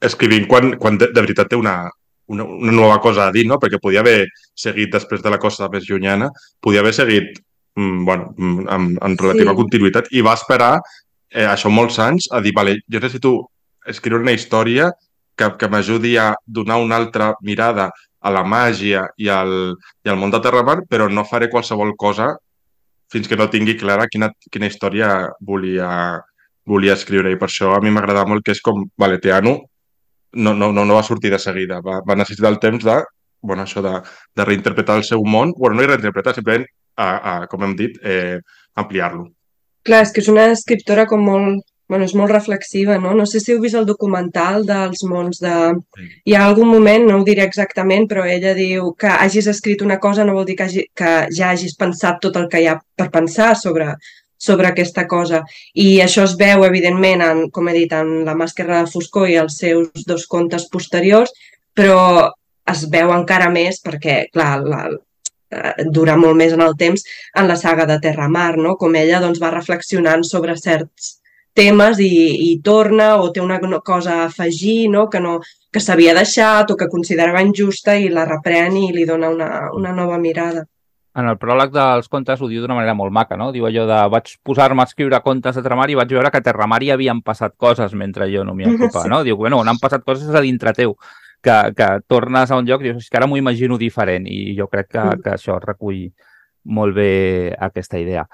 escrivint 0.00 0.46
quan, 0.46 0.76
quan 0.78 0.98
de, 0.98 1.08
de 1.10 1.20
veritat 1.20 1.50
té 1.50 1.56
una, 1.58 1.90
una, 2.30 2.44
una 2.44 2.72
nova 2.72 3.00
cosa 3.02 3.26
a 3.26 3.32
dir, 3.34 3.46
no? 3.46 3.58
Perquè 3.58 3.80
podia 3.82 4.04
haver 4.04 4.28
seguit 4.54 4.92
després 4.94 5.22
de 5.22 5.30
la 5.30 5.38
cosa 5.42 5.68
més 5.72 5.88
llunyana, 5.88 6.30
podia 6.62 6.80
haver 6.84 6.94
seguit 6.94 7.42
mm, 7.76 8.04
bueno, 8.06 8.30
mm, 8.36 8.68
amb, 8.68 8.98
amb 9.02 9.20
relativa 9.26 9.54
Sí. 9.54 9.60
continuïtat 9.62 10.10
i 10.14 10.22
va 10.22 10.34
esperar 10.38 10.76
eh, 11.30 11.46
això 11.46 11.70
molts 11.70 11.98
anys 12.02 12.28
a 12.32 12.40
dir, 12.44 12.52
vale, 12.56 12.76
jo 12.86 13.00
necessito 13.00 13.32
escriure 13.86 14.22
una 14.22 14.34
història 14.36 14.90
que, 15.36 15.48
que 15.56 15.68
m'ajudi 15.72 16.16
a 16.20 16.34
donar 16.46 16.78
una 16.82 16.98
altra 17.00 17.32
mirada 17.42 17.90
a 18.20 18.30
la 18.30 18.42
màgia 18.44 19.06
i 19.16 19.30
al, 19.32 19.74
i 20.04 20.10
al 20.12 20.18
món 20.20 20.32
de 20.32 20.40
Terramar, 20.44 20.82
però 20.88 21.08
no 21.08 21.24
faré 21.24 21.48
qualsevol 21.48 21.94
cosa 21.96 22.34
fins 23.10 23.26
que 23.28 23.38
no 23.38 23.48
tingui 23.50 23.78
clara 23.80 24.06
quina, 24.10 24.30
quina 24.52 24.68
història 24.68 25.30
volia, 25.40 26.20
volia 26.68 26.94
escriure. 26.94 27.32
I 27.32 27.38
per 27.40 27.48
això 27.48 27.72
a 27.74 27.80
mi 27.82 27.90
m'agrada 27.90 28.26
molt 28.28 28.44
que 28.44 28.54
és 28.54 28.60
com, 28.62 28.84
vale, 29.00 29.18
Teano 29.18 29.56
no, 30.32 30.54
no, 30.54 30.70
no, 30.70 30.84
no 30.84 30.94
va 30.94 31.02
sortir 31.02 31.32
de 31.32 31.40
seguida, 31.42 31.80
va, 31.82 31.98
va 32.06 32.18
necessitar 32.20 32.52
el 32.52 32.60
temps 32.62 32.84
de, 32.86 33.00
bueno, 33.42 33.64
això 33.64 33.82
de, 33.82 33.96
de 34.36 34.46
reinterpretar 34.46 35.00
el 35.00 35.04
seu 35.08 35.24
món, 35.24 35.54
bueno, 35.56 35.80
no 35.80 35.88
reinterpretar, 35.88 36.36
simplement, 36.36 36.68
a, 37.00 37.08
a, 37.10 37.34
com 37.50 37.64
hem 37.64 37.74
dit, 37.76 37.98
eh, 38.04 38.38
ampliar-lo. 38.78 39.30
Clar, 39.86 40.04
és 40.04 40.12
que 40.14 40.22
és 40.22 40.28
una 40.28 40.46
escriptora 40.52 41.06
com 41.08 41.22
molt, 41.24 41.62
bueno, 41.90 42.06
és 42.06 42.14
molt 42.14 42.30
reflexiva, 42.30 42.98
no? 43.02 43.14
No 43.18 43.26
sé 43.26 43.40
si 43.42 43.54
heu 43.54 43.60
vist 43.62 43.78
el 43.78 43.88
documental 43.88 44.62
dels 44.68 45.02
mons 45.10 45.40
de... 45.42 45.54
Hi 46.28 46.36
ha 46.36 46.44
algun 46.46 46.70
moment, 46.70 47.06
no 47.08 47.18
ho 47.18 47.26
diré 47.26 47.42
exactament, 47.48 48.06
però 48.10 48.26
ella 48.28 48.54
diu 48.58 48.92
que 49.00 49.10
hagis 49.10 49.48
escrit 49.50 49.82
una 49.86 49.98
cosa 50.04 50.26
no 50.26 50.36
vol 50.36 50.46
dir 50.46 50.56
que, 50.60 50.68
hagi, 50.68 50.86
que 50.94 51.14
ja 51.36 51.50
hagis 51.50 51.76
pensat 51.80 52.20
tot 52.22 52.38
el 52.38 52.48
que 52.52 52.62
hi 52.62 52.68
ha 52.70 52.76
per 53.00 53.08
pensar 53.16 53.54
sobre, 53.58 53.90
sobre 54.48 54.70
aquesta 54.70 55.06
cosa. 55.10 55.42
I 55.74 55.88
això 56.04 56.28
es 56.28 56.36
veu, 56.40 56.64
evidentment, 56.68 57.24
en, 57.26 57.44
com 57.50 57.68
he 57.68 57.78
dit, 57.80 57.92
en 57.92 58.20
La 58.28 58.36
màscara 58.38 58.84
de 58.84 58.92
foscor 58.92 59.28
i 59.28 59.40
els 59.42 59.58
seus 59.64 60.06
dos 60.06 60.28
contes 60.30 60.68
posteriors, 60.72 61.34
però 61.74 62.30
es 62.70 62.86
veu 62.92 63.10
encara 63.16 63.50
més 63.50 63.82
perquè, 63.82 64.22
clar, 64.32 64.52
la, 64.62 64.84
eh, 65.50 65.84
dura 65.90 66.16
molt 66.16 66.36
més 66.38 66.52
en 66.56 66.62
el 66.64 66.76
temps 66.76 67.04
en 67.34 67.48
la 67.48 67.56
saga 67.56 67.86
de 67.86 67.98
Terramar, 68.00 68.56
no? 68.58 68.76
com 68.76 68.94
ella 68.96 69.20
doncs, 69.20 69.40
va 69.42 69.50
reflexionant 69.54 70.24
sobre 70.24 70.56
certs 70.56 71.16
temes 71.54 71.98
i, 71.98 72.52
i 72.52 72.60
torna 72.62 73.16
o 73.18 73.30
té 73.34 73.40
una 73.42 73.58
cosa 73.84 74.20
a 74.22 74.26
afegir 74.26 74.88
no? 74.88 75.08
que, 75.10 75.20
no, 75.20 75.40
que 75.72 75.80
s'havia 75.82 76.14
deixat 76.14 76.70
o 76.70 76.76
que 76.76 76.88
considerava 76.88 77.42
injusta 77.42 77.96
i 77.98 78.08
la 78.08 78.24
reprèn 78.24 78.76
i 78.78 78.92
li 78.94 79.04
dona 79.04 79.28
una, 79.30 79.48
una 79.74 79.92
nova 79.92 80.18
mirada. 80.18 80.64
En 81.18 81.26
el 81.26 81.34
pròleg 81.42 81.72
dels 81.74 82.06
contes 82.06 82.38
ho 82.38 82.46
diu 82.46 82.62
d'una 82.62 82.76
manera 82.78 82.94
molt 82.94 83.10
maca, 83.10 83.34
no? 83.36 83.48
Diu 83.50 83.64
allò 83.66 83.82
de 83.88 83.96
vaig 84.12 84.28
posar-me 84.46 84.84
a 84.84 84.86
escriure 84.86 85.18
contes 85.24 85.56
de 85.58 85.62
Terramar 85.64 85.88
i 85.90 85.96
vaig 85.98 86.12
veure 86.14 86.30
que 86.30 86.38
a 86.38 86.44
Terramar 86.46 86.78
hi 86.86 86.92
havien 86.94 87.18
passat 87.26 87.56
coses 87.58 87.96
mentre 87.98 88.28
jo 88.30 88.44
no 88.46 88.54
m'hi 88.54 88.68
ocupava, 88.70 89.08
Sí. 89.08 89.10
no? 89.10 89.24
Diu, 89.26 89.36
bueno, 89.36 89.58
on 89.58 89.68
han 89.68 89.80
passat 89.82 90.06
coses 90.06 90.30
a 90.30 90.40
dintre 90.44 90.72
teu, 90.72 90.94
que, 91.42 91.56
que 91.76 91.88
tornes 92.06 92.50
a 92.50 92.56
un 92.60 92.66
lloc 92.68 92.82
i 92.82 92.90
dius, 92.90 93.02
és 93.04 93.08
que 93.10 93.16
ara 93.20 93.26
m'ho 93.26 93.36
imagino 93.40 93.78
diferent 93.78 94.26
i 94.28 94.54
jo 94.58 94.68
crec 94.68 94.88
que, 94.92 95.00
Mm. 95.04 95.22
que 95.22 95.30
això 95.36 95.58
recull 95.60 96.10
molt 96.64 96.94
bé 96.94 97.56
aquesta 97.58 97.98
idea. 97.98 98.26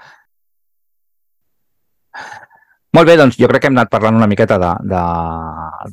Molt 2.95 3.07
bé, 3.09 3.15
doncs 3.19 3.37
jo 3.37 3.47
crec 3.51 3.61
que 3.61 3.69
hem 3.69 3.75
anat 3.77 3.89
parlant 3.91 4.15
una 4.17 4.27
miqueta 4.31 4.57
de, 4.57 4.69
de, 4.89 5.01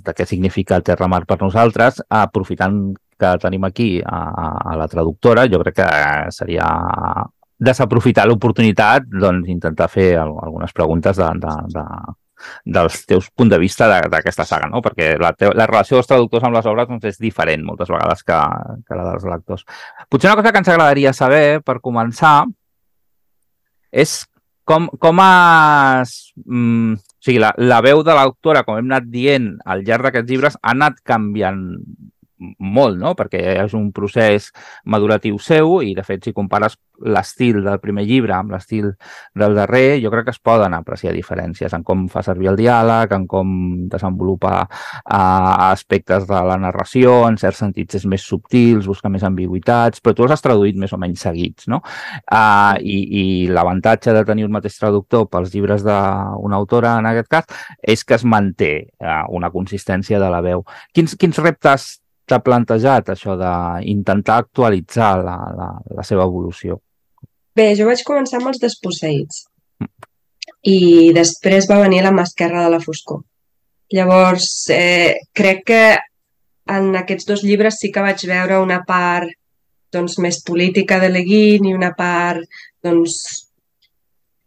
de 0.07 0.15
què 0.17 0.25
significa 0.27 0.77
el 0.79 0.85
Terramar 0.87 1.25
per 1.29 1.37
nosaltres, 1.43 1.99
aprofitant 2.09 2.95
que 3.21 3.33
tenim 3.43 3.65
aquí 3.69 3.89
a, 4.01 4.21
a- 4.45 4.73
a 4.73 4.77
la 4.81 4.87
traductora, 4.89 5.45
jo 5.51 5.61
crec 5.63 5.77
que 5.83 5.89
seria 6.35 6.65
desaprofitar 7.59 8.25
l'oportunitat 8.27 9.05
doncs, 9.11 9.49
intentar 9.53 9.89
fer 9.91 10.15
al- 10.19 10.35
algunes 10.47 10.73
preguntes 10.73 11.17
de, 11.21 11.29
de, 11.45 11.55
de, 11.77 11.85
dels 12.65 13.05
teus 13.09 13.31
punts 13.31 13.53
de 13.55 13.61
vista 13.63 13.89
d'aquesta 13.89 14.47
saga, 14.49 14.69
no? 14.73 14.83
perquè 14.85 15.15
la, 15.21 15.33
teu, 15.39 15.55
la 15.57 15.69
relació 15.71 15.99
dels 15.99 16.11
traductors 16.11 16.45
amb 16.49 16.59
les 16.59 16.69
obres 16.71 16.91
doncs, 16.91 17.09
és 17.13 17.23
diferent 17.23 17.65
moltes 17.67 17.91
vegades 17.93 18.23
que, 18.27 18.43
que 18.89 18.99
la 18.99 19.09
dels 19.13 19.27
lectors. 19.31 19.67
Potser 20.09 20.31
una 20.31 20.39
cosa 20.41 20.53
que 20.53 20.63
ens 20.63 20.71
agradaria 20.75 21.15
saber, 21.17 21.45
per 21.65 21.81
començar, 21.85 22.37
és 23.95 24.23
com, 24.65 24.89
com 25.01 25.21
has... 25.23 26.33
Mm, 26.45 26.97
o 26.99 27.25
sigui, 27.25 27.41
la, 27.41 27.55
la 27.57 27.81
veu 27.85 28.03
de 28.05 28.13
l'autora, 28.17 28.65
com 28.67 28.77
hem 28.77 28.91
anat 28.91 29.07
dient 29.09 29.55
al 29.65 29.85
llarg 29.87 30.05
d'aquests 30.09 30.29
llibres, 30.29 30.59
ha 30.61 30.75
anat 30.75 30.99
canviant 31.09 31.63
molt, 32.59 32.99
no? 33.01 33.15
Perquè 33.19 33.43
és 33.65 33.75
un 33.77 33.91
procés 33.95 34.51
maduratiu 34.85 35.39
seu 35.39 35.81
i, 35.83 35.95
de 35.95 36.05
fet, 36.07 36.25
si 36.25 36.35
compares 36.37 36.79
l'estil 37.03 37.59
del 37.65 37.81
primer 37.83 38.05
llibre 38.07 38.35
amb 38.37 38.53
l'estil 38.55 38.93
del 39.35 39.57
darrer, 39.57 39.99
jo 40.03 40.11
crec 40.13 40.29
que 40.29 40.35
es 40.35 40.39
poden 40.39 40.77
apreciar 40.77 41.15
diferències 41.15 41.73
en 41.75 41.83
com 41.87 42.07
fa 42.09 42.23
servir 42.23 42.53
el 42.53 42.59
diàleg, 42.59 43.13
en 43.17 43.27
com 43.31 43.49
desenvolupa 43.91 44.53
uh, 44.63 45.71
aspectes 45.73 46.29
de 46.29 46.43
la 46.49 46.59
narració, 46.61 47.25
en 47.29 47.39
certs 47.41 47.65
sentits 47.65 47.99
és 47.99 48.07
més 48.11 48.23
subtils, 48.23 48.87
busca 48.87 49.11
més 49.11 49.27
ambigüitats, 49.27 50.01
però 50.05 50.15
tu 50.15 50.27
els 50.27 50.37
has 50.37 50.45
traduït 50.45 50.79
més 50.81 50.95
o 50.95 51.01
menys 51.01 51.27
seguits, 51.27 51.69
no? 51.73 51.83
Uh, 52.31 52.79
I 52.81 53.01
i 53.15 53.25
l'avantatge 53.53 54.15
de 54.15 54.25
tenir 54.27 54.47
un 54.47 54.55
mateix 54.55 54.79
traductor 54.79 55.27
pels 55.31 55.53
llibres 55.55 55.85
d'una 55.85 56.57
autora, 56.57 56.97
en 57.01 57.11
aquest 57.11 57.31
cas, 57.31 57.67
és 57.83 58.05
que 58.05 58.17
es 58.17 58.25
manté 58.25 58.73
uh, 59.03 59.25
una 59.35 59.51
consistència 59.51 60.23
de 60.23 60.31
la 60.31 60.41
veu. 60.45 60.65
Quins, 60.95 61.19
quins 61.19 61.43
reptes 61.43 62.04
t'ha 62.29 62.41
plantejat 62.41 63.11
això 63.13 63.37
d'intentar 63.41 64.39
actualitzar 64.43 65.13
la, 65.25 65.37
la, 65.59 65.69
la 65.99 66.07
seva 66.07 66.25
evolució? 66.25 66.81
Bé, 67.55 67.71
jo 67.79 67.87
vaig 67.87 68.03
començar 68.07 68.41
amb 68.41 68.51
els 68.51 68.63
desposseïts 68.63 69.45
i 70.65 71.13
després 71.17 71.69
va 71.71 71.83
venir 71.83 72.03
la 72.03 72.13
mà 72.15 72.25
esquerra 72.25 72.65
de 72.65 72.73
la 72.73 72.81
foscor. 72.81 73.23
Llavors, 73.95 74.49
eh, 74.73 75.21
crec 75.37 75.65
que 75.69 75.85
en 76.75 76.95
aquests 76.97 77.29
dos 77.29 77.45
llibres 77.45 77.79
sí 77.81 77.91
que 77.93 78.05
vaig 78.05 78.25
veure 78.27 78.61
una 78.63 78.81
part 78.89 79.31
doncs, 79.93 80.19
més 80.19 80.41
política 80.43 80.99
de 80.99 81.11
Leguin 81.13 81.69
i 81.69 81.75
una 81.77 81.93
part 81.95 82.43
doncs, 82.83 83.19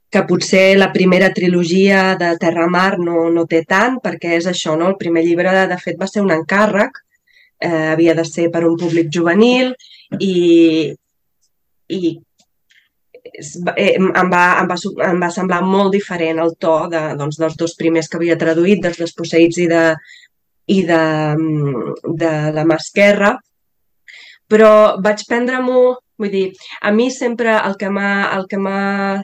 que 0.10 0.24
potser 0.28 0.78
la 0.78 0.90
primera 0.92 1.30
trilogia 1.36 2.16
de 2.20 2.32
Terramar 2.42 2.98
no, 3.00 3.28
no 3.30 3.46
té 3.46 3.62
tant, 3.68 4.00
perquè 4.04 4.38
és 4.38 4.48
això, 4.50 4.76
no? 4.80 4.90
El 4.92 4.98
primer 5.00 5.24
llibre, 5.24 5.52
de, 5.54 5.66
de 5.70 5.78
fet, 5.82 5.98
va 6.00 6.08
ser 6.08 6.24
un 6.24 6.32
encàrrec, 6.34 7.02
eh, 7.60 7.90
havia 7.94 8.16
de 8.18 8.26
ser 8.28 8.50
per 8.54 8.64
un 8.68 8.78
públic 8.80 9.10
juvenil 9.14 9.74
i, 10.20 10.94
i 11.88 12.02
eh, 13.76 13.94
em, 13.96 14.12
va, 14.32 14.44
em, 14.62 14.70
va, 14.70 14.78
em 15.10 15.22
va 15.24 15.32
semblar 15.34 15.62
molt 15.66 15.94
diferent 15.96 16.42
el 16.44 16.56
to 16.62 16.78
de, 16.94 17.04
doncs, 17.20 17.40
dels 17.42 17.58
dos 17.60 17.76
primers 17.80 18.10
que 18.10 18.20
havia 18.20 18.40
traduït, 18.40 18.82
dels 18.84 19.02
desposseïts 19.04 19.62
i 19.66 19.68
de, 19.72 19.84
i 20.68 20.82
de, 20.88 21.02
mm, 21.38 22.16
de 22.24 22.34
la 22.56 22.66
mà 22.68 22.78
esquerra, 22.82 23.36
però 24.52 24.72
vaig 25.04 25.24
prendre-m'ho, 25.28 25.82
vull 26.18 26.34
dir, 26.34 26.48
a 26.82 26.92
mi 26.96 27.10
sempre 27.12 27.58
el 27.58 27.76
que 27.80 27.90
m'ha 27.92 29.22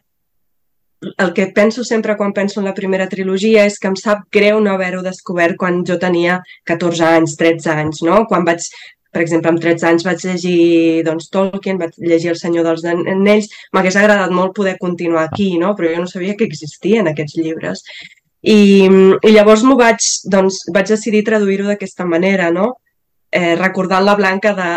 el 1.18 1.34
que 1.34 1.48
penso 1.48 1.84
sempre 1.84 2.16
quan 2.18 2.34
penso 2.34 2.60
en 2.60 2.66
la 2.66 2.74
primera 2.74 3.08
trilogia 3.10 3.66
és 3.66 3.78
que 3.80 3.90
em 3.92 3.96
sap 4.00 4.26
greu 4.32 4.60
no 4.62 4.74
haver-ho 4.74 5.04
descobert 5.06 5.58
quan 5.60 5.84
jo 5.88 5.98
tenia 6.00 6.40
14 6.70 7.06
anys, 7.20 7.38
13 7.40 7.72
anys, 7.74 8.02
no? 8.08 8.24
Quan 8.30 8.46
vaig, 8.48 8.66
per 9.14 9.22
exemple, 9.24 9.52
amb 9.52 9.62
13 9.62 9.90
anys 9.90 10.08
vaig 10.08 10.26
llegir 10.26 11.04
doncs, 11.08 11.30
Tolkien, 11.34 11.80
vaig 11.82 11.98
llegir 12.00 12.34
El 12.34 12.40
senyor 12.40 12.68
dels 12.70 12.86
anells, 12.90 13.52
m'hagués 13.74 14.00
agradat 14.00 14.34
molt 14.34 14.56
poder 14.58 14.78
continuar 14.82 15.28
aquí, 15.28 15.54
no? 15.62 15.76
Però 15.78 15.92
jo 15.94 16.04
no 16.06 16.12
sabia 16.12 16.38
que 16.40 16.48
existien 16.50 17.10
aquests 17.12 17.38
llibres. 17.40 17.84
I, 18.44 18.90
i 18.90 19.32
llavors 19.32 19.64
m'ho 19.64 19.78
vaig, 19.80 20.04
doncs, 20.32 20.66
vaig 20.76 20.90
decidir 20.92 21.24
traduir-ho 21.28 21.70
d'aquesta 21.70 22.06
manera, 22.06 22.52
no? 22.52 22.74
Eh, 23.34 23.56
recordant 23.56 24.04
la 24.06 24.18
Blanca 24.20 24.52
de, 24.58 24.74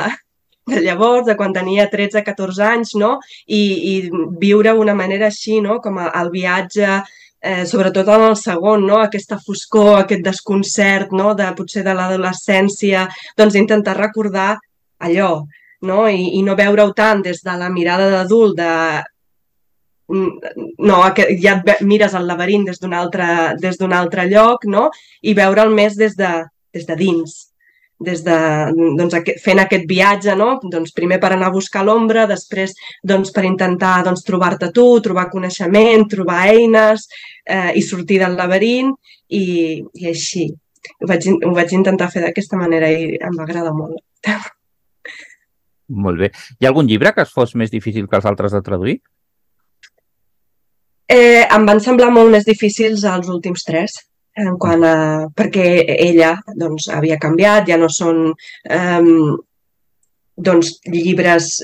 de 0.66 0.80
llavors, 0.82 1.26
de 1.26 1.36
quan 1.38 1.54
tenia 1.54 1.86
13-14 1.90 2.64
anys, 2.66 2.94
no? 2.98 3.16
I, 3.46 3.62
i 3.92 3.94
viure 4.40 4.74
una 4.74 4.96
manera 4.98 5.30
així, 5.30 5.60
no? 5.62 5.78
Com 5.84 6.00
el 6.02 6.30
viatge, 6.32 6.96
eh, 7.40 7.64
sobretot 7.70 8.10
en 8.10 8.26
el 8.30 8.36
segon, 8.40 8.86
no? 8.88 8.98
Aquesta 9.02 9.38
foscor, 9.38 9.92
aquest 10.00 10.24
desconcert, 10.26 11.14
no? 11.14 11.34
De, 11.38 11.46
potser 11.58 11.84
de 11.86 11.94
l'adolescència, 11.94 13.06
doncs 13.38 13.58
intentar 13.62 13.96
recordar 13.98 14.56
allò, 15.06 15.30
no? 15.86 16.06
I, 16.10 16.32
i 16.40 16.42
no 16.42 16.58
veure-ho 16.58 16.90
tant 16.98 17.22
des 17.22 17.44
de 17.46 17.58
la 17.60 17.70
mirada 17.70 18.10
d'adult, 18.10 18.58
de 18.58 18.72
no, 20.08 20.98
que 21.14 21.24
ja 21.42 21.56
et 21.58 21.80
mires 21.82 22.14
el 22.14 22.28
laberint 22.30 22.66
des 22.66 22.78
d'un 22.78 22.92
altre, 22.94 23.56
des 23.58 23.78
altre 23.82 24.26
lloc, 24.30 24.64
no? 24.64 24.90
I 25.22 25.34
veure'l 25.34 25.74
més 25.74 25.96
des 25.98 26.14
de, 26.18 26.32
des 26.74 26.86
de 26.86 26.96
dins, 26.98 27.34
des 27.98 28.22
de, 28.24 28.36
doncs, 28.98 29.14
aquest, 29.16 29.40
fent 29.44 29.60
aquest 29.62 29.86
viatge, 29.88 30.34
no? 30.36 30.56
Doncs 30.72 30.92
primer 30.96 31.18
per 31.22 31.32
anar 31.32 31.48
a 31.48 31.54
buscar 31.54 31.84
l'ombra, 31.86 32.26
després 32.28 32.74
doncs, 33.02 33.32
per 33.32 33.46
intentar 33.48 34.02
doncs, 34.04 34.24
trobar-te 34.26 34.70
tu, 34.76 34.86
trobar 35.04 35.30
coneixement, 35.32 36.04
trobar 36.10 36.42
eines 36.52 37.06
eh, 37.44 37.72
i 37.74 37.82
sortir 37.82 38.20
del 38.22 38.36
laberint 38.36 38.92
i, 39.28 39.80
i 39.80 40.12
així. 40.12 40.50
Ho 41.00 41.08
vaig, 41.10 41.26
ho 41.26 41.54
vaig 41.56 41.72
intentar 41.74 42.10
fer 42.12 42.22
d'aquesta 42.26 42.60
manera 42.60 42.90
i 42.92 43.16
em 43.16 43.34
va 43.38 43.46
agradar 43.46 43.72
molt. 43.74 43.98
Molt 45.88 46.18
bé. 46.18 46.30
Hi 46.58 46.66
ha 46.66 46.72
algun 46.72 46.88
llibre 46.90 47.12
que 47.14 47.22
es 47.22 47.32
fos 47.32 47.54
més 47.54 47.70
difícil 47.70 48.08
que 48.10 48.18
els 48.18 48.26
altres 48.26 48.54
de 48.54 48.62
traduir? 48.66 48.96
Eh, 51.06 51.46
em 51.46 51.66
van 51.66 51.80
semblar 51.80 52.10
molt 52.10 52.32
més 52.34 52.46
difícils 52.46 53.04
els 53.06 53.28
últims 53.30 53.62
tres, 53.66 54.00
en 54.36 54.56
quant 54.60 54.84
a... 54.84 54.96
perquè 55.36 55.66
ella 55.96 56.34
doncs, 56.54 56.90
havia 56.92 57.18
canviat, 57.22 57.68
ja 57.70 57.78
no 57.80 57.88
són 57.92 58.28
eh, 58.30 59.00
doncs, 60.36 60.74
llibres 60.92 61.54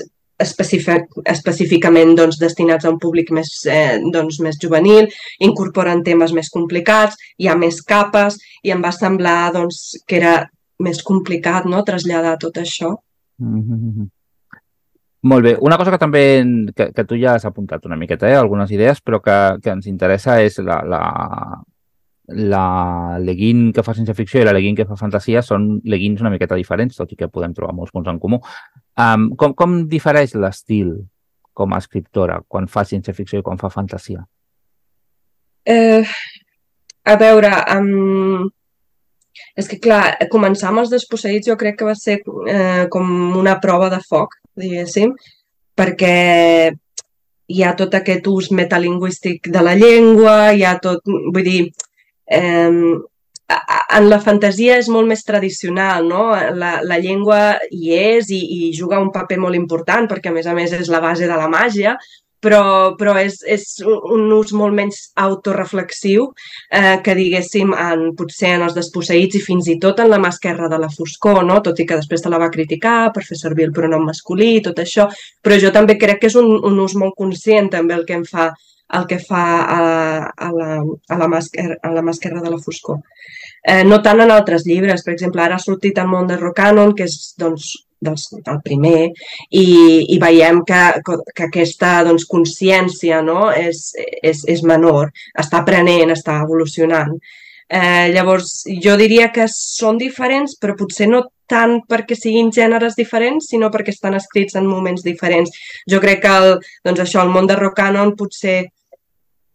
específic, 0.43 1.05
específicament 1.29 2.15
doncs, 2.17 2.39
destinats 2.41 2.85
a 2.85 2.91
un 2.91 2.97
públic 2.99 3.29
més, 3.35 3.51
eh, 3.69 3.99
doncs, 4.13 4.39
més 4.43 4.57
juvenil, 4.61 5.09
incorporen 5.45 6.03
temes 6.03 6.33
més 6.33 6.49
complicats, 6.53 7.19
hi 7.37 7.47
ha 7.47 7.55
més 7.59 7.81
capes 7.85 8.39
i 8.63 8.73
em 8.73 8.81
va 8.83 8.91
semblar 8.95 9.53
doncs, 9.53 9.83
que 10.07 10.19
era 10.21 10.35
més 10.83 11.03
complicat 11.05 11.69
no? 11.69 11.85
traslladar 11.85 12.37
tot 12.41 12.57
això. 12.57 12.95
Mm 13.39 13.61
-hmm. 13.61 14.09
Molt 15.23 15.43
bé. 15.43 15.57
Una 15.61 15.77
cosa 15.77 15.91
que 15.91 15.97
també 15.97 16.43
que, 16.75 16.91
que 16.91 17.03
tu 17.05 17.15
ja 17.15 17.35
has 17.35 17.45
apuntat 17.45 17.85
una 17.85 17.95
miqueta, 17.95 18.27
eh? 18.27 18.35
algunes 18.35 18.71
idees, 18.71 18.99
però 18.99 19.21
que, 19.21 19.61
que 19.63 19.69
ens 19.71 19.87
interessa 19.87 20.41
és 20.41 20.57
la, 20.57 20.81
la, 20.83 21.63
la 22.27 23.17
leguin 23.19 23.71
que 23.75 23.83
fa 23.83 23.93
ciència 23.95 24.15
ficció 24.15 24.41
i 24.41 24.45
la 24.47 24.53
leguin 24.55 24.77
que 24.77 24.87
fa 24.87 24.95
fantasia 24.99 25.41
són 25.43 25.81
leguins 25.83 26.21
una 26.23 26.31
miqueta 26.31 26.55
diferents, 26.55 26.95
tot 26.95 27.11
i 27.11 27.17
que 27.19 27.27
podem 27.27 27.53
trobar 27.55 27.75
molts 27.75 27.91
punts 27.91 28.09
en 28.09 28.19
comú. 28.19 28.39
Um, 28.95 29.31
com, 29.35 29.55
com 29.57 29.81
difereix 29.91 30.35
l'estil 30.39 30.93
com 31.53 31.73
a 31.73 31.81
escriptora 31.83 32.39
quan 32.47 32.69
fa 32.71 32.85
ciència 32.87 33.13
ficció 33.13 33.41
i 33.41 33.45
quan 33.45 33.59
fa 33.61 33.69
fantasia? 33.73 34.23
Eh, 35.65 36.03
a 37.03 37.15
veure, 37.19 37.51
um, 37.75 38.47
és 39.59 39.67
que 39.69 39.79
clar, 39.83 40.15
començar 40.31 40.71
amb 40.71 40.83
els 40.83 40.91
desposseïts 40.93 41.51
jo 41.51 41.57
crec 41.59 41.77
que 41.79 41.87
va 41.87 41.95
ser 41.99 42.19
eh, 42.23 42.85
com 42.91 43.11
una 43.39 43.59
prova 43.63 43.89
de 43.93 43.99
foc 44.07 44.39
diguéssim, 44.59 45.13
perquè 45.77 46.15
hi 47.53 47.63
ha 47.63 47.73
tot 47.77 47.95
aquest 47.97 48.27
ús 48.31 48.51
metalingüístic 48.55 49.49
de 49.53 49.63
la 49.65 49.73
llengua, 49.75 50.53
hi 50.53 50.63
ha 50.63 50.77
tot, 50.81 51.03
vull 51.05 51.45
dir, 51.45 51.63
eh, 52.33 52.97
en 53.97 54.09
la 54.09 54.19
fantasia 54.23 54.79
és 54.81 54.89
molt 54.89 55.07
més 55.09 55.23
tradicional, 55.27 56.07
no? 56.09 56.31
La, 56.57 56.73
la 56.81 56.97
llengua 57.01 57.59
hi 57.71 57.93
és 57.97 58.31
i, 58.33 58.41
i 58.57 58.73
juga 58.73 59.01
un 59.03 59.11
paper 59.13 59.37
molt 59.41 59.59
important 59.59 60.07
perquè, 60.09 60.31
a 60.31 60.35
més 60.35 60.49
a 60.49 60.55
més, 60.57 60.73
és 60.73 60.89
la 60.89 61.01
base 61.03 61.27
de 61.29 61.37
la 61.37 61.49
màgia, 61.51 61.97
però, 62.43 62.95
però 62.99 63.13
és, 63.21 63.37
és 63.47 63.63
un 63.85 64.25
ús 64.35 64.51
molt 64.57 64.75
menys 64.75 64.99
autoreflexiu 65.23 66.25
eh, 66.27 66.97
que, 67.05 67.15
diguéssim, 67.15 67.71
en, 67.85 68.09
potser 68.19 68.55
en 68.57 68.65
els 68.67 68.75
desposseïts 68.75 69.39
i 69.39 69.43
fins 69.43 69.69
i 69.71 69.77
tot 69.85 70.01
en 70.03 70.11
la 70.11 70.19
mà 70.19 70.33
esquerra 70.33 70.67
de 70.71 70.81
la 70.81 70.91
foscor, 70.91 71.43
no? 71.47 71.61
tot 71.63 71.79
i 71.79 71.87
que 71.87 71.99
després 72.01 72.25
te 72.25 72.33
la 72.33 72.41
va 72.41 72.51
criticar 72.51 73.13
per 73.15 73.23
fer 73.27 73.39
servir 73.39 73.69
el 73.69 73.75
pronom 73.77 74.03
masculí 74.09 74.57
i 74.57 74.65
tot 74.65 74.83
això, 74.83 75.07
però 75.43 75.59
jo 75.61 75.71
també 75.75 75.95
crec 76.01 76.23
que 76.23 76.31
és 76.31 76.37
un, 76.39 76.51
un 76.59 76.83
ús 76.83 76.97
molt 76.99 77.15
conscient 77.19 77.71
també 77.71 77.95
el 77.95 78.05
que 78.09 78.19
em 78.19 78.27
fa 78.27 78.51
el 78.97 79.07
que 79.07 79.19
fa 79.19 79.45
a, 79.63 79.79
a, 80.35 80.49
la, 80.51 80.69
a, 80.81 81.17
la 81.17 81.29
mà 81.31 81.39
esquerra, 81.41 81.79
a 81.81 81.93
la 81.93 82.03
mà 82.05 82.13
esquerra 82.13 82.43
de 82.43 82.51
la 82.51 82.59
foscor. 82.61 82.99
Eh, 83.63 83.83
no 83.87 84.01
tant 84.03 84.21
en 84.21 84.31
altres 84.33 84.67
llibres, 84.67 85.05
per 85.05 85.15
exemple, 85.15 85.41
ara 85.41 85.57
ha 85.57 85.63
sortit 85.63 85.97
el 86.01 86.11
món 86.11 86.27
de 86.29 86.37
Rocanon, 86.37 86.93
que 86.97 87.07
és 87.07 87.33
doncs, 87.39 87.71
dels, 88.03 88.27
del 88.45 88.59
primer 88.65 89.05
i, 89.07 89.65
i 90.13 90.17
veiem 90.21 90.61
que, 90.67 90.81
que 91.35 91.45
aquesta 91.47 91.95
doncs, 92.07 92.27
consciència 92.29 93.21
no? 93.25 93.47
és, 93.55 93.85
és, 94.21 94.43
és 94.55 94.63
menor, 94.67 95.13
està 95.39 95.63
aprenent, 95.63 96.11
està 96.13 96.41
evolucionant. 96.43 97.15
Eh, 97.69 98.11
llavors, 98.13 98.63
jo 98.83 98.97
diria 98.99 99.29
que 99.33 99.47
són 99.51 99.97
diferents, 100.01 100.57
però 100.59 100.75
potser 100.77 101.07
no 101.09 101.23
tant 101.49 101.79
perquè 101.89 102.15
siguin 102.17 102.51
gèneres 102.55 102.95
diferents, 102.99 103.49
sinó 103.51 103.69
perquè 103.71 103.93
estan 103.93 104.15
escrits 104.19 104.55
en 104.59 104.67
moments 104.67 105.03
diferents. 105.05 105.51
Jo 105.89 105.99
crec 106.03 106.23
que 106.23 106.37
el, 106.43 106.55
doncs 106.85 107.03
això, 107.03 107.23
el 107.23 107.33
món 107.33 107.49
de 107.49 107.57
Rocanon 107.59 108.15
potser 108.19 108.63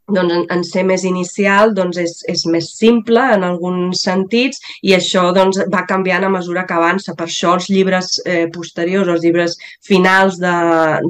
doncs, 0.08 0.32
en, 0.32 0.44
en 0.54 0.64
ser 0.64 0.84
més 0.88 1.04
inicial 1.04 1.74
doncs 1.76 1.98
és, 2.00 2.14
és 2.32 2.44
més 2.48 2.70
simple 2.78 3.22
en 3.34 3.44
alguns 3.44 4.02
sentits 4.06 4.60
i 4.82 4.94
això 4.96 5.28
doncs, 5.36 5.60
va 5.72 5.84
canviant 5.90 6.24
a 6.24 6.32
mesura 6.32 6.64
que 6.68 6.76
avança. 6.76 7.14
Per 7.18 7.28
això 7.28 7.54
els 7.58 7.68
llibres 7.72 8.14
eh, 8.24 8.46
posteriors, 8.54 9.12
els 9.14 9.24
llibres 9.24 9.58
finals 9.84 10.40
de, 10.40 10.56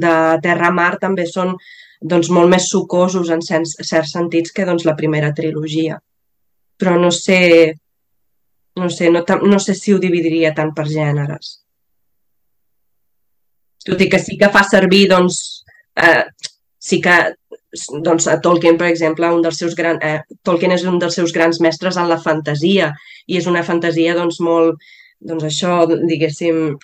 de 0.03 0.15
Terra-Mar 0.45 0.97
també 1.01 1.29
són 1.31 1.55
doncs, 2.01 2.31
molt 2.31 2.51
més 2.51 2.69
sucosos 2.71 3.31
en 3.35 3.43
certs, 3.43 3.79
certs 3.87 4.15
sentits 4.15 4.55
que 4.55 4.67
doncs, 4.67 4.87
la 4.87 4.99
primera 4.99 5.33
trilogia. 5.35 5.99
Però 6.79 6.97
no 7.01 7.11
sé, 7.15 7.41
no 8.79 8.91
sé, 8.91 9.11
no, 9.11 9.25
no 9.43 9.59
sé 9.59 9.75
si 9.75 9.95
ho 9.95 9.99
dividiria 10.03 10.55
tant 10.55 10.71
per 10.77 10.87
gèneres. 10.91 11.57
Tot 13.89 14.01
i 14.05 14.09
que 14.11 14.21
sí 14.23 14.37
que 14.39 14.51
fa 14.55 14.63
servir, 14.69 15.07
doncs, 15.11 15.41
eh, 15.97 16.25
sí 16.79 17.01
que 17.03 17.17
doncs, 18.05 18.27
a 18.29 18.39
Tolkien, 18.41 18.79
per 18.81 18.89
exemple, 18.89 19.31
un 19.35 19.43
dels 19.45 19.59
seus 19.61 19.75
gran, 19.77 19.99
eh, 20.03 20.21
Tolkien 20.45 20.73
és 20.73 20.85
un 20.89 20.99
dels 20.99 21.15
seus 21.15 21.33
grans 21.33 21.61
mestres 21.61 21.97
en 21.97 22.09
la 22.09 22.21
fantasia 22.21 22.93
i 23.27 23.37
és 23.37 23.47
una 23.47 23.65
fantasia 23.65 24.15
doncs, 24.17 24.41
molt, 24.41 24.79
doncs 25.21 25.45
això, 25.45 25.83
diguéssim, 25.89 26.77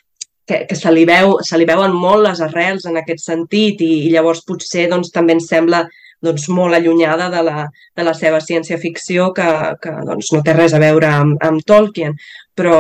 que, 0.47 0.67
que 0.69 0.77
se, 0.77 0.93
li 0.93 1.07
veu, 1.09 1.39
se 1.43 1.59
li 1.59 1.67
veuen 1.69 1.95
molt 1.97 2.27
les 2.27 2.41
arrels 2.45 2.85
en 2.91 2.99
aquest 3.01 3.25
sentit 3.25 3.81
i, 3.81 3.93
i 4.07 4.13
llavors 4.13 4.45
potser 4.45 4.89
doncs, 4.91 5.13
també 5.15 5.39
ens 5.39 5.49
sembla 5.49 5.85
doncs, 6.25 6.49
molt 6.49 6.77
allunyada 6.77 7.31
de 7.33 7.43
la, 7.47 7.67
de 7.97 8.07
la 8.07 8.15
seva 8.17 8.41
ciència-ficció 8.45 9.31
que, 9.37 9.49
que 9.83 9.93
doncs, 10.09 10.33
no 10.35 10.43
té 10.45 10.57
res 10.57 10.75
a 10.75 10.83
veure 10.83 11.11
amb, 11.11 11.37
amb 11.45 11.65
Tolkien, 11.67 12.17
però 12.57 12.79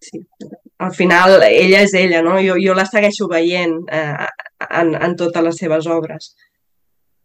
sí, 0.00 0.22
al 0.80 0.92
final 0.96 1.42
ella 1.44 1.82
és 1.84 1.94
ella, 1.94 2.22
no? 2.24 2.38
Jo, 2.40 2.56
jo 2.60 2.74
la 2.76 2.86
segueixo 2.88 3.28
veient 3.28 3.80
eh, 3.92 4.28
en, 4.68 4.94
en 4.96 5.16
totes 5.16 5.44
les 5.44 5.58
seves 5.64 5.88
obres. 5.92 6.34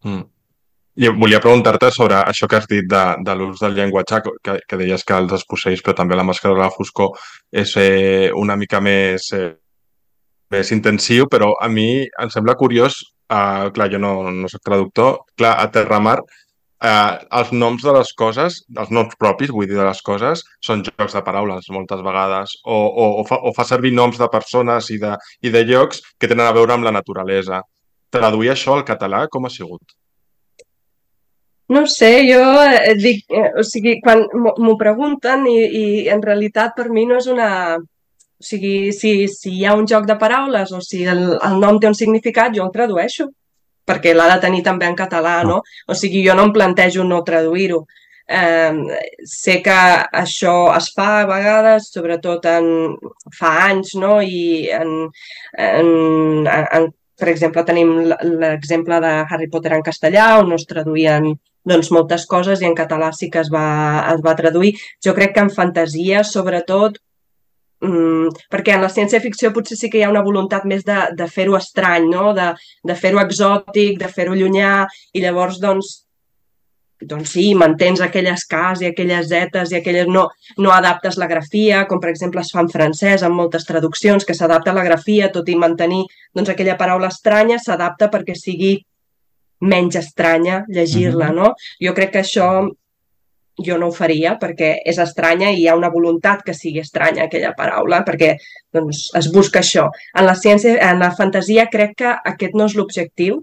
Mm. 0.04 0.26
I 0.96 1.12
volia 1.12 1.42
preguntar-te 1.44 1.90
sobre 1.92 2.22
això 2.24 2.48
que 2.48 2.56
has 2.56 2.68
dit 2.72 2.86
de, 2.88 3.04
de 3.28 3.34
l'ús 3.36 3.60
del 3.60 3.74
llenguatge, 3.76 4.22
que, 4.44 4.54
que 4.64 4.78
deies 4.80 5.04
que 5.04 5.16
els 5.18 5.32
desposseïts, 5.32 5.84
però 5.84 5.96
també 5.98 6.16
la 6.16 6.24
màscara 6.28 6.56
de 6.56 6.62
la 6.62 6.72
foscor 6.72 7.18
és 7.52 7.74
eh, 7.82 8.32
una 8.32 8.56
mica 8.56 8.80
més, 8.84 9.28
eh, 9.36 9.50
més 10.56 10.72
intensiu, 10.72 11.28
però 11.32 11.52
a 11.60 11.68
mi 11.68 11.90
em 12.06 12.32
sembla 12.32 12.56
curiós, 12.60 13.02
eh, 13.30 13.68
clar, 13.76 13.92
jo 13.92 14.02
no, 14.02 14.16
no 14.32 14.52
soc 14.52 14.64
traductor, 14.66 15.22
clar, 15.38 15.56
a 15.62 15.70
Terramar 15.72 16.20
eh, 16.84 17.14
els 17.40 17.52
noms 17.52 17.84
de 17.84 17.94
les 17.98 18.12
coses, 18.22 18.62
els 18.78 18.92
noms 18.98 19.16
propis, 19.22 19.52
vull 19.54 19.68
dir, 19.70 19.78
de 19.80 19.88
les 19.88 20.02
coses, 20.06 20.44
són 20.66 20.84
jocs 20.86 21.18
de 21.18 21.24
paraules 21.26 21.70
moltes 21.74 22.04
vegades, 22.06 22.58
o, 22.66 22.78
o, 22.78 23.10
o, 23.22 23.28
fa, 23.28 23.40
o 23.42 23.54
fa 23.56 23.68
servir 23.68 23.94
noms 23.96 24.20
de 24.22 24.30
persones 24.32 24.90
i 24.94 25.00
de, 25.02 25.16
i 25.42 25.54
de 25.54 25.64
llocs 25.70 26.04
que 26.20 26.30
tenen 26.32 26.48
a 26.48 26.56
veure 26.56 26.76
amb 26.76 26.88
la 26.88 26.96
naturalesa. 26.96 27.62
Traduir 28.14 28.54
això 28.54 28.76
al 28.76 28.86
català, 28.88 29.26
com 29.32 29.48
ha 29.48 29.54
sigut? 29.54 29.96
No 31.74 31.88
sé, 31.90 32.12
jo 32.30 32.42
eh, 32.62 32.94
dic, 33.02 33.24
eh, 33.34 33.50
o 33.58 33.64
sigui, 33.66 33.98
quan 34.04 34.22
m'ho 34.38 34.76
pregunten 34.78 35.48
i, 35.50 35.58
i 35.66 35.86
en 36.14 36.22
realitat 36.22 36.78
per 36.78 36.92
mi 36.94 37.08
no 37.10 37.18
és 37.18 37.30
una... 37.32 37.50
O 38.42 38.44
sigui, 38.44 38.92
si, 38.92 39.16
si 39.32 39.54
hi 39.60 39.66
ha 39.66 39.76
un 39.80 39.88
joc 39.88 40.06
de 40.10 40.18
paraules 40.20 40.72
o 40.76 40.82
si 40.84 41.06
el, 41.08 41.26
el 41.40 41.60
nom 41.62 41.80
té 41.80 41.88
un 41.88 41.98
significat, 41.98 42.56
jo 42.56 42.66
el 42.66 42.74
tradueixo 42.74 43.30
perquè 43.86 44.16
l'ha 44.16 44.26
de 44.34 44.40
tenir 44.48 44.64
també 44.66 44.88
en 44.90 44.98
català, 44.98 45.38
no? 45.46 45.62
O 45.88 45.96
sigui, 45.98 46.24
jo 46.26 46.36
no 46.38 46.48
em 46.48 46.54
plantejo 46.56 47.06
no 47.06 47.22
traduir-ho. 47.28 47.86
Eh, 48.26 48.74
sé 49.30 49.60
que 49.66 49.78
això 50.24 50.56
es 50.74 50.90
fa 50.98 51.10
a 51.20 51.26
vegades, 51.30 51.92
sobretot 51.94 52.48
en, 52.50 52.70
fa 53.40 53.52
anys, 53.68 53.94
no? 54.02 54.18
I 54.22 54.72
en, 54.74 54.96
en, 55.68 55.90
en, 56.50 56.88
per 57.22 57.30
exemple, 57.30 57.64
tenim 57.68 57.94
l'exemple 58.42 59.00
de 59.06 59.14
Harry 59.30 59.50
Potter 59.54 59.76
en 59.78 59.86
castellà, 59.86 60.32
on 60.42 60.50
no 60.50 60.58
es 60.58 60.66
traduïen 60.70 61.36
doncs, 61.66 61.90
moltes 61.94 62.26
coses 62.30 62.62
i 62.62 62.68
en 62.68 62.76
català 62.78 63.12
sí 63.14 63.30
que 63.34 63.42
es 63.42 63.50
va, 63.54 63.68
es 64.14 64.22
va 64.26 64.36
traduir. 64.38 64.76
Jo 65.06 65.14
crec 65.18 65.34
que 65.36 65.46
en 65.46 65.54
fantasia, 65.54 66.24
sobretot, 66.26 67.00
mm, 67.86 68.48
perquè 68.52 68.76
en 68.76 68.86
la 68.86 68.92
ciència-ficció 68.92 69.52
potser 69.56 69.78
sí 69.80 69.90
que 69.92 70.00
hi 70.00 70.06
ha 70.06 70.14
una 70.14 70.24
voluntat 70.26 70.66
més 70.70 70.84
de, 70.88 70.98
de 71.18 71.28
fer-ho 71.32 71.58
estrany, 71.60 72.10
no? 72.12 72.34
de, 72.38 72.52
de 72.84 72.96
fer-ho 72.98 73.22
exòtic, 73.24 74.00
de 74.02 74.10
fer-ho 74.12 74.36
llunyà, 74.38 74.74
i 75.14 75.24
llavors, 75.24 75.60
doncs, 75.64 75.92
doncs 77.02 77.36
sí, 77.36 77.50
mantens 77.60 78.02
aquelles 78.02 78.46
Ks 78.50 78.82
i 78.82 78.90
aquelles 78.90 79.28
zetes 79.30 79.72
i 79.72 79.80
aquelles... 79.80 80.08
No, 80.12 80.28
no 80.58 80.72
adaptes 80.72 81.20
la 81.22 81.28
grafia, 81.28 81.84
com 81.90 82.00
per 82.02 82.10
exemple 82.14 82.42
es 82.42 82.52
fa 82.54 82.64
en 82.64 82.72
francès 82.72 83.24
amb 83.24 83.36
moltes 83.40 83.68
traduccions, 83.68 84.26
que 84.26 84.38
s'adapta 84.38 84.74
la 84.74 84.86
grafia, 84.88 85.32
tot 85.32 85.50
i 85.52 85.58
mantenir 85.60 86.06
doncs, 86.36 86.52
aquella 86.52 86.78
paraula 86.80 87.12
estranya, 87.14 87.60
s'adapta 87.60 88.10
perquè 88.14 88.38
sigui 88.40 88.78
menys 89.66 89.96
estranya 90.00 90.64
llegir-la, 90.68 91.32
no? 91.36 91.54
Jo 91.84 91.94
crec 91.96 92.12
que 92.16 92.24
això 92.24 92.50
jo 93.64 93.78
no 93.80 93.88
ho 93.90 93.96
faria 93.96 94.36
perquè 94.40 94.72
és 94.86 95.00
estranya 95.00 95.52
i 95.52 95.62
hi 95.62 95.68
ha 95.68 95.78
una 95.78 95.92
voluntat 95.94 96.44
que 96.44 96.54
sigui 96.54 96.82
estranya 96.84 97.26
aquella 97.26 97.54
paraula, 97.56 98.02
perquè 98.08 98.36
doncs, 98.74 99.10
es 99.16 99.32
busca 99.32 99.62
això. 99.62 99.88
En 100.18 100.28
la 100.28 100.36
ciència, 100.36 100.76
en 100.90 101.00
la 101.00 101.12
fantasia 101.16 101.70
crec 101.72 101.96
que 102.04 102.16
aquest 102.34 102.56
no 102.56 102.68
és 102.68 102.76
l'objectiu 102.76 103.42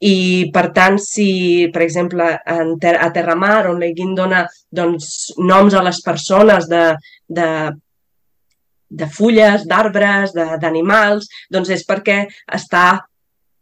i, 0.00 0.48
per 0.54 0.70
tant, 0.76 0.96
si, 1.02 1.68
per 1.74 1.82
exemple, 1.84 2.30
en 2.48 2.76
ter 2.80 2.94
a 2.96 3.10
Terramar, 3.12 3.66
on 3.68 3.82
l'Eguin 3.82 4.14
dona 4.16 4.46
doncs, 4.72 5.34
noms 5.36 5.74
a 5.74 5.82
les 5.84 6.00
persones 6.06 6.70
de, 6.70 6.84
de, 7.28 7.50
de 8.88 9.10
fulles, 9.18 9.66
d'arbres, 9.68 10.32
d'animals, 10.62 11.28
doncs 11.52 11.74
és 11.76 11.84
perquè 11.86 12.22
està 12.46 12.86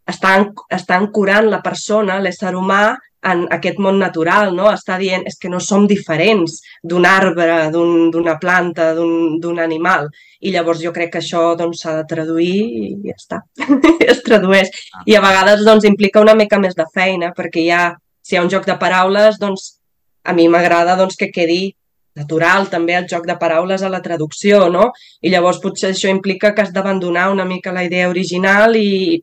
estan, 0.09 0.49
estan 0.73 1.09
curant 1.13 1.49
la 1.51 1.61
persona, 1.65 2.19
l'ésser 2.23 2.55
humà, 2.57 2.97
en 3.21 3.45
aquest 3.51 3.79
món 3.83 3.99
natural, 3.99 4.53
no? 4.55 4.69
Està 4.71 4.97
dient 4.99 5.25
és 5.27 5.35
que 5.39 5.49
no 5.51 5.59
som 5.63 5.85
diferents 5.87 6.59
d'un 6.83 7.05
arbre, 7.05 7.67
d'una 7.73 8.35
un, 8.35 8.39
planta, 8.39 8.93
d'un 8.95 9.59
animal. 9.59 10.07
I 10.39 10.53
llavors 10.55 10.79
jo 10.83 10.93
crec 10.95 11.11
que 11.13 11.19
això 11.19 11.55
doncs, 11.59 11.81
s'ha 11.83 11.97
doncs, 11.97 12.03
de 12.03 12.15
traduir 12.15 12.61
i 12.63 12.93
ja 13.03 13.17
està. 13.17 13.41
es 14.13 14.23
tradueix. 14.23 14.71
I 15.05 15.17
a 15.17 15.23
vegades 15.25 15.65
doncs, 15.67 15.87
implica 15.89 16.23
una 16.23 16.35
mica 16.35 16.59
més 16.59 16.77
de 16.77 16.87
feina, 16.93 17.33
perquè 17.35 17.65
hi 17.65 17.73
ha, 17.75 17.83
si 18.23 18.35
hi 18.35 18.39
ha 18.39 18.45
un 18.45 18.53
joc 18.53 18.65
de 18.69 18.77
paraules, 18.79 19.39
doncs 19.41 19.75
a 20.23 20.33
mi 20.33 20.47
m'agrada 20.47 20.95
doncs, 20.99 21.19
que 21.19 21.31
quedi 21.33 21.73
natural 22.19 22.67
també 22.71 22.95
el 22.97 23.07
joc 23.07 23.27
de 23.27 23.35
paraules 23.39 23.83
a 23.83 23.89
la 23.91 24.01
traducció, 24.03 24.67
no? 24.71 24.89
I 25.21 25.31
llavors 25.31 25.59
potser 25.63 25.91
això 25.91 26.11
implica 26.11 26.53
que 26.55 26.63
has 26.63 26.73
d'abandonar 26.75 27.29
una 27.31 27.45
mica 27.45 27.75
la 27.75 27.83
idea 27.83 28.09
original 28.09 28.75
i 28.75 29.19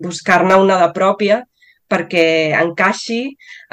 buscar-ne 0.00 0.56
una 0.56 0.78
de 0.80 0.88
pròpia 0.96 1.42
perquè 1.90 2.54
encaixi 2.60 3.20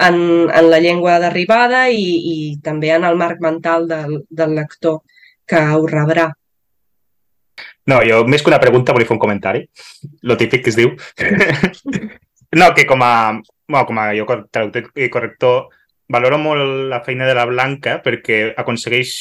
en, 0.08 0.18
en 0.50 0.70
la 0.72 0.82
llengua 0.82 1.20
d'arribada 1.22 1.86
i, 1.94 2.08
i 2.34 2.36
també 2.66 2.92
en 2.96 3.06
el 3.08 3.18
marc 3.20 3.42
mental 3.44 3.88
del, 3.90 4.20
del 4.30 4.58
lector 4.58 5.04
que 5.48 5.62
ho 5.62 5.86
rebrà. 5.88 6.32
No, 7.88 8.02
jo 8.04 8.24
més 8.28 8.44
que 8.44 8.52
una 8.52 8.60
pregunta 8.60 8.92
volia 8.92 9.08
fer 9.08 9.16
un 9.16 9.22
comentari. 9.24 9.64
Lo 10.28 10.36
típic 10.38 10.66
que 10.66 10.74
es 10.74 10.80
diu. 10.80 10.92
no, 12.60 12.74
que 12.76 12.86
com 12.90 13.04
a, 13.06 13.14
bueno, 13.68 13.86
com 13.88 14.02
a 14.02 14.10
jo 14.18 14.28
traductor 14.28 14.92
i 15.00 15.10
corrector 15.14 15.70
valoro 16.12 16.40
molt 16.40 16.90
la 16.92 17.02
feina 17.04 17.28
de 17.28 17.36
la 17.36 17.46
Blanca 17.48 17.98
perquè 18.04 18.54
aconsegueix 18.60 19.16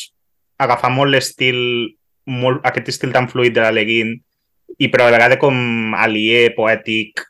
agafar 0.63 0.91
molt 0.95 1.13
l'estil, 1.15 1.59
molt, 2.27 2.63
aquest 2.67 2.91
estil 2.95 3.15
tan 3.15 3.29
fluid 3.31 3.55
de 3.55 3.65
la 3.65 3.75
Leguin 3.75 4.15
i 4.79 4.91
però 4.91 5.07
a 5.07 5.15
vegades 5.15 5.41
com 5.41 5.95
alié, 5.95 6.51
poètic, 6.57 7.23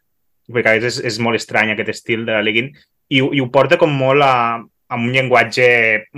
perquè 0.53 0.73
a 0.73 0.77
vegades 0.77 0.99
és, 0.99 1.15
és 1.15 1.19
molt 1.23 1.39
estrany 1.39 1.73
aquest 1.73 1.93
estil 1.93 2.25
de 2.27 2.35
la 2.37 2.45
Leguin, 2.45 2.71
i, 3.09 3.21
i 3.21 3.43
ho 3.43 3.49
porta 3.55 3.79
com 3.81 3.93
molt 3.93 4.25
a, 4.25 4.59
amb 4.95 5.09
un 5.09 5.13
llenguatge 5.15 5.67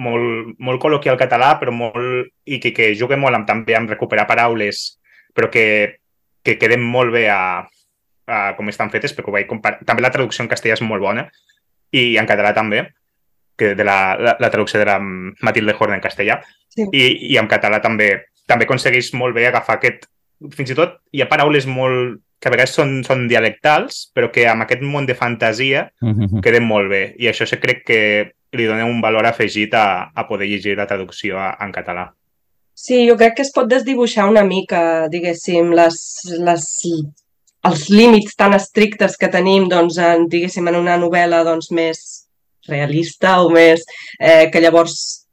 molt, 0.05 0.55
molt 0.60 0.82
col·loquial 0.82 1.18
català, 1.20 1.55
però 1.60 1.74
molt, 1.74 2.30
i 2.44 2.60
que, 2.62 2.72
que 2.76 2.92
juga 2.98 3.18
molt 3.20 3.38
amb, 3.38 3.48
també 3.48 3.76
amb 3.76 3.90
recuperar 3.90 4.28
paraules, 4.28 4.98
però 5.36 5.50
que, 5.52 5.66
que 6.44 6.59
queden 6.60 6.84
molt 6.84 7.12
bé 7.14 7.26
a, 7.32 7.40
a 8.28 8.40
com 8.56 8.68
estan 8.72 8.92
fetes, 8.92 9.16
perquè 9.16 9.32
ho 9.32 9.36
vaig 9.38 9.48
comparar. 9.48 9.84
També 9.88 10.05
la 10.05 10.12
traducció 10.14 10.44
en 10.44 10.52
castellà 10.52 10.76
és 10.78 10.84
molt 10.84 11.05
bona, 11.05 11.28
i 11.96 12.16
en 12.20 12.28
català 12.28 12.52
també, 12.56 12.84
que 13.59 13.72
de 13.74 13.84
la, 13.84 14.14
la, 14.20 14.36
la 14.38 14.50
traducció 14.52 14.78
de 14.78 14.86
la 14.86 14.98
Matilde 15.00 15.74
Horn 15.74 15.96
en 15.96 16.05
castellà, 16.05 16.38
sí. 16.74 16.84
i, 16.92 17.32
i 17.32 17.38
en 17.40 17.48
català 17.50 17.80
també 17.84 18.12
també 18.48 18.64
aconsegueix 18.66 19.12
molt 19.18 19.36
bé 19.36 19.46
agafar 19.48 19.78
aquest... 19.78 20.09
Fins 20.55 20.70
i 20.70 20.76
tot 20.78 21.00
hi 21.12 21.22
ha 21.22 21.28
paraules 21.30 21.66
molt 21.66 22.20
que 22.39 22.48
a 22.48 22.52
vegades 22.55 22.74
són, 22.77 22.98
són 23.06 23.27
dialectals, 23.31 24.09
però 24.15 24.31
que 24.35 24.47
amb 24.48 24.62
aquest 24.65 24.82
món 24.86 25.06
de 25.06 25.15
fantasia 25.19 25.90
uh 26.01 26.06
mhm. 26.06 26.24
-huh. 26.24 26.43
queden 26.43 26.65
molt 26.65 26.89
bé. 26.89 27.15
I 27.19 27.28
això 27.28 27.47
se 27.47 27.59
crec 27.59 27.85
que 27.85 28.32
li 28.52 28.65
dona 28.65 28.86
un 28.86 29.01
valor 29.01 29.27
afegit 29.27 29.74
a, 29.74 30.10
a 30.15 30.27
poder 30.28 30.48
llegir 30.48 30.77
la 30.77 30.86
traducció 30.86 31.39
a, 31.39 31.56
en 31.60 31.73
català. 31.73 32.15
Sí, 32.74 33.09
jo 33.09 33.16
crec 33.16 33.35
que 33.36 33.43
es 33.43 33.52
pot 33.52 33.66
desdibuixar 33.69 34.28
una 34.31 34.44
mica, 34.44 35.09
diguéssim, 35.09 35.73
les, 35.74 35.97
les, 36.39 36.65
els 37.65 37.89
límits 37.90 38.36
tan 38.36 38.55
estrictes 38.55 39.16
que 39.16 39.28
tenim, 39.28 39.69
doncs, 39.69 39.98
en, 39.98 40.28
diguéssim, 40.28 40.69
en 40.69 40.77
una 40.77 40.97
novel·la 40.97 41.43
doncs, 41.44 41.73
més 41.73 42.28
realista 42.69 43.40
o 43.43 43.51
més... 43.51 43.82
Eh, 44.20 44.48
que 44.52 44.60
llavors 44.60 45.27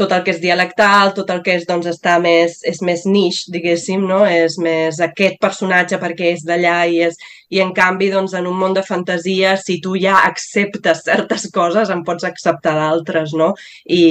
tot 0.00 0.12
el 0.16 0.22
que 0.24 0.32
és 0.34 0.40
dialectal, 0.42 1.12
tot 1.16 1.30
el 1.34 1.42
que 1.44 1.54
és, 1.58 1.66
doncs, 1.68 1.88
està 1.90 2.16
més, 2.22 2.58
és 2.66 2.80
més 2.86 3.04
niche, 3.08 3.50
diguéssim, 3.52 4.06
no? 4.08 4.22
És 4.24 4.56
més 4.62 5.00
aquest 5.04 5.36
personatge 5.42 6.00
perquè 6.02 6.34
és 6.36 6.46
d'allà 6.46 6.80
i 6.88 7.02
és... 7.10 7.20
I 7.50 7.58
en 7.64 7.72
canvi, 7.74 8.12
doncs, 8.12 8.36
en 8.38 8.46
un 8.46 8.54
món 8.54 8.76
de 8.76 8.84
fantasia, 8.86 9.56
si 9.58 9.80
tu 9.82 9.96
ja 9.98 10.20
acceptes 10.22 11.02
certes 11.08 11.48
coses, 11.50 11.90
en 11.90 12.04
pots 12.06 12.28
acceptar 12.28 12.76
d'altres, 12.76 13.34
no? 13.34 13.48
I, 13.90 14.04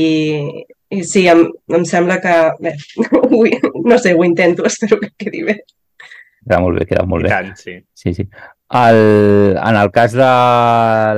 i 0.92 1.04
sí, 1.08 1.24
em, 1.32 1.46
em 1.80 1.86
sembla 1.88 2.20
que... 2.20 2.36
Bé, 2.60 2.76
no 3.94 3.98
sé, 3.98 4.12
ho 4.14 4.28
intento, 4.28 4.68
espero 4.72 5.00
que 5.00 5.14
quedi 5.24 5.46
bé. 5.48 5.62
Queda 6.44 6.60
molt 6.66 6.82
bé, 6.82 6.90
queda 6.90 7.08
molt 7.08 7.28
bé. 7.28 7.32
tant, 7.32 7.54
sí. 7.56 7.80
Sí, 7.96 8.14
sí. 8.18 8.28
El, 8.70 9.58
en 9.58 9.76
el 9.76 9.90
cas 9.90 10.14
de 10.14 10.26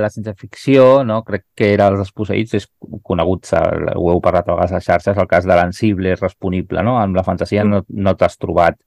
la 0.00 0.08
ciència 0.08 0.32
ficció, 0.32 0.84
no, 1.04 1.18
crec 1.26 1.42
que 1.58 1.66
era 1.74 1.90
els 1.92 1.98
desposseïts, 2.00 2.54
és 2.56 2.68
conegut, 3.04 3.50
ho 3.52 4.06
heu 4.08 4.22
parlat 4.24 4.48
a 4.48 4.54
vegades 4.54 4.72
a 4.78 4.80
xarxes, 4.80 5.18
el 5.20 5.28
cas 5.28 5.44
de 5.44 5.58
l'ansible 5.58 6.14
és 6.14 6.22
responible, 6.22 6.80
no? 6.86 6.96
Amb 7.00 7.18
la 7.18 7.26
fantasia 7.26 7.66
no, 7.68 7.82
no 7.92 8.16
t'has 8.16 8.40
trobat 8.40 8.80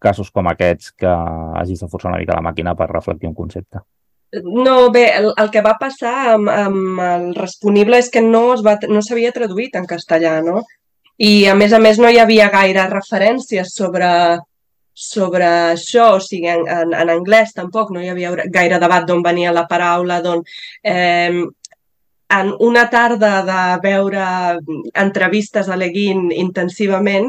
casos 0.00 0.30
com 0.32 0.48
aquests 0.48 0.94
que 1.02 1.12
hagis 1.60 1.84
de 1.84 1.90
forçar 1.92 2.10
una 2.12 2.22
mica 2.22 2.36
la 2.36 2.44
màquina 2.46 2.74
per 2.78 2.88
reflectir 2.88 3.28
un 3.28 3.36
concepte. 3.36 3.84
No, 4.42 4.90
bé, 4.92 5.06
el, 5.18 5.30
el 5.36 5.52
que 5.52 5.62
va 5.64 5.76
passar 5.80 6.16
amb, 6.32 6.48
amb 6.50 7.04
el 7.04 7.30
responible 7.36 8.00
és 8.00 8.08
que 8.12 8.24
no 8.24 8.48
es 8.56 8.64
va, 8.64 8.78
no 8.88 9.04
s'havia 9.04 9.32
traduït 9.36 9.76
en 9.76 9.86
castellà, 9.88 10.38
no? 10.44 10.64
I, 11.16 11.46
a 11.52 11.54
més 11.56 11.72
a 11.72 11.80
més, 11.80 12.00
no 12.00 12.08
hi 12.12 12.18
havia 12.20 12.48
gaire 12.52 12.88
referències 12.90 13.76
sobre 13.76 14.08
sobre 14.96 15.44
això, 15.74 16.14
o 16.16 16.20
sigui, 16.24 16.48
en, 16.48 16.64
en, 16.72 16.94
en 16.96 17.12
anglès 17.12 17.52
tampoc 17.52 17.92
no 17.92 18.00
hi 18.00 18.08
havia 18.08 18.32
gaire 18.48 18.80
debat 18.80 19.04
d'on 19.04 19.22
venia 19.22 19.52
la 19.52 19.66
paraula, 19.68 20.22
d'on... 20.24 20.42
Eh, 20.82 21.44
en 22.36 22.48
una 22.58 22.88
tarda 22.90 23.34
de 23.46 23.58
veure 23.84 24.22
entrevistes 24.98 25.68
a 25.68 25.76
l'Eguin 25.78 26.32
intensivament, 26.34 27.28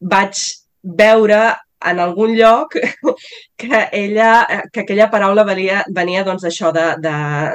vaig 0.00 0.40
veure 0.82 1.42
en 1.90 2.00
algun 2.00 2.34
lloc 2.36 2.74
que 3.62 3.80
ella, 3.92 4.46
que 4.72 4.82
aquella 4.82 5.08
paraula 5.10 5.44
venia, 5.44 5.82
venia 5.94 6.24
doncs 6.26 6.44
això 6.48 6.72
de, 6.74 6.84
de, 7.02 7.14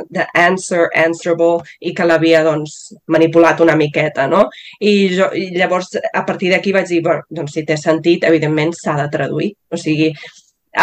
de 0.10 0.26
answer, 0.44 0.88
answerable 1.04 1.64
i 1.80 1.94
que 1.98 2.08
l'havia 2.08 2.44
doncs 2.46 2.78
manipulat 3.14 3.62
una 3.66 3.76
miqueta, 3.80 4.28
no? 4.32 4.46
I, 4.80 4.94
jo, 5.18 5.30
i 5.36 5.50
llavors 5.56 5.94
a 5.98 6.26
partir 6.26 6.52
d'aquí 6.54 6.74
vaig 6.76 6.90
dir, 6.92 7.02
bueno, 7.06 7.26
doncs 7.30 7.58
si 7.58 7.66
té 7.68 7.78
sentit, 7.78 8.28
evidentment 8.28 8.76
s'ha 8.78 8.98
de 9.02 9.08
traduir. 9.14 9.52
O 9.72 9.80
sigui, 9.80 10.12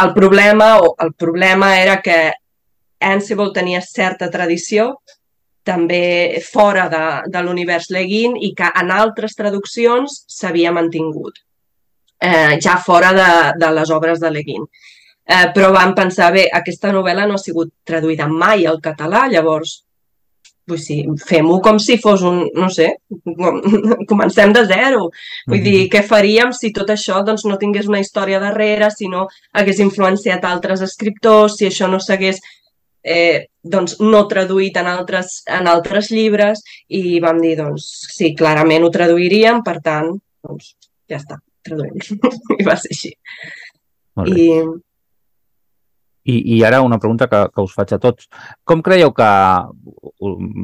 el 0.02 0.14
problema, 0.14 0.78
o 0.82 0.94
el 1.04 1.14
problema 1.14 1.76
era 1.80 2.00
que 2.02 2.18
Ansible 3.04 3.52
tenia 3.52 3.82
certa 3.84 4.30
tradició, 4.32 4.94
també 5.64 6.40
fora 6.44 6.88
de, 6.92 7.04
de 7.32 7.42
l'univers 7.44 7.90
Leguin 7.92 8.36
i 8.36 8.52
que 8.56 8.68
en 8.80 8.92
altres 8.92 9.36
traduccions 9.36 10.22
s'havia 10.28 10.72
mantingut 10.76 11.40
eh, 12.24 12.58
ja 12.60 12.76
fora 12.80 13.12
de, 13.12 13.30
de 13.60 13.70
les 13.78 13.90
obres 13.90 14.20
de 14.20 14.30
Leguin. 14.32 14.66
Eh, 15.24 15.48
però 15.56 15.70
vam 15.72 15.94
pensar, 15.96 16.32
bé, 16.34 16.44
aquesta 16.52 16.92
novel·la 16.92 17.24
no 17.28 17.38
ha 17.38 17.40
sigut 17.40 17.72
traduïda 17.88 18.28
mai 18.28 18.66
al 18.68 18.80
català, 18.84 19.24
llavors 19.32 19.80
vull 20.68 20.80
sí, 20.80 20.98
fem-ho 21.28 21.58
com 21.64 21.78
si 21.80 21.98
fos 22.00 22.22
un, 22.24 22.38
no 22.56 22.70
sé, 22.72 22.86
com, 23.24 23.60
comencem 24.10 24.52
de 24.56 24.64
zero. 24.68 25.06
Vull 25.46 25.58
mm 25.58 25.60
-hmm. 25.60 25.64
dir, 25.64 25.88
què 25.92 26.02
faríem 26.08 26.52
si 26.52 26.72
tot 26.72 26.90
això 26.90 27.22
doncs, 27.24 27.44
no 27.44 27.58
tingués 27.60 27.88
una 27.88 28.00
història 28.00 28.40
darrere, 28.40 28.90
si 28.90 29.08
no 29.08 29.28
hagués 29.52 29.78
influenciat 29.78 30.44
altres 30.44 30.80
escriptors, 30.80 31.56
si 31.58 31.66
això 31.66 31.88
no 31.88 32.00
s'hagués 32.00 32.40
eh, 33.02 33.46
doncs, 33.62 34.00
no 34.00 34.26
traduït 34.28 34.76
en 34.76 34.86
altres, 34.86 35.42
en 35.46 35.66
altres 35.66 36.10
llibres 36.10 36.62
i 36.88 37.20
vam 37.20 37.40
dir, 37.40 37.56
doncs, 37.56 38.08
sí, 38.16 38.34
clarament 38.34 38.84
ho 38.84 38.90
traduiríem, 38.90 39.62
per 39.62 39.80
tant, 39.80 40.16
doncs, 40.42 40.76
ja 41.08 41.16
està 41.16 41.36
traduint. 41.66 42.00
I 42.60 42.66
va 42.66 42.76
ser 42.80 42.92
així. 42.94 43.14
I... 44.24 44.50
I, 46.24 46.38
I 46.56 46.62
ara 46.64 46.80
una 46.80 46.98
pregunta 46.98 47.26
que, 47.28 47.38
que 47.52 47.60
us 47.60 47.74
faig 47.76 47.90
a 47.92 47.98
tots. 48.00 48.30
Com 48.64 48.80
creieu 48.84 49.12
que... 49.12 49.26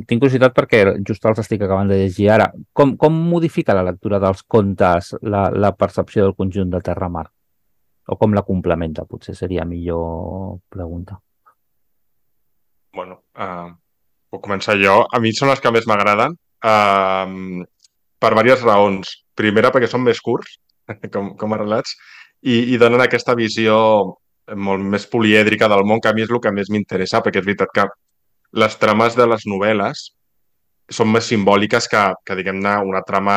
Tinc 0.08 0.22
curiositat 0.22 0.54
perquè 0.56 0.80
just 1.04 1.26
els 1.28 1.42
estic 1.42 1.66
acabant 1.66 1.90
de 1.90 1.98
llegir 2.00 2.30
ara. 2.32 2.46
Com, 2.72 2.94
com 3.00 3.18
modifica 3.28 3.76
la 3.76 3.84
lectura 3.84 4.22
dels 4.22 4.40
contes 4.48 5.12
la, 5.20 5.50
la 5.52 5.74
percepció 5.76 6.24
del 6.24 6.36
conjunt 6.38 6.72
de 6.72 6.80
Terra-Mar? 6.86 7.26
O 8.08 8.16
com 8.16 8.32
la 8.34 8.42
complementa, 8.46 9.04
potser 9.04 9.36
seria 9.36 9.66
millor 9.68 10.56
pregunta. 10.72 11.20
Bueno, 12.96 13.20
uh, 13.36 13.68
puc 14.32 14.42
començar 14.48 14.78
jo. 14.80 15.02
A 15.04 15.20
mi 15.20 15.34
són 15.36 15.52
les 15.52 15.60
que 15.60 15.74
més 15.76 15.84
m'agraden 15.86 16.34
uh, 16.64 17.68
per 18.16 18.32
diverses 18.32 18.64
raons. 18.64 19.12
Primera, 19.36 19.70
perquè 19.76 19.92
són 19.92 20.08
més 20.08 20.24
curts 20.24 20.56
com, 21.14 21.34
com 21.40 21.54
a 21.54 21.60
relats, 21.60 21.96
i, 22.42 22.74
i 22.74 22.78
donen 22.80 23.02
aquesta 23.04 23.36
visió 23.38 23.76
molt 24.56 24.82
més 24.82 25.06
polièdrica 25.06 25.68
del 25.70 25.84
món, 25.86 26.00
que 26.02 26.10
a 26.10 26.14
mi 26.16 26.24
és 26.24 26.30
el 26.30 26.40
que 26.42 26.52
més 26.54 26.70
m'interessa, 26.72 27.20
perquè 27.22 27.42
és 27.42 27.46
veritat 27.46 27.74
que 27.74 27.86
les 28.60 28.78
trames 28.82 29.14
de 29.14 29.26
les 29.30 29.46
novel·les 29.46 30.08
són 30.90 31.12
més 31.12 31.28
simbòliques 31.30 31.86
que, 31.90 32.06
que 32.26 32.36
diguem-ne, 32.38 32.80
una 32.82 33.04
trama 33.06 33.36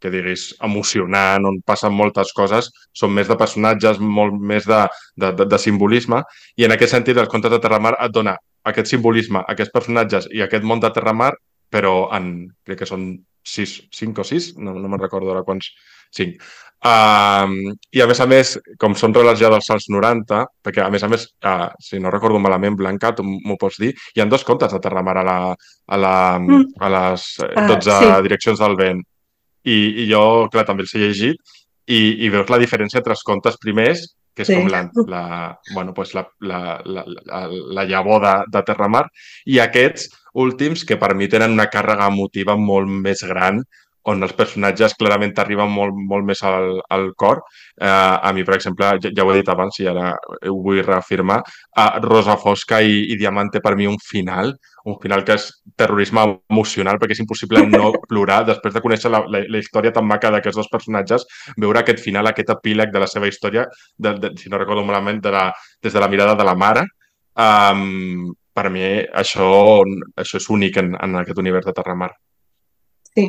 que 0.00 0.10
diguis 0.14 0.52
emocionant, 0.64 1.44
on 1.48 1.58
passen 1.66 1.92
moltes 1.92 2.30
coses, 2.36 2.70
són 2.94 3.12
més 3.16 3.28
de 3.28 3.36
personatges, 3.36 3.98
molt 3.98 4.36
més 4.38 4.66
de, 4.68 4.84
de, 5.18 5.32
de, 5.40 5.46
de 5.50 5.58
simbolisme, 5.58 6.22
i 6.56 6.64
en 6.64 6.74
aquest 6.74 6.94
sentit 6.94 7.18
els 7.18 7.30
contes 7.32 7.52
de 7.52 7.58
Terramar 7.62 7.96
et 7.98 8.14
dona 8.14 8.36
aquest 8.68 8.92
simbolisme, 8.92 9.42
aquests 9.50 9.74
personatges 9.74 10.28
i 10.34 10.44
aquest 10.44 10.64
món 10.64 10.80
de 10.80 10.92
Terramar, 10.94 11.32
però 11.68 12.08
en, 12.16 12.46
crec 12.64 12.84
que 12.84 12.88
són 12.88 13.10
sis, 13.44 13.78
cinc 13.94 14.22
o 14.22 14.26
sis, 14.26 14.52
no, 14.56 14.76
no 14.76 14.88
me'n 14.88 15.02
recordo 15.02 15.34
ara 15.34 15.44
quants, 15.44 15.72
cinc. 16.14 16.38
Um, 16.78 17.54
I 17.90 18.00
a 18.00 18.06
més 18.06 18.20
a 18.22 18.26
més, 18.30 18.52
com 18.78 18.94
són 18.94 19.14
relats 19.16 19.40
ja 19.42 19.48
dels 19.50 19.66
anys 19.74 19.88
90, 19.90 20.44
perquè 20.62 20.84
a 20.84 20.90
més 20.94 21.02
a 21.02 21.08
més, 21.10 21.24
uh, 21.42 21.66
si 21.82 21.98
no 21.98 22.12
recordo 22.14 22.38
malament, 22.38 22.76
Blanca, 22.78 23.10
tu 23.18 23.24
m'ho 23.26 23.56
pots 23.58 23.80
dir, 23.82 23.90
hi 24.14 24.22
han 24.22 24.30
dos 24.30 24.44
contes 24.46 24.70
de 24.72 24.78
Terramar 24.84 25.16
a, 25.18 25.24
la, 25.26 25.38
a, 25.54 25.96
la, 25.98 26.14
Mm. 26.38 26.68
a 26.78 26.88
les 26.94 27.24
eh, 27.42 27.48
Ah, 27.56 27.66
12 27.66 27.90
sí. 27.98 28.12
direccions 28.28 28.58
del 28.62 28.76
vent. 28.78 29.02
I, 29.64 30.04
I 30.04 30.06
jo, 30.12 30.22
clar, 30.52 30.64
també 30.68 30.86
els 30.86 30.94
he 30.94 31.00
llegit 31.02 31.36
i, 31.88 32.24
i 32.24 32.28
veus 32.30 32.48
la 32.48 32.58
diferència 32.62 33.00
entre 33.02 33.12
els 33.16 33.24
contes 33.26 33.58
primers, 33.58 34.04
que 34.36 34.42
és 34.46 34.48
Sí. 34.48 34.54
com 34.54 34.68
la, 34.70 34.84
la, 35.10 35.58
bueno, 35.74 35.92
pues 35.92 36.14
la, 36.14 36.22
la, 36.40 36.80
la, 36.86 37.02
la, 37.26 37.48
la 37.50 37.84
llavor 37.84 38.22
de, 38.22 38.36
de 38.54 38.62
Terramar, 38.62 39.08
i 39.46 39.58
aquests 39.58 40.06
últims 40.34 40.84
que 40.86 40.96
per 40.96 41.14
mi 41.18 41.26
tenen 41.26 41.50
una 41.58 41.66
càrrega 41.66 42.06
emotiva 42.06 42.54
molt 42.56 42.86
més 42.86 43.24
gran 43.26 43.64
on 44.08 44.24
els 44.24 44.34
personatges 44.36 44.94
clarament 44.98 45.34
t'arriben 45.36 45.70
molt, 45.72 45.96
molt 46.10 46.26
més 46.28 46.40
al, 46.46 46.78
al 46.94 47.10
cor. 47.18 47.42
Eh, 47.76 47.88
a 47.88 48.32
mi, 48.34 48.44
per 48.46 48.56
exemple, 48.56 48.88
ja, 49.02 49.12
ja 49.14 49.24
ho 49.24 49.32
he 49.32 49.38
dit 49.40 49.50
abans 49.52 49.78
i 49.82 49.88
ara 49.90 50.10
ho 50.48 50.56
vull 50.64 50.80
reafirmar, 50.84 51.38
a 51.76 51.86
Rosa 52.04 52.38
Fosca 52.40 52.80
i, 52.80 53.04
i 53.12 53.18
Diamante 53.20 53.60
per 53.64 53.74
mi 53.76 53.88
un 53.90 53.98
final, 54.02 54.54
un 54.88 54.96
final 55.02 55.24
que 55.26 55.36
és 55.36 55.48
terrorisme 55.76 56.24
emocional 56.48 57.00
perquè 57.00 57.16
és 57.16 57.22
impossible 57.24 57.64
no 57.68 57.90
plorar 58.10 58.42
després 58.48 58.74
de 58.74 58.82
conèixer 58.84 59.12
la, 59.12 59.22
la, 59.28 59.42
la 59.44 59.62
història 59.62 59.92
tan 59.94 60.06
maca 60.08 60.32
d'aquests 60.32 60.62
dos 60.62 60.70
personatges, 60.72 61.26
veure 61.60 61.82
aquest 61.82 62.00
final, 62.04 62.30
aquest 62.30 62.54
epíleg 62.56 62.94
de 62.94 63.02
la 63.04 63.10
seva 63.10 63.28
història, 63.28 63.66
de, 63.96 64.14
de, 64.22 64.32
si 64.40 64.52
no 64.52 64.60
recordo 64.60 64.86
malament, 64.88 65.20
de 65.24 65.34
la, 65.34 65.48
des 65.84 65.92
de 65.92 66.00
la 66.00 66.08
mirada 66.08 66.36
de 66.38 66.46
la 66.48 66.56
mare, 66.56 66.86
um, 67.36 68.30
per 68.58 68.70
mi 68.74 68.86
això, 69.22 69.50
això 70.18 70.40
és 70.40 70.48
únic 70.50 70.80
en, 70.80 70.94
en 70.98 71.20
aquest 71.20 71.38
univers 71.38 71.68
de 71.68 71.76
Terramar. 71.76 72.10
Sí. 73.12 73.28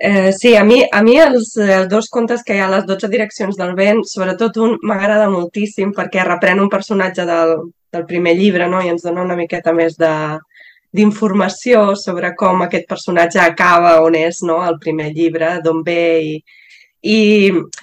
Eh, 0.00 0.32
sí, 0.32 0.54
a 0.54 0.62
mi, 0.62 0.84
a 0.92 1.02
mi 1.02 1.16
els, 1.18 1.56
els 1.58 1.88
dos 1.90 2.06
contes 2.08 2.44
que 2.46 2.54
hi 2.54 2.60
ha 2.62 2.68
a 2.68 2.74
les 2.76 2.84
12 2.86 3.08
direccions 3.10 3.56
del 3.58 3.72
vent, 3.74 4.04
sobretot 4.06 4.60
un 4.62 4.76
m'agrada 4.86 5.26
moltíssim 5.32 5.90
perquè 5.96 6.22
reprèn 6.22 6.62
un 6.62 6.70
personatge 6.70 7.24
del, 7.26 7.54
del 7.90 8.04
primer 8.06 8.36
llibre 8.38 8.68
no? 8.70 8.78
i 8.78 8.92
ens 8.92 9.02
dona 9.02 9.24
una 9.26 9.36
miqueta 9.38 9.74
més 9.74 9.96
d'informació 9.98 11.96
sobre 11.98 12.30
com 12.38 12.62
aquest 12.62 12.86
personatge 12.86 13.42
acaba 13.42 13.96
on 14.04 14.14
és 14.14 14.38
no? 14.46 14.60
el 14.68 14.78
primer 14.78 15.10
llibre, 15.16 15.56
d'on 15.64 15.82
ve 15.82 16.04
i, 16.22 16.36
i 17.02 17.18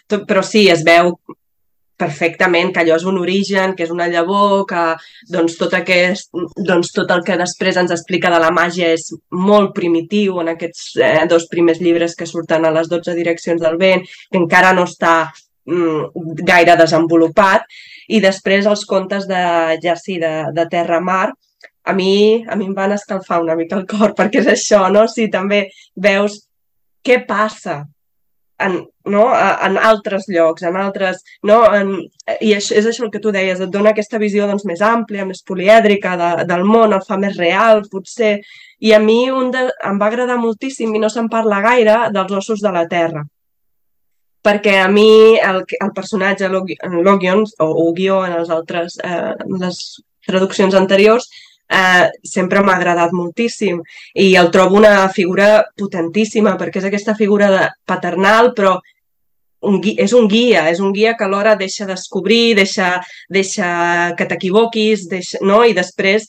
tot, 0.07 0.23
però 0.29 0.43
sí, 0.43 0.69
es 0.71 0.87
veu 0.87 1.17
perfectament 1.97 2.73
que 2.73 2.81
allò 2.83 2.97
és 2.99 3.05
un 3.07 3.17
origen, 3.21 3.73
que 3.75 3.85
és 3.85 3.93
una 3.93 4.07
llavor, 4.11 4.65
que 4.69 4.83
doncs, 5.31 5.55
tot, 5.59 5.73
aquest, 5.77 6.29
doncs, 6.57 6.91
tot 6.95 7.11
el 7.15 7.23
que 7.27 7.37
després 7.39 7.79
ens 7.79 7.93
explica 7.95 8.31
de 8.33 8.41
la 8.43 8.51
màgia 8.55 8.91
és 8.95 9.07
molt 9.31 9.73
primitiu 9.77 10.41
en 10.43 10.51
aquests 10.53 10.83
eh, 10.99 11.23
dos 11.31 11.47
primers 11.51 11.79
llibres 11.83 12.15
que 12.19 12.27
surten 12.29 12.67
a 12.67 12.73
les 12.75 12.91
12 12.91 13.15
direccions 13.15 13.63
del 13.63 13.79
vent, 13.81 14.03
que 14.31 14.41
encara 14.41 14.73
no 14.75 14.85
està 14.89 15.15
mm, 15.69 16.43
gaire 16.43 16.75
desenvolupat, 16.79 17.65
i 18.11 18.21
després 18.21 18.67
els 18.69 18.85
contes 18.85 19.25
de, 19.29 19.41
ja 19.83 19.95
sí, 19.99 20.19
de, 20.21 20.35
de 20.53 20.67
terra-mar, 20.71 21.31
a 21.85 21.93
mi, 21.93 22.43
a 22.49 22.55
mi 22.57 22.65
em 22.65 22.73
van 22.73 22.95
escalfar 22.95 23.41
una 23.43 23.55
mica 23.55 23.77
el 23.79 23.87
cor, 23.87 24.13
perquè 24.19 24.43
és 24.43 24.51
això, 24.51 24.85
no? 24.91 25.07
Si 25.07 25.29
també 25.31 25.67
veus 25.95 26.41
què 27.05 27.21
passa 27.27 27.83
en, 28.59 28.87
no? 29.05 29.23
en 29.35 29.77
altres 29.77 30.25
llocs, 30.27 30.63
en 30.63 30.77
altres... 30.79 31.21
No? 31.43 31.59
En, 31.75 31.93
I 32.39 32.53
això, 32.55 32.75
és 32.79 32.87
això 32.89 33.05
el 33.05 33.11
que 33.13 33.21
tu 33.23 33.33
deies, 33.35 33.59
et 33.61 33.71
dona 33.71 33.91
aquesta 33.91 34.19
visió 34.21 34.47
doncs, 34.47 34.65
més 34.69 34.81
àmplia, 34.85 35.27
més 35.27 35.43
polièdrica 35.47 36.15
de, 36.19 36.31
del 36.49 36.65
món, 36.67 36.95
el 36.95 37.03
fa 37.07 37.19
més 37.21 37.37
real, 37.37 37.83
potser. 37.91 38.37
I 38.79 38.95
a 38.95 38.99
mi 39.03 39.25
un 39.31 39.51
de, 39.53 39.67
em 39.89 40.01
va 40.01 40.09
agradar 40.11 40.39
moltíssim, 40.41 40.95
i 40.95 41.01
no 41.01 41.11
se'n 41.11 41.29
parla 41.31 41.61
gaire, 41.65 41.97
dels 42.15 42.37
ossos 42.41 42.63
de 42.63 42.73
la 42.75 42.85
terra. 42.91 43.25
Perquè 44.45 44.77
a 44.77 44.89
mi 44.91 45.09
el, 45.41 45.63
el 45.81 45.93
personatge 45.95 46.49
Logion, 46.51 47.43
o 47.65 47.71
Ugio 47.89 48.19
en 48.27 48.35
les 48.37 48.51
altres 48.53 48.99
eh, 49.03 49.33
les 49.57 49.79
traduccions 50.25 50.75
anteriors, 50.77 51.27
eh, 51.69 52.09
sempre 52.23 52.61
m'ha 52.61 52.75
agradat 52.75 53.13
moltíssim 53.13 53.81
i 54.13 54.35
el 54.35 54.51
trobo 54.51 54.77
una 54.77 55.07
figura 55.09 55.63
potentíssima 55.77 56.55
perquè 56.59 56.81
és 56.81 56.89
aquesta 56.89 57.15
figura 57.15 57.51
de 57.53 57.63
paternal 57.85 58.53
però 58.57 58.77
un 59.65 59.79
gui, 59.81 59.95
és 59.97 60.13
un 60.13 60.27
guia, 60.29 60.67
és 60.69 60.79
un 60.79 60.93
guia 60.93 61.15
que 61.17 61.25
alhora 61.25 61.55
deixa 61.57 61.87
descobrir, 61.89 62.55
deixa, 62.55 62.99
deixa 63.29 64.13
que 64.17 64.27
t'equivoquis, 64.29 65.07
no? 65.41 65.63
i 65.65 65.73
després, 65.73 66.27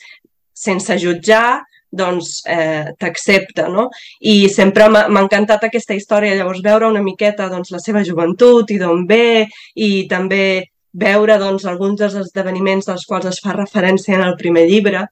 sense 0.57 0.97
jutjar, 1.03 1.61
doncs 1.97 2.43
eh, 2.51 2.93
t'accepta, 2.99 3.69
no? 3.73 3.89
I 4.21 4.49
sempre 4.53 4.89
m'ha 4.91 5.23
encantat 5.23 5.67
aquesta 5.69 5.95
història, 5.95 6.35
llavors 6.37 6.63
veure 6.65 6.89
una 6.89 7.03
miqueta 7.05 7.49
doncs, 7.53 7.71
la 7.73 7.81
seva 7.81 8.03
joventut 8.05 8.73
i 8.75 8.79
d'on 8.81 9.05
ve, 9.09 9.47
i 9.75 9.91
també 10.11 10.67
veure 10.97 11.39
doncs, 11.39 11.67
alguns 11.69 12.01
dels 12.01 12.17
esdeveniments 12.25 12.89
dels 12.89 13.07
quals 13.07 13.29
es 13.31 13.41
fa 13.45 13.55
referència 13.57 14.17
en 14.17 14.27
el 14.27 14.37
primer 14.41 14.67
llibre, 14.69 15.07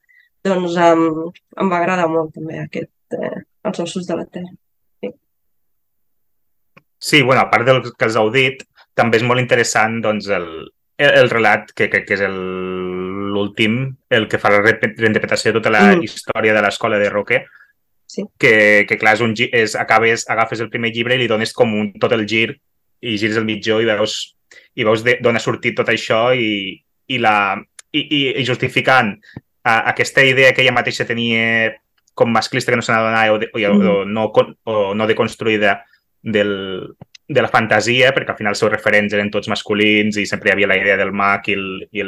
doncs 0.45 0.77
em, 0.77 1.01
em 1.61 1.71
va 1.71 1.81
agradar 1.81 2.07
molt 2.11 2.33
també 2.35 2.59
aquest, 2.61 2.91
eh, 3.17 3.41
els 3.65 3.81
ossos 3.83 4.05
de 4.07 4.17
la 4.19 4.25
terra. 4.29 4.53
Sí. 5.01 5.11
sí, 6.99 7.21
bueno, 7.21 7.41
a 7.41 7.49
part 7.51 7.65
del 7.67 7.81
que 7.91 8.05
els 8.07 8.15
heu 8.19 8.31
dit, 8.33 8.63
també 8.95 9.17
és 9.19 9.25
molt 9.27 9.41
interessant 9.41 9.99
doncs, 10.03 10.29
el, 10.31 10.47
el, 10.97 11.11
el 11.23 11.29
relat, 11.33 11.73
que 11.75 11.89
crec 11.91 12.07
que 12.07 12.17
és 12.17 12.23
l'últim, 12.29 13.79
el 14.09 14.27
que 14.31 14.39
fa 14.39 14.53
la 14.53 14.61
reinterpretació 14.63 15.51
de 15.51 15.59
tota 15.59 15.73
la 15.73 15.83
Mm. 15.95 16.03
història 16.07 16.53
de 16.55 16.61
l'escola 16.63 16.97
de 17.01 17.09
Roque, 17.09 17.45
Sí. 18.07 18.23
que, 18.39 18.85
que 18.87 18.97
clar, 19.01 19.15
és 19.17 19.21
un, 19.21 19.33
és, 19.35 19.75
acabes, 19.75 20.23
agafes 20.29 20.61
el 20.61 20.69
primer 20.69 20.91
llibre 20.93 21.15
i 21.15 21.17
li 21.17 21.27
dones 21.27 21.51
com 21.53 21.73
un, 21.73 21.91
tot 21.99 22.13
el 22.13 22.25
gir 22.29 22.53
i 23.01 23.17
gires 23.17 23.37
el 23.37 23.45
mitjó 23.45 23.81
i 23.81 23.85
veus, 23.89 24.35
i 24.75 24.85
veus 24.85 25.03
d'on 25.03 25.35
ha 25.35 25.41
sortit 25.41 25.75
tot 25.75 25.89
això 25.89 26.29
i, 26.37 26.79
i, 27.07 27.17
la, 27.19 27.57
i, 27.91 27.99
i, 28.05 28.21
i 28.39 28.45
justificant 28.45 29.17
a, 29.65 29.89
aquesta 29.91 30.23
idea 30.23 30.53
que 30.53 30.61
ella 30.63 30.75
mateixa 30.77 31.07
tenia 31.09 31.73
com 32.15 32.29
masclista 32.31 32.71
que 32.71 32.77
no 32.79 32.85
se 32.85 32.93
n'adonava 32.93 33.33
o, 33.35 33.41
de, 33.41 33.49
o, 33.51 33.59
Mm. 33.59 33.89
o, 33.89 34.05
no, 34.05 34.29
con- 34.31 34.53
o 34.63 34.93
no 34.95 35.07
deconstruïda 35.09 35.81
del, 36.23 36.95
de 37.27 37.41
la 37.41 37.49
fantasia, 37.49 38.13
perquè 38.15 38.31
al 38.31 38.37
final 38.37 38.53
els 38.53 38.59
seus 38.61 38.71
referents 38.71 39.13
eren 39.13 39.31
tots 39.33 39.49
masculins 39.51 40.15
i 40.21 40.25
sempre 40.29 40.49
hi 40.49 40.53
havia 40.53 40.69
la 40.69 40.77
idea 40.79 40.95
del 41.01 41.11
mag 41.11 41.47
i 41.49 41.57
el- 41.57 41.87
i 41.91 42.05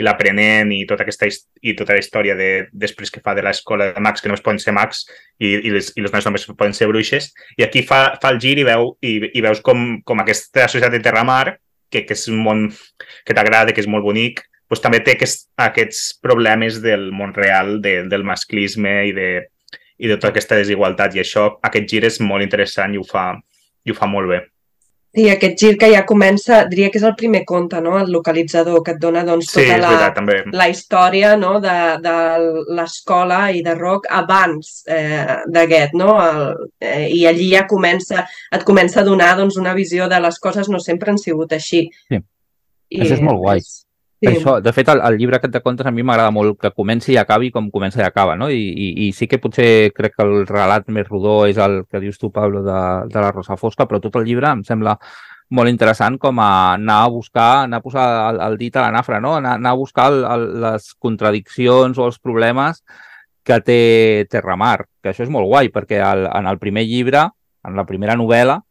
i 0.00 0.04
l'aprenent 0.06 0.70
i, 0.72 0.86
tota 0.88 1.02
aquesta 1.04 1.26
i 1.60 1.74
tota 1.76 1.92
la 1.92 2.00
història 2.00 2.32
de, 2.34 2.68
després 2.72 3.10
que 3.12 3.20
fa 3.20 3.34
de 3.36 3.42
l'escola 3.44 3.90
de 3.92 4.00
mags 4.00 4.22
que 4.24 4.28
només 4.30 4.40
poden 4.40 4.56
ser 4.62 4.72
mags 4.72 5.02
i, 5.38 5.50
i, 5.52 5.70
les, 5.74 5.90
i 5.96 6.00
les 6.00 6.12
nois 6.14 6.24
només 6.24 6.46
poden 6.48 6.72
ser 6.72 6.88
bruixes 6.88 7.26
i 7.60 7.64
aquí 7.66 7.82
fa, 7.84 8.14
fa 8.22 8.30
el 8.32 8.40
gir 8.40 8.54
i, 8.56 8.64
veu, 8.64 8.94
i, 9.04 9.18
i 9.36 9.42
veus 9.44 9.60
com, 9.60 9.98
com 10.00 10.22
aquesta 10.24 10.64
societat 10.68 10.94
de 10.96 11.02
Terramar 11.04 11.58
que, 11.92 12.06
que 12.08 12.16
és 12.16 12.24
un 12.32 12.40
món 12.40 12.70
que 13.26 13.36
t'agrada, 13.36 13.74
que 13.76 13.84
és 13.84 13.88
molt 13.90 14.04
bonic, 14.08 14.40
doncs 14.70 14.82
també 14.82 15.00
té 15.04 15.14
aquest, 15.16 15.46
aquests 15.62 16.02
problemes 16.22 16.80
del 16.82 17.10
món 17.14 17.34
real, 17.36 17.78
de, 17.82 18.00
del 18.10 18.26
masclisme 18.26 18.96
i 19.10 19.14
de, 19.16 19.30
i 19.98 20.10
de 20.10 20.18
tota 20.18 20.34
aquesta 20.34 20.58
desigualtat. 20.58 21.14
I 21.16 21.22
això, 21.22 21.48
aquest 21.62 21.88
gir 21.90 22.04
és 22.08 22.20
molt 22.20 22.44
interessant 22.44 22.94
i 22.94 23.00
ho 23.00 23.06
fa, 23.06 23.30
i 23.86 23.94
ho 23.94 23.96
fa 23.96 24.10
molt 24.10 24.32
bé. 24.34 24.42
Sí, 25.16 25.30
aquest 25.32 25.54
gir 25.56 25.76
que 25.80 25.88
ja 25.88 26.02
comença, 26.04 26.58
diria 26.68 26.90
que 26.92 26.98
és 27.00 27.04
el 27.08 27.14
primer 27.16 27.40
conte, 27.48 27.78
no? 27.80 27.94
el 27.96 28.10
localitzador, 28.12 28.82
que 28.84 28.92
et 28.92 28.98
dona 29.00 29.22
doncs, 29.24 29.48
Sí, 29.48 29.62
tota 29.62 29.76
és 29.78 29.80
la, 29.80 29.92
veritat, 29.94 30.16
també. 30.18 30.34
la 30.52 30.66
història 30.68 31.30
no? 31.40 31.54
de, 31.64 31.76
de 32.04 32.16
l'escola 32.76 33.38
i 33.56 33.62
de 33.64 33.72
rock 33.78 34.10
abans 34.12 34.82
eh, 34.92 35.38
d'aquest, 35.48 35.96
no? 35.96 36.18
El, 36.20 36.68
eh, 36.84 37.06
I 37.16 37.24
allí 37.30 37.48
ja 37.54 37.64
comença, 37.70 38.26
et 38.52 38.66
comença 38.68 39.00
a 39.00 39.06
donar 39.08 39.32
doncs, 39.40 39.56
una 39.62 39.72
visió 39.78 40.10
de 40.12 40.20
les 40.20 40.36
coses 40.42 40.68
no 40.68 40.82
sempre 40.84 41.14
han 41.14 41.22
sigut 41.22 41.56
així. 41.56 41.86
Sí. 42.10 42.20
I, 42.92 43.00
Això 43.06 43.16
és 43.16 43.24
molt 43.24 43.40
guai. 43.40 43.64
Sí. 44.16 44.30
Això, 44.30 44.54
de 44.64 44.72
fet, 44.72 44.88
el, 44.88 45.02
el 45.04 45.18
llibre 45.20 45.36
aquest 45.36 45.52
de 45.52 45.60
contes 45.60 45.86
a 45.86 45.92
mi 45.92 46.00
m'agrada 46.06 46.32
molt 46.32 46.56
que 46.60 46.70
comenci 46.72 47.12
i 47.12 47.18
acabi 47.20 47.50
com 47.52 47.68
comença 47.70 48.00
i 48.00 48.04
acaba, 48.06 48.32
no? 48.40 48.48
I, 48.48 48.62
i, 48.72 48.86
I 49.06 49.10
sí 49.12 49.28
que 49.28 49.36
potser 49.42 49.92
crec 49.96 50.14
que 50.16 50.24
el 50.24 50.46
relat 50.48 50.88
més 50.88 51.08
rodó 51.10 51.42
és 51.50 51.60
el 51.60 51.82
que 51.84 52.00
dius 52.00 52.16
tu, 52.16 52.30
Pablo, 52.32 52.62
de, 52.64 52.78
de 53.12 53.20
la 53.20 53.32
Rosa 53.34 53.58
Fosca, 53.60 53.84
però 53.84 54.00
tot 54.00 54.16
el 54.16 54.24
llibre 54.24 54.48
em 54.48 54.62
sembla 54.64 54.96
molt 55.56 55.70
interessant 55.70 56.16
com 56.18 56.40
a 56.40 56.48
anar 56.74 57.02
a 57.04 57.10
buscar, 57.12 57.50
anar 57.66 57.82
a 57.82 57.84
posar 57.84 58.06
el, 58.30 58.40
el 58.48 58.56
dit 58.58 58.76
a 58.76 58.86
la 58.86 58.94
nafra, 58.96 59.20
no? 59.20 59.36
Anar, 59.36 59.58
anar 59.60 59.74
a 59.76 59.80
buscar 59.82 60.08
el, 60.12 60.24
el, 60.24 60.46
les 60.64 60.88
contradiccions 60.96 62.00
o 62.00 62.08
els 62.08 62.16
problemes 62.18 62.80
que 63.46 63.60
té 63.62 63.80
Terramar, 64.32 64.88
que 65.02 65.12
això 65.12 65.26
és 65.26 65.30
molt 65.30 65.46
guai, 65.46 65.68
perquè 65.74 66.00
el, 66.02 66.24
en 66.32 66.48
el 66.48 66.58
primer 66.58 66.86
llibre, 66.88 67.28
en 67.68 67.76
la 67.76 67.84
primera 67.86 68.16
novel·la, 68.16 68.62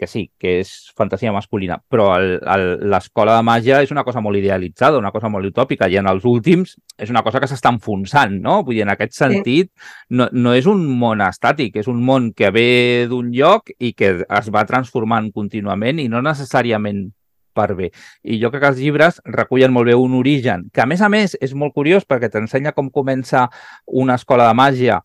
que 0.00 0.08
sí, 0.08 0.30
que 0.40 0.56
és 0.62 0.70
fantasia 0.96 1.30
masculina, 1.30 1.76
però 1.92 2.14
l'escola 2.16 3.36
de 3.36 3.44
màgia 3.44 3.82
és 3.84 3.92
una 3.92 4.04
cosa 4.06 4.22
molt 4.24 4.40
idealitzada, 4.40 4.98
una 4.98 5.12
cosa 5.12 5.28
molt 5.28 5.50
utòpica, 5.50 5.90
i 5.92 5.98
en 6.00 6.08
els 6.08 6.24
últims 6.24 6.72
és 6.96 7.12
una 7.12 7.20
cosa 7.26 7.42
que 7.42 7.50
s'està 7.50 7.68
enfonsant, 7.74 8.38
no? 8.40 8.62
Vull 8.64 8.78
dir, 8.78 8.86
en 8.86 8.94
aquest 8.94 9.12
sentit, 9.18 9.70
no, 10.08 10.30
no 10.32 10.56
és 10.56 10.66
un 10.70 10.82
món 11.04 11.20
estàtic, 11.26 11.76
és 11.84 11.92
un 11.92 12.00
món 12.00 12.32
que 12.32 12.48
ve 12.50 13.06
d'un 13.12 13.28
lloc 13.36 13.74
i 13.78 13.92
que 13.92 14.14
es 14.24 14.50
va 14.50 14.64
transformant 14.66 15.28
contínuament 15.36 16.00
i 16.00 16.08
no 16.08 16.24
necessàriament 16.24 17.10
per 17.52 17.74
bé. 17.76 17.90
I 18.24 18.40
jo 18.40 18.48
crec 18.48 18.64
que 18.64 18.72
els 18.72 18.80
llibres 18.80 19.20
recullen 19.28 19.74
molt 19.76 19.90
bé 19.90 20.00
un 20.00 20.16
origen, 20.16 20.70
que 20.72 20.80
a 20.80 20.88
més 20.88 21.04
a 21.04 21.12
més 21.12 21.36
és 21.44 21.52
molt 21.52 21.76
curiós 21.76 22.08
perquè 22.08 22.32
t'ensenya 22.32 22.72
com 22.72 22.88
comença 22.88 23.50
una 23.84 24.16
escola 24.16 24.48
de 24.48 24.56
màgia 24.56 25.02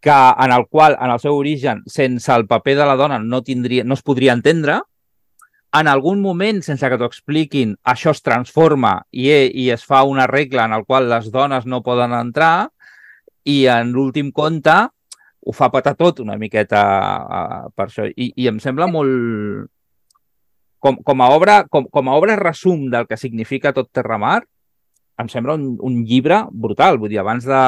que 0.00 0.14
en 0.14 0.52
el 0.54 0.66
qual, 0.68 0.96
en 1.00 1.10
el 1.10 1.20
seu 1.20 1.36
origen, 1.36 1.82
sense 1.86 2.32
el 2.34 2.46
paper 2.46 2.76
de 2.78 2.86
la 2.86 2.96
dona 2.96 3.18
no, 3.18 3.42
tindria, 3.42 3.84
no 3.84 3.98
es 3.98 4.04
podria 4.06 4.36
entendre, 4.36 4.80
en 5.78 5.88
algun 5.90 6.22
moment, 6.24 6.62
sense 6.64 6.88
que 6.88 6.96
t'ho 6.96 7.08
expliquin, 7.10 7.74
això 7.84 8.14
es 8.14 8.22
transforma 8.24 8.94
i, 9.12 9.28
i 9.28 9.68
es 9.74 9.84
fa 9.84 10.04
una 10.08 10.26
regla 10.30 10.64
en 10.64 10.76
el 10.78 10.86
qual 10.88 11.10
les 11.10 11.28
dones 11.34 11.66
no 11.66 11.82
poden 11.84 12.14
entrar 12.16 12.70
i 13.44 13.66
en 13.72 13.92
l'últim 13.92 14.30
conte 14.32 14.76
ho 15.48 15.54
fa 15.56 15.70
patar 15.72 15.94
tot 15.96 16.20
una 16.20 16.36
miqueta 16.36 16.80
uh, 17.24 17.66
per 17.72 17.86
això. 17.88 18.06
I, 18.08 18.32
I 18.36 18.48
em 18.50 18.60
sembla 18.60 18.88
molt... 18.90 19.68
Com, 20.78 21.00
com, 21.02 21.22
a 21.24 21.28
obra, 21.34 21.62
com, 21.66 21.88
com 21.90 22.06
a 22.06 22.14
obra 22.14 22.36
resum 22.38 22.84
del 22.92 23.08
que 23.10 23.16
significa 23.18 23.72
tot 23.74 23.88
Terramar, 23.90 24.44
em 25.18 25.28
sembla 25.28 25.54
un, 25.58 25.76
un 25.82 26.04
llibre 26.06 26.44
brutal. 26.50 26.98
Vull 26.98 27.10
dir, 27.10 27.18
abans 27.20 27.44
de... 27.44 27.58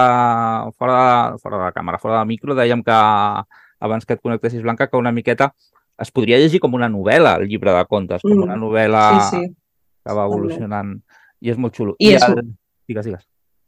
Fora 0.78 0.98
de, 1.32 1.38
fora 1.42 1.56
de 1.58 1.64
la 1.64 1.72
càmera, 1.74 1.98
fora 1.98 2.18
del 2.20 2.28
micro, 2.30 2.54
dèiem 2.54 2.82
que 2.86 2.98
abans 3.80 4.04
que 4.06 4.14
et 4.14 4.20
connectessis, 4.22 4.62
Blanca, 4.62 4.86
que 4.88 4.96
una 5.00 5.12
miqueta 5.12 5.52
es 6.00 6.10
podria 6.12 6.38
llegir 6.40 6.60
com 6.60 6.74
una 6.76 6.88
novel·la, 6.88 7.34
el 7.40 7.48
llibre 7.48 7.72
de 7.76 7.84
contes, 7.88 8.22
com 8.22 8.32
Mm. 8.32 8.42
una 8.44 8.56
novel·la 8.56 9.02
Sí, 9.30 9.36
sí. 9.36 9.54
que 10.04 10.14
va 10.16 10.24
evolucionant. 10.28 10.94
I 11.40 11.50
és 11.50 11.58
molt 11.58 11.74
xulo. 11.76 11.94
I 11.98 12.14
és- 12.14 12.22
el... 12.28 12.40
Digues, 12.88 13.04
digues. 13.06 13.26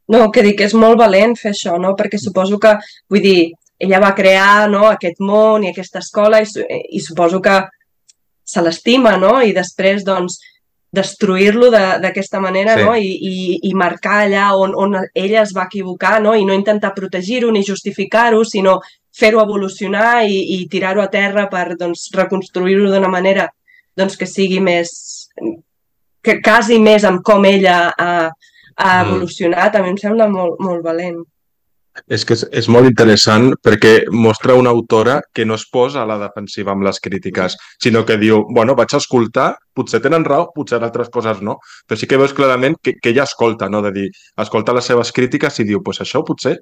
No, 0.08 0.30
que 0.32 0.42
dic 0.42 0.58
que 0.58 0.64
és 0.64 0.74
molt 0.74 0.98
valent 0.98 1.36
fer 1.36 1.52
això, 1.52 1.78
no? 1.80 1.94
Perquè 1.96 2.18
suposo 2.18 2.58
que, 2.58 2.72
vull 3.08 3.22
dir, 3.22 3.52
ella 3.78 4.00
va 4.00 4.14
crear 4.14 4.68
no, 4.70 4.86
aquest 4.90 5.20
món 5.20 5.64
i 5.64 5.70
aquesta 5.70 6.00
escola 6.00 6.40
i, 6.42 6.46
i 6.90 7.00
suposo 7.00 7.40
que 7.40 7.60
se 8.44 8.62
l'estima, 8.62 9.16
no? 9.16 9.40
I 9.42 9.52
després, 9.56 10.04
doncs, 10.04 10.40
destruir-lo 10.92 11.70
de- 11.72 11.98
d'aquesta 12.02 12.38
manera, 12.40 12.76
Sí. 12.76 12.82
no? 12.84 12.94
I, 12.96 13.08
i, 13.30 13.58
I 13.70 13.74
marcar 13.74 14.26
allà 14.26 14.50
on, 14.54 14.74
on 14.76 14.98
ella 15.14 15.40
es 15.42 15.54
va 15.56 15.64
equivocar, 15.64 16.20
no? 16.22 16.34
I 16.36 16.44
no 16.44 16.52
intentar 16.54 16.92
protegir-ho 16.94 17.50
ni 17.50 17.64
justificar-ho, 17.64 18.44
sinó 18.44 18.78
fer-ho 19.16 19.40
evolucionar 19.42 20.24
i, 20.28 20.36
i 20.60 20.68
tirar-ho 20.68 21.00
a 21.02 21.08
terra 21.10 21.48
per 21.48 21.76
doncs, 21.76 22.10
reconstruir-ho 22.14 22.90
d'una 22.92 23.08
manera 23.08 23.48
doncs, 23.96 24.16
que 24.16 24.26
sigui 24.26 24.60
més... 24.60 25.28
que 26.22 26.40
casi 26.40 26.78
més 26.78 27.02
amb 27.04 27.22
com 27.26 27.44
ella 27.44 27.92
ha, 27.98 28.30
ha 28.76 29.04
Mm. 29.04 29.08
evolucionat, 29.08 29.74
a 29.76 29.82
mi 29.82 29.88
em 29.90 29.96
sembla 29.96 30.28
molt, 30.28 30.60
molt 30.60 30.82
valent. 30.84 31.18
És 32.08 32.24
que 32.24 32.36
és, 32.36 32.42
és 32.62 32.68
molt 32.72 32.88
interessant 32.88 33.50
perquè 33.64 33.92
mostra 34.12 34.56
una 34.58 34.72
autora 34.72 35.18
que 35.34 35.44
no 35.44 35.56
es 35.60 35.66
posa 35.72 36.02
a 36.02 36.08
la 36.08 36.18
defensiva 36.22 36.72
amb 36.72 36.86
les 36.86 37.00
crítiques, 37.04 37.56
sinó 37.82 38.04
que 38.08 38.16
diu, 38.20 38.42
bueno, 38.56 38.76
vaig 38.78 38.94
a 38.94 39.00
escoltar, 39.02 39.48
potser 39.76 40.00
tenen 40.04 40.24
raó, 40.24 40.48
potser 40.54 40.80
altres 40.80 41.12
coses 41.12 41.42
no, 41.44 41.58
però 41.86 42.00
sí 42.00 42.08
que 42.08 42.20
veus 42.20 42.32
clarament 42.36 42.78
que, 42.82 42.96
que 43.00 43.12
ella 43.12 43.28
escolta, 43.28 43.68
no? 43.68 43.82
De 43.84 43.92
dir, 43.92 44.06
escolta 44.40 44.76
les 44.76 44.88
seves 44.88 45.12
crítiques 45.12 45.60
i 45.60 45.68
diu, 45.68 45.82
pues 45.84 46.00
això 46.04 46.24
potser 46.24 46.56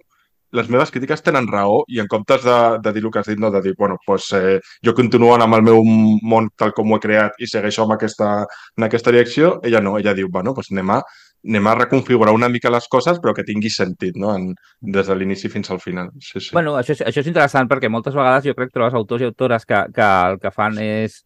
les 0.53 0.69
meves 0.69 0.91
crítiques 0.91 1.23
tenen 1.23 1.47
raó 1.47 1.85
i 1.89 2.01
en 2.03 2.09
comptes 2.11 2.43
de, 2.43 2.59
de 2.83 2.93
dir 2.93 3.05
el 3.05 3.13
que 3.15 3.21
has 3.21 3.29
dit, 3.31 3.39
no, 3.39 3.51
de 3.55 3.61
dir, 3.63 3.75
bueno, 3.79 3.97
pues, 4.07 4.33
eh, 4.35 4.59
jo 4.85 4.95
continuo 4.99 5.35
amb 5.37 5.55
el 5.55 5.63
meu 5.63 5.83
món 5.87 6.51
tal 6.59 6.75
com 6.75 6.91
ho 6.91 6.99
he 6.99 7.05
creat 7.05 7.39
i 7.39 7.47
segueixo 7.47 7.85
amb 7.85 7.95
aquesta, 7.95 8.31
en 8.77 8.87
aquesta 8.87 9.15
direcció, 9.15 9.59
ella 9.63 9.83
no, 9.85 9.97
ella 9.99 10.15
diu, 10.15 10.29
bueno, 10.33 10.55
pues 10.55 10.73
anem 10.75 10.97
a, 10.97 11.01
anem 11.47 11.67
a 11.67 11.75
reconfigurar 11.75 12.35
una 12.37 12.49
mica 12.53 12.69
les 12.71 12.87
coses 12.89 13.19
però 13.19 13.33
que 13.35 13.45
tingui 13.45 13.71
sentit, 13.73 14.17
no? 14.17 14.35
En, 14.37 14.55
des 14.81 15.07
de 15.09 15.15
l'inici 15.17 15.49
fins 15.49 15.71
al 15.71 15.81
final. 15.81 16.11
Sí, 16.21 16.41
sí. 16.41 16.51
Bueno, 16.53 16.75
això, 16.77 16.93
és- 16.93 17.01
això 17.07 17.21
és 17.23 17.27
interessant 17.31 17.69
perquè 17.69 17.89
moltes 17.89 18.15
vegades 18.15 18.45
jo 18.45 18.55
crec 18.55 18.69
que 18.69 18.79
trobes 18.79 18.95
autors 18.95 19.23
i 19.23 19.29
autores 19.31 19.65
que, 19.65 19.85
que 19.95 20.03
el 20.31 20.39
que 20.39 20.51
fan 20.53 20.77
és 20.79 21.25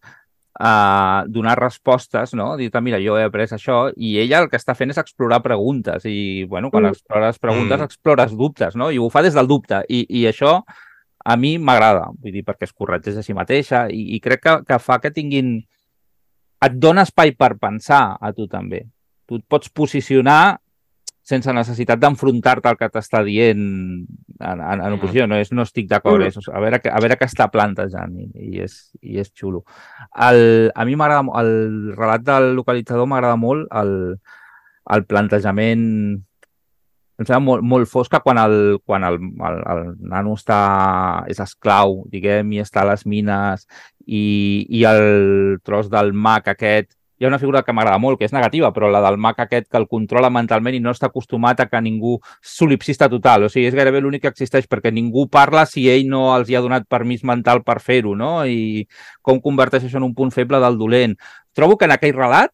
uh, 0.61 1.25
donar 1.27 1.57
respostes, 1.59 2.33
no? 2.39 2.57
Dir-te, 2.57 2.81
mira, 2.81 3.01
jo 3.03 3.17
he 3.19 3.25
après 3.27 3.49
això, 3.51 3.89
i 3.97 4.17
ella 4.23 4.39
el 4.45 4.49
que 4.53 4.57
està 4.61 4.75
fent 4.79 4.91
és 4.95 4.99
explorar 5.03 5.43
preguntes, 5.43 6.05
i, 6.07 6.45
bueno, 6.47 6.71
quan 6.71 6.85
Mm. 6.85 6.93
explores 6.95 7.39
preguntes, 7.43 7.81
Mm. 7.81 7.85
explores 7.85 8.37
dubtes, 8.37 8.77
no? 8.77 8.91
I 8.93 8.99
ho 8.99 9.11
fa 9.11 9.23
des 9.23 9.35
del 9.35 9.49
dubte, 9.49 9.83
i, 9.89 10.07
i 10.09 10.27
això 10.31 10.63
a 11.27 11.37
mi 11.37 11.59
m'agrada, 11.59 12.07
vull 12.23 12.33
dir, 12.33 12.45
perquè 12.45 12.65
es 12.69 12.73
corregeix 12.73 13.17
a 13.17 13.23
si 13.23 13.35
mateixa, 13.35 13.89
i, 13.91 14.15
i 14.15 14.21
crec 14.21 14.41
que, 14.43 14.59
que 14.65 14.79
fa 14.79 15.01
que 15.01 15.11
tinguin... 15.11 15.65
Et 16.65 16.73
dona 16.81 17.03
espai 17.03 17.33
per 17.37 17.59
pensar 17.59 18.17
a 18.21 18.33
tu 18.33 18.47
també. 18.49 18.87
Tu 19.29 19.41
et 19.41 19.45
pots 19.49 19.71
posicionar 19.73 20.59
sense 21.25 21.53
necessitat 21.57 21.97
d'enfrontar-te 22.03 22.69
al 22.69 22.77
que 22.77 22.91
t'està 22.93 23.23
dient 23.25 23.63
en, 23.65 24.61
en, 24.61 24.83
en 24.85 24.97
oposició. 24.99 25.25
No, 25.31 25.39
és, 25.41 25.53
no 25.57 25.65
estic 25.65 25.89
d'acord, 25.89 26.21
Mm. 26.21 26.29
és 26.29 26.51
a 26.53 26.61
veure, 26.61 26.81
a 26.85 27.01
veure 27.01 27.17
què 27.17 27.29
està 27.31 27.49
plantejant 27.49 28.13
i, 28.21 28.29
i, 28.35 28.61
és, 28.67 28.75
i 29.01 29.17
és 29.23 29.33
xulo. 29.33 29.65
El, 30.29 30.71
a 30.75 30.85
mi 30.85 30.99
m'agrada, 31.01 31.25
el 31.41 31.95
relat 31.97 32.27
del 32.29 32.53
localitzador 32.59 33.09
m'agrada 33.09 33.41
molt 33.41 33.73
el, 33.73 33.95
el 34.93 35.05
plantejament 35.09 35.89
em 37.15 37.27
sembla 37.29 37.41
molt, 37.47 37.63
molt 37.63 37.89
fosca 37.89 38.19
quan 38.21 38.41
el, 38.43 38.57
quan 38.85 39.05
el, 39.07 39.21
el, 39.49 39.59
el 39.71 39.83
nano 40.11 40.35
està, 40.35 40.59
és 41.31 41.39
esclau, 41.41 42.03
diguem, 42.11 42.51
i 42.53 42.61
està 42.61 42.83
a 42.83 42.89
les 42.91 43.07
mines 43.07 43.69
i, 44.05 44.67
i 44.69 44.83
el 44.91 45.61
tros 45.65 45.89
del 45.93 46.13
mag 46.13 46.51
aquest 46.51 46.91
hi 47.19 47.25
ha 47.25 47.29
una 47.29 47.39
figura 47.39 47.63
que 47.63 47.73
m'agrada 47.73 48.01
molt, 48.03 48.19
que 48.19 48.27
és 48.27 48.33
negativa, 48.35 48.73
però 48.75 48.89
la 48.91 49.01
del 49.05 49.17
mag 49.23 49.39
aquest 49.41 49.69
que 49.71 49.79
el 49.79 49.87
controla 49.91 50.31
mentalment 50.35 50.75
i 50.75 50.81
no 50.83 50.95
està 50.95 51.09
acostumat 51.11 51.63
a 51.63 51.69
que 51.71 51.81
ningú 51.85 52.17
solipsista 52.43 53.09
total. 53.13 53.47
O 53.47 53.53
sigui, 53.53 53.69
és 53.71 53.77
gairebé 53.77 54.03
l'únic 54.03 54.25
que 54.25 54.33
existeix 54.33 54.67
perquè 54.71 54.93
ningú 54.93 55.29
parla 55.31 55.65
si 55.71 55.87
ell 55.93 56.09
no 56.11 56.27
els 56.35 56.51
hi 56.51 56.59
ha 56.59 56.65
donat 56.65 56.89
permís 56.91 57.23
mental 57.25 57.63
per 57.63 57.79
fer-ho, 57.85 58.17
no? 58.19 58.33
I 58.47 58.85
com 59.23 59.41
converteix 59.45 59.87
això 59.87 60.03
en 60.03 60.09
un 60.11 60.17
punt 60.19 60.35
feble 60.35 60.61
del 60.65 60.79
dolent. 60.81 61.15
Trobo 61.55 61.79
que 61.79 61.87
en 61.87 61.95
aquell 61.95 62.17
relat 62.17 62.51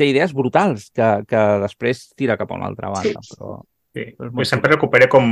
té 0.00 0.08
idees 0.08 0.32
brutals 0.32 0.88
que, 0.96 1.10
que 1.28 1.42
després 1.66 2.08
tira 2.16 2.38
cap 2.40 2.50
a 2.50 2.56
una 2.56 2.72
altra 2.72 2.90
banda. 2.94 3.20
Sí. 3.20 3.36
Però... 3.36 3.60
Sí. 3.94 4.06
Pues 4.34 4.48
sempre 4.48 4.70
recupera 4.72 5.06
com, 5.12 5.26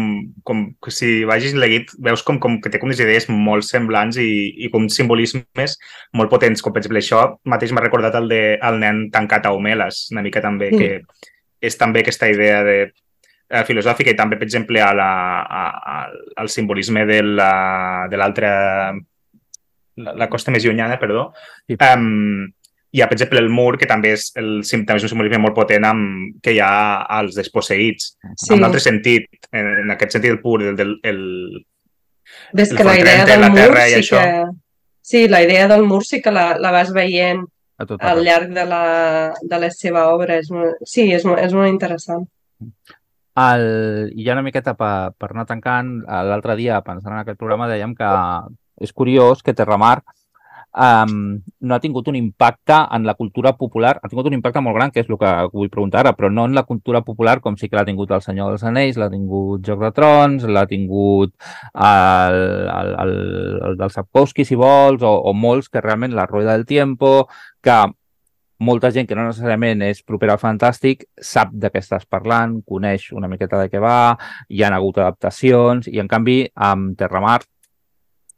com 0.45 0.75
que 0.85 0.91
si 0.93 1.25
vagis 1.25 1.55
llegit, 1.57 1.95
veus 1.99 2.21
com, 2.23 2.37
com 2.39 2.59
que 2.61 2.69
té 2.69 2.79
com 2.79 2.91
unes 2.91 3.01
idees 3.01 3.25
molt 3.33 3.65
semblants 3.65 4.19
i, 4.21 4.53
i 4.67 4.69
com 4.69 4.85
simbolismes 4.93 5.79
molt 6.13 6.29
potents, 6.29 6.61
com 6.61 6.75
per 6.75 6.83
exemple 6.83 7.01
això 7.01 7.23
mateix 7.49 7.73
m'ha 7.73 7.81
recordat 7.87 8.19
el 8.21 8.29
de 8.29 8.41
el 8.61 8.77
nen 8.83 9.07
tancat 9.11 9.47
a 9.49 9.55
Homeles, 9.57 10.11
una 10.13 10.21
mica 10.27 10.43
també, 10.45 10.69
Mm. 10.71 10.79
que 10.79 11.01
és 11.63 11.77
també 11.81 12.01
aquesta 12.05 12.29
idea 12.29 12.61
de 12.63 12.77
eh, 13.51 13.65
filosòfica 13.65 14.13
i 14.13 14.17
també, 14.19 14.37
per 14.37 14.45
exemple, 14.47 14.79
a 14.85 14.93
la, 14.95 15.09
a, 15.41 15.65
a, 15.81 15.97
al 16.37 16.49
simbolisme 16.53 17.07
de 17.09 17.23
la- 17.23 18.07
de 18.13 18.17
l'altra 18.21 18.93
la, 19.97 20.13
la 20.15 20.29
costa 20.29 20.51
més 20.53 20.65
llunyana, 20.65 20.99
perdó. 21.01 21.31
Sí. 21.67 21.77
Um, 21.81 22.45
hi 22.93 23.01
ha, 23.03 23.07
per 23.07 23.15
exemple, 23.15 23.39
el 23.39 23.49
mur, 23.55 23.77
que 23.79 23.87
també 23.87 24.13
és, 24.17 24.31
el, 24.41 24.63
també 24.67 24.97
és 24.99 25.05
un 25.07 25.13
simbolisme 25.13 25.39
molt 25.39 25.55
potent 25.55 25.85
amb, 25.87 26.35
que 26.43 26.57
hi 26.57 26.59
ha 26.65 27.03
als 27.21 27.37
desposseïts 27.39 28.17
Sí. 28.37 28.53
en 28.53 28.59
un 28.59 28.65
altre 28.67 28.81
sentit, 28.83 29.29
en, 29.53 29.69
en 29.85 29.91
aquest 29.95 30.17
sentit 30.19 30.41
pur, 30.43 30.59
el, 30.63 30.75
del, 30.77 30.97
el, 31.03 31.21
Ves 32.53 32.71
el 32.73 32.77
que 32.79 32.85
la 32.85 32.93
front 32.95 33.07
idea 33.07 33.25
del 33.27 33.41
la 33.41 33.49
mur 33.51 33.59
terra 33.61 33.87
i 33.89 33.93
sí 33.95 34.01
això. 34.01 34.19
que... 34.21 34.59
Sí, 35.11 35.27
la 35.29 35.43
idea 35.43 35.67
del 35.67 35.83
mur 35.87 36.05
sí 36.07 36.21
que 36.23 36.31
la, 36.31 36.57
la 36.59 36.71
vas 36.71 36.93
veient 36.95 37.41
A 37.81 37.87
tot 37.89 38.03
al 38.05 38.21
llarg 38.23 38.51
de 38.55 38.65
la, 38.69 39.33
de 39.41 39.59
la 39.59 39.71
seva 39.73 40.09
obra. 40.15 40.37
És 40.39 40.51
molt, 40.53 40.83
sí, 40.87 41.07
és, 41.13 41.25
molt- 41.25 41.41
és 41.43 41.55
molt 41.57 41.71
interessant. 41.71 42.27
El, 43.41 43.65
I 44.15 44.25
ja 44.27 44.35
una 44.37 44.43
miqueta 44.45 44.75
per, 44.77 45.13
per 45.17 45.31
anar 45.33 45.47
tancant, 45.49 46.01
l'altre 46.07 46.57
dia, 46.59 46.81
pensant 46.85 47.15
en 47.15 47.23
aquest 47.23 47.39
programa, 47.41 47.69
dèiem 47.71 47.95
que 47.97 48.11
és 48.85 48.93
curiós 48.93 49.43
que 49.43 49.55
Terramar 49.57 50.01
um, 50.75 51.41
no 51.61 51.75
ha 51.75 51.81
tingut 51.81 52.09
un 52.09 52.17
impacte 52.17 52.77
en 52.97 53.07
la 53.07 53.15
cultura 53.15 53.53
popular, 53.57 53.99
ha 54.03 54.09
tingut 54.09 54.27
un 54.31 54.37
impacte 54.39 54.63
molt 54.63 54.77
gran, 54.77 54.91
que 54.91 55.03
és 55.03 55.11
el 55.11 55.19
que 55.21 55.33
vull 55.53 55.71
preguntar 55.73 56.05
ara, 56.05 56.15
però 56.17 56.31
no 56.33 56.47
en 56.47 56.55
la 56.55 56.65
cultura 56.69 57.03
popular 57.07 57.41
com 57.41 57.57
sí 57.57 57.69
que 57.69 57.79
l'ha 57.79 57.87
tingut 57.89 58.11
el 58.15 58.25
Senyor 58.25 58.55
dels 58.55 58.65
Anells, 58.65 58.99
l'ha 59.01 59.11
tingut 59.11 59.67
Joc 59.67 59.85
de 59.85 59.93
Trons, 59.97 60.45
l'ha 60.47 60.67
tingut 60.71 61.35
el, 61.75 62.41
el, 62.75 62.93
el, 63.05 63.15
el 63.71 63.81
del 63.81 63.95
Sapkowski, 63.95 64.45
si 64.45 64.59
vols, 64.59 65.03
o, 65.03 65.15
o 65.31 65.35
molts 65.35 65.69
que 65.69 65.83
realment 65.83 66.15
la 66.15 66.29
Rueda 66.31 66.55
del 66.57 66.67
Tiempo, 66.67 67.29
que 67.63 67.81
molta 68.61 68.91
gent 68.93 69.07
que 69.09 69.17
no 69.17 69.25
necessàriament 69.25 69.81
és 69.87 70.03
propera 70.05 70.35
al 70.37 70.43
fantàstic 70.43 71.07
sap 71.17 71.55
de 71.57 71.71
què 71.73 71.81
estàs 71.81 72.05
parlant, 72.05 72.59
coneix 72.69 73.09
una 73.17 73.29
miqueta 73.29 73.57
de 73.57 73.71
què 73.73 73.81
va, 73.81 74.19
hi 74.53 74.61
han 74.63 74.77
hagut 74.77 75.01
adaptacions 75.01 75.89
i 75.89 75.97
en 76.03 76.11
canvi 76.11 76.43
amb 76.55 76.93
Terramar 77.01 77.41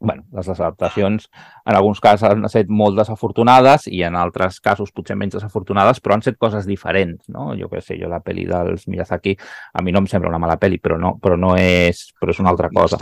bueno, 0.02 0.24
les 0.34 0.48
adaptacions 0.48 1.28
en 1.64 1.76
alguns 1.76 2.00
casos 2.02 2.26
han 2.28 2.44
estat 2.44 2.70
molt 2.74 2.98
desafortunades 2.98 3.86
i 3.86 4.02
en 4.02 4.16
altres 4.18 4.58
casos 4.60 4.90
potser 4.90 5.14
menys 5.16 5.36
desafortunades, 5.38 6.00
però 6.02 6.16
han 6.16 6.24
estat 6.24 6.40
coses 6.42 6.66
diferents, 6.66 7.28
no? 7.30 7.52
Jo 7.58 7.70
què 7.70 7.80
sé, 7.80 7.96
jo 8.00 8.10
la 8.10 8.20
pel·li 8.24 8.48
dels 8.50 8.88
Miyazaki 8.90 9.36
a 9.72 9.84
mi 9.86 9.94
no 9.94 10.02
em 10.02 10.10
sembla 10.10 10.32
una 10.32 10.42
mala 10.42 10.58
pel·li, 10.58 10.80
però 10.82 10.98
no, 10.98 11.14
però 11.22 11.38
no 11.38 11.54
és, 11.58 12.08
però 12.18 12.34
és 12.34 12.42
una 12.42 12.50
altra 12.50 12.72
cosa. 12.74 12.98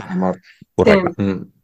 Correcte. 0.77 1.15
Mm. 1.17 1.60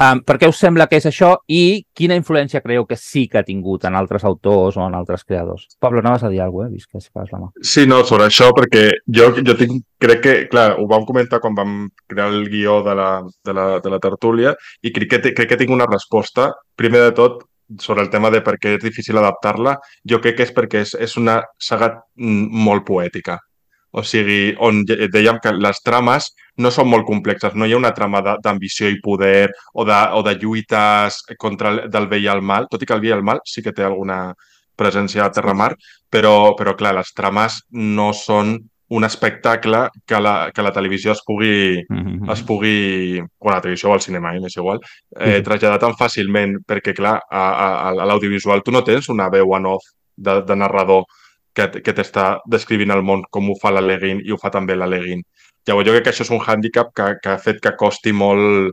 Um, 0.00 0.22
per 0.24 0.38
què 0.40 0.48
us 0.48 0.56
sembla 0.56 0.86
que 0.88 0.96
és 0.96 1.04
això 1.10 1.34
i 1.52 1.82
quina 1.92 2.16
influència 2.16 2.62
creieu 2.64 2.86
que 2.88 2.96
sí 2.96 3.26
que 3.28 3.42
ha 3.42 3.44
tingut 3.44 3.82
en 3.84 3.98
altres 3.98 4.24
autors 4.24 4.78
o 4.78 4.86
en 4.86 4.94
altres 4.96 5.26
creadors? 5.28 5.66
Pablo, 5.78 6.00
anaves 6.00 6.24
a 6.24 6.30
dir 6.32 6.40
alguna 6.40 6.70
cosa, 6.70 6.78
eh? 6.80 6.86
Que 6.88 7.18
fas 7.20 7.34
la 7.34 7.40
mà. 7.42 7.50
Sí, 7.60 7.84
no, 7.90 7.98
sobre 8.08 8.30
això, 8.30 8.48
perquè 8.56 8.86
jo, 9.18 9.28
jo 9.44 9.56
tinc, 9.58 9.84
crec 10.00 10.22
que, 10.24 10.34
clar, 10.48 10.70
ho 10.80 10.86
vam 10.88 11.04
comentar 11.04 11.42
quan 11.44 11.58
vam 11.58 11.74
crear 12.08 12.30
el 12.32 12.48
guió 12.48 12.78
de 12.86 12.96
la, 12.96 13.10
de 13.44 13.56
la, 13.58 13.66
de 13.84 13.92
la 13.92 14.00
tertúlia 14.00 14.54
i 14.80 14.94
crec 14.96 15.12
que, 15.12 15.34
crec 15.36 15.52
que 15.52 15.60
tinc 15.60 15.76
una 15.76 15.90
resposta. 15.90 16.48
Primer 16.80 17.04
de 17.10 17.12
tot, 17.20 17.44
sobre 17.78 18.00
el 18.00 18.08
tema 18.08 18.32
de 18.32 18.40
per 18.40 18.56
què 18.56 18.78
és 18.78 18.82
difícil 18.82 19.20
adaptar-la, 19.20 19.76
jo 20.08 20.24
crec 20.24 20.40
que 20.40 20.48
és 20.48 20.56
perquè 20.56 20.80
és, 20.86 20.96
és 20.96 21.20
una 21.20 21.42
saga 21.60 21.92
mm, 22.16 22.48
molt 22.64 22.88
poètica. 22.88 23.36
O 23.92 24.02
sigui, 24.06 24.54
on 24.62 24.84
dèiem 24.86 25.40
que 25.42 25.50
les 25.58 25.80
trames 25.82 26.28
no 26.62 26.70
són 26.70 26.86
molt 26.88 27.06
complexes, 27.08 27.54
no 27.58 27.66
hi 27.66 27.72
ha 27.74 27.80
una 27.80 27.94
trama 27.94 28.20
d'ambició 28.42 28.88
i 28.88 29.00
poder 29.02 29.48
o 29.74 29.84
de, 29.84 29.96
o 30.14 30.22
de 30.22 30.36
lluites 30.38 31.22
contra 31.38 31.70
el, 31.72 31.80
del 31.90 32.06
bé 32.06 32.20
i 32.22 32.28
el 32.30 32.42
mal, 32.42 32.68
tot 32.70 32.82
i 32.82 32.86
que 32.86 32.94
el 32.94 33.00
bé 33.02 33.08
i 33.10 33.16
el 33.16 33.24
mal 33.26 33.40
sí 33.44 33.62
que 33.62 33.72
té 33.72 33.82
alguna 33.82 34.32
presència 34.78 35.24
a 35.26 35.32
Terramar, 35.34 35.74
però, 36.08 36.54
però 36.56 36.76
clar, 36.78 36.94
les 36.96 37.10
trames 37.12 37.60
no 37.72 38.12
són 38.16 38.54
un 38.90 39.04
espectacle 39.06 39.84
que 40.06 40.18
la, 40.18 40.50
que 40.54 40.62
la 40.66 40.72
televisió 40.74 41.12
es 41.12 41.20
pugui, 41.26 41.82
Mhm. 41.88 42.30
es 42.32 42.42
pugui, 42.42 43.20
o 43.38 43.50
a 43.50 43.54
la 43.54 43.60
televisió 43.60 43.90
o 43.90 43.92
al 43.94 44.00
cinema, 44.00 44.34
eh, 44.34 44.40
m'és 44.40 44.56
igual, 44.56 44.80
eh, 45.18 45.42
traslladar 45.42 45.78
tan 45.78 45.92
fàcilment, 45.94 46.56
perquè 46.66 46.94
clar, 46.94 47.20
a, 47.30 47.44
a, 47.50 47.88
a 47.90 48.06
l'audiovisual 48.06 48.62
tu 48.62 48.72
no 48.72 48.82
tens 48.82 49.08
una 49.08 49.28
veu 49.30 49.54
en 49.54 49.66
off 49.66 49.84
de, 50.16 50.42
de 50.42 50.56
narrador 50.56 51.04
que, 51.60 51.82
que 51.84 51.94
t'està 51.96 52.26
descrivint 52.48 52.90
el 52.96 53.04
món 53.06 53.22
com 53.30 53.50
ho 53.52 53.56
fa 53.60 53.70
la 53.76 53.84
Leguin 53.84 54.24
i 54.24 54.32
ho 54.32 54.38
fa 54.40 54.50
també 54.50 54.76
la 54.76 54.88
Leguin. 54.90 55.22
Llavors 55.68 55.86
jo 55.86 55.92
crec 55.94 56.06
que 56.08 56.14
això 56.14 56.24
és 56.24 56.30
un 56.32 56.40
hàndicap 56.40 56.94
que, 56.96 57.10
que 57.22 57.34
ha 57.34 57.38
fet 57.38 57.60
que 57.62 57.76
costi 57.78 58.12
molt 58.16 58.72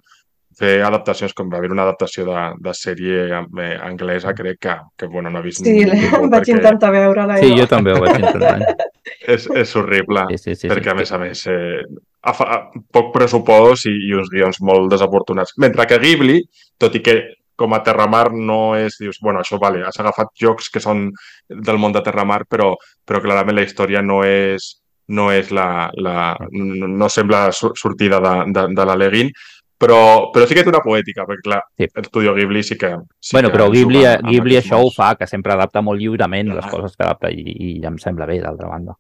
fer 0.58 0.80
adaptacions, 0.82 1.36
com 1.38 1.52
va 1.54 1.60
haver 1.60 1.70
una 1.70 1.84
adaptació 1.86 2.24
de, 2.26 2.44
de 2.66 2.72
sèrie 2.74 3.26
eh, 3.30 3.74
anglesa, 3.86 4.32
crec 4.34 4.58
que, 4.66 4.74
que 4.98 5.06
bueno, 5.12 5.30
no 5.30 5.44
he 5.44 5.46
vist 5.46 5.62
Sí, 5.62 5.76
ningú 5.86 6.30
vaig 6.34 6.50
intentar 6.50 6.90
veure-la. 6.96 7.36
Sí, 7.44 7.52
jo 7.60 7.68
també 7.70 7.94
ho 7.94 8.00
vaig 8.02 8.16
intentar. 8.24 8.56
És, 9.36 9.46
és 9.56 9.76
horrible, 9.78 10.24
Sí, 10.34 10.38
sí, 10.42 10.56
sí, 10.64 10.68
perquè 10.72 10.90
sí. 10.90 10.94
a 10.96 10.96
més 10.98 11.12
a 11.14 11.20
més 11.22 11.44
eh, 11.52 11.84
a, 12.24 12.34
fa- 12.36 12.48
a, 12.56 12.58
poc 12.96 13.12
pressupost 13.14 13.86
i, 13.88 13.94
i 14.10 14.16
uns 14.18 14.32
guions 14.34 14.58
molt 14.66 14.90
desafortunats. 14.92 15.54
Mentre 15.62 15.86
que 15.88 16.00
Ghibli, 16.02 16.40
tot 16.82 16.96
i 16.98 17.04
que 17.06 17.16
com 17.58 17.74
a 17.74 17.82
Terramar 17.84 18.30
no 18.32 18.76
és, 18.78 18.96
dius, 19.02 19.18
bueno, 19.22 19.42
això 19.42 19.58
vale, 19.60 19.82
has 19.88 19.98
agafat 20.00 20.30
jocs 20.40 20.70
que 20.70 20.80
són 20.84 21.08
del 21.50 21.80
món 21.82 21.92
de 21.96 22.04
Terramar, 22.06 22.44
però, 22.48 22.76
però 23.04 23.20
clarament 23.24 23.58
la 23.58 23.66
història 23.66 24.04
no 24.06 24.22
és, 24.24 24.76
no 25.10 25.30
és 25.34 25.50
la, 25.56 25.90
la 25.98 26.36
no, 26.52 26.88
no 26.88 27.10
sembla 27.10 27.48
sortida 27.52 28.20
de, 28.22 28.34
de, 28.54 28.68
de 28.78 28.86
la 28.86 28.96
Leguin, 29.00 29.32
però, 29.78 29.98
però 30.34 30.48
sí 30.50 30.56
que 30.58 30.64
té 30.66 30.72
una 30.72 30.82
poètica, 30.86 31.26
perquè 31.26 31.44
clar, 31.46 31.60
Sí. 31.78 31.86
l'estudio 31.96 32.34
Ghibli 32.34 32.64
sí 32.66 32.78
que... 32.78 32.90
Sí 33.22 33.36
bueno, 33.38 33.50
que 33.52 33.58
però 33.58 33.68
Ghibli, 33.72 34.00
juga 34.02 34.14
amb 34.18 34.30
Ghibli 34.32 34.58
això 34.58 34.80
ho 34.82 34.90
fa, 34.94 35.12
que 35.16 35.28
sempre 35.30 35.54
adapta 35.54 35.82
molt 35.86 36.02
lliurement 36.02 36.50
les 36.56 36.64
Clar. 36.66 36.72
coses 36.74 36.96
que 36.98 37.06
adapta 37.06 37.30
i, 37.34 37.44
i 37.46 37.86
em 37.86 37.98
sembla 38.02 38.26
bé, 38.26 38.40
d'altra 38.42 38.70
banda. 38.72 38.96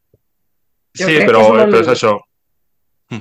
Jo 0.97 1.05
Sí, 1.09 1.17
però, 1.25 1.41
és 1.41 1.49
molt- 1.53 1.71
però 1.73 1.81
és 1.81 1.89
això. 1.93 2.13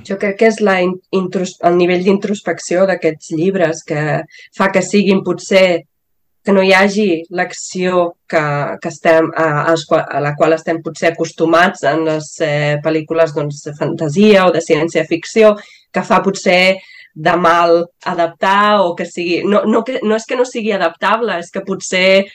Jo 0.06 0.16
crec 0.18 0.38
que 0.38 0.48
és 0.50 0.60
la 0.60 0.80
in- 0.82 0.96
intros, 1.14 1.56
el 1.62 1.76
nivell 1.78 2.02
d'introspecció 2.04 2.86
d'aquests 2.86 3.30
llibres 3.38 3.84
que 3.86 4.22
fa 4.56 4.70
que 4.74 4.82
siguin 4.82 5.22
potser 5.22 5.84
que 6.46 6.54
no 6.54 6.62
hi 6.62 6.72
hagi 6.72 7.24
l'acció 7.34 8.02
que, 8.30 8.42
que 8.82 8.88
estem, 8.88 9.30
a, 9.34 9.74
a 9.74 10.20
la 10.22 10.34
qual 10.38 10.54
estem 10.54 10.78
potser 10.82 11.10
acostumats 11.12 11.82
en 11.90 12.04
les 12.06 12.28
eh, 12.40 12.76
pel·lícules 12.84 13.34
doncs, 13.34 13.64
de 13.66 13.74
fantasia 13.74 14.44
o 14.46 14.52
de 14.54 14.62
ciència-ficció, 14.62 15.56
que 15.90 16.04
fa 16.06 16.20
potser 16.22 16.78
de 17.16 17.34
mal 17.40 17.80
adaptar 18.04 18.82
o 18.84 18.94
que 18.94 19.06
sigui... 19.10 19.40
No, 19.42 19.64
no, 19.66 19.82
que, 19.82 19.98
no 20.04 20.14
és 20.14 20.26
que 20.28 20.38
no 20.38 20.46
sigui 20.46 20.70
adaptable, 20.76 21.40
és 21.42 21.50
que 21.50 21.64
potser 21.66 22.26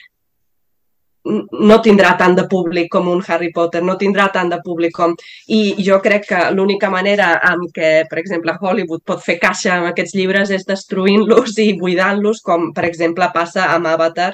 no 1.24 1.78
tindrà 1.82 2.16
tant 2.18 2.34
de 2.34 2.44
públic 2.50 2.88
com 2.90 3.08
un 3.08 3.22
Harry 3.28 3.52
Potter, 3.54 3.82
no 3.82 3.94
tindrà 3.98 4.28
tant 4.34 4.50
de 4.50 4.58
públic 4.64 4.94
com... 4.96 5.14
I 5.54 5.60
jo 5.86 6.00
crec 6.02 6.26
que 6.28 6.40
l'única 6.54 6.90
manera 6.90 7.36
amb 7.46 7.68
què, 7.74 7.92
per 8.10 8.18
exemple, 8.18 8.56
Hollywood 8.60 9.04
pot 9.06 9.22
fer 9.22 9.38
caixa 9.42 9.76
amb 9.76 9.90
aquests 9.92 10.16
llibres 10.18 10.50
és 10.50 10.66
destruint-los 10.66 11.58
i 11.62 11.72
buidant-los, 11.78 12.42
com 12.42 12.72
per 12.74 12.88
exemple 12.88 13.30
passa 13.34 13.68
amb 13.74 13.92
Avatar, 13.92 14.32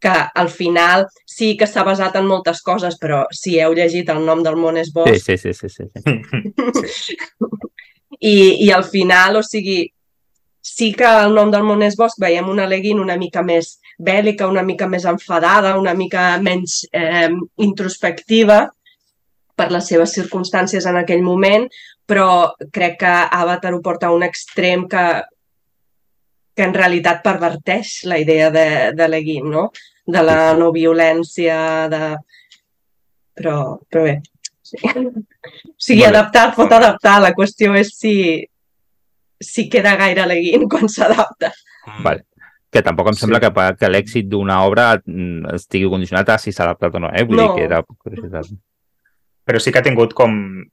que 0.00 0.12
al 0.42 0.48
final 0.48 1.06
sí 1.28 1.54
que 1.60 1.68
s'ha 1.68 1.84
basat 1.84 2.16
en 2.16 2.28
moltes 2.28 2.62
coses, 2.64 2.96
però 3.00 3.24
si 3.36 3.58
heu 3.60 3.74
llegit 3.76 4.08
El 4.08 4.24
nom 4.24 4.42
del 4.42 4.56
món 4.56 4.80
és 4.80 4.88
Sí, 4.88 4.96
bosc, 4.96 5.24
sí, 5.24 5.36
sí, 5.36 5.52
sí, 5.54 5.68
sí, 5.68 5.88
sí. 6.88 7.16
i, 8.32 8.66
i 8.66 8.70
al 8.72 8.84
final, 8.84 9.36
o 9.36 9.42
sigui, 9.44 9.84
sí 10.60 10.92
que 10.96 11.08
el 11.24 11.34
nom 11.36 11.52
del 11.52 11.64
món 11.68 11.84
és 11.84 11.96
bosc 12.00 12.20
veiem 12.20 12.48
una 12.48 12.66
Leguin 12.68 13.00
una 13.00 13.16
mica 13.20 13.44
més 13.44 13.78
bèl·lica, 14.00 14.48
una 14.48 14.64
mica 14.66 14.88
més 14.88 15.04
enfadada, 15.08 15.76
una 15.78 15.94
mica 15.94 16.34
menys 16.42 16.84
eh, 16.92 17.28
introspectiva 17.60 18.62
per 19.56 19.68
les 19.74 19.90
seves 19.92 20.14
circumstàncies 20.16 20.86
en 20.88 20.96
aquell 21.02 21.22
moment, 21.22 21.66
però 22.08 22.54
crec 22.72 22.96
que 23.02 23.12
Avatar 23.40 23.74
ho 23.76 23.82
porta 23.84 24.08
a 24.08 24.16
un 24.16 24.24
extrem 24.26 24.86
que, 24.90 25.04
que 26.56 26.66
en 26.66 26.74
realitat 26.74 27.22
perverteix 27.24 28.00
la 28.10 28.18
idea 28.18 28.48
de, 28.54 28.66
de 28.96 29.08
Leguin, 29.08 29.50
no? 29.52 29.68
De 30.06 30.24
la 30.24 30.38
no 30.58 30.72
violència, 30.74 31.58
de... 31.92 32.14
Però, 33.40 33.56
però 33.88 34.06
bé, 34.08 34.16
sí. 34.64 34.80
O 34.80 35.76
sigui, 35.76 36.02
Vale. 36.02 36.10
adaptar 36.10 36.48
pot 36.56 36.72
adaptar, 36.76 37.20
la 37.22 37.34
qüestió 37.36 37.76
és 37.78 37.92
si, 37.96 38.14
si 39.40 39.68
queda 39.72 39.94
gaire 40.00 40.26
Leguin 40.28 40.66
quan 40.72 40.90
s'adapta. 40.92 41.52
Vale. 42.04 42.26
Que 42.70 42.82
tampoc 42.86 43.08
em 43.10 43.14
Sí. 43.14 43.20
sembla 43.24 43.40
que, 43.42 43.50
pa- 43.50 43.74
que 43.74 43.88
l'èxit 43.90 44.28
d'una 44.30 44.60
obra 44.64 45.00
mm, 45.04 45.54
estigui 45.56 45.88
condicionat 45.90 46.28
a 46.30 46.38
si 46.38 46.52
s'ha 46.52 46.64
adaptat 46.68 46.94
o 46.94 47.00
no, 47.00 47.10
eh? 47.12 47.24
Vull 47.24 47.36
No. 47.36 47.48
dir 47.48 47.56
que 47.56 47.64
era 47.66 47.82
curiositat. 47.82 48.46
Però 49.44 49.58
sí 49.58 49.72
que 49.72 49.78
ha 49.80 49.82
tingut 49.82 50.14
com... 50.14 50.64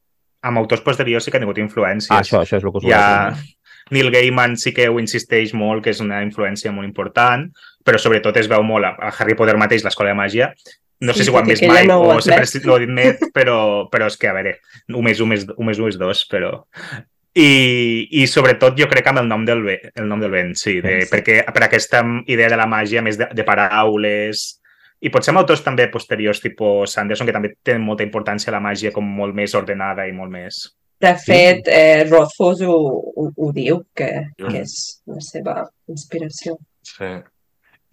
Amb 0.48 0.58
autors 0.62 0.82
posteriors 0.86 1.26
sí 1.26 1.32
que 1.32 1.38
ha 1.38 1.42
tingut 1.42 1.58
influències. 1.58 2.12
Ah, 2.14 2.22
això, 2.22 2.44
això 2.44 2.58
és 2.60 2.64
el 2.64 2.70
que 2.72 2.78
us 2.78 2.84
volia 2.84 3.00
ha... 3.28 3.32
dir. 3.32 3.54
Neil 3.90 4.12
Gaiman 4.12 4.58
sí 4.60 4.74
que 4.76 4.86
ho 4.90 5.00
insisteix 5.00 5.54
molt, 5.56 5.82
que 5.84 5.90
és 5.90 6.00
una 6.04 6.20
influència 6.22 6.72
molt 6.76 6.86
important, 6.86 7.48
però 7.88 7.98
sobretot 7.98 8.36
es 8.38 8.48
veu 8.52 8.62
molt 8.62 8.86
a 8.86 9.14
Harry 9.18 9.34
Potter 9.34 9.56
mateix, 9.58 9.84
l'escola 9.84 10.10
de 10.12 10.16
màgia. 10.20 10.52
No 11.00 11.14
Sí, 11.14 11.20
sé 11.20 11.26
si 11.26 11.32
ho 11.32 11.38
han 11.40 11.48
vist 11.48 11.62
que 11.62 11.68
mai 11.70 11.88
no 11.88 12.02
ho 12.02 12.18
o 12.18 12.22
sempre 12.22 12.44
admet. 12.44 12.66
no 12.66 12.74
ho 12.74 12.76
admet, 12.76 13.20
però, 13.34 13.58
però 13.90 14.08
és 14.12 14.18
que, 14.18 14.28
a 14.28 14.34
veure, 14.34 14.58
un 14.94 15.04
més 15.06 15.20
un 15.22 15.30
més, 15.30 15.46
un 15.58 15.66
més 15.66 15.80
un 15.80 15.88
és 15.90 15.98
dos, 15.98 16.26
però... 16.30 16.66
I, 17.38 18.08
I 18.18 18.26
sobretot 18.26 18.78
jo 18.80 18.88
crec 18.90 19.06
que 19.06 19.12
amb 19.12 19.22
el 19.22 19.28
nom 19.30 19.44
del, 19.46 19.62
ve, 19.66 19.76
el 19.94 20.08
nom 20.10 20.22
del 20.24 20.32
vent, 20.34 20.56
sí, 20.58 20.80
de, 20.82 21.02
Sí. 21.04 21.10
perquè 21.12 21.44
per 21.54 21.64
aquesta 21.68 22.02
idea 22.26 22.50
de 22.50 22.58
la 22.58 22.66
màgia 22.70 23.04
més 23.06 23.20
de, 23.20 23.28
de 23.30 23.46
paraules 23.46 24.48
i 25.06 25.12
potser 25.14 25.30
amb 25.30 25.44
autors 25.44 25.62
també 25.62 25.86
posteriors, 25.94 26.42
tipus 26.42 26.96
Sanderson, 26.98 27.28
que 27.30 27.36
també 27.36 27.54
tenen 27.62 27.86
molta 27.86 28.06
importància 28.08 28.54
la 28.54 28.64
màgia 28.64 28.92
com 28.96 29.06
molt 29.06 29.38
més 29.38 29.54
ordenada 29.54 30.08
i 30.10 30.16
molt 30.16 30.34
més... 30.34 30.64
De 30.98 31.12
fet, 31.22 31.68
eh, 31.70 32.08
Rothfuss 32.10 32.64
ho, 32.66 32.74
ho, 33.14 33.28
ho 33.30 33.52
diu, 33.54 33.84
que, 33.94 34.08
que 34.40 34.64
és 34.64 34.72
la 35.06 35.22
seva 35.22 35.60
inspiració. 35.94 36.56
Sí. 36.82 37.12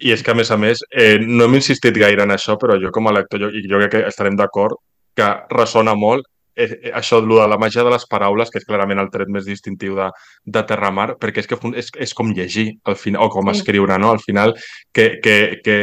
I 0.01 0.15
és 0.15 0.23
que, 0.25 0.33
a 0.33 0.39
més 0.39 0.49
a 0.51 0.57
més, 0.57 0.81
eh, 0.89 1.19
no 1.21 1.45
hem 1.45 1.59
insistit 1.61 2.01
gaire 2.01 2.25
en 2.25 2.33
això, 2.33 2.57
però 2.57 2.79
jo 2.81 2.89
com 2.97 3.11
a 3.11 3.13
lector, 3.13 3.45
jo, 3.45 3.51
i 3.53 3.61
jo 3.69 3.83
crec 3.83 3.93
que 3.93 4.03
estarem 4.09 4.41
d'acord, 4.41 4.81
que 5.15 5.29
ressona 5.53 5.93
molt 5.93 6.25
eh, 6.57 6.69
eh, 6.71 6.93
això 6.95 7.21
de 7.23 7.47
la 7.49 7.59
màgia 7.59 7.85
de 7.85 7.93
les 7.93 8.07
paraules, 8.11 8.51
que 8.51 8.61
és 8.61 8.67
clarament 8.69 9.01
el 9.03 9.11
tret 9.11 9.29
més 9.29 9.47
distintiu 9.47 9.97
de, 9.99 10.11
de 10.45 10.63
Terramar, 10.69 11.15
perquè 11.21 11.45
és 11.45 11.51
que 11.51 11.59
és, 11.75 11.91
és 12.07 12.15
com 12.15 12.33
llegir, 12.33 12.71
al 12.85 12.97
final, 12.97 13.27
o 13.27 13.31
com 13.33 13.51
escriure, 13.53 13.99
no? 13.99 14.13
Al 14.15 14.23
final, 14.23 14.55
que, 14.93 15.19
que, 15.23 15.61
que 15.65 15.79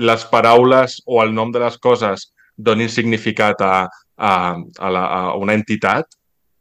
les 0.00 0.24
paraules 0.32 1.00
o 1.06 1.22
el 1.22 1.34
nom 1.34 1.52
de 1.52 1.60
les 1.64 1.76
coses 1.78 2.30
donin 2.56 2.88
significat 2.88 3.60
a, 3.64 3.88
a, 4.16 4.32
a, 4.56 4.90
la, 4.90 5.04
a 5.04 5.36
una 5.40 5.56
entitat, 5.56 6.06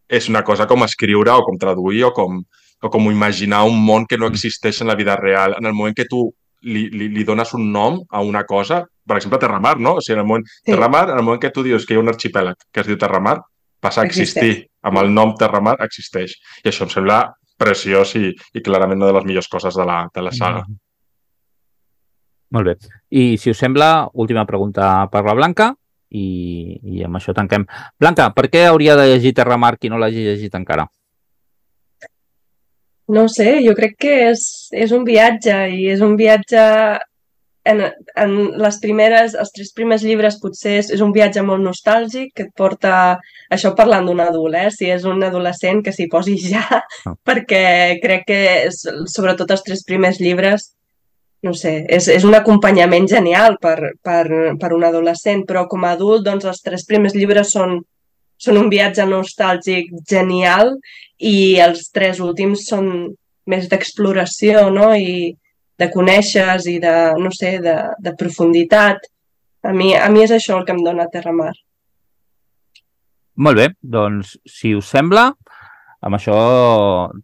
és 0.10 0.30
una 0.32 0.42
cosa 0.44 0.66
com 0.66 0.84
escriure 0.84 1.36
o 1.36 1.46
com 1.46 1.60
traduir 1.62 2.06
o 2.08 2.14
com, 2.16 2.40
o 2.82 2.90
com 2.90 3.12
imaginar 3.12 3.66
un 3.68 3.78
món 3.86 4.08
que 4.10 4.18
no 4.18 4.30
existeix 4.32 4.82
en 4.82 4.90
la 4.90 4.98
vida 4.98 5.16
real. 5.20 5.56
En 5.60 5.68
el 5.70 5.76
moment 5.78 5.96
que 5.96 6.08
tu 6.10 6.30
li, 6.64 6.88
li, 6.90 7.10
li 7.14 7.26
dones 7.28 7.54
un 7.54 7.70
nom 7.72 8.00
a 8.10 8.24
una 8.26 8.46
cosa, 8.50 8.84
per 9.10 9.18
exemple, 9.18 9.40
Terramar, 9.42 9.78
no? 9.82 9.96
O 9.98 10.04
sigui, 10.06 10.20
en 10.20 10.24
el 10.24 10.28
moment, 10.30 10.46
Sí. 10.50 10.72
Terramar, 10.72 11.08
en 11.10 11.18
el 11.18 11.26
moment 11.26 11.42
que 11.42 11.52
tu 11.56 11.66
dius 11.66 11.86
que 11.86 11.96
hi 11.96 11.98
ha 11.98 12.04
un 12.04 12.14
arxipèlag 12.14 12.70
que 12.72 12.84
es 12.84 12.88
diu 12.88 12.98
Terramar, 13.02 13.40
passa 13.82 14.04
a 14.04 14.06
existir. 14.06 14.52
Existeix. 14.52 14.68
Amb 14.90 15.02
el 15.02 15.10
nom 15.14 15.34
Terramar 15.36 15.76
existeix. 15.84 16.38
I 16.64 16.70
això 16.72 16.86
em 16.86 16.94
sembla 16.94 17.24
preciós 17.60 18.14
i, 18.16 18.30
i 18.56 18.62
clarament 18.64 19.02
una 19.02 19.10
de 19.10 19.18
les 19.18 19.26
millors 19.28 19.50
coses 19.52 19.76
de 19.76 19.86
la, 19.86 20.06
de 20.14 20.24
la 20.24 20.32
saga. 20.32 20.64
Molt 22.56 22.66
bé. 22.66 22.78
I 23.12 23.38
si 23.38 23.52
us 23.52 23.60
sembla, 23.62 24.08
última 24.14 24.46
pregunta 24.50 25.08
per 25.12 25.26
la 25.26 25.36
Blanca 25.38 25.74
i, 26.10 26.80
i 26.82 27.04
amb 27.06 27.20
això 27.20 27.36
tanquem. 27.38 27.68
Blanca, 28.00 28.32
per 28.34 28.48
què 28.50 28.66
hauria 28.70 28.96
de 28.98 29.10
llegir 29.12 29.36
Terramar 29.38 29.76
qui 29.78 29.92
no 29.92 30.00
l'hagi 30.02 30.26
llegit 30.26 30.56
encara? 30.58 30.88
No 33.10 33.26
ho 33.26 33.30
sé, 33.30 33.52
jo 33.66 33.74
crec 33.78 33.96
que 34.06 34.16
és, 34.30 34.42
és 34.72 34.92
un 34.94 35.06
viatge 35.06 35.54
i 35.74 35.88
és 35.94 36.02
un 36.06 36.16
viatge 36.18 36.64
en, 37.72 37.84
en 38.24 38.34
les 38.64 38.80
primeres, 38.84 39.36
els 39.38 39.52
tres 39.56 39.72
primers 39.76 40.04
llibres 40.06 40.40
potser 40.42 40.78
és, 40.80 40.90
és 40.96 41.04
un 41.06 41.14
viatge 41.16 41.44
molt 41.46 41.64
nostàlgic 41.66 42.34
que 42.36 42.48
et 42.48 42.56
porta, 42.58 43.20
això 43.54 43.74
parlant 43.78 44.10
d'un 44.10 44.24
adult, 44.24 44.58
eh? 44.58 44.70
si 44.74 44.90
és 44.90 45.06
un 45.10 45.24
adolescent 45.28 45.84
que 45.86 45.94
s'hi 45.96 46.10
posi 46.12 46.38
ja, 46.54 46.66
Ah. 47.06 47.14
perquè 47.26 48.00
crec 48.04 48.26
que 48.28 48.40
és, 48.68 48.82
sobretot 49.14 49.52
els 49.52 49.64
tres 49.64 49.86
primers 49.88 50.20
llibres 50.20 50.74
no 51.42 51.54
sé, 51.56 51.86
és, 51.88 52.10
és 52.12 52.26
un 52.28 52.36
acompanyament 52.36 53.06
genial 53.08 53.56
per, 53.64 53.94
per, 54.04 54.26
per 54.60 54.72
un 54.76 54.84
adolescent, 54.84 55.46
però 55.48 55.66
com 55.72 55.86
a 55.86 55.94
adult 55.96 56.26
doncs 56.26 56.48
els 56.50 56.60
tres 56.66 56.84
primers 56.88 57.16
llibres 57.16 57.54
són, 57.56 57.78
són 58.40 58.60
un 58.60 58.68
viatge 58.72 59.06
nostàlgic 59.08 59.94
genial 60.10 60.74
i 61.20 61.60
els 61.64 61.88
tres 61.96 62.20
últims 62.20 62.66
són 62.68 62.92
més 63.50 63.70
d'exploració, 63.72 64.68
no? 64.74 64.92
I 64.96 65.32
de 65.80 65.88
conèixer 65.94 66.60
i 66.68 66.78
de, 66.84 66.96
no 67.20 67.32
sé, 67.32 67.58
de, 67.64 67.76
de 68.04 68.14
profunditat. 68.20 69.10
A 69.64 69.74
mi, 69.76 69.94
a 69.96 70.08
mi 70.12 70.24
és 70.24 70.34
això 70.36 70.60
el 70.60 70.66
que 70.68 70.76
em 70.76 70.84
dona 70.84 71.10
Terramar. 71.12 71.52
Molt 73.40 73.60
bé, 73.60 73.70
doncs, 73.80 74.34
si 74.48 74.74
us 74.76 74.90
sembla, 74.92 75.30
amb 76.04 76.16
això 76.16 76.36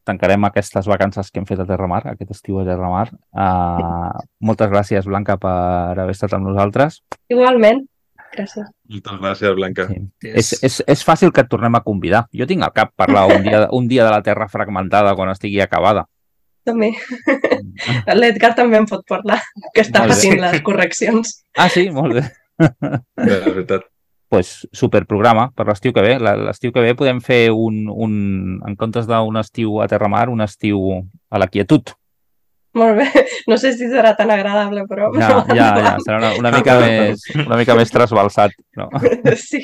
tancarem 0.07 0.47
aquestes 0.47 0.87
vacances 0.87 1.31
que 1.31 1.41
hem 1.41 1.47
fet 1.47 1.59
a 1.63 1.67
Terramar, 1.67 2.03
aquest 2.11 2.31
estiu 2.35 2.61
a 2.61 2.67
Terramar. 2.67 3.09
Uh, 3.35 4.23
moltes 4.47 4.71
gràcies, 4.71 5.07
Blanca, 5.07 5.35
per 5.41 5.95
haver 5.95 6.15
estat 6.15 6.35
amb 6.37 6.47
nosaltres. 6.47 7.01
Igualment. 7.31 7.83
Gràcies. 8.35 8.67
Moltes 8.91 9.19
gràcies, 9.21 9.55
Blanca. 9.55 9.87
Sí. 9.91 10.01
És, 10.31 10.51
és, 10.63 10.81
és 10.91 11.05
fàcil 11.07 11.31
que 11.35 11.43
et 11.43 11.51
tornem 11.51 11.75
a 11.75 11.83
convidar. 11.83 12.25
Jo 12.35 12.47
tinc 12.47 12.63
al 12.63 12.75
cap 12.75 12.91
parlar 12.99 13.27
un 13.31 13.43
dia, 13.47 13.61
un 13.75 13.87
dia 13.91 14.07
de 14.07 14.11
la 14.11 14.23
Terra 14.23 14.47
fragmentada 14.51 15.15
quan 15.15 15.31
estigui 15.31 15.61
acabada. 15.63 16.07
També. 16.65 16.91
L'Edgar 18.19 18.53
també 18.57 18.79
em 18.81 18.87
pot 18.89 19.03
parlar, 19.07 19.39
que 19.75 19.83
està 19.85 20.05
patint 20.09 20.39
les 20.41 20.61
correccions. 20.65 21.35
Ah, 21.57 21.67
sí? 21.69 21.87
Molt 21.93 22.17
bé. 22.17 22.23
Bé, 22.57 23.35
és 23.35 23.43
veritat. 23.45 23.83
pues, 24.29 24.65
superprograma 24.73 25.51
per 25.55 25.67
l'estiu 25.67 25.93
que 25.93 26.01
ve. 26.01 26.15
La- 26.19 26.35
L'estiu 26.35 26.71
que 26.73 26.81
ve 26.81 26.95
podem 26.97 27.21
fer 27.21 27.51
un, 27.53 27.85
un 27.91 28.15
en 28.67 28.75
comptes 28.75 29.05
d'un 29.07 29.37
estiu 29.37 29.77
a 29.83 29.87
Terramar, 29.87 30.27
un 30.33 30.41
estiu 30.41 30.81
a 31.29 31.39
la 31.39 31.47
quietud. 31.47 31.93
Molt 32.75 32.97
bé. 32.97 33.05
No 33.47 33.55
sé 33.61 33.71
si 33.77 33.85
serà 33.87 34.15
tan 34.17 34.31
agradable, 34.33 34.81
però... 34.89 35.11
Ja, 35.15 35.45
ja, 35.55 35.69
ja. 35.79 35.93
Serà 36.03 36.17
una, 36.17 36.33
una, 36.41 36.51
mica 36.51 36.79
més, 36.81 37.21
una 37.45 37.55
mica 37.61 37.75
més 37.77 37.93
trasbalsat. 37.93 38.51
No? 38.75 38.89
Sí, 39.39 39.61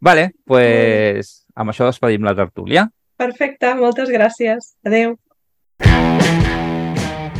Vale, 0.00 0.30
pues 0.48 1.42
amb 1.54 1.74
això 1.74 1.84
despedim 1.84 2.24
la 2.24 2.32
tertúlia. 2.38 2.86
perfecte. 3.20 3.74
Moltes 3.76 4.08
gràcies. 4.08 4.70
Adeu. 4.86 5.18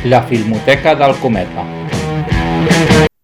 La 0.05 0.23
Filmoteca 0.27 0.95
del 0.95 1.13
Cometa. 1.21 1.63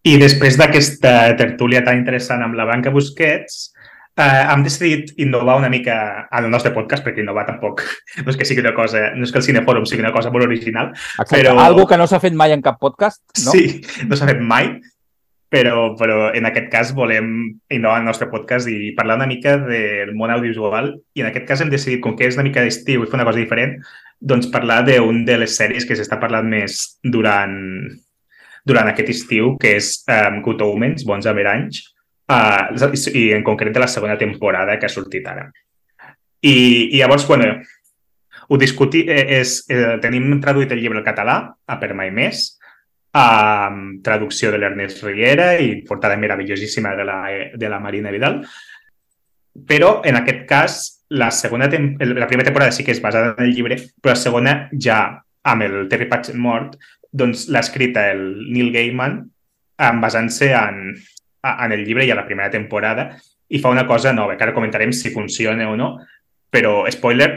I 0.07 0.14
després 0.22 0.56
d'aquesta 0.60 1.34
tertúlia 1.39 1.81
tan 1.84 1.98
interessant 1.99 2.44
amb 2.45 2.56
la 2.56 2.64
Blanca 2.69 2.94
Busquets, 2.94 3.73
eh, 4.15 4.44
hem 4.53 4.64
decidit 4.64 5.11
innovar 5.19 5.57
una 5.60 5.69
mica 5.69 6.27
al 6.31 6.48
nostre 6.49 6.72
podcast, 6.72 7.03
perquè 7.03 7.26
innovar 7.26 7.45
tampoc 7.49 7.81
no 8.23 8.31
és 8.31 8.38
que 8.39 8.48
sigui 8.48 8.64
una 8.64 8.76
cosa, 8.77 9.10
no 9.15 9.27
és 9.27 9.34
que 9.34 9.41
el 9.41 9.48
Cinefòrum 9.49 9.85
sigui 9.89 10.06
una 10.06 10.14
cosa 10.15 10.31
molt 10.31 10.48
original, 10.48 10.94
Exacte. 10.94 11.41
Però- 11.41 11.57
Algo 11.65 11.88
que 11.89 11.98
no 11.99 12.07
s'ha 12.07 12.22
fet 12.23 12.38
mai 12.38 12.56
en 12.56 12.64
cap 12.64 12.80
podcast, 12.80 13.22
no? 13.44 13.52
Sí, 13.52 13.81
no 14.07 14.15
s'ha 14.15 14.30
fet 14.31 14.39
mai, 14.39 14.77
però, 15.52 15.89
però 15.99 16.31
en 16.35 16.45
aquest 16.48 16.72
cas 16.72 16.94
volem 16.95 17.60
innovar 17.69 17.99
el 17.99 18.07
nostre 18.07 18.30
podcast 18.31 18.68
i 18.72 18.94
parlar 18.95 19.19
una 19.19 19.27
mica 19.27 19.57
del 19.57 20.15
món 20.15 20.31
audiovisual 20.31 20.94
i 21.15 21.23
en 21.26 21.34
aquest 21.34 21.48
cas 21.52 21.61
hem 21.65 21.69
decidit, 21.73 21.99
com 22.03 22.15
que 22.15 22.27
és 22.31 22.35
una 22.39 22.48
mica 22.48 22.64
d'estiu 22.64 23.03
i 23.03 23.07
fer 23.11 23.19
una 23.19 23.27
cosa 23.27 23.44
diferent, 23.44 23.81
doncs 24.19 24.49
parlar 24.53 24.81
d'un 24.88 25.23
de 25.26 25.38
les 25.38 25.56
sèries 25.60 25.85
que 25.85 25.95
s'està 25.95 26.18
parlant 26.19 26.48
més 26.49 26.99
durant, 27.03 27.53
durant 28.65 28.89
aquest 28.89 29.14
estiu, 29.14 29.56
que 29.61 29.76
és 29.77 29.94
um, 30.10 30.41
Good 30.45 30.64
Omens, 30.65 31.06
Bons 31.07 31.30
Averanys, 31.30 31.84
uh, 32.31 32.91
i 33.14 33.30
en 33.38 33.45
concret 33.45 33.73
de 33.73 33.84
la 33.84 33.91
segona 33.91 34.18
temporada 34.18 34.77
que 34.80 34.89
ha 34.89 34.94
sortit 34.94 35.27
ara. 35.30 35.48
I, 36.41 36.56
i 36.94 36.99
llavors, 36.99 37.27
bueno, 37.27 37.57
ho 38.48 38.57
discuti, 38.57 39.03
eh, 39.10 39.41
és, 39.41 39.65
eh, 39.69 39.98
tenim 40.02 40.39
traduït 40.39 40.72
el 40.72 40.80
llibre 40.80 41.02
al 41.02 41.06
català, 41.06 41.38
a 41.68 41.80
Per 41.80 41.94
Mai 41.94 42.11
Més, 42.11 42.57
amb 43.18 44.03
traducció 44.03 44.52
de 44.52 44.60
l'Ernest 44.61 45.03
Riera 45.03 45.56
i 45.60 45.81
portada 45.88 46.18
meravellosíssima 46.18 46.95
de 46.95 47.06
la, 47.06 47.18
de 47.56 47.69
la 47.69 47.80
Marina 47.80 48.11
Vidal. 48.11 48.44
Però, 49.68 50.02
en 50.06 50.15
aquest 50.15 50.45
cas, 50.48 50.77
la, 51.09 51.31
segona 51.31 51.69
la 51.69 52.27
primera 52.27 52.45
temporada 52.45 52.71
sí 52.71 52.84
que 52.84 52.91
és 52.91 53.01
basada 53.01 53.34
en 53.38 53.45
el 53.45 53.55
llibre, 53.55 53.79
però 54.01 54.13
la 54.15 54.21
segona 54.21 54.55
ja 54.73 54.99
amb 55.47 55.63
el 55.63 55.88
Terry 55.88 56.09
Pratchett 56.09 56.38
mort, 56.38 56.75
doncs 57.11 57.47
l'ha 57.47 57.63
escrita 57.63 58.09
el 58.11 58.51
Neil 58.51 58.73
Gaiman 58.73 59.21
basant-se 60.01 60.51
en, 60.57 60.95
en 61.47 61.71
el 61.71 61.85
llibre 61.85 62.05
i 62.05 62.11
a 62.11 62.17
la 62.17 62.25
primera 62.27 62.51
temporada 62.51 63.11
i 63.47 63.61
fa 63.63 63.71
una 63.71 63.88
cosa 63.88 64.11
nova, 64.11 64.35
que 64.35 64.43
ara 64.43 64.55
comentarem 64.55 64.91
si 64.91 65.13
funciona 65.13 65.69
o 65.71 65.75
no, 65.79 65.93
però, 66.51 66.81
spoiler, 66.91 67.29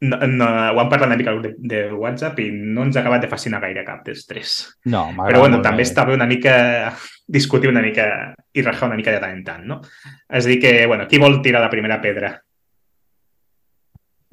no, 0.00 0.18
no, 0.30 0.46
ho 0.46 0.80
hem 0.80 0.90
parlat 0.90 1.08
una 1.08 1.16
mica 1.18 1.32
al 1.32 1.40
grup 1.40 1.56
de, 1.58 1.68
de 1.70 1.94
WhatsApp 1.94 2.38
i 2.44 2.50
no 2.52 2.84
ens 2.86 2.98
ha 2.98 3.02
acabat 3.02 3.24
de 3.24 3.30
fascinar 3.30 3.60
gaire 3.64 3.84
cap 3.86 4.04
dels 4.06 4.26
tres. 4.28 4.58
No, 4.92 5.08
Però 5.16 5.40
bueno, 5.42 5.62
també 5.64 5.82
bé. 5.82 5.88
està 5.88 6.04
bé 6.06 6.14
una 6.14 6.28
mica 6.28 6.92
discutir 7.38 7.70
una 7.72 7.82
mica 7.82 8.34
i 8.52 8.62
rajar 8.62 8.90
una 8.90 8.98
mica 9.00 9.14
de 9.14 9.22
tant 9.22 9.34
en 9.34 9.42
tant, 9.46 9.64
no? 9.66 9.80
És 10.28 10.44
a 10.44 10.48
dir 10.48 10.60
que, 10.62 10.74
bueno, 10.86 11.08
qui 11.08 11.20
vol 11.22 11.40
tirar 11.42 11.64
la 11.64 11.72
primera 11.72 12.00
pedra? 12.04 12.36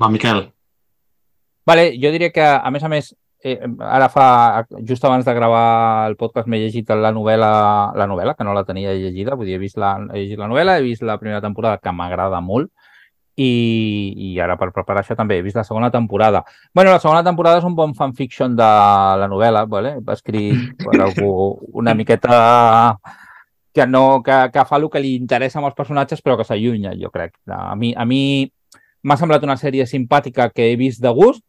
Va, 0.01 0.09
Miquel. 0.09 0.49
Vale, 1.65 1.91
jo 2.01 2.11
diria 2.13 2.31
que, 2.31 2.43
a 2.45 2.71
més 2.71 2.83
a 2.83 2.89
més, 2.91 3.13
eh, 3.43 3.57
ara 3.79 4.09
fa, 4.09 4.65
just 4.87 5.05
abans 5.05 5.25
de 5.25 5.33
gravar 5.33 6.07
el 6.09 6.17
podcast 6.17 6.49
m'he 6.49 6.59
llegit 6.61 6.89
la 6.93 7.11
novel·la, 7.13 7.51
la 7.97 8.07
novel·la, 8.09 8.35
que 8.37 8.45
no 8.45 8.53
la 8.53 8.65
tenia 8.65 8.93
llegida, 8.93 9.35
vull 9.35 9.49
dir, 9.49 9.55
he 9.57 9.61
vist 9.61 9.77
la, 9.81 9.95
he 10.13 10.23
llegit 10.25 10.41
la 10.41 10.49
novel·la, 10.51 10.77
he 10.77 10.85
vist 10.85 11.05
la 11.05 11.17
primera 11.21 11.41
temporada, 11.41 11.79
que 11.81 11.93
m'agrada 11.93 12.41
molt, 12.41 12.71
i, 13.35 13.49
i 14.15 14.39
ara 14.39 14.55
per 14.57 14.71
preparar 14.71 15.03
això 15.03 15.15
també 15.19 15.37
he 15.37 15.43
vist 15.43 15.57
la 15.59 15.65
segona 15.67 15.91
temporada. 15.91 16.43
bueno, 16.73 16.91
la 16.91 16.99
segona 16.99 17.23
temporada 17.23 17.59
és 17.59 17.67
un 17.67 17.75
bon 17.75 17.93
fanfiction 17.93 18.55
de 18.55 18.69
la 19.21 19.27
novel·la, 19.27 19.65
vale? 19.67 19.97
escrit 20.13 20.75
per 20.83 21.01
algú 21.01 21.59
una 21.73 21.93
miqueta 21.93 22.97
que, 23.73 23.85
no, 23.85 24.23
que, 24.23 24.49
que 24.53 24.65
fa 24.65 24.77
el 24.77 24.89
que 24.89 25.01
li 25.03 25.15
interessa 25.19 25.59
amb 25.59 25.67
els 25.67 25.75
personatges 25.75 26.21
però 26.21 26.37
que 26.37 26.47
s'allunya, 26.47 26.95
jo 26.95 27.11
crec. 27.11 27.35
A 27.51 27.75
mi, 27.75 27.91
a 27.93 28.05
mi 28.05 28.49
m'ha 29.05 29.17
semblat 29.19 29.43
una 29.45 29.57
sèrie 29.61 29.85
simpàtica 29.85 30.49
que 30.49 30.71
he 30.71 30.77
vist 30.79 31.03
de 31.03 31.11
gust, 31.13 31.43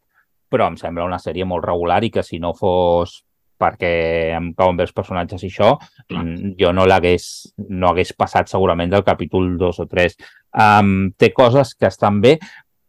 però 0.47 0.69
em 0.69 0.77
sembla 0.79 1.07
una 1.07 1.19
sèrie 1.19 1.45
molt 1.45 1.65
regular 1.65 2.03
i 2.05 2.11
que 2.13 2.23
si 2.23 2.39
no 2.39 2.53
fos 2.55 3.23
perquè 3.57 3.89
em 4.37 4.51
cauen 4.53 4.77
bé 4.77 4.85
els 4.85 4.93
personatges 4.93 5.41
i 5.43 5.49
això, 5.49 5.71
mm, 6.13 6.53
jo 6.59 6.71
no 6.71 6.85
l'hagués 6.85 7.25
no 7.69 7.89
hagués 7.89 8.13
passat 8.13 8.47
segurament 8.47 8.93
del 8.93 9.03
capítol 9.03 9.57
2 9.57 9.79
o 9.81 9.85
3. 9.89 10.15
Um, 10.53 11.11
té 11.17 11.31
coses 11.33 11.73
que 11.73 11.89
estan 11.89 12.21
bé, 12.21 12.37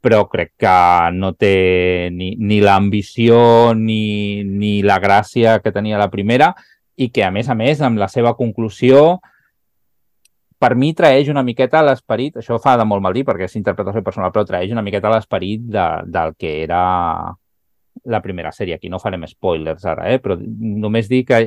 però 0.04 0.26
crec 0.28 0.52
que 0.60 0.76
no 1.16 1.32
té 1.34 2.10
ni, 2.12 2.34
ni 2.36 2.60
l'ambició 2.60 3.74
ni, 3.74 4.44
ni 4.44 4.82
la 4.82 5.00
gràcia 5.00 5.58
que 5.64 5.72
tenia 5.72 5.98
la 5.98 6.10
primera 6.12 6.52
i 6.96 7.08
que, 7.10 7.24
a 7.24 7.32
més 7.32 7.48
a 7.48 7.56
més, 7.56 7.80
amb 7.80 7.98
la 7.98 8.08
seva 8.08 8.34
conclusió, 8.36 9.18
per 10.58 10.74
mi 10.74 10.92
traeix 10.94 11.28
una 11.30 11.44
miqueta 11.46 11.82
l'esperit, 11.86 12.40
això 12.40 12.58
fa 12.62 12.76
de 12.78 12.86
molt 12.88 13.02
mal 13.04 13.14
dir 13.14 13.24
perquè 13.26 13.46
és 13.46 13.58
interpretació 13.60 14.02
personal, 14.06 14.32
però 14.34 14.44
traeix 14.46 14.72
una 14.74 14.82
miqueta 14.82 15.12
l'esperit 15.12 15.68
de, 15.70 15.86
del 16.10 16.34
que 16.38 16.54
era 16.64 16.80
la 18.04 18.20
primera 18.22 18.50
sèrie. 18.52 18.78
Aquí 18.78 18.90
no 18.90 18.98
farem 19.02 19.26
spoilers 19.26 19.86
ara, 19.86 20.08
eh? 20.10 20.18
però 20.22 20.36
només 20.38 21.08
dir 21.10 21.24
que 21.28 21.38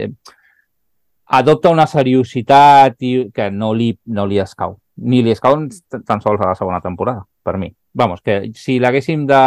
adopta 1.41 1.71
una 1.71 1.87
seriositat 1.87 3.03
i 3.07 3.11
que 3.35 3.49
no 3.51 3.73
li, 3.73 3.91
no 4.15 4.25
li 4.27 4.39
escau. 4.43 4.77
Ni 5.01 5.21
li 5.23 5.31
escau 5.31 5.57
tan 6.05 6.23
sols 6.23 6.41
a 6.41 6.51
la 6.51 6.55
segona 6.55 6.81
temporada, 6.83 7.23
per 7.43 7.57
mi. 7.57 7.71
Vamos, 7.93 8.21
que 8.23 8.51
si 8.55 8.77
l'haguéssim 8.79 9.25
de 9.27 9.39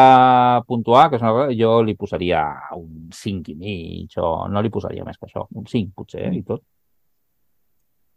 puntuar, 0.68 1.08
que 1.08 1.16
és 1.16 1.22
una 1.24 1.32
cosa, 1.32 1.56
jo 1.56 1.78
li 1.84 1.94
posaria 1.96 2.42
un 2.76 3.08
5 3.12 3.52
i 3.52 3.54
mig 3.56 4.18
o 4.20 4.34
no 4.52 4.60
li 4.60 4.72
posaria 4.72 5.04
més 5.06 5.16
que 5.16 5.28
això, 5.28 5.46
un 5.56 5.64
5 5.70 5.94
potser, 5.96 6.26
eh, 6.28 6.34
i 6.36 6.42
tot. 6.44 6.60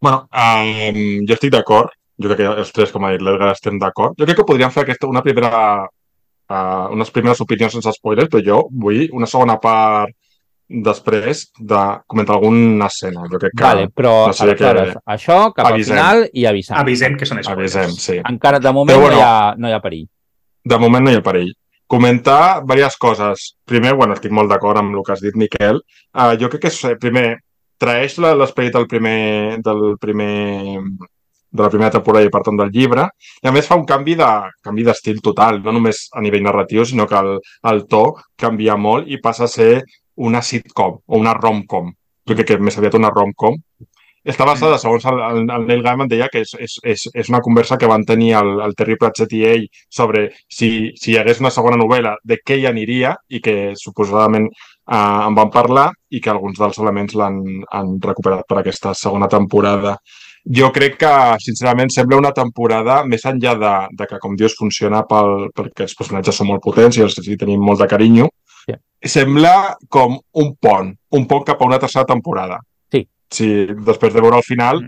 Bueno, 0.02 0.28
um, 0.32 1.00
jo 1.28 1.34
estic 1.38 1.52
d'acord. 1.54 1.90
Jo 2.18 2.30
crec 2.32 2.40
que 2.42 2.52
els 2.64 2.72
tres, 2.74 2.92
com 2.92 3.04
ha 3.06 3.12
dit 3.14 3.22
l'Edgar, 3.22 3.52
estem 3.54 3.78
d'acord. 3.82 4.16
Jo 4.18 4.26
crec 4.26 4.38
que 4.40 4.46
podríem 4.46 4.72
fer 4.74 4.84
aquesta, 4.86 5.08
una 5.10 5.22
primera, 5.26 5.50
uh, 5.86 6.88
unes 6.94 7.12
primeres 7.14 7.42
opinions 7.42 7.74
sense 7.78 7.94
spoilers, 7.98 8.30
però 8.34 8.42
jo 8.46 8.64
vull 8.72 9.08
una 9.14 9.30
segona 9.30 9.60
part 9.62 10.14
després 10.68 11.46
de 11.60 11.82
comentar 12.12 12.36
alguna 12.36 12.88
escena. 12.92 13.24
Jo 13.32 13.40
crec 13.40 13.54
que 13.56 13.64
Vale, 13.64 13.86
però 13.96 14.28
no 14.28 14.34
sé 14.34 14.44
aleshores, 14.44 14.96
què- 14.96 15.02
això 15.16 15.38
cap 15.56 15.70
Avisem. 15.70 15.94
al 15.96 16.02
final 16.02 16.30
i 16.34 16.46
avisant. 16.46 16.80
Avisem 16.82 17.16
que 17.18 17.26
són 17.26 17.42
spoilers. 17.44 17.76
avisem, 17.78 17.92
sí. 17.96 18.18
Encara 18.30 18.60
de 18.60 18.74
moment 18.74 18.98
Però 18.98 19.06
bueno. 19.06 19.16
no, 19.16 19.22
hi 19.22 19.26
ha, 19.26 19.56
no 19.58 19.70
hi 19.70 19.72
ha 19.78 19.80
perill. 19.82 20.08
De 20.66 20.78
moment 20.78 21.06
no 21.06 21.12
hi 21.12 21.16
ha 21.16 21.22
perill. 21.24 21.54
Comentar 21.88 22.62
diverses 22.66 22.98
coses. 22.98 23.56
Primer, 23.64 23.94
bueno, 23.96 24.14
estic 24.14 24.32
molt 24.36 24.50
d'acord 24.52 24.78
amb 24.82 24.94
el 24.94 25.04
que 25.06 25.14
has 25.14 25.22
dit, 25.22 25.36
Miquel. 25.36 25.80
Uh, 26.14 26.36
jo 26.38 26.50
crec 26.50 26.64
que, 26.68 26.90
eh, 26.90 26.96
primer, 27.00 27.38
traeix 27.78 28.18
l'esperit 28.20 28.74
del 28.74 28.88
primer, 28.90 29.62
del 29.64 29.96
primer 30.02 30.34
de 31.58 31.64
la 31.64 31.70
primera 31.70 31.92
temporada 31.92 32.28
i 32.28 32.32
per 32.32 32.42
tant 32.46 32.58
del 32.60 32.72
llibre 32.74 33.08
i 33.44 33.48
a 33.48 33.54
més 33.56 33.68
fa 33.68 33.78
un 33.80 33.86
canvi 33.88 34.18
de 34.20 34.30
canvi 34.64 34.84
d'estil 34.88 35.22
total, 35.24 35.62
no 35.64 35.74
només 35.76 36.08
a 36.14 36.24
nivell 36.24 36.44
narratiu 36.44 36.86
sinó 36.86 37.08
que 37.08 37.20
el, 37.20 37.38
el 37.72 37.86
to 37.92 38.04
canvia 38.36 38.76
molt 38.78 39.08
i 39.08 39.22
passa 39.24 39.48
a 39.48 39.54
ser 39.54 39.84
una 40.18 40.42
sitcom 40.42 40.98
o 41.06 41.20
una 41.22 41.36
rom-com. 41.38 41.92
Jo 42.28 42.36
crec 42.36 42.50
que 42.50 42.58
més 42.60 42.78
aviat 42.78 42.98
una 42.98 43.14
rom-com. 43.14 43.56
Està 44.28 44.44
basada, 44.44 44.80
segons 44.82 45.06
el, 45.08 45.22
el, 45.24 45.44
el 45.56 45.68
Neil 45.70 45.84
Gaiman 45.86 46.10
deia, 46.12 46.28
que 46.28 46.42
és, 46.44 46.50
és, 46.60 46.74
és, 46.84 47.06
és 47.22 47.30
una 47.32 47.40
conversa 47.46 47.78
que 47.80 47.88
van 47.88 48.04
tenir 48.04 48.34
el, 48.36 48.58
el 48.66 48.74
Terry 48.76 48.98
Pratchett 49.00 49.36
i 49.38 49.44
ell 49.48 49.68
sobre 49.94 50.26
si, 50.52 50.90
si 51.00 51.14
hi 51.14 51.20
hagués 51.22 51.40
una 51.40 51.54
segona 51.54 51.80
novel·la, 51.80 52.18
de 52.28 52.40
què 52.44 52.58
hi 52.60 52.66
aniria 52.68 53.14
i 53.30 53.40
que 53.46 53.56
suposadament 53.80 54.50
eh, 54.88 55.28
en 55.28 55.36
van 55.36 55.52
parlar 55.54 55.90
i 56.10 56.22
que 56.24 56.32
alguns 56.32 56.60
dels 56.60 56.80
elements 56.80 57.16
l'han 57.16 57.42
han 57.72 57.98
recuperat 58.04 58.48
per 58.48 58.62
aquesta 58.62 58.94
segona 58.96 59.28
temporada. 59.28 59.98
Jo 60.48 60.70
crec 60.72 60.96
que, 61.02 61.14
sincerament, 61.44 61.90
sembla 61.92 62.18
una 62.22 62.32
temporada, 62.32 63.02
més 63.04 63.26
enllà 63.28 63.56
de, 63.60 63.72
de 64.00 64.06
que, 64.08 64.20
com 64.24 64.36
dius, 64.40 64.56
funciona 64.56 65.02
pel, 65.04 65.50
perquè 65.56 65.84
els 65.84 65.96
personatges 65.98 66.40
són 66.40 66.48
molt 66.48 66.64
potents 66.64 66.96
i 66.98 67.04
els 67.04 67.18
hi 67.20 67.36
tenim 67.38 67.60
molt 67.64 67.84
de 67.84 67.88
carinyo, 67.88 68.30
Sí. 68.68 68.74
sembla 69.08 69.78
com 69.88 70.18
un 70.34 70.56
pont, 70.60 70.90
un 71.16 71.26
pont 71.28 71.44
cap 71.48 71.62
a 71.62 71.66
una 71.66 71.80
tercera 71.80 72.04
temporada. 72.06 72.58
Sí. 72.92 73.06
Si 73.32 73.48
després 73.72 74.14
de 74.14 74.20
veure 74.20 74.42
el 74.42 74.44
final 74.44 74.82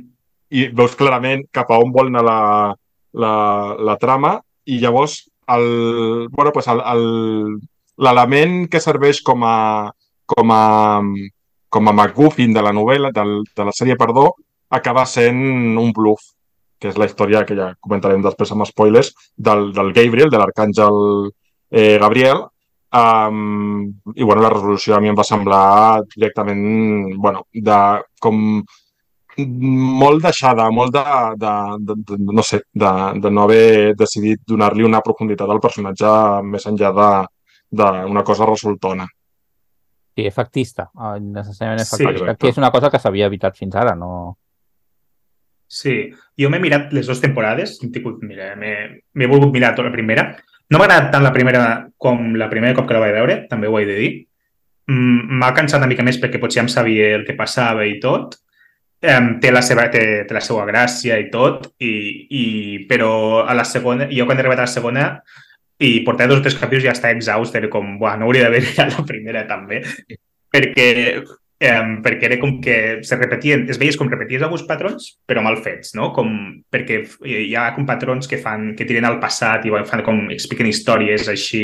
i 0.51 0.65
veus 0.75 0.97
clarament 0.99 1.45
cap 1.55 1.71
a 1.71 1.77
on 1.79 1.93
vol 1.95 2.09
anar 2.09 2.23
la, 2.27 2.39
la, 3.13 3.33
la 3.79 3.95
trama 4.01 4.33
i 4.65 4.79
llavors 4.81 5.21
el, 5.47 6.27
bueno, 6.31 6.51
pues 6.51 6.67
el, 6.67 6.81
el, 6.91 7.59
l'element 8.05 8.65
que 8.71 8.81
serveix 8.83 9.21
com 9.25 9.43
a, 9.47 9.91
com 10.29 10.53
a, 10.55 10.65
com 11.69 11.89
a 11.89 11.95
MacGuffin 12.01 12.53
de 12.55 12.63
la 12.65 12.75
novel·la, 12.75 13.13
del, 13.15 13.39
de 13.55 13.67
la 13.67 13.75
sèrie, 13.75 13.97
perdó, 13.99 14.31
acaba 14.69 15.05
sent 15.09 15.41
un 15.81 15.91
bluff, 15.95 16.31
que 16.79 16.91
és 16.91 16.99
la 16.99 17.09
història 17.09 17.43
que 17.45 17.57
ja 17.57 17.73
comentarem 17.83 18.23
després 18.23 18.53
amb 18.55 18.67
spoilers, 18.69 19.11
del, 19.35 19.69
del 19.75 19.91
Gabriel, 19.97 20.31
de 20.31 20.39
l'arcàngel 20.39 21.03
eh, 21.71 21.97
Gabriel, 21.99 22.47
Um, 22.91 24.01
I 24.15 24.23
bueno, 24.23 24.41
la 24.41 24.49
resolució 24.49 24.95
a 24.95 24.99
mi 24.99 25.11
em 25.11 25.17
va 25.17 25.23
semblar 25.27 26.01
directament, 26.09 26.63
bueno, 27.21 27.43
de, 27.53 27.75
com 28.19 28.63
molt 29.37 30.23
deixada, 30.23 30.65
molt 30.73 30.95
de, 30.95 31.03
de, 31.43 31.51
de, 31.85 31.97
de 32.07 32.17
no 32.33 32.43
sé, 32.43 32.63
de, 32.73 32.89
de 33.21 33.31
no 33.31 33.43
haver 33.43 33.93
decidit 33.99 34.41
donar-li 34.47 34.83
una 34.87 35.03
profunditat 35.05 35.49
al 35.49 35.61
personatge 35.61 36.13
més 36.49 36.65
enllà 36.71 36.91
d'una 37.69 38.23
cosa 38.25 38.47
resultona. 38.49 39.07
Sí, 40.19 40.25
efectista, 40.27 40.89
necessàriament 41.21 41.85
efectista, 41.85 42.33
sí, 42.33 42.37
que 42.41 42.51
és 42.51 42.57
una 42.59 42.71
cosa 42.73 42.89
que 42.91 42.99
s'havia 42.99 43.29
evitat 43.31 43.57
fins 43.57 43.77
ara, 43.79 43.95
no... 43.95 44.37
Sí, 45.69 46.09
jo 46.39 46.49
m'he 46.49 46.59
mirat 46.59 46.89
les 46.97 47.05
dues 47.05 47.21
temporades, 47.21 47.77
m'he 47.85 49.27
volgut 49.29 49.53
mirar 49.53 49.75
tota 49.77 49.87
la 49.91 49.93
primera, 49.93 50.25
no 50.69 50.77
m'ha 50.77 50.85
agradat 50.87 51.11
tant 51.13 51.25
la 51.25 51.33
primera 51.33 51.61
com 51.97 52.33
la 52.37 52.49
primera 52.49 52.75
cop 52.77 52.89
que 52.89 52.97
la 52.97 53.03
vaig 53.03 53.15
veure, 53.15 53.37
també 53.49 53.69
ho 53.69 53.77
he 53.79 53.85
de 53.87 53.97
dir. 53.97 54.11
Mm, 54.89 55.39
m'ha 55.41 55.53
cansat 55.57 55.81
una 55.81 55.89
mica 55.89 56.05
més 56.05 56.17
perquè 56.21 56.41
potser 56.41 56.63
em 56.63 56.69
sabia 56.69 57.13
el 57.15 57.25
que 57.25 57.37
passava 57.37 57.85
i 57.85 57.99
tot. 58.01 58.37
Té, 58.99 59.51
la 59.53 59.61
seva, 59.63 59.85
té, 59.87 60.25
té 60.27 60.35
la 60.35 60.41
seva 60.43 60.65
gràcia 60.67 61.15
i 61.21 61.29
tot, 61.31 61.69
i, 61.79 61.93
i, 62.35 62.43
però 62.89 63.45
a 63.47 63.53
la 63.55 63.63
segona, 63.63 64.09
jo 64.11 64.25
quan 64.27 64.35
he 64.35 64.43
arribat 64.43 64.59
a 64.59 64.65
la 64.65 64.73
segona 64.73 65.05
i 65.79 65.99
portar 66.05 66.27
dos 66.27 66.41
o 66.41 66.45
tres 66.45 66.57
capítols 66.59 66.87
ja 66.89 66.95
està 66.95 67.11
exhaust, 67.15 67.55
era 67.55 67.69
com, 67.71 67.95
buah, 67.99 68.17
no 68.19 68.27
hauria 68.27 68.47
d'haver 68.47 68.63
ja 68.75 68.89
la 68.91 69.05
primera 69.07 69.45
també, 69.47 69.83
perquè 70.51 70.89
eh, 71.59 71.99
perquè 72.03 72.29
era 72.29 72.37
com 72.39 72.57
que 72.63 72.75
se 73.03 73.17
repetien, 73.19 73.65
es 73.69 73.77
veies 73.79 73.97
com 73.99 74.09
repeties 74.09 74.45
alguns 74.45 74.63
patrons, 74.67 75.09
però 75.27 75.43
mal 75.43 75.59
fets, 75.59 75.91
no? 75.97 76.09
Com, 76.15 76.31
perquè 76.71 77.01
hi 77.27 77.51
ha 77.55 77.69
com 77.75 77.87
patrons 77.87 78.29
que 78.31 78.39
fan, 78.39 78.71
que 78.79 78.87
tiren 78.87 79.09
al 79.09 79.19
passat 79.19 79.67
i 79.67 79.73
fan 79.85 80.05
com, 80.07 80.21
expliquen 80.31 80.69
històries 80.71 81.27
així 81.27 81.63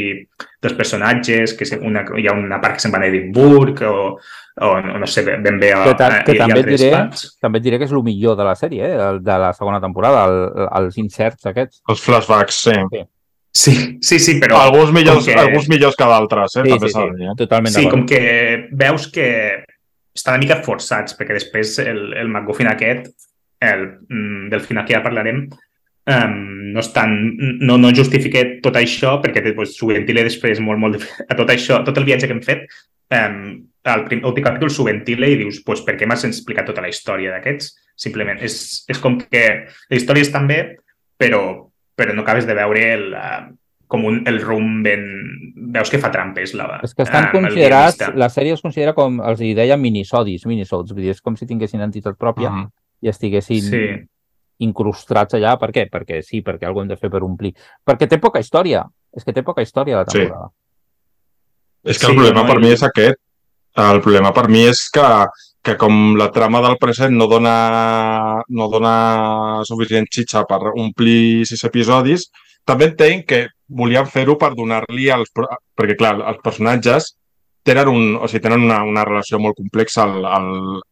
dels 0.61 0.75
personatges, 0.75 1.55
que 1.55 1.69
una, 1.79 2.03
hi 2.19 2.27
ha 2.27 2.35
una 2.35 2.59
part 2.61 2.75
que 2.75 2.83
se'n 2.83 2.93
va 2.93 2.99
a 2.99 3.07
Edimburg 3.07 3.85
o, 3.87 3.95
o 4.67 4.75
no 4.83 5.07
sé 5.07 5.23
ben 5.23 5.59
bé 5.63 5.71
a, 5.71 5.85
que, 5.87 5.97
ta, 5.99 6.11
que 6.27 6.37
també, 6.43 6.59
et 6.65 6.71
diré, 6.75 6.91
també 7.41 7.63
et 7.63 7.69
diré 7.69 7.79
que 7.79 7.87
és 7.87 7.95
el 7.95 8.03
millor 8.03 8.35
de 8.35 8.47
la 8.47 8.59
sèrie, 8.59 8.91
eh? 8.91 9.11
de 9.23 9.41
la 9.47 9.55
segona 9.55 9.79
temporada, 9.83 10.27
el, 10.27 10.69
els 10.83 10.99
inserts 10.99 11.47
aquests. 11.51 11.85
Els 11.87 12.03
flashbacks, 12.03 12.65
sí. 12.67 12.79
sí. 12.91 13.07
Sí, 13.55 13.97
sí, 14.01 14.19
sí, 14.19 14.33
però... 14.41 14.57
Alguns 14.59 14.91
millors, 14.91 15.23
que... 15.23 15.35
alguns 15.39 15.69
millors 15.71 15.95
que 15.95 16.07
d'altres, 16.09 16.57
eh? 16.57 16.63
Sí, 16.65 16.73
també 16.73 16.89
sí, 16.91 16.97
sí, 16.99 17.23
eh? 17.23 17.35
totalment 17.39 17.73
Sí, 17.77 17.85
com 17.87 18.01
que 18.09 18.19
veus 18.75 19.07
que 19.15 19.27
estan 20.15 20.35
una 20.35 20.41
mica 20.43 20.57
forçats, 20.65 21.15
perquè 21.15 21.37
després 21.37 21.77
el, 21.83 22.01
el 22.19 22.27
McGuffin 22.27 22.67
aquest, 22.67 23.13
el, 23.63 23.85
mm, 24.09 24.49
del 24.51 24.63
final 24.65 24.83
que 24.83 24.97
ja 24.97 25.03
parlarem, 25.05 25.45
um, 25.47 26.35
no, 26.73 26.83
estan, 26.83 27.15
no, 27.61 27.77
no 27.79 27.93
justifica 27.95 28.43
tot 28.63 28.75
això, 28.79 29.15
perquè 29.23 29.43
pues, 29.55 29.77
subventile 29.79 30.25
després 30.27 30.59
molt, 30.63 30.81
molt... 30.81 31.07
A 31.23 31.39
tot 31.39 31.51
això, 31.55 31.79
tot 31.87 31.95
el 32.01 32.07
viatge 32.07 32.27
que 32.27 32.35
hem 32.35 32.43
fet, 32.43 32.65
um, 33.15 33.39
al 33.87 34.03
prim, 34.09 34.23
últim 34.27 34.45
capítol 34.45 34.73
subventile 34.73 35.29
i 35.31 35.39
dius, 35.45 35.61
pues, 35.63 35.83
per 35.85 35.95
què 35.95 36.07
m'has 36.09 36.27
explicat 36.27 36.67
tota 36.67 36.83
la 36.83 36.91
història 36.91 37.31
d'aquests? 37.35 37.71
Simplement, 38.03 38.43
és, 38.43 38.83
és 38.91 38.99
com 38.99 39.15
que 39.21 39.45
la 39.71 39.95
història 39.95 40.27
està 40.27 40.43
bé, 40.43 40.59
però, 41.15 41.41
però 41.95 42.13
no 42.13 42.23
acabes 42.25 42.47
de 42.47 42.55
veure 42.57 42.81
el, 42.93 43.05
uh, 43.15 43.45
com 43.87 44.05
un, 44.05 44.21
el 44.27 44.41
rumb 44.41 44.83
ben... 44.85 45.05
Veus 45.75 45.91
que 45.91 45.99
fa 45.99 46.11
trampes. 46.11 46.53
La, 46.57 46.79
és 46.85 46.93
que 46.95 47.05
estan 47.05 47.29
considerats, 47.33 48.01
la 48.15 48.29
sèrie 48.31 48.55
es 48.55 48.63
considera 48.63 48.95
com, 48.97 49.19
els 49.27 49.41
hi 49.43 49.53
deia 49.57 49.77
minisodis, 49.79 50.45
minisods, 50.49 50.93
vull 50.95 51.03
dir, 51.03 51.15
és 51.15 51.23
com 51.23 51.37
si 51.39 51.47
tinguessin 51.49 51.83
entitat 51.83 52.17
pròpia 52.19 52.49
uh 52.49 52.57
-huh. 52.57 52.69
i 53.01 53.11
estiguessin 53.11 53.63
sí. 53.69 53.83
incrustats 54.59 55.35
allà. 55.35 55.57
Per 55.59 55.71
què? 55.71 55.89
Perquè 55.91 56.21
sí, 56.21 56.41
perquè 56.41 56.67
algú 56.67 56.81
hem 56.81 56.87
de 56.87 56.97
fer 56.97 57.09
per 57.09 57.23
omplir. 57.23 57.53
Perquè 57.85 58.07
té 58.07 58.17
poca 58.19 58.39
història. 58.39 58.85
És 59.15 59.23
que 59.23 59.33
té 59.33 59.43
poca 59.43 59.61
història 59.61 59.97
la 59.97 60.05
temporada. 60.05 60.49
Sí. 60.49 61.91
És 61.91 61.99
que 61.99 62.05
sí, 62.05 62.11
el 62.11 62.17
problema 62.17 62.41
no, 62.41 62.47
per 62.47 62.59
mi 62.59 62.71
és 62.71 62.83
aquest. 62.83 63.19
El 63.75 64.01
problema 64.01 64.31
per 64.33 64.47
mi 64.47 64.63
és 64.65 64.89
que, 64.89 65.27
que 65.65 65.75
com 65.81 66.13
la 66.19 66.29
trama 66.31 66.61
del 66.61 66.77
present 66.77 67.15
no 67.17 67.25
dona, 67.27 67.55
no 68.49 68.67
dona 68.69 68.95
suficient 69.65 70.05
xitxa 70.13 70.45
per 70.49 70.59
omplir 70.71 71.45
sis 71.49 71.65
episodis, 71.65 72.27
també 72.69 72.91
entenc 72.91 73.25
que 73.31 73.41
volien 73.81 74.05
fer-ho 74.05 74.37
per 74.41 74.53
donar-li 74.57 75.09
als... 75.13 75.31
Perquè, 75.33 75.97
clar, 75.97 76.15
els 76.21 76.41
personatges 76.45 77.15
tenen, 77.65 77.89
un, 77.89 78.03
o 78.21 78.29
sigui, 78.29 78.43
tenen 78.45 78.67
una, 78.67 78.83
una 78.85 79.03
relació 79.07 79.39
molt 79.41 79.57
complexa 79.57 80.05
al, 80.05 80.25
al, 80.29 80.49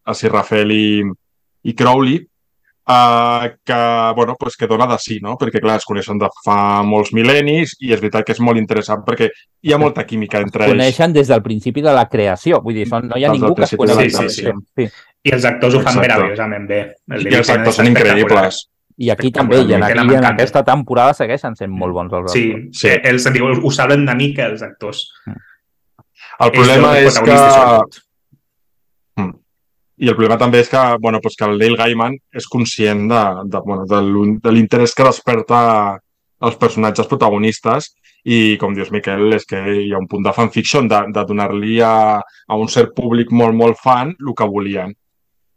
a 0.10 0.16
Sir 0.18 0.34
Rafael 0.34 0.74
i, 0.74 0.86
i 1.70 1.76
Crowley, 1.78 2.18
uh, 2.88 3.50
que, 3.64 4.14
bueno, 4.16 4.36
pues 4.40 4.58
que 4.58 4.68
dona 4.68 4.88
de 4.88 4.98
sí, 5.00 5.20
no? 5.22 5.38
Perquè, 5.40 5.62
clar, 5.64 5.78
es 5.82 5.88
coneixen 5.88 6.20
de 6.22 6.30
fa 6.44 6.58
molts 6.88 7.14
mil·lennis 7.16 7.78
i 7.82 7.94
és 7.94 8.02
veritat 8.02 8.28
que 8.28 8.36
és 8.36 8.42
molt 8.44 8.60
interessant 8.62 9.06
perquè 9.08 9.30
hi 9.64 9.74
ha 9.74 9.80
molta 9.82 10.06
química 10.10 10.42
entre 10.44 10.68
ells. 10.68 10.76
Coneixen 10.76 11.16
des 11.16 11.32
del 11.32 11.44
principi 11.46 11.86
de 11.86 11.96
la 11.96 12.08
creació, 12.12 12.62
vull 12.66 12.78
dir, 12.82 12.90
són, 12.90 13.10
no 13.12 13.20
hi 13.20 13.26
ha 13.26 13.34
ningú 13.34 13.54
que 13.56 13.68
es 13.70 13.76
conegui. 13.80 14.10
Sí, 14.12 14.30
sí, 14.30 14.44
sí. 14.44 14.54
sí. 14.78 14.90
I 15.24 15.36
els 15.38 15.48
actors 15.48 15.80
ho 15.80 15.82
fan 15.86 16.02
meravellosament 16.02 16.68
bé. 16.68 16.84
El 17.16 17.28
I 17.32 17.40
els 17.40 17.52
actors 17.54 17.80
són 17.80 17.92
increïbles. 17.94 18.66
I 19.02 19.10
aquí 19.10 19.32
també, 19.34 19.64
i 19.66 19.74
en, 19.74 19.82
aquí, 19.82 20.14
en 20.20 20.28
aquesta 20.28 20.62
temporada 20.68 21.16
segueixen 21.18 21.56
sent 21.58 21.72
molt 21.74 21.96
bons 21.96 22.14
els 22.14 22.36
sí, 22.36 22.44
actors. 22.52 22.82
Sí, 22.84 22.92
els, 23.10 23.64
ho 23.64 23.72
saben 23.74 24.04
una 24.06 24.14
mica 24.20 24.46
els 24.52 24.62
actors. 24.62 25.08
Mm. 25.26 25.40
El 26.46 26.52
problema 26.54 26.98
és 27.00 27.18
que... 27.24 27.38
I 30.04 30.10
el 30.12 30.18
problema 30.18 30.36
també 30.40 30.60
és 30.60 30.70
que, 30.72 30.80
bueno, 31.00 31.22
pues 31.24 31.38
que 31.40 31.48
el 31.48 31.58
Neil 31.60 31.78
Gaiman 31.80 32.18
és 32.36 32.48
conscient 32.52 33.06
de, 33.08 33.24
de, 33.48 33.62
bueno, 33.64 33.86
de, 33.88 34.02
l'interès 34.52 34.96
que 34.98 35.06
desperta 35.08 35.60
els 36.44 36.58
personatges 36.60 37.08
protagonistes 37.08 37.94
i, 38.24 38.58
com 38.60 38.76
dius, 38.76 38.92
Miquel, 38.92 39.30
és 39.38 39.48
que 39.48 39.62
hi 39.62 39.94
ha 39.94 40.02
un 40.02 40.10
punt 40.12 40.26
de 40.26 40.34
fanfiction 40.36 40.90
de, 40.92 41.00
de 41.16 41.24
donar-li 41.30 41.80
a, 41.84 42.20
a 42.20 42.60
un 42.60 42.72
cert 42.72 42.92
públic 42.98 43.32
molt, 43.32 43.56
molt 43.56 43.80
fan 43.80 44.12
el 44.16 44.36
que 44.36 44.50
volien. 44.52 44.94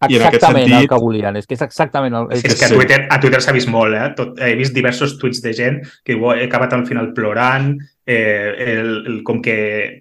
Exactament 0.07 0.67
sentit... 0.69 0.79
el 0.79 0.89
que 0.91 0.99
volien, 1.01 1.39
és 1.41 1.47
que 1.49 1.57
és 1.57 1.63
exactament 1.65 2.15
el... 2.19 2.27
És, 2.37 2.45
és 2.45 2.59
que 2.61 2.69
a 2.69 2.75
Twitter, 2.75 2.99
a 3.11 3.19
Twitter 3.23 3.41
s'ha 3.43 3.55
vist 3.57 3.71
molt, 3.73 3.97
eh? 3.97 4.11
Tot, 4.19 4.35
he 4.45 4.53
vist 4.59 4.75
diversos 4.77 5.17
tuits 5.19 5.41
de 5.43 5.55
gent 5.57 5.81
que 6.05 6.19
he 6.19 6.45
acabat 6.45 6.75
al 6.77 6.85
final 6.87 7.15
plorant, 7.17 7.73
eh, 8.05 8.53
el, 8.77 8.93
el, 9.07 9.23
com, 9.27 9.41
que, 9.43 9.57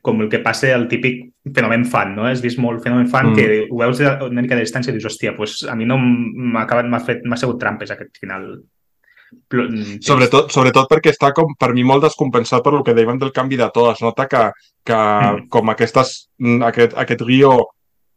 com 0.05 0.19
el 0.25 0.29
que 0.29 0.43
passa 0.43 0.73
el 0.75 0.89
típic 0.91 1.23
fenomen 1.53 1.85
fan, 1.85 2.15
no? 2.15 2.25
Has 2.25 2.41
vist 2.41 2.59
molt 2.61 2.81
fenomen 2.83 3.09
fan 3.11 3.31
mm. 3.31 3.35
que 3.35 3.65
ho 3.69 3.81
veus 3.81 4.01
una 4.01 4.41
mica 4.41 4.55
de 4.55 4.63
distància 4.63 4.91
i 4.91 4.97
dius, 4.97 5.09
hòstia, 5.11 5.35
pues 5.37 5.59
a 5.69 5.75
mi 5.77 5.85
no 5.85 5.99
m'ha 5.99 6.63
acabat, 6.63 6.89
m'ha 6.89 7.01
fet, 7.05 7.21
m'ha 7.25 7.37
sigut 7.37 7.59
trampes 7.61 7.93
aquest 7.93 8.17
final. 8.21 8.47
Mm, 9.53 9.99
sobretot, 10.05 10.49
sobretot 10.53 10.89
perquè 10.89 11.11
està 11.13 11.31
com, 11.35 11.53
per 11.59 11.71
mi 11.75 11.83
molt 11.85 12.05
descompensat 12.05 12.63
per 12.65 12.73
lo 12.73 12.83
que 12.85 12.95
deien 12.97 13.21
del 13.21 13.33
canvi 13.35 13.59
de 13.61 13.69
to. 13.73 13.89
Es 13.91 14.01
nota 14.01 14.27
que, 14.31 14.49
que 14.85 14.97
mm. 14.97 15.47
com 15.53 15.73
aquestes, 15.73 16.15
aquest, 16.71 16.97
aquest 17.05 17.25
guió 17.27 17.55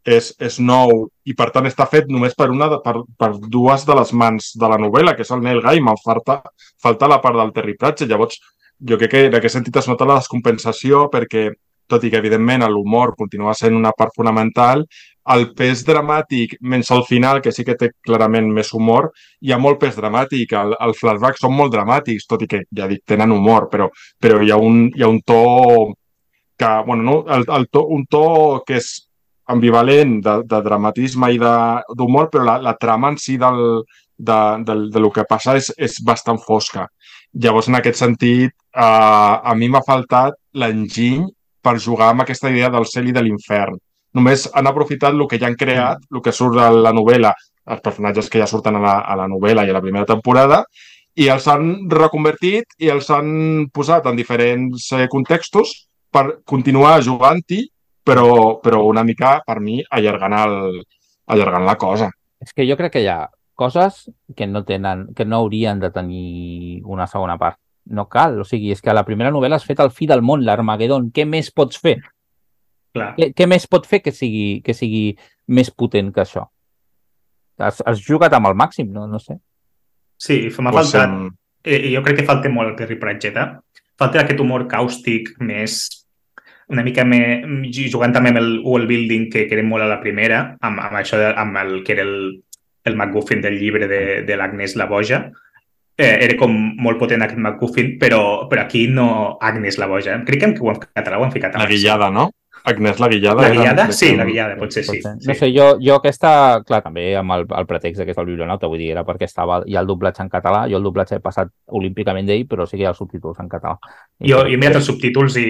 és, 0.09 0.31
és 0.41 0.59
nou 0.63 1.09
i 1.27 1.35
per 1.37 1.49
tant 1.53 1.67
està 1.69 1.85
fet 1.89 2.09
només 2.09 2.33
per 2.37 2.49
una 2.49 2.69
de, 2.71 2.79
per, 2.81 2.95
per 3.19 3.33
dues 3.45 3.85
de 3.85 3.97
les 3.99 4.13
mans 4.13 4.53
de 4.57 4.69
la 4.71 4.79
novel·la, 4.81 5.13
que 5.13 5.25
és 5.27 5.33
el 5.35 5.43
Neil 5.45 5.61
Gaiman, 5.61 5.99
falta, 6.01 6.41
falta 6.81 7.09
la 7.11 7.19
part 7.21 7.37
del 7.37 7.53
Terry 7.53 7.75
Pratchett. 7.77 8.09
Llavors, 8.09 8.39
jo 8.89 8.97
crec 8.97 9.11
que 9.11 9.25
en 9.27 9.37
aquest 9.37 9.59
sentit 9.59 9.81
es 9.81 9.89
nota 9.91 10.07
la 10.07 10.17
descompensació 10.21 11.09
perquè, 11.13 11.49
tot 11.89 12.03
i 12.05 12.11
que 12.13 12.19
evidentment 12.21 12.65
l'humor 12.69 13.15
continua 13.17 13.55
sent 13.57 13.75
una 13.75 13.91
part 13.97 14.13
fonamental, 14.15 14.85
el 15.33 15.49
pes 15.57 15.83
dramàtic, 15.85 16.55
menys 16.61 16.89
al 16.95 17.03
final, 17.05 17.41
que 17.41 17.51
sí 17.53 17.65
que 17.65 17.75
té 17.77 17.91
clarament 18.05 18.47
més 18.53 18.71
humor, 18.73 19.11
hi 19.45 19.53
ha 19.53 19.59
molt 19.61 19.79
pes 19.81 19.97
dramàtic. 19.99 20.55
El, 20.57 20.73
el 20.85 20.95
flashback 20.97 21.37
són 21.37 21.53
molt 21.57 21.73
dramàtics, 21.75 22.25
tot 22.29 22.45
i 22.45 22.49
que, 22.49 22.63
ja 22.75 22.87
dic, 22.89 23.03
tenen 23.05 23.35
humor, 23.35 23.67
però, 23.69 23.89
però 24.21 24.41
hi, 24.41 24.49
ha 24.49 24.57
un, 24.57 24.87
hi 24.95 25.05
ha 25.05 25.11
un 25.11 25.21
to 25.21 25.43
que, 26.59 26.71
bueno, 26.87 27.03
no, 27.03 27.19
el, 27.35 27.45
el 27.55 27.69
to, 27.71 27.85
un 27.95 28.05
to 28.09 28.25
que 28.67 28.79
és 28.81 28.89
ambivalent 29.49 30.19
de, 30.25 30.35
de 30.49 30.61
dramatisme 30.65 31.31
i 31.33 31.39
d'humor, 31.41 32.29
però 32.33 32.45
la, 32.45 32.57
la 32.65 32.75
trama 32.81 33.13
en 33.13 33.17
si 33.21 33.37
del, 33.41 33.83
de, 34.17 34.39
de, 34.65 34.75
de 34.93 34.99
lo 34.99 35.09
que 35.13 35.25
passa 35.29 35.55
és, 35.57 35.71
és 35.77 36.01
bastant 36.05 36.41
fosca. 36.43 36.87
Llavors, 37.33 37.69
en 37.69 37.77
aquest 37.79 38.01
sentit, 38.01 38.53
eh, 38.73 38.83
a 38.83 39.53
mi 39.57 39.69
m'ha 39.69 39.85
faltat 39.85 40.37
l'enginy 40.57 41.27
per 41.61 41.77
jugar 41.79 42.11
amb 42.11 42.23
aquesta 42.23 42.51
idea 42.51 42.69
del 42.73 42.87
cel 42.87 43.09
i 43.09 43.15
de 43.15 43.23
l'infern. 43.23 43.77
Només 44.15 44.47
han 44.53 44.67
aprofitat 44.67 45.13
el 45.13 45.27
que 45.29 45.39
ja 45.41 45.49
han 45.49 45.57
creat, 45.57 46.05
el 46.11 46.21
que 46.25 46.33
surt 46.33 46.57
a 46.57 46.69
la 46.73 46.93
novel·la, 46.95 47.33
els 47.69 47.83
personatges 47.85 48.29
que 48.29 48.39
ja 48.41 48.47
surten 48.49 48.79
a 48.79 48.83
la, 48.83 48.95
a 49.05 49.17
la 49.19 49.27
novel·la 49.29 49.65
i 49.67 49.69
a 49.69 49.75
la 49.77 49.83
primera 49.83 50.07
temporada, 50.09 50.63
i 51.19 51.27
els 51.29 51.45
han 51.51 51.89
reconvertit 51.91 52.79
i 52.79 52.89
els 52.89 53.09
han 53.11 53.67
posat 53.73 54.07
en 54.07 54.17
diferents 54.17 54.87
eh, 54.95 55.05
contextos 55.11 55.73
per 56.09 56.39
continuar 56.47 57.01
jugant-hi 57.05 57.65
però, 58.09 58.59
però 58.63 58.83
una 58.87 59.03
mica, 59.03 59.39
per 59.45 59.59
mi, 59.61 59.79
allargant, 59.97 60.33
el, 60.33 60.79
allargant 61.29 61.65
la 61.67 61.75
cosa. 61.77 62.09
És 62.41 62.55
que 62.55 62.65
jo 62.65 62.77
crec 62.79 62.95
que 62.95 63.03
hi 63.03 63.09
ha 63.11 63.27
coses 63.59 64.05
que 64.35 64.47
no 64.47 64.63
tenen, 64.65 65.09
que 65.15 65.27
no 65.27 65.43
haurien 65.43 65.81
de 65.83 65.91
tenir 65.91 66.81
una 66.85 67.07
segona 67.11 67.37
part. 67.37 67.59
No 67.85 68.05
cal, 68.09 68.39
o 68.41 68.45
sigui, 68.45 68.71
és 68.71 68.81
que 68.81 68.93
la 68.93 69.05
primera 69.07 69.31
novel·la 69.33 69.57
has 69.57 69.65
fet 69.65 69.79
el 69.79 69.89
fi 69.91 70.05
del 70.09 70.21
món, 70.21 70.43
l'Armagedon. 70.45 71.09
Què 71.15 71.25
més 71.25 71.49
pots 71.51 71.79
fer? 71.81 71.97
Clar. 72.93 73.13
Què, 73.17 73.31
què 73.33 73.47
més 73.49 73.65
pot 73.67 73.85
fer 73.89 74.01
que 74.05 74.13
sigui, 74.13 74.61
que 74.65 74.75
sigui 74.77 75.15
més 75.47 75.71
potent 75.71 76.11
que 76.13 76.21
això? 76.21 76.45
Has, 77.59 77.81
has 77.85 77.99
jugat 78.05 78.33
amb 78.33 78.47
el 78.47 78.55
màxim, 78.55 78.91
no? 78.93 79.07
No 79.07 79.19
sé. 79.19 79.39
Sí, 80.17 80.47
m'ha 80.59 80.71
Pues, 80.71 80.91
faltat... 80.93 81.09
em, 81.09 81.29
Eh, 81.63 81.91
jo 81.91 82.01
crec 82.03 82.21
que 82.21 82.27
falta 82.27 82.49
molt 82.49 82.71
el 82.71 82.75
Terry 82.79 82.95
Pratchett. 82.99 83.35
Falta 83.99 84.21
aquest 84.21 84.39
humor 84.39 84.63
càustic 84.71 85.33
més 85.43 85.81
una 86.69 86.83
mica 86.85 87.03
més, 87.03 87.43
jugant 87.91 88.13
també 88.13 88.29
amb 88.31 88.39
el 88.39 88.49
world 88.63 88.87
building 88.87 89.25
que 89.33 89.47
querem 89.49 89.67
molt 89.67 89.83
a 89.83 89.89
la 89.89 89.99
primera, 90.03 90.43
amb, 90.61 90.79
amb 90.85 90.99
això, 90.99 91.17
de, 91.17 91.31
amb 91.33 91.57
el 91.57 91.79
que 91.83 91.95
era 91.95 92.05
el, 92.05 92.43
el 92.85 92.95
MacGuffin 92.95 93.41
del 93.41 93.57
llibre 93.59 93.89
de, 93.89 94.01
de 94.27 94.37
l'Agnes 94.37 94.75
la 94.77 94.85
Boja. 94.85 95.23
Eh, 95.99 96.13
era 96.23 96.35
com 96.39 96.53
molt 96.79 96.95
potent 97.01 97.21
aquest 97.25 97.39
MacGuffin, 97.43 97.97
però, 97.99 98.47
però 98.47 98.61
aquí 98.63 98.85
no 98.87 99.37
Agnes 99.43 99.77
la 99.77 99.87
Boja. 99.91 100.13
Crec 100.25 100.39
que 100.39 100.47
ho 100.47 100.69
hem 100.71 100.77
ficat 100.79 100.93
català, 100.95 101.17
ho 101.19 101.25
hem 101.25 101.31
ficat 101.33 101.57
La 101.59 101.65
guillada, 101.67 102.07
no? 102.09 102.29
Agnès 102.69 102.99
la 102.99 103.07
guillada. 103.07 103.41
La 103.41 103.47
era- 103.47 103.55
guillada? 103.55 103.83
crec 103.87 103.95
Sí, 103.95 104.15
la 104.17 104.25
guillada, 104.27 104.55
potser 104.59 104.83
sí. 104.83 104.97
Potser. 104.97 105.13
sí. 105.21 105.27
No 105.29 105.33
sé, 105.33 105.47
jo, 105.55 105.65
jo 105.79 105.95
aquesta, 105.95 106.61
clar, 106.67 106.81
també 106.83 107.15
amb 107.15 107.31
el, 107.31 107.45
el 107.55 107.65
pretext 107.67 108.03
que 108.03 108.11
és 108.11 108.17
el 108.19 108.27
biblionauta, 108.27 108.67
vull 108.67 108.79
dir, 108.79 108.89
era 108.91 109.03
perquè 109.07 109.23
estava 109.27 109.61
ja 109.65 109.79
el 109.79 109.87
doblatge 109.87 110.21
en 110.23 110.29
català, 110.29 110.65
jo 110.69 110.77
el 110.77 110.83
doblatge 110.83 111.15
he 111.15 111.23
passat 111.23 111.51
olímpicament 111.79 112.27
d'ell, 112.27 112.43
però 112.51 112.67
sí 112.67 112.75
que 112.77 112.83
hi 112.83 112.85
ha 112.87 112.91
els 112.91 112.99
subtítols 112.99 113.39
en 113.39 113.47
català. 113.51 113.77
I 114.19 114.27
Jo, 114.31 114.41
jo 114.43 114.53
he 114.53 114.59
mirat 114.59 114.75
els 114.81 114.85
subtítols 114.91 115.37
i 115.39 115.47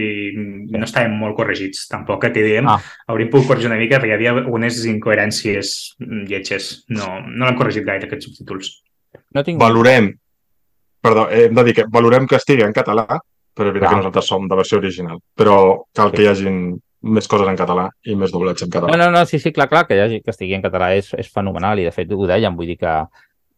no 0.69 0.83
estaven 0.85 1.17
molt 1.17 1.35
corregits, 1.35 1.87
tampoc, 1.89 2.21
que 2.27 2.45
diem. 2.45 2.69
Ah. 2.69 2.77
Hauríem 3.09 3.29
pogut 3.33 3.47
corregir 3.49 3.69
una 3.71 3.81
mica 3.81 3.97
perquè 3.99 4.13
hi 4.13 4.17
havia 4.19 4.31
algunes 4.37 4.77
incoherències 4.85 5.75
lletges. 6.29 6.85
No, 6.93 7.19
no 7.25 7.45
l'han 7.45 7.57
corregit 7.57 7.85
gaire, 7.89 8.05
aquests 8.05 8.29
subtítols. 8.29 8.71
No 9.33 9.43
tinc... 9.43 9.59
Valorem, 9.59 10.13
perdó, 11.01 11.27
hem 11.31 11.55
de 11.55 11.63
dir 11.67 11.75
que 11.77 11.87
valorem 11.91 12.27
que 12.27 12.37
estigui 12.39 12.65
en 12.65 12.75
català, 12.75 13.05
però 13.55 13.69
és 13.69 13.73
veritat 13.73 13.93
que 13.93 14.01
nosaltres 14.01 14.29
som 14.31 14.47
de 14.47 14.59
versió 14.59 14.79
original. 14.79 15.19
Però 15.35 15.57
cal 15.95 16.13
que 16.13 16.23
hi 16.23 16.29
hagin 16.31 16.59
més 17.01 17.29
coses 17.31 17.47
en 17.47 17.57
català 17.59 17.87
i 18.11 18.15
més 18.19 18.31
doblatge 18.33 18.65
en 18.67 18.73
català. 18.73 18.91
No, 18.91 18.99
no, 18.99 19.09
no, 19.15 19.23
sí, 19.27 19.39
sí, 19.39 19.53
clar, 19.55 19.69
clar, 19.71 19.85
que, 19.87 19.95
hi 19.95 20.03
hagi, 20.03 20.19
que 20.23 20.33
estigui 20.33 20.57
en 20.57 20.63
català 20.65 20.91
és, 20.97 21.13
és 21.15 21.31
fenomenal 21.31 21.79
i 21.79 21.87
de 21.87 21.93
fet 21.95 22.11
ho 22.11 22.27
dèiem, 22.27 22.57
vull 22.57 22.67
dir 22.67 22.77
que 22.81 22.95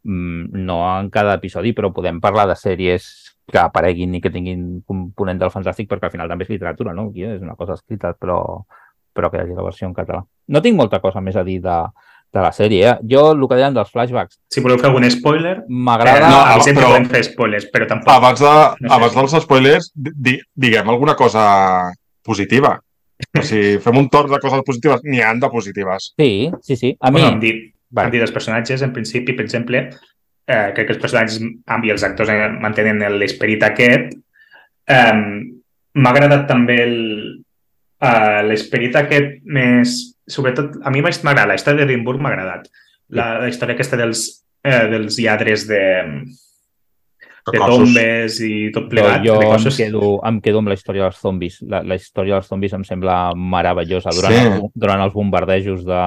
mm, 0.05 0.61
no 0.67 0.81
en 0.85 1.09
cada 1.13 1.33
episodi, 1.39 1.73
però 1.77 1.89
podem 1.93 2.21
parlar 2.21 2.47
de 2.51 2.57
sèries 2.59 3.09
que 3.51 3.59
apareguin 3.59 4.13
i 4.15 4.21
que 4.21 4.31
tinguin 4.31 4.83
component 4.87 5.41
del 5.41 5.51
fantàstic 5.53 5.89
perquè 5.89 6.07
al 6.07 6.13
final 6.13 6.29
també 6.29 6.45
és 6.45 6.53
literatura, 6.53 6.93
no? 6.93 7.09
Aquí 7.09 7.25
és 7.25 7.41
una 7.41 7.57
cosa 7.59 7.75
escrita, 7.79 8.13
però, 8.13 8.39
però 9.13 9.31
que 9.31 9.41
hi 9.41 9.45
hagi 9.45 9.57
la 9.57 9.65
versió 9.65 9.89
en 9.89 9.97
català. 9.97 10.21
No 10.53 10.61
tinc 10.61 10.77
molta 10.77 11.01
cosa 11.03 11.23
més 11.25 11.35
a 11.35 11.43
dir 11.47 11.59
de, 11.65 11.79
de 12.33 12.39
la 12.39 12.51
sèrie, 12.55 12.83
eh? 12.87 12.93
Jo, 13.11 13.31
el 13.35 13.41
que 13.49 13.57
deien 13.59 13.73
dels 13.75 13.89
flashbacks, 13.91 14.37
Si 14.51 14.61
voleu 14.63 14.77
fer 14.79 14.87
algun 14.89 15.03
spoiler, 15.11 15.57
eh, 15.59 15.65
m'agrada... 15.67 16.29
no, 16.29 16.37
ah, 16.37 16.53
avisem 16.55 16.75
que 16.75 16.79
però- 16.81 16.91
podem 16.93 17.09
fer 17.11 17.23
spoilers, 17.27 17.65
però 17.73 17.87
tampoc... 17.89 18.13
Abans, 18.13 18.39
de, 18.39 18.53
No 18.79 18.87
sé. 18.87 18.93
abans 18.95 19.17
dels 19.33 19.43
spoilers, 19.43 19.91
di, 19.95 20.37
diguem 20.55 20.89
alguna 20.89 21.15
cosa 21.19 21.43
positiva. 22.23 22.77
O 23.37 23.43
sigui, 23.43 23.77
fem 23.83 23.97
un 23.99 24.07
torn 24.09 24.31
de 24.31 24.39
coses 24.39 24.63
positives. 24.65 25.03
N'hi 25.03 25.19
han 25.21 25.39
de 25.43 25.49
positives. 25.51 26.13
Sí, 26.17 26.31
sí, 26.61 26.75
sí. 26.79 26.93
A 27.01 27.11
mi... 27.11 27.19
Bueno, 27.19 27.33
hem 27.35 27.39
dit, 27.43 27.59
Vale. 27.91 28.07
hem 28.07 28.11
dit 28.15 28.21
els 28.23 28.31
personatges, 28.31 28.81
en 28.81 28.93
principi, 28.95 29.33
per 29.35 29.43
exemple, 29.45 29.83
eh, 30.47 30.71
crec 30.75 30.87
que 30.87 30.93
els 30.95 31.01
personatges 31.03 31.41
amb 31.67 31.85
i 31.85 31.91
els 31.91 32.03
actors 32.07 32.29
eh, 32.31 32.47
mantenen 32.63 33.03
l'esperit 33.19 33.63
aquest. 33.67 34.15
Eh, 34.87 35.13
M'ha 35.93 36.11
agradat 36.15 36.45
també 36.47 36.77
el- 36.85 37.43
eh, 37.99 38.41
l'esperit 38.47 38.95
aquest 38.95 39.41
més... 39.43 40.10
Sobretot, 40.31 40.77
a 40.83 40.91
mi 40.93 41.01
m'ha 41.03 41.11
agradat, 41.11 41.49
la 41.51 41.57
història 41.59 41.83
d'Edimburg 41.85 42.21
m'ha 42.23 42.31
agradat. 42.31 42.69
La, 43.11 43.33
la 43.43 43.49
història 43.51 43.75
aquesta 43.75 43.97
dels, 43.99 44.21
eh, 44.63 44.85
dels 44.93 45.17
lladres 45.19 45.65
de, 45.67 45.81
de 47.51 47.57
tombes 47.59 48.37
i 48.45 48.69
tot 48.71 48.87
plegat. 48.91 49.23
jo 49.25 49.35
de 49.39 49.45
em 49.45 49.51
cossos. 49.51 49.77
quedo, 49.77 50.11
em 50.29 50.37
quedo 50.45 50.59
amb 50.61 50.69
la 50.71 50.77
història 50.77 51.07
dels 51.09 51.19
zombis. 51.19 51.57
La, 51.67 51.81
la 51.83 51.97
història 51.99 52.37
dels 52.37 52.47
zombis 52.47 52.73
em 52.77 52.83
sembla 52.87 53.33
meravellosa. 53.35 54.13
Durant, 54.15 54.33
Sí. 54.37 54.45
el, 54.47 54.61
durant 54.75 55.01
els 55.03 55.13
bombardejos 55.13 55.83
de, 55.85 56.01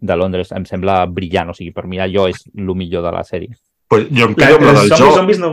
de 0.00 0.16
Londres 0.16 0.50
em 0.56 0.64
sembla 0.66 1.04
brillant. 1.06 1.50
O 1.50 1.54
sigui, 1.54 1.70
per 1.76 1.86
mi 1.86 2.00
allò 2.00 2.26
és 2.32 2.42
el 2.56 2.74
millor 2.74 3.04
de 3.04 3.12
la 3.12 3.22
sèrie. 3.24 3.54
Pues 3.88 4.08
jo 4.10 4.26
em 4.26 4.34
La, 4.36 4.46
quedo 4.46 4.56
amb 4.58 4.66
la 4.66 4.72
del 4.72 4.88
zombis, 4.88 4.98
joc. 4.98 5.14
zombis 5.16 5.38
no... 5.38 5.52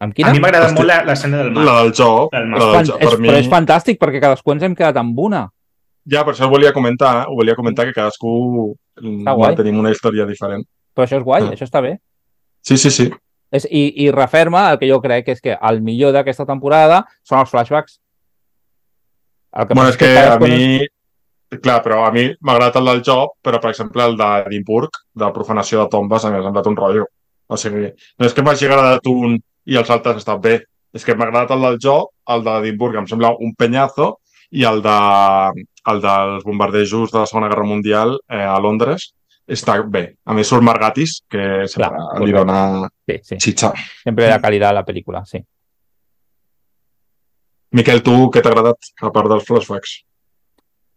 Amb 0.00 0.14
A 0.24 0.30
mi 0.32 0.40
m'agrada 0.40 0.70
molt 0.72 0.86
la- 0.88 1.02
l'escena 1.04 1.42
del 1.42 1.50
mar. 1.52 1.64
La 1.66 1.82
del 1.82 1.90
joc. 1.92 2.32
El 2.34 2.46
La 2.48 2.56
mar. 2.56 2.60
del 2.60 2.74
Fan- 2.74 2.86
joc 2.88 3.02
és, 3.02 3.08
per 3.10 3.18
mi... 3.20 3.28
Però 3.28 3.38
és 3.42 3.48
fantàstic 3.52 3.98
perquè 4.00 4.20
cadascú 4.22 4.52
ens 4.54 4.62
hem 4.64 4.74
quedat 4.74 4.96
amb 4.96 5.18
una. 5.20 5.42
Ja, 6.06 6.24
per 6.24 6.32
això 6.34 6.46
ho 6.46 6.50
volia 6.50 6.72
comentar. 6.72 7.26
Ho 7.28 7.34
volia 7.36 7.54
comentar 7.54 7.84
que 7.86 7.92
cadascú 7.92 8.74
guai. 9.00 9.54
tenim 9.56 9.78
una 9.78 9.90
història 9.90 10.24
diferent. 10.26 10.64
Però 10.94 11.04
això 11.06 11.18
és 11.18 11.24
guai, 11.24 11.42
Ah. 11.42 11.50
això 11.52 11.66
està 11.66 11.82
bé. 11.82 11.98
Sí, 12.62 12.76
sí, 12.78 12.90
sí. 12.90 13.10
És, 13.52 13.66
i, 13.70 14.04
I 14.06 14.10
referma 14.10 14.70
el 14.72 14.78
que 14.78 14.88
jo 14.88 15.00
crec 15.02 15.24
que 15.26 15.32
és 15.32 15.40
que 15.40 15.56
el 15.60 15.80
millor 15.82 16.12
d'aquesta 16.12 16.46
temporada 16.46 17.04
són 17.22 17.40
els 17.40 17.50
flashbacks. 17.50 18.00
El 19.52 19.66
Bueno, 19.66 19.82
passa 19.82 19.90
és 19.90 19.96
que 19.96 20.10
a 20.18 20.38
cadascú- 20.38 20.48
mi... 20.48 20.86
Clar, 21.60 21.80
però 21.82 22.04
a 22.06 22.12
mi 22.14 22.28
m'ha 22.40 22.52
agradat 22.54 22.76
el 22.78 22.84
del 22.86 23.00
joc, 23.02 23.32
però, 23.42 23.58
per 23.60 23.70
exemple, 23.72 24.04
el 24.06 24.16
d'Edimburg, 24.16 24.90
de 25.18 25.30
profanació 25.34 25.80
de 25.82 25.88
tombes, 25.90 26.24
a 26.24 26.30
mi 26.30 26.36
m'ha 26.38 26.44
semblat 26.44 26.66
un 26.70 26.76
rotllo. 26.76 27.06
O 27.50 27.56
sigui, 27.58 27.88
no 28.20 28.26
és 28.28 28.32
que 28.36 28.42
m'hagi 28.46 28.66
agradat 28.68 29.08
un 29.10 29.34
i 29.66 29.76
els 29.76 29.90
altres 29.90 30.18
estan 30.22 30.40
bé. 30.40 30.60
És 30.94 31.04
que 31.04 31.16
m'ha 31.16 31.26
agradat 31.26 31.50
el 31.56 31.60
del 31.66 31.78
joc, 31.82 32.12
el 32.28 32.44
d'Edimburg 32.46 33.00
em 33.00 33.06
sembla 33.10 33.32
un 33.40 33.52
penyazo, 33.58 34.20
i 34.50 34.64
el, 34.66 34.82
de, 34.82 34.96
el 35.92 36.02
dels 36.02 36.44
bombardejos 36.44 37.12
de 37.12 37.18
la 37.22 37.26
Segona 37.30 37.48
Guerra 37.52 37.66
Mundial 37.68 38.16
eh, 38.28 38.42
a 38.42 38.58
Londres 38.62 39.12
està 39.50 39.76
bé. 39.82 40.04
A 40.26 40.34
més, 40.36 40.46
surt 40.46 40.62
Margatis, 40.62 41.20
que 41.30 41.66
sempre 41.70 41.88
Clar, 41.96 42.20
li 42.22 42.34
dona 42.34 42.58
Sí, 43.08 43.16
sí. 43.26 43.38
xitxa. 43.48 43.72
Sempre 44.04 44.28
de 44.30 44.36
calidad 44.42 44.74
la 44.76 44.84
pel·lícula, 44.86 45.24
sí. 45.26 45.40
Miquel, 47.74 48.02
tu 48.06 48.14
què 48.34 48.42
t'ha 48.42 48.50
agradat, 48.50 48.92
a 49.02 49.10
part 49.14 49.30
dels 49.30 49.46
flashbacks? 49.46 49.96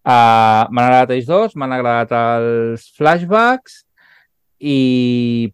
Uh, 0.04 0.66
m'han 0.74 0.84
agradat 0.84 1.14
ells 1.16 1.28
dos, 1.30 1.54
m'han 1.56 1.74
agradat 1.78 2.14
els 2.18 2.88
flashbacks 2.98 3.84
i 4.60 5.54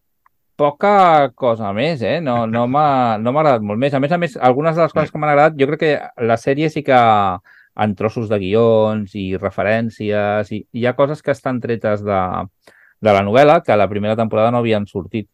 poca 0.59 1.30
cosa 1.39 1.71
més, 1.76 2.01
eh? 2.03 2.17
No, 2.23 2.41
no 2.49 2.65
m'ha 2.67 3.17
no 3.21 3.31
agradat 3.35 3.63
molt 3.63 3.80
més. 3.80 3.93
A 3.95 4.01
més 4.03 4.11
a 4.11 4.19
més, 4.19 4.35
algunes 4.35 4.76
de 4.76 4.84
les 4.84 4.95
coses 4.95 5.11
que 5.11 5.21
m'han 5.21 5.31
agradat, 5.35 5.59
jo 5.59 5.67
crec 5.69 5.84
que 5.84 5.93
la 6.27 6.39
sèrie 6.39 6.71
sí 6.73 6.84
que 6.88 6.99
en 7.75 7.95
trossos 7.95 8.29
de 8.29 8.39
guions 8.41 9.15
i 9.15 9.25
referències, 9.37 10.51
i 10.51 10.63
hi 10.73 10.85
ha 10.85 10.95
coses 10.97 11.21
que 11.21 11.31
estan 11.35 11.61
tretes 11.63 12.03
de, 12.05 12.21
de 13.01 13.13
la 13.13 13.21
novel·la 13.23 13.61
que 13.63 13.73
a 13.73 13.79
la 13.79 13.89
primera 13.89 14.17
temporada 14.19 14.51
no 14.51 14.63
havien 14.63 14.87
sortit. 14.87 15.29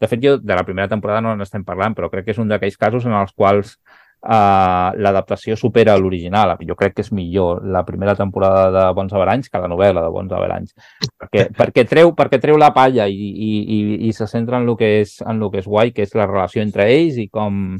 De 0.00 0.08
fet, 0.10 0.22
jo 0.22 0.38
de 0.38 0.54
la 0.54 0.64
primera 0.66 0.88
temporada 0.90 1.20
no 1.22 1.34
n'estem 1.38 1.64
parlant, 1.64 1.94
però 1.94 2.08
crec 2.10 2.26
que 2.26 2.34
és 2.34 2.40
un 2.42 2.48
d'aquells 2.50 2.78
casos 2.80 3.04
en 3.06 3.14
els 3.14 3.34
quals 3.38 3.76
uh, 4.22 4.90
l'adaptació 4.98 5.56
supera 5.58 5.94
l'original. 5.98 6.56
Jo 6.66 6.76
crec 6.78 6.96
que 6.96 7.04
és 7.04 7.12
millor 7.14 7.62
la 7.62 7.84
primera 7.86 8.16
temporada 8.18 8.64
de 8.74 8.84
Bons 8.96 9.12
Averanys 9.12 9.50
que 9.50 9.62
la 9.62 9.70
novel·la 9.70 10.02
de 10.02 10.12
Bons 10.14 10.32
Averanys. 10.32 10.74
Perquè, 11.20 11.46
perquè, 11.58 11.86
treu, 11.88 12.14
perquè 12.18 12.40
treu 12.42 12.58
la 12.58 12.72
palla 12.74 13.06
i, 13.06 13.14
i, 13.30 13.52
i, 13.62 13.80
i 14.08 14.12
se 14.16 14.26
centra 14.30 14.58
en 14.58 14.68
el, 14.68 14.76
que 14.80 14.90
és, 15.02 15.18
en 15.22 15.42
el 15.42 15.52
que 15.52 15.62
és 15.62 15.68
guai, 15.70 15.92
que 15.94 16.06
és 16.06 16.14
la 16.18 16.28
relació 16.30 16.64
entre 16.64 16.88
ells 16.90 17.20
i 17.22 17.28
com... 17.28 17.76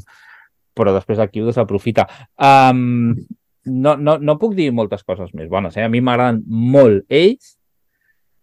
Però 0.73 0.89
després 0.89 1.19
aquí 1.21 1.37
ho 1.37 1.45
desaprofita. 1.45 2.07
Um, 2.41 3.11
no, 3.65 3.95
no, 3.97 4.17
no 4.19 4.37
puc 4.39 4.53
dir 4.55 4.71
moltes 4.73 5.03
coses 5.03 5.33
més 5.33 5.49
bones. 5.49 5.75
Eh? 5.77 5.83
A 5.85 5.89
mi 5.89 6.01
m'agraden 6.01 6.43
molt 6.47 7.05
ells. 7.09 7.57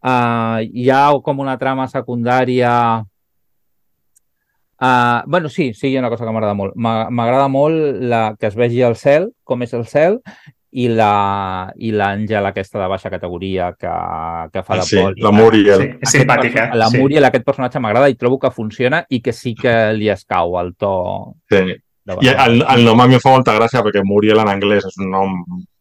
Uh, 0.01 0.65
hi 0.73 0.87
ha 0.91 1.11
com 1.23 1.39
una 1.45 1.59
trama 1.61 1.87
secundària 1.89 3.05
Uh, 4.81 5.21
bueno, 5.27 5.51
sí, 5.51 5.75
sí, 5.75 5.89
hi 5.89 5.97
ha 5.97 6.01
una 6.01 6.09
cosa 6.09 6.25
que 6.25 6.33
m'agrada 6.33 6.55
molt. 6.57 6.73
M'a- 6.75 7.11
M'agrada 7.13 7.49
molt 7.53 7.99
la, 8.01 8.35
que 8.41 8.47
es 8.49 8.55
vegi 8.57 8.81
el 8.81 8.95
cel, 8.97 9.27
com 9.45 9.61
és 9.61 9.75
el 9.77 9.85
cel, 9.85 10.15
i 10.73 10.87
la 10.89 11.69
i 11.77 11.91
l'àngel 11.93 12.47
aquesta 12.49 12.79
de 12.81 12.87
baixa 12.89 13.11
categoria 13.13 13.75
que, 13.77 13.91
que 14.55 14.63
fa 14.65 14.79
Ah, 14.79 14.81
de 14.81 14.87
sí, 14.89 14.97
poli. 15.03 15.21
la 15.21 15.33
Muriel. 15.37 15.83
Sí, 15.83 15.91
és 16.01 16.15
simpàtica. 16.15 16.65
La 16.81 16.89
sí. 16.89 16.97
Muriel, 16.97 17.27
aquest 17.29 17.45
personatge 17.45 17.79
m'agrada 17.83 18.09
i 18.09 18.15
trobo 18.17 18.39
que 18.41 18.51
funciona 18.55 19.03
i 19.11 19.21
que 19.21 19.35
sí 19.37 19.53
que 19.59 19.93
li 19.93 20.09
escau 20.09 20.57
el 20.63 20.73
to 20.81 21.35
Sí. 21.51 21.77
I 22.23 22.29
el, 22.33 22.63
el 22.63 22.85
nom 22.85 23.01
a 23.01 23.07
mi 23.07 23.15
em 23.19 23.21
fa 23.23 23.31
molta 23.35 23.55
gràcia 23.59 23.83
perquè 23.87 24.03
Muriel 24.05 24.39
en 24.43 24.49
anglès 24.53 24.85
és 24.89 24.97
un 24.99 25.11
nom 25.11 25.37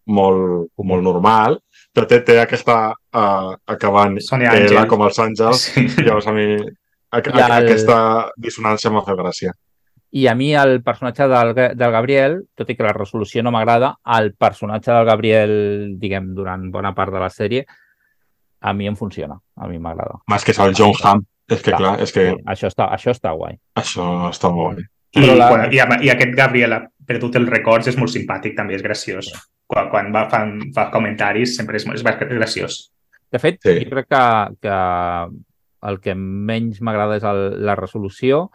molt, 0.09 0.69
molt 0.83 1.03
normal, 1.03 1.59
però 1.93 2.07
té, 2.09 2.19
té 2.25 2.39
aquesta 2.41 2.91
uh, 2.91 3.55
acabant 3.67 4.17
Àngel. 4.19 4.85
com 4.87 5.01
els 5.05 5.19
àngels, 5.19 5.65
Sí. 5.73 5.87
llavors 6.05 6.27
a 6.27 6.33
mi 6.33 6.45
a, 6.55 7.17
a, 7.17 7.21
el- 7.21 7.57
aquesta 7.65 7.97
dissonància 8.37 8.91
m'ha 8.93 9.03
fet 9.05 9.17
gràcia. 9.17 9.51
I 10.11 10.23
a 10.25 10.33
mi 10.33 10.55
el 10.57 10.79
personatge 10.81 11.27
del, 11.29 11.51
del 11.77 11.91
Gabriel, 11.93 12.39
tot 12.57 12.69
i 12.69 12.75
que 12.75 12.81
la 12.83 12.93
resolució 12.95 13.43
no 13.45 13.51
m'agrada, 13.53 13.91
el 14.17 14.31
personatge 14.33 14.89
del 14.91 15.05
Gabriel, 15.05 15.51
diguem, 16.01 16.31
durant 16.33 16.71
bona 16.73 16.95
part 16.97 17.13
de 17.13 17.19
la 17.21 17.29
sèrie, 17.29 17.65
a 18.61 18.73
mi 18.73 18.87
em 18.89 18.95
funciona, 18.97 19.37
a 19.55 19.67
mi 19.69 19.77
m'agrada. 19.77 20.17
Més 20.27 20.43
que 20.43 20.51
és 20.51 20.59
el 20.65 20.73
John 20.75 20.95
Hamm, 21.03 21.21
és 21.49 21.61
que 21.61 21.71
Clar, 21.75 21.77
clar, 21.79 21.93
és 22.01 22.11
que 22.11 22.25
Sí, 22.31 22.41
això, 22.55 22.67
està, 22.73 22.89
això 22.97 23.13
està 23.13 23.35
guai. 23.37 23.59
això 23.77 24.07
està 24.33 24.49
molt 24.51 24.77
bé. 24.81 24.87
I, 25.15 25.21
Però 25.23 25.35
la- 25.35 25.47
quan, 25.49 25.73
i, 25.73 25.79
I 26.05 26.11
aquest 26.13 26.35
Gabriel 26.37 26.73
ha 26.75 26.83
perdut 27.09 27.35
els 27.39 27.49
records 27.49 27.87
és 27.89 27.97
molt 27.97 28.11
simpàtic, 28.13 28.55
també 28.57 28.75
és 28.77 28.83
graciós. 28.85 29.31
Quan, 29.69 29.89
quan 29.89 30.11
va, 30.13 30.27
fa, 30.29 30.43
fa 30.75 30.89
comentaris 30.93 31.55
sempre 31.57 31.77
és, 31.77 31.85
molt- 31.85 31.97
és 31.97 32.29
graciós. 32.37 32.91
De 33.31 33.39
fet, 33.41 33.59
Sí. 33.63 33.83
jo 33.85 33.89
crec 33.93 34.07
que, 34.09 34.23
que 34.61 34.77
el 35.89 35.99
que 36.01 36.15
menys 36.15 36.81
m'agrada 36.81 37.17
és 37.17 37.23
el, 37.23 37.63
la 37.65 37.75
resolució 37.77 38.49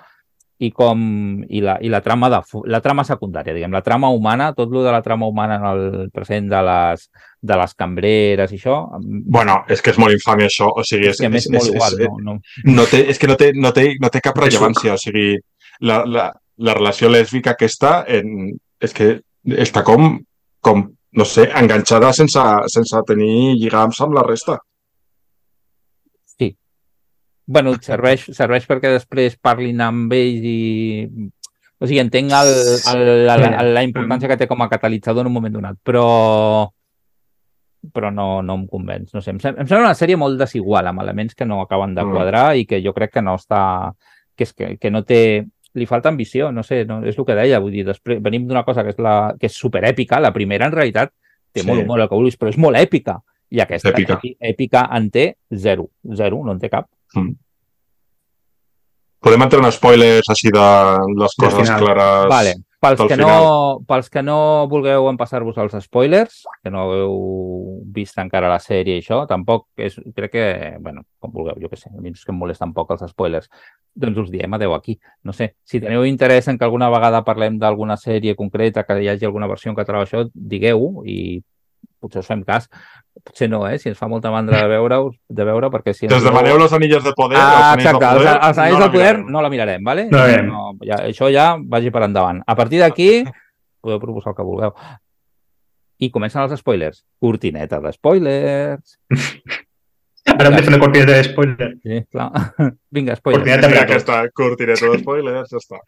i 0.62 0.70
com 0.70 1.44
i 1.50 1.60
la, 1.60 1.78
i 1.82 1.88
la 1.90 2.00
trama 2.00 2.28
de 2.30 2.38
la 2.70 2.80
trama 2.80 3.02
secundària, 3.04 3.52
diguem, 3.54 3.72
la 3.74 3.82
trama 3.82 4.08
humana, 4.14 4.52
tot 4.54 4.70
lo 4.70 4.84
de 4.84 4.92
la 4.94 5.02
trama 5.02 5.26
humana 5.26 5.56
en 5.58 5.64
el 5.66 6.10
present 6.14 6.46
de 6.48 6.60
les, 6.62 7.08
de 7.42 7.56
les 7.58 7.74
cambreres 7.74 8.52
i 8.54 8.60
això... 8.60 8.76
Bueno, 9.02 9.64
és 9.68 9.82
que 9.82 9.90
és 9.90 9.98
molt 9.98 10.14
infame 10.14 10.46
això, 10.46 10.70
o 10.70 10.84
sigui... 10.86 11.08
És, 11.10 11.18
és, 11.18 11.26
que 11.26 11.30
és, 11.36 11.46
és 11.46 11.50
molt 11.52 11.66
és, 11.68 11.74
igual, 11.74 11.98
és, 11.98 12.08
no, 12.22 12.38
no. 12.38 12.74
no 12.78 12.86
té, 12.90 13.02
és 13.10 13.18
que 13.18 13.26
no 13.30 13.36
té, 13.40 13.50
no 13.54 13.72
té, 13.74 13.88
no 14.00 14.10
té 14.14 14.22
cap 14.22 14.38
rellevància, 14.38 14.94
o 14.94 15.00
sigui, 15.02 15.34
la, 15.82 16.04
la, 16.06 16.28
la 16.58 16.74
relació 16.76 17.10
lèsbica 17.10 17.54
aquesta 17.54 18.04
en, 18.06 18.52
és 18.80 18.94
que 18.94 19.08
està 19.64 19.82
com, 19.86 20.18
com 20.60 20.84
no 21.14 21.24
sé, 21.24 21.48
enganxada 21.54 22.12
sense, 22.12 22.44
sense 22.74 23.02
tenir 23.08 23.56
lligams 23.58 24.00
amb 24.04 24.16
la 24.18 24.24
resta. 24.26 24.58
bueno, 27.46 27.74
serveix, 27.82 28.28
serveix 28.32 28.66
perquè 28.68 28.92
després 28.94 29.36
parlin 29.42 29.82
amb 29.84 30.12
ells 30.16 30.46
i... 30.48 30.60
O 31.82 31.88
sigui, 31.88 32.00
entenc 32.00 32.32
el, 32.32 32.50
el, 32.94 33.02
la, 33.26 33.34
la, 33.36 33.64
la 33.76 33.82
importància 33.84 34.30
que 34.30 34.38
té 34.40 34.46
com 34.48 34.62
a 34.62 34.70
catalitzador 34.70 35.24
en 35.24 35.28
un 35.28 35.34
moment 35.36 35.52
donat, 35.58 35.78
però 35.84 36.06
però 37.92 38.08
no, 38.14 38.40
no 38.40 38.54
em 38.56 38.62
convenç. 38.70 39.10
No 39.12 39.20
sé, 39.20 39.34
em, 39.34 39.40
sem 39.42 39.58
em 39.58 39.68
sembla 39.68 39.90
una 39.90 39.98
sèrie 39.98 40.16
molt 40.16 40.38
desigual, 40.40 40.86
amb 40.88 41.02
elements 41.02 41.36
que 41.36 41.44
no 41.44 41.60
acaben 41.60 41.92
de 41.92 42.00
mm. 42.06 42.14
quadrar 42.14 42.46
mm. 42.46 42.62
i 42.62 42.66
que 42.70 42.80
jo 42.84 42.94
crec 42.96 43.12
que 43.18 43.24
no 43.26 43.34
està... 43.36 43.60
que, 44.34 44.46
és 44.48 44.54
que, 44.56 44.70
que 44.80 44.94
no 44.94 45.04
té... 45.04 45.20
Li 45.74 45.86
falta 45.90 46.10
ambició, 46.12 46.52
no 46.54 46.62
sé, 46.62 46.84
no, 46.86 47.00
és 47.02 47.16
el 47.18 47.26
que 47.26 47.34
deia, 47.34 47.58
vull 47.62 47.74
dir, 47.74 47.84
després 47.86 48.20
venim 48.22 48.44
d'una 48.46 48.62
cosa 48.66 48.84
que 48.86 48.92
és, 48.94 48.98
la, 49.02 49.34
que 49.40 49.48
és 49.50 49.56
superèpica, 49.58 50.20
la 50.22 50.32
primera 50.34 50.68
en 50.70 50.74
realitat 50.74 51.10
té 51.54 51.62
sí. 51.62 51.66
molt 51.66 51.82
humor, 51.82 52.02
el 52.02 52.10
que 52.10 52.18
vulguis, 52.18 52.36
però 52.38 52.52
és 52.52 52.60
molt 52.60 52.78
èpica. 52.78 53.18
I 53.54 53.60
aquesta 53.62 53.92
èpica, 53.92 54.18
èpica 54.42 54.84
en 54.96 55.08
té 55.14 55.24
zero, 55.50 55.88
zero, 56.18 56.40
no 56.46 56.54
en 56.54 56.62
té 56.62 56.70
cap. 56.70 56.88
Mm. 57.14 57.34
Podem 59.24 59.44
entrar 59.46 59.62
en 59.64 59.72
spoilers 59.72 60.28
així 60.32 60.50
de 60.52 60.64
les 61.20 61.36
coses 61.40 61.70
clares 61.80 62.26
vale. 62.28 62.54
Pels 62.84 63.00
que, 63.08 63.16
no, 63.16 63.84
pels 63.88 64.10
que 64.12 64.22
no 64.22 64.38
vulgueu 64.70 65.08
empassar-vos 65.10 65.56
els 65.62 65.76
spoilers, 65.86 66.42
que 66.62 66.72
no 66.72 66.84
heu 66.92 67.14
vist 67.94 68.18
encara 68.20 68.50
la 68.52 68.60
sèrie 68.62 68.98
i 68.98 69.02
això, 69.02 69.22
tampoc 69.30 69.66
és, 69.80 69.96
crec 70.16 70.34
que, 70.34 70.44
bueno, 70.84 71.04
com 71.22 71.32
vulgueu, 71.32 71.56
jo 71.62 71.70
que 71.72 71.80
sé, 71.80 71.88
a 71.90 72.02
mi 72.02 72.12
és 72.12 72.24
que 72.24 72.34
em 72.34 72.38
molesten 72.38 72.74
poc 72.76 72.92
els 72.94 73.06
spoilers, 73.10 73.48
doncs 73.94 74.20
us 74.26 74.30
diem 74.32 74.54
adeu 74.58 74.74
aquí. 74.76 74.98
No 75.24 75.32
sé, 75.32 75.54
si 75.64 75.80
teniu 75.80 76.04
interès 76.08 76.48
en 76.50 76.58
que 76.58 76.66
alguna 76.66 76.90
vegada 76.92 77.24
parlem 77.24 77.58
d'alguna 77.62 77.96
sèrie 77.96 78.36
concreta, 78.36 78.84
que 78.84 79.00
hi 79.00 79.10
hagi 79.12 79.28
alguna 79.28 79.48
versió 79.50 79.72
en 79.72 79.78
català 79.78 80.04
això, 80.04 80.26
digueu 80.34 81.04
i 81.06 81.18
potser 82.04 82.22
us 82.22 82.28
fem 82.30 82.44
cas, 82.46 82.68
potser 83.24 83.48
no, 83.50 83.64
eh? 83.68 83.78
Si 83.80 83.90
ens 83.90 83.98
fa 83.98 84.08
molta 84.10 84.32
mandra 84.34 84.60
de 84.62 84.70
veure 84.70 85.00
de 85.40 85.46
veure 85.48 85.70
perquè 85.72 85.96
si... 85.96 86.06
Ens 86.08 86.18
us 86.20 86.26
demaneu 86.26 86.58
los 86.60 86.74
anilles 86.76 87.04
de 87.04 87.14
poder, 87.16 87.40
ah, 87.40 87.72
els 87.72 87.82
exacte, 87.84 88.04
poder, 88.04 88.34
els, 88.34 88.48
els 88.50 88.60
anells 88.64 88.78
no 88.78 88.84
del 88.84 88.92
poder 88.94 89.14
no 89.24 89.44
la 89.44 89.52
mirarem, 89.52 89.84
vale? 89.86 90.06
No, 90.12 90.26
no, 90.28 90.44
no, 90.50 90.86
ja, 90.86 91.00
això 91.08 91.32
ja 91.32 91.54
vagi 91.58 91.92
per 91.94 92.04
endavant. 92.08 92.44
A 92.46 92.56
partir 92.58 92.84
d'aquí, 92.84 93.10
podeu 93.84 94.00
proposar 94.02 94.34
el 94.34 94.38
que 94.38 94.46
vulgueu. 94.46 94.76
I 96.02 96.10
comencen 96.12 96.42
els 96.42 96.58
spoilers. 96.60 97.04
Cortineta 97.22 97.80
de 97.80 97.92
spoilers. 97.94 98.98
Ara 100.24 100.48
hem 100.48 100.56
de 100.56 100.62
fer 100.64 100.70
una 100.72 100.80
cortineta 100.80 101.18
de 101.18 101.24
spoilers. 101.26 101.74
Sí, 101.84 101.98
clar. 102.10 102.30
Vinga, 102.96 103.16
spoilers. 103.18 103.42
Cortineta 103.42 103.68
de 103.68 103.80
aquesta 103.82 104.22
cortineta 104.32 104.88
de 104.88 105.00
spoilers, 105.02 105.52
ja 105.52 105.60
està. 105.60 105.82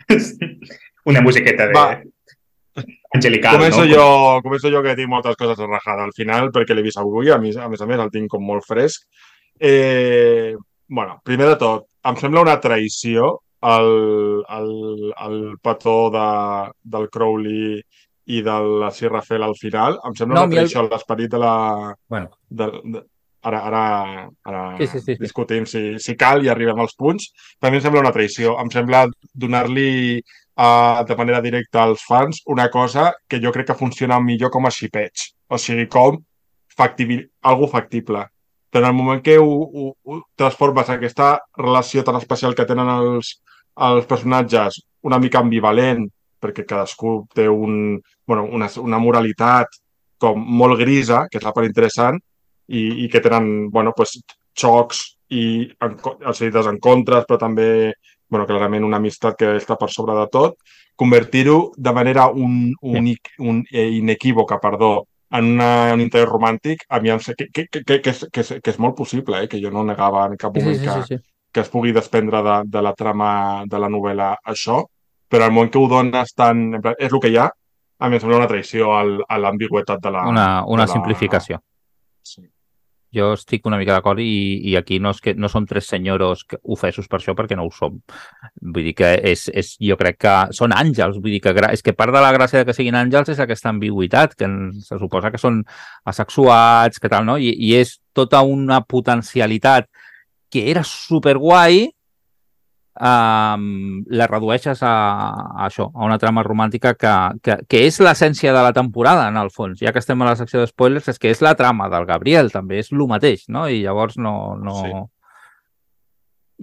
Una 1.10 1.22
musiqueta 1.24 1.68
de... 1.70 1.76
Va, 1.76 1.86
angelical, 3.16 3.58
començo 3.58 3.82
no? 3.82 3.88
Jo, 3.90 4.06
començo 4.44 4.70
jo 4.72 4.82
que 4.84 4.94
tinc 4.98 5.10
moltes 5.10 5.38
coses 5.40 5.60
a 5.60 5.68
rajar 5.70 5.98
al 6.04 6.14
final 6.16 6.52
perquè 6.54 6.76
l'he 6.76 6.84
vist 6.86 7.00
avui, 7.02 7.32
a 7.32 7.40
més, 7.42 7.58
a 7.58 7.68
més 7.72 7.82
a 7.82 7.88
més 7.88 8.04
el 8.04 8.12
tinc 8.14 8.30
com 8.32 8.44
molt 8.44 8.66
fresc. 8.68 9.08
Eh, 9.58 10.54
bueno, 10.88 11.18
primer 11.24 11.50
de 11.52 11.58
tot, 11.60 11.90
em 12.06 12.16
sembla 12.20 12.44
una 12.44 12.60
traïció 12.62 13.34
el, 13.66 14.44
el, 14.58 15.12
el 15.26 15.38
petó 15.62 15.98
de, 16.14 16.28
del 16.84 17.08
Crowley 17.10 17.80
i 18.26 18.40
de 18.42 18.56
la 18.82 18.90
Sierra 18.90 19.22
Fel 19.22 19.42
al 19.42 19.56
final. 19.58 20.00
Em 20.06 20.14
sembla 20.18 20.40
no, 20.40 20.46
una 20.46 20.56
traïció 20.56 20.82
el... 20.82 20.90
l'esperit 20.92 21.30
de 21.32 21.42
la... 21.42 21.52
Bueno. 22.10 22.32
De, 22.48 22.70
de, 22.84 23.02
ara, 23.46 23.60
ara, 23.68 23.82
ara 24.44 24.62
sí, 24.80 24.88
sí, 24.90 25.02
sí, 25.04 25.14
discutim 25.20 25.66
si, 25.70 25.84
si 26.02 26.16
cal 26.18 26.42
i 26.44 26.50
arribem 26.50 26.80
als 26.82 26.96
punts. 26.98 27.30
També 27.62 27.78
em 27.78 27.84
sembla 27.84 28.02
una 28.02 28.14
traïció. 28.14 28.56
Em 28.62 28.72
sembla 28.74 29.06
donar-li 29.32 30.20
uh, 30.56 31.04
de 31.06 31.16
manera 31.16 31.40
directa 31.40 31.82
als 31.82 32.02
fans 32.04 32.42
una 32.46 32.68
cosa 32.70 33.12
que 33.28 33.40
jo 33.42 33.52
crec 33.52 33.68
que 33.70 33.78
funciona 33.78 34.20
millor 34.20 34.50
com 34.50 34.66
a 34.66 34.72
xipeig. 34.72 35.28
O 35.48 35.58
sigui, 35.58 35.86
com 35.88 36.18
factibil, 36.76 37.26
algo 37.42 37.68
factible. 37.68 38.26
Però 38.70 38.84
en 38.84 38.90
el 38.90 38.96
moment 38.96 39.22
que 39.22 39.38
ho, 39.38 39.46
ho, 39.48 39.92
ho 40.04 40.20
transformes 40.36 40.90
aquesta 40.90 41.36
relació 41.56 42.04
tan 42.04 42.18
especial 42.20 42.54
que 42.54 42.66
tenen 42.68 42.90
els, 42.92 43.36
els 43.88 44.06
personatges, 44.10 44.80
una 45.06 45.20
mica 45.22 45.40
ambivalent, 45.40 46.06
perquè 46.42 46.66
cadascú 46.68 47.22
té 47.34 47.46
un, 47.48 47.96
bueno, 48.26 48.44
una, 48.52 48.68
una 48.82 49.00
moralitat 49.00 49.78
com 50.20 50.40
molt 50.40 50.78
grisa, 50.80 51.24
que 51.30 51.38
és 51.40 51.44
la 51.44 51.52
part 51.56 51.68
interessant, 51.68 52.18
i, 52.68 53.04
i 53.04 53.08
que 53.08 53.22
tenen 53.24 53.70
bueno, 53.70 53.92
pues, 53.96 54.16
xocs 54.56 55.02
i 55.30 55.44
en, 55.84 55.96
o 56.02 56.34
sigui, 56.34 56.52
desencontres, 56.54 57.26
però 57.28 57.38
també 57.40 57.68
bueno, 58.28 58.46
clarament 58.46 58.84
una 58.84 59.00
amistat 59.00 59.36
que 59.38 59.56
està 59.56 59.76
per 59.78 59.90
sobre 59.92 60.16
de 60.18 60.26
tot, 60.32 60.56
convertir-ho 60.96 61.72
de 61.76 61.92
manera 61.92 62.26
un, 62.28 62.72
unic, 62.80 63.34
un, 63.38 63.62
eh, 63.70 63.90
inequívoca 63.98 64.58
perdó, 64.60 65.06
en 65.30 65.52
una, 65.56 65.92
un 65.94 66.00
interès 66.00 66.28
romàntic, 66.28 66.84
a 66.88 67.00
mi 67.02 67.10
em 67.10 67.20
sé 67.20 67.34
que, 67.36 67.48
que, 67.52 67.66
que, 67.66 67.82
que, 67.82 68.00
que, 68.02 68.10
és, 68.10 68.26
que, 68.32 68.44
és, 68.44 68.52
que 68.62 68.72
és 68.72 68.78
molt 68.82 68.96
possible, 68.96 69.42
eh? 69.42 69.48
que 69.50 69.60
jo 69.62 69.72
no 69.74 69.84
negava 69.84 70.26
en 70.30 70.36
cap 70.40 70.54
moment 70.54 70.78
sí, 70.78 70.86
sí, 70.86 70.92
sí, 70.92 71.14
sí. 71.14 71.18
Que, 71.18 71.32
que 71.56 71.64
es 71.64 71.70
pugui 71.72 71.92
desprendre 71.96 72.42
de, 72.44 72.56
de 72.70 72.82
la 72.84 72.92
trama 72.94 73.28
de 73.66 73.78
la 73.80 73.88
novel·la 73.92 74.34
això, 74.52 74.82
però 75.28 75.46
al 75.46 75.54
moment 75.54 75.72
que 75.72 75.80
ho 75.80 75.88
dones 75.90 76.34
tan... 76.36 76.66
És 76.98 77.12
el 77.12 77.20
que 77.22 77.32
hi 77.32 77.38
ha, 77.40 77.46
a 77.98 78.10
mi 78.10 78.18
em 78.18 78.22
sembla 78.22 78.42
una 78.42 78.50
traïció 78.50 78.92
al, 78.96 79.16
a 79.26 79.38
l'ambigüetat 79.40 80.02
de 80.04 80.12
la... 80.12 80.26
Una, 80.30 80.48
una 80.68 80.84
de 80.84 80.90
la... 80.90 80.92
simplificació. 80.92 81.58
Sí. 82.22 82.44
Jo 83.16 83.30
estic 83.36 83.66
una 83.68 83.78
mica 83.80 83.94
d'acord 83.96 84.20
i, 84.20 84.60
i 84.70 84.76
aquí 84.76 84.98
no, 85.00 85.14
és 85.16 85.22
que, 85.24 85.34
no 85.34 85.48
som 85.48 85.66
tres 85.68 85.88
senyoros 85.88 86.44
ofesos 86.62 87.08
per 87.08 87.20
això 87.20 87.34
perquè 87.38 87.56
no 87.56 87.66
ho 87.66 87.72
som. 87.72 87.98
Vull 88.60 88.90
dir 88.90 88.94
que 88.98 89.12
és, 89.32 89.46
és, 89.54 89.72
jo 89.80 89.96
crec 90.00 90.20
que 90.26 90.36
són 90.56 90.74
àngels, 90.76 91.16
vull 91.22 91.32
dir 91.36 91.40
que 91.44 91.54
és 91.70 91.84
que 91.84 91.96
part 91.96 92.14
de 92.14 92.22
la 92.22 92.32
gràcia 92.36 92.60
de 92.60 92.68
que 92.68 92.76
siguin 92.76 92.98
àngels 92.98 93.32
és 93.32 93.40
aquesta 93.42 93.72
ambigüitat, 93.72 94.36
que 94.36 94.50
se 94.84 95.00
suposa 95.00 95.32
que 95.32 95.40
són 95.40 95.62
asexuats, 96.04 97.00
que 97.00 97.12
tal, 97.12 97.24
no? 97.28 97.38
I, 97.40 97.54
i 97.56 97.74
és 97.80 97.96
tota 98.16 98.42
una 98.44 98.82
potencialitat 98.84 99.88
que 100.52 100.68
era 100.70 100.84
superguai 100.86 101.86
um, 103.00 104.04
la 104.08 104.26
redueixes 104.26 104.82
a, 104.82 104.92
a 105.56 105.66
això, 105.66 105.88
a 105.94 106.04
una 106.06 106.18
trama 106.18 106.44
romàntica 106.46 106.94
que, 106.98 107.14
que, 107.42 107.58
que 107.68 107.82
és 107.86 107.98
l'essència 108.00 108.54
de 108.54 108.62
la 108.64 108.72
temporada, 108.76 109.28
en 109.28 109.36
el 109.40 109.50
fons. 109.54 109.80
Ja 109.82 109.92
que 109.92 110.02
estem 110.02 110.22
a 110.22 110.30
la 110.30 110.36
secció 110.38 110.62
de 110.62 110.70
spoilers, 110.70 111.10
és 111.12 111.20
que 111.20 111.32
és 111.32 111.42
la 111.44 111.56
trama 111.58 111.90
del 111.92 112.08
Gabriel, 112.08 112.50
també 112.54 112.80
és 112.82 112.92
el 112.92 113.04
mateix, 113.10 113.46
no? 113.48 113.68
I 113.68 113.82
llavors 113.84 114.18
no... 114.18 114.56
no... 114.60 114.80
Sí. 114.80 114.96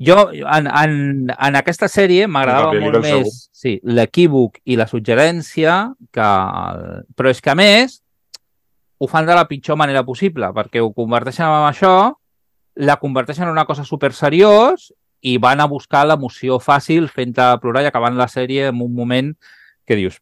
Jo, 0.07 0.31
en, 0.33 0.65
en, 0.65 0.93
en 1.29 1.55
aquesta 1.59 1.85
sèrie 1.85 2.25
m'agradava 2.25 2.71
molt 2.81 3.03
més 3.03 3.43
sí, 3.53 3.75
l'equívoc 3.85 4.57
i 4.65 4.73
la 4.79 4.87
suggerència, 4.89 5.75
que... 6.09 6.29
però 7.13 7.29
és 7.29 7.41
que 7.45 7.53
a 7.53 7.55
més 7.59 7.99
ho 8.97 9.09
fan 9.11 9.29
de 9.29 9.35
la 9.37 9.45
pitjor 9.45 9.77
manera 9.77 10.01
possible, 10.07 10.49
perquè 10.55 10.81
ho 10.81 10.89
converteixen 10.97 11.45
en 11.45 11.67
això, 11.67 11.93
la 12.73 12.97
converteixen 12.97 13.45
en 13.45 13.53
una 13.53 13.67
cosa 13.69 13.85
super 13.85 14.09
seriós 14.17 14.89
i 15.23 15.37
van 15.41 15.63
a 15.63 15.69
buscar 15.71 16.03
l'emoció 16.07 16.59
fàcil 16.59 17.07
fent-te 17.11 17.47
plorar 17.63 17.85
i 17.85 17.89
acabant 17.89 18.19
la 18.19 18.29
sèrie 18.31 18.67
en 18.69 18.81
un 18.83 18.93
moment 18.93 19.31
que 19.87 19.97
dius, 19.99 20.19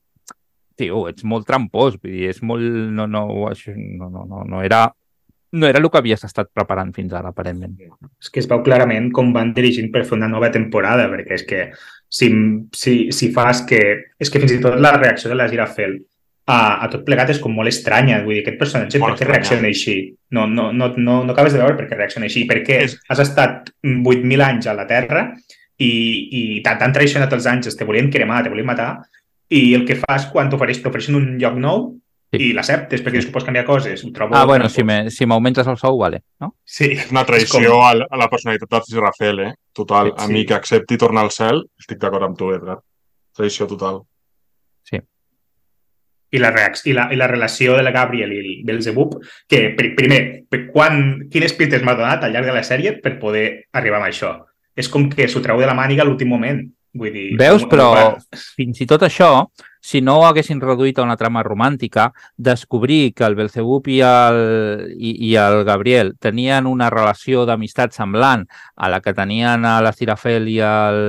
tio, 0.78 1.06
ets 1.10 1.26
molt 1.28 1.48
trampós, 1.50 1.98
vull 2.02 2.14
dir, 2.14 2.30
és 2.32 2.42
molt... 2.46 2.66
No, 2.96 3.08
no, 3.10 3.26
això, 3.50 3.74
no, 3.76 4.10
no, 4.14 4.26
no, 4.30 4.46
no 4.48 4.66
era 4.66 4.88
no 5.52 5.68
era 5.68 5.80
el 5.80 5.90
que 5.92 6.00
havies 6.00 6.24
estat 6.24 6.48
preparant 6.56 6.94
fins 6.96 7.12
ara, 7.12 7.34
aparentment. 7.34 7.74
És 8.22 8.30
que 8.32 8.40
es 8.40 8.48
veu 8.48 8.62
clarament 8.64 9.10
com 9.12 9.34
van 9.36 9.52
dirigint 9.56 9.90
per 9.92 10.06
fer 10.08 10.16
una 10.16 10.30
nova 10.32 10.48
temporada, 10.54 11.10
perquè 11.12 11.36
és 11.36 11.44
que 11.48 11.66
si, 12.08 12.30
si, 12.72 12.96
si 13.12 13.32
fas 13.36 13.66
que... 13.68 13.82
És 14.22 14.32
que 14.32 14.40
fins 14.40 14.56
i 14.56 14.62
tot 14.64 14.80
la 14.80 14.94
reacció 14.96 15.32
de 15.32 15.36
la 15.36 15.50
Girafel 15.52 15.98
a, 16.52 16.58
a 16.84 16.90
tot 16.92 17.06
plegat 17.08 17.32
és 17.34 17.40
com 17.42 17.54
molt 17.56 17.72
estranya. 17.72 18.20
Vull 18.26 18.38
dir, 18.38 18.44
aquest 18.44 18.60
personatge, 18.60 19.00
molt 19.02 19.16
per 19.16 19.24
què 19.24 19.30
reacciona 19.30 19.72
així? 19.72 19.96
No, 20.36 20.46
no, 20.50 20.70
no, 20.76 20.92
no, 20.98 21.22
no 21.26 21.36
acabes 21.36 21.56
de 21.56 21.62
veure 21.62 21.78
per 21.80 21.88
què 21.88 22.00
reacciona 22.00 22.28
així. 22.28 22.44
Perquè 22.50 22.82
és... 22.88 22.98
has 23.12 23.24
estat 23.24 23.72
8.000 23.86 24.46
anys 24.48 24.68
a 24.68 24.76
la 24.78 24.88
Terra 24.90 25.26
i, 25.82 25.92
i 25.92 26.44
t'han 26.66 26.94
traicionat 26.96 27.34
els 27.38 27.48
àngels, 27.50 27.78
te 27.78 27.88
volien 27.88 28.12
cremar, 28.14 28.44
te 28.46 28.54
volien 28.54 28.68
matar, 28.68 28.92
i 29.52 29.74
el 29.76 29.88
que 29.88 30.00
fas 30.00 30.30
quan 30.32 30.52
t'ofereixen 30.52 31.18
un 31.18 31.34
lloc 31.42 31.58
nou 31.60 31.88
sí. 32.32 32.40
i 32.40 32.52
l'acceptes 32.56 33.04
perquè 33.04 33.20
dius 33.20 33.28
que 33.28 33.36
pots 33.36 33.48
canviar 33.48 33.66
coses. 33.68 34.04
Ho 34.06 34.12
trobo 34.16 34.38
ah, 34.38 34.46
bueno, 34.48 34.70
si 34.72 35.28
m'augmentes 35.28 35.68
el 35.68 35.80
sou, 35.80 36.00
vale. 36.00 36.24
No? 36.40 36.54
Sí. 36.64 36.94
És 36.96 37.12
una 37.12 37.26
traïció 37.28 37.64
com... 37.76 37.84
a, 37.88 38.08
a 38.08 38.22
la 38.22 38.30
personalitat 38.32 38.88
de 38.88 39.02
Rafael, 39.02 39.44
eh? 39.48 39.52
Total. 39.76 40.14
Sí. 40.16 40.24
A 40.24 40.32
mi 40.32 40.46
que 40.48 40.56
accepti 40.56 41.00
tornar 41.02 41.26
al 41.28 41.36
cel, 41.36 41.66
estic 41.80 42.00
d'acord 42.02 42.30
amb 42.30 42.40
tu, 42.40 42.52
Edgar. 42.56 42.80
Traïció 43.38 43.68
total. 43.68 44.04
I 46.32 46.40
la, 46.40 46.52
i 46.86 46.94
la, 46.96 47.08
i 47.12 47.18
la 47.20 47.28
relació 47.28 47.76
de 47.76 47.84
la 47.84 47.92
Gabriel 47.92 48.32
i 48.32 48.40
el 48.40 48.52
Belzebub, 48.68 49.18
que 49.52 49.66
pr 49.76 49.96
primer, 49.98 50.22
quan, 50.72 51.28
quines 51.32 51.56
pistes 51.58 51.84
m'ha 51.84 51.98
donat 52.00 52.24
al 52.24 52.32
llarg 52.32 52.48
de 52.48 52.56
la 52.56 52.64
sèrie 52.64 52.96
per 53.04 53.18
poder 53.20 53.68
arribar 53.76 54.00
a 54.00 54.08
això. 54.08 54.38
És 54.76 54.88
com 54.88 55.10
que 55.12 55.28
s'ho 55.28 55.44
treu 55.44 55.60
de 55.60 55.68
la 55.68 55.76
màniga 55.76 56.06
a 56.06 56.08
l'últim 56.08 56.32
moment. 56.32 56.64
Vull 56.94 57.12
dir, 57.12 57.28
Veus? 57.40 57.64
Però 57.72 57.92
fins 58.32 58.82
i 58.84 58.88
tot 58.88 59.04
això, 59.08 59.46
si 59.82 60.02
no 60.04 60.18
ho 60.20 60.26
haguessin 60.28 60.60
reduït 60.62 61.00
a 61.00 61.06
una 61.06 61.16
trama 61.18 61.44
romàntica, 61.44 62.10
descobrir 62.36 63.14
que 63.16 63.24
el 63.26 63.36
Belzebub 63.36 63.88
i 63.88 64.02
el, 64.06 64.40
i, 64.94 65.14
i 65.32 65.36
el 65.40 65.64
Gabriel 65.68 66.14
tenien 66.20 66.68
una 66.68 66.90
relació 66.92 67.46
d'amistat 67.48 67.96
semblant 67.96 68.44
a 68.76 68.92
la 68.92 69.00
que 69.02 69.16
tenien 69.18 69.66
a 69.66 69.80
l'Estirafel 69.82 70.52
i 70.52 70.60
el, 70.68 71.02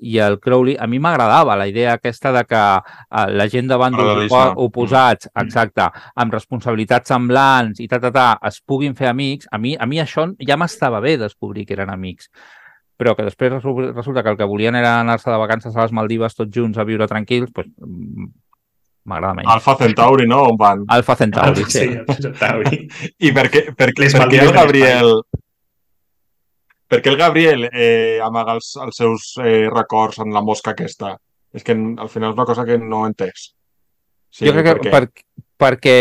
i 0.00 0.18
el 0.18 0.38
Crowley, 0.40 0.76
a 0.80 0.86
mi 0.86 0.98
m'agradava 0.98 1.56
la 1.56 1.66
idea 1.68 1.92
aquesta 1.94 2.32
de 2.32 2.44
que 2.44 2.62
eh, 2.78 3.26
la 3.32 3.48
gent 3.48 3.68
de 3.68 3.76
bàndols 3.76 4.30
oposats, 4.56 5.28
exacte, 5.44 5.90
amb 6.16 6.32
responsabilitats 6.32 7.08
semblants 7.08 7.80
i 7.80 7.88
ta, 7.88 8.00
ta, 8.00 8.10
ta, 8.10 8.26
es 8.48 8.60
puguin 8.64 8.94
fer 8.94 9.08
amics, 9.08 9.46
a 9.52 9.58
mi, 9.58 9.76
a 9.78 9.86
mi 9.86 10.00
això 10.00 10.26
ja 10.46 10.56
m'estava 10.56 11.00
bé 11.00 11.16
descobrir 11.18 11.66
que 11.66 11.74
eren 11.74 11.90
amics 11.90 12.28
però 13.02 13.16
que 13.16 13.24
després 13.26 13.50
resu- 13.50 13.90
resulta 13.92 14.22
que 14.22 14.30
el 14.30 14.36
que 14.36 14.44
volien 14.46 14.76
era 14.78 15.00
anar-se 15.00 15.28
de 15.30 15.36
vacances 15.36 15.74
a 15.74 15.82
les 15.82 15.90
Maldives 15.92 16.36
tots 16.36 16.52
junts 16.54 16.78
a 16.78 16.84
viure 16.86 17.08
tranquils, 17.10 17.50
doncs, 17.50 17.72
mm, 17.82 18.26
m'agrada 19.10 19.34
menys. 19.34 19.50
Alfa 19.50 19.74
Centauri, 19.80 20.26
no? 20.28 20.44
On 20.52 20.56
van? 20.56 20.84
Alfa 20.86 21.16
Centauri, 21.16 21.64
sí. 21.64 21.80
Sí, 21.80 21.88
el 21.98 22.06
Centauri. 22.06 22.88
I 23.18 23.32
per 23.34 23.48
què, 23.50 23.64
per, 23.74 23.88
Les 23.98 24.14
per 24.14 24.28
què 24.30 24.44
el 24.44 24.52
Gabriel... 24.54 25.10
Per 26.92 27.00
què 27.00 27.08
el 27.08 27.16
Gabriel 27.16 27.70
eh, 27.70 28.20
amaga 28.20 28.58
els, 28.58 28.74
els 28.84 28.98
seus 29.00 29.30
eh, 29.40 29.68
records 29.72 30.20
en 30.20 30.34
la 30.34 30.42
mosca 30.44 30.74
aquesta? 30.74 31.14
És 31.52 31.64
que 31.64 31.72
al 31.72 32.10
final 32.12 32.32
és 32.32 32.36
una 32.36 32.48
cosa 32.48 32.66
que 32.68 32.76
no 32.80 33.06
he 33.06 33.12
entès. 33.12 33.46
Sí, 34.32 34.44
jo 34.44 34.52
crec 34.52 34.68
per 34.68 34.76
que 34.80 34.92
per, 34.92 35.06
perquè 35.62 35.96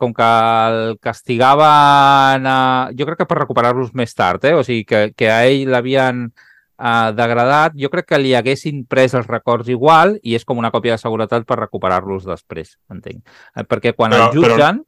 com 0.00 0.14
que 0.14 0.26
el 0.70 0.98
castigaven 1.02 2.46
a... 2.46 2.58
jo 2.98 3.06
crec 3.06 3.22
que 3.22 3.28
per 3.30 3.40
recuperar-los 3.42 3.94
més 3.98 4.14
tard, 4.18 4.44
eh? 4.46 4.54
o 4.54 4.66
sigui 4.66 4.84
que, 4.86 5.06
que 5.14 5.30
a 5.30 5.40
ell 5.46 5.70
l'havien 5.70 6.26
eh, 6.26 7.08
degradat, 7.18 7.78
jo 7.78 7.90
crec 7.94 8.10
que 8.10 8.22
li 8.22 8.34
haguessin 8.38 8.84
pres 8.90 9.14
els 9.18 9.30
records 9.30 9.70
igual 9.70 10.18
i 10.22 10.34
és 10.38 10.46
com 10.46 10.58
una 10.58 10.70
còpia 10.74 10.94
de 10.94 11.02
seguretat 11.02 11.46
per 11.46 11.58
recuperar-los 11.64 12.26
després, 12.26 12.76
entenc. 12.90 13.22
Eh, 13.54 13.66
Perquè 13.66 13.94
quan 13.94 14.14
Però- 14.14 14.30
el 14.30 14.38
jutgen 14.38 14.82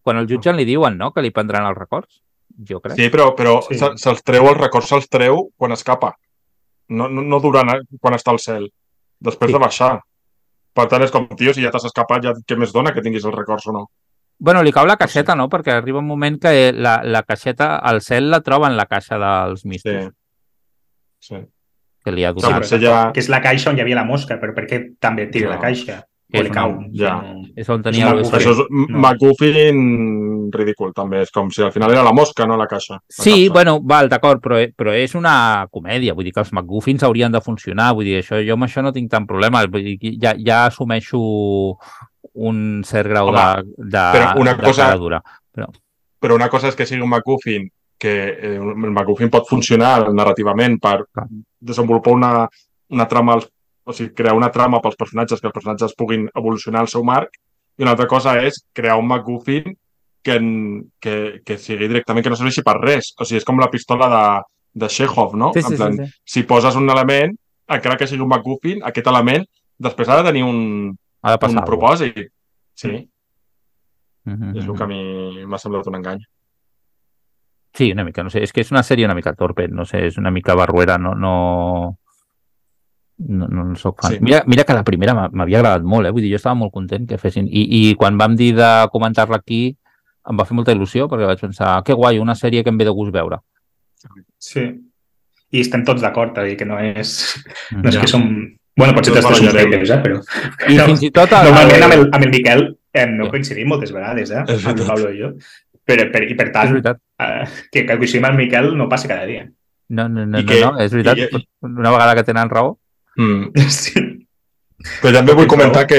quan 0.00 0.16
el 0.16 0.28
jutgen 0.28 0.56
li 0.56 0.64
diuen 0.64 0.96
no? 0.96 1.12
que 1.12 1.22
li 1.22 1.32
prendran 1.32 1.66
els 1.68 1.76
records, 1.76 2.22
jo 2.68 2.80
crec. 2.80 2.96
Sí, 2.96 3.08
però, 3.10 3.34
però 3.36 3.60
Sí. 3.62 3.78
se- 3.78 3.96
se'ls 3.96 4.22
treu, 4.22 4.46
els 4.48 4.58
records 4.58 4.88
se'ls 4.88 5.08
treu 5.08 5.50
quan 5.56 5.72
escapa. 5.72 6.14
No, 6.88 7.08
no, 7.08 7.22
no 7.22 7.40
durant 7.40 7.68
eh, 7.70 7.80
quan 8.00 8.14
està 8.14 8.30
al 8.32 8.38
cel. 8.40 8.70
Després 9.20 9.48
Sí. 9.50 9.52
de 9.52 9.58
baixar. 9.58 10.00
Per 10.72 10.86
tant, 10.88 11.02
és 11.02 11.10
com, 11.10 11.26
tio, 11.36 11.52
si 11.54 11.62
ja 11.62 11.70
t'has 11.70 11.84
escapat, 11.84 12.22
ja 12.22 12.32
què 12.46 12.56
més 12.56 12.72
dona 12.72 12.92
que 12.92 13.02
tinguis 13.02 13.24
els 13.24 13.34
records 13.34 13.66
o 13.66 13.72
no? 13.72 13.90
Bueno, 14.38 14.62
li 14.62 14.72
cau 14.72 14.86
la 14.86 14.96
caixeta, 14.96 15.34
no? 15.34 15.48
Perquè 15.48 15.72
arriba 15.72 15.98
un 15.98 16.06
moment 16.06 16.38
que 16.40 16.72
la, 16.72 17.02
la 17.04 17.22
caixeta, 17.24 17.76
al 17.76 18.00
cel 18.00 18.30
la 18.30 18.40
troba 18.40 18.68
en 18.68 18.76
la 18.76 18.86
caixa 18.86 19.18
dels 19.18 19.60
Sí. 19.62 19.68
mistos, 19.68 20.12
sí. 21.18 21.36
que 22.02 22.12
li 22.12 22.24
ha 22.24 22.32
Sí, 22.32 22.40
donat. 22.40 22.60
potser 22.62 22.80
ja... 22.80 23.12
Que 23.12 23.20
és 23.20 23.28
la 23.28 23.42
caixa 23.42 23.68
on 23.70 23.76
hi 23.76 23.82
havia 23.82 23.96
la 23.96 24.04
mosca, 24.04 24.38
però 24.40 24.54
per 24.54 24.66
què 24.66 24.96
també 24.98 25.26
tira 25.26 25.48
No. 25.50 25.54
la 25.56 25.60
caixa? 25.60 26.06
És 26.32 26.40
O 26.40 26.44
li 26.44 26.50
cau? 26.50 26.78
ja. 26.94 27.20
No. 27.20 27.42
És 27.56 27.68
on 27.68 27.80
És 27.80 27.84
tenia 27.84 28.06
una 28.06 28.16
el 28.16 28.22
bufa. 28.22 28.38
Això 28.38 28.52
és 28.52 28.58
No. 28.70 28.86
McGuffin 28.98 30.39
ridícul, 30.52 30.92
també. 30.94 31.22
És 31.22 31.30
com 31.30 31.50
si 31.50 31.62
al 31.62 31.72
final 31.72 31.90
era 31.92 32.02
la 32.02 32.12
mosca, 32.12 32.46
no 32.46 32.56
la 32.56 32.66
caixa. 32.66 32.94
La 32.94 33.00
Sí, 33.08 33.46
capsa. 33.48 33.52
bueno, 33.52 33.80
val, 33.82 34.08
d'acord, 34.08 34.40
però, 34.42 34.58
però 34.76 34.92
és 34.94 35.14
una 35.14 35.66
comèdia, 35.70 36.14
vull 36.14 36.24
dir 36.24 36.32
que 36.32 36.40
els 36.40 36.52
McGuffins 36.52 37.02
haurien 37.02 37.32
de 37.32 37.40
funcionar, 37.40 37.92
vull 37.94 38.04
dir, 38.04 38.18
això, 38.22 38.40
jo 38.46 38.54
amb 38.54 38.64
això 38.64 38.82
no 38.82 38.92
tinc 38.92 39.10
tant 39.10 39.26
problema, 39.26 39.64
vull 39.66 39.84
dir, 39.84 40.16
ja, 40.20 40.34
ja 40.38 40.66
assumeixo 40.66 41.18
un 42.34 42.82
cert 42.84 43.08
grau 43.10 43.28
Home, 43.28 43.44
de, 43.76 43.84
de, 43.90 44.04
però 44.14 44.32
una 44.40 44.54
de 44.54 44.62
cosa- 44.62 44.96
dura. 44.96 45.22
Però 46.20 46.34
una 46.34 46.48
cosa 46.48 46.68
és 46.68 46.76
que 46.76 46.84
sigui 46.86 47.00
un 47.02 47.08
McGuffin 47.10 47.68
que 47.98 48.12
eh, 48.28 48.56
el 48.56 48.90
McGuffin 48.92 49.30
pot 49.30 49.46
funcionar 49.48 50.10
narrativament 50.12 50.78
per 50.80 51.06
Clar. 51.12 51.26
desenvolupar 51.60 52.12
una, 52.14 52.48
una 52.90 53.06
trama, 53.08 53.34
als- 53.34 53.48
o 53.84 53.92
sigui, 53.92 54.12
crear 54.14 54.34
una 54.36 54.50
trama 54.52 54.80
pels 54.80 54.96
personatges, 54.96 55.40
que 55.40 55.46
els 55.48 55.54
personatges 55.54 55.94
puguin 55.96 56.28
evolucionar 56.34 56.82
el 56.82 56.88
seu 56.88 57.02
marc, 57.04 57.30
i 57.78 57.82
una 57.82 57.92
altra 57.92 58.06
cosa 58.06 58.34
és 58.44 58.62
crear 58.72 58.98
un 58.98 59.06
McGuffin 59.08 59.74
que, 60.22 60.34
en- 60.36 60.92
que, 61.00 61.40
que 61.44 61.56
sigui 61.58 61.88
directament, 61.88 62.24
que 62.24 62.30
no 62.32 62.36
serveixi 62.36 62.62
per 62.66 62.76
res. 62.80 63.12
O 63.18 63.24
sigui, 63.24 63.38
és 63.40 63.46
com 63.48 63.58
la 63.60 63.70
pistola 63.70 64.08
de, 64.12 64.24
de 64.84 64.88
Chekhov, 64.88 65.36
no? 65.36 65.52
Sí, 65.54 65.62
sí, 65.62 65.72
en 65.72 65.78
plan, 65.78 65.96
sí, 65.96 66.06
sí. 66.06 66.20
si 66.24 66.42
poses 66.48 66.76
un 66.76 66.90
element, 66.90 67.36
encara 67.68 67.96
que 67.96 68.06
sigui 68.10 68.22
un 68.24 68.28
McGuffin, 68.32 68.82
aquest 68.84 69.06
element 69.06 69.46
després 69.80 70.08
ha 70.10 70.18
de 70.22 70.28
tenir 70.32 70.44
un, 70.44 70.92
Ha 71.22 71.30
de 71.30 71.34
un 71.36 71.40
passar. 71.40 71.56
alguna 71.56 71.64
propòsit. 71.66 72.18
Sí, 72.74 72.90
cosa. 72.90 73.06
Mhm, 74.30 74.50
és 74.58 74.66
el 74.68 74.76
que 74.76 74.84
a 74.84 74.86
mi 74.86 75.46
m'ha 75.48 75.58
semblat 75.58 75.86
un 75.88 75.96
engany. 75.96 76.20
Sí, 77.72 77.92
una 77.92 78.04
mica, 78.04 78.22
no 78.26 78.30
sé, 78.30 78.42
és 78.42 78.52
que 78.52 78.60
és 78.64 78.70
una 78.74 78.82
sèrie 78.82 79.06
una 79.06 79.14
mica 79.14 79.32
torpe, 79.38 79.68
no 79.68 79.84
sé, 79.86 80.02
és 80.08 80.18
una 80.18 80.30
mica 80.30 80.54
barruera, 80.58 80.98
no... 80.98 81.14
no... 81.14 81.96
No, 83.20 83.46
no, 83.52 83.64
no 83.68 83.74
soc 83.76 84.00
fan. 84.00 84.14
Sí. 84.14 84.18
Mira, 84.24 84.42
mira 84.46 84.64
que 84.64 84.72
la 84.72 84.82
primera 84.82 85.12
m'ha- 85.12 85.28
m'havia 85.28 85.58
agradat 85.60 85.82
molt, 85.84 86.08
eh? 86.08 86.10
Vull 86.10 86.22
dir, 86.24 86.30
jo 86.32 86.38
estava 86.40 86.56
molt 86.56 86.72
content 86.72 87.04
que 87.06 87.18
fessin... 87.20 87.44
I, 87.52 87.66
i 87.90 87.94
quan 88.00 88.16
vam 88.16 88.32
dir 88.36 88.54
de 88.56 88.68
comentar-la 88.94 89.36
aquí 89.42 89.76
em 90.30 90.36
va 90.38 90.44
fer 90.46 90.54
molta 90.56 90.72
il·lusió 90.72 91.08
perquè 91.10 91.26
vaig 91.26 91.40
pensar, 91.42 91.82
que 91.84 91.92
guai, 91.98 92.18
una 92.22 92.34
sèrie 92.38 92.62
que 92.64 92.70
em 92.70 92.78
ve 92.78 92.86
de 92.88 92.94
gust 92.94 93.12
veure. 93.14 93.40
Sí. 94.38 94.62
I 95.50 95.60
estem 95.64 95.82
tots 95.84 96.00
d'acord, 96.02 96.36
a 96.38 96.44
dir 96.46 96.56
que 96.56 96.64
no 96.68 96.78
és... 96.78 97.16
No 97.74 97.88
és 97.90 97.96
Ja. 97.96 98.00
que 98.04 98.08
som... 98.08 98.22
Bueno, 98.78 98.94
potser 98.94 99.12
Tots 99.12 99.26
t'estàs 99.26 99.40
barallarem. 99.42 99.72
haters, 99.74 99.90
eh? 99.90 100.02
Però... 100.04 100.20
I 100.70 100.76
No, 100.78 100.84
fins 100.86 101.02
i 101.02 101.10
tot... 101.10 101.32
El, 101.34 101.48
Normalment 101.50 101.82
amb 101.88 101.94
el, 101.96 102.04
amb 102.14 102.24
el 102.24 102.30
Miquel 102.30 102.62
eh, 102.94 103.06
no 103.10 103.26
Sí. 103.26 103.30
coincidim 103.34 103.68
moltes 103.68 103.90
vegades, 103.92 104.30
eh? 104.30 104.44
És 104.46 104.64
Amb 104.64 104.68
el 104.70 104.78
veritat. 104.78 104.86
Pablo 104.94 105.10
i 105.10 105.18
jo. 105.20 105.32
Però, 105.90 106.06
per, 106.12 106.22
I 106.30 106.36
per 106.38 106.46
És 106.46 106.52
tant, 106.54 106.70
veritat. 106.76 107.00
eh, 107.18 107.48
que, 107.72 107.82
que 107.88 107.96
coincidim 107.98 108.24
amb 108.28 108.38
el 108.38 108.44
Miquel 108.44 108.70
no 108.78 108.86
passa 108.88 109.08
cada 109.10 109.26
dia. 109.26 109.48
No, 109.90 110.06
no, 110.08 110.24
no, 110.24 110.38
I 110.38 110.44
no, 110.44 110.48
que- 110.48 110.60
no, 110.62 110.70
és 110.78 110.92
veritat. 110.94 111.18
i- 111.18 111.44
Una 111.66 111.90
vegada 111.90 112.14
que 112.14 112.24
tenen 112.30 112.48
raó. 112.48 112.76
Mm. 113.16 113.50
Sí. 113.80 114.06
Però 115.02 115.12
també 115.18 115.34
vull 115.36 115.50
comentar 115.50 115.82
que 115.90 115.98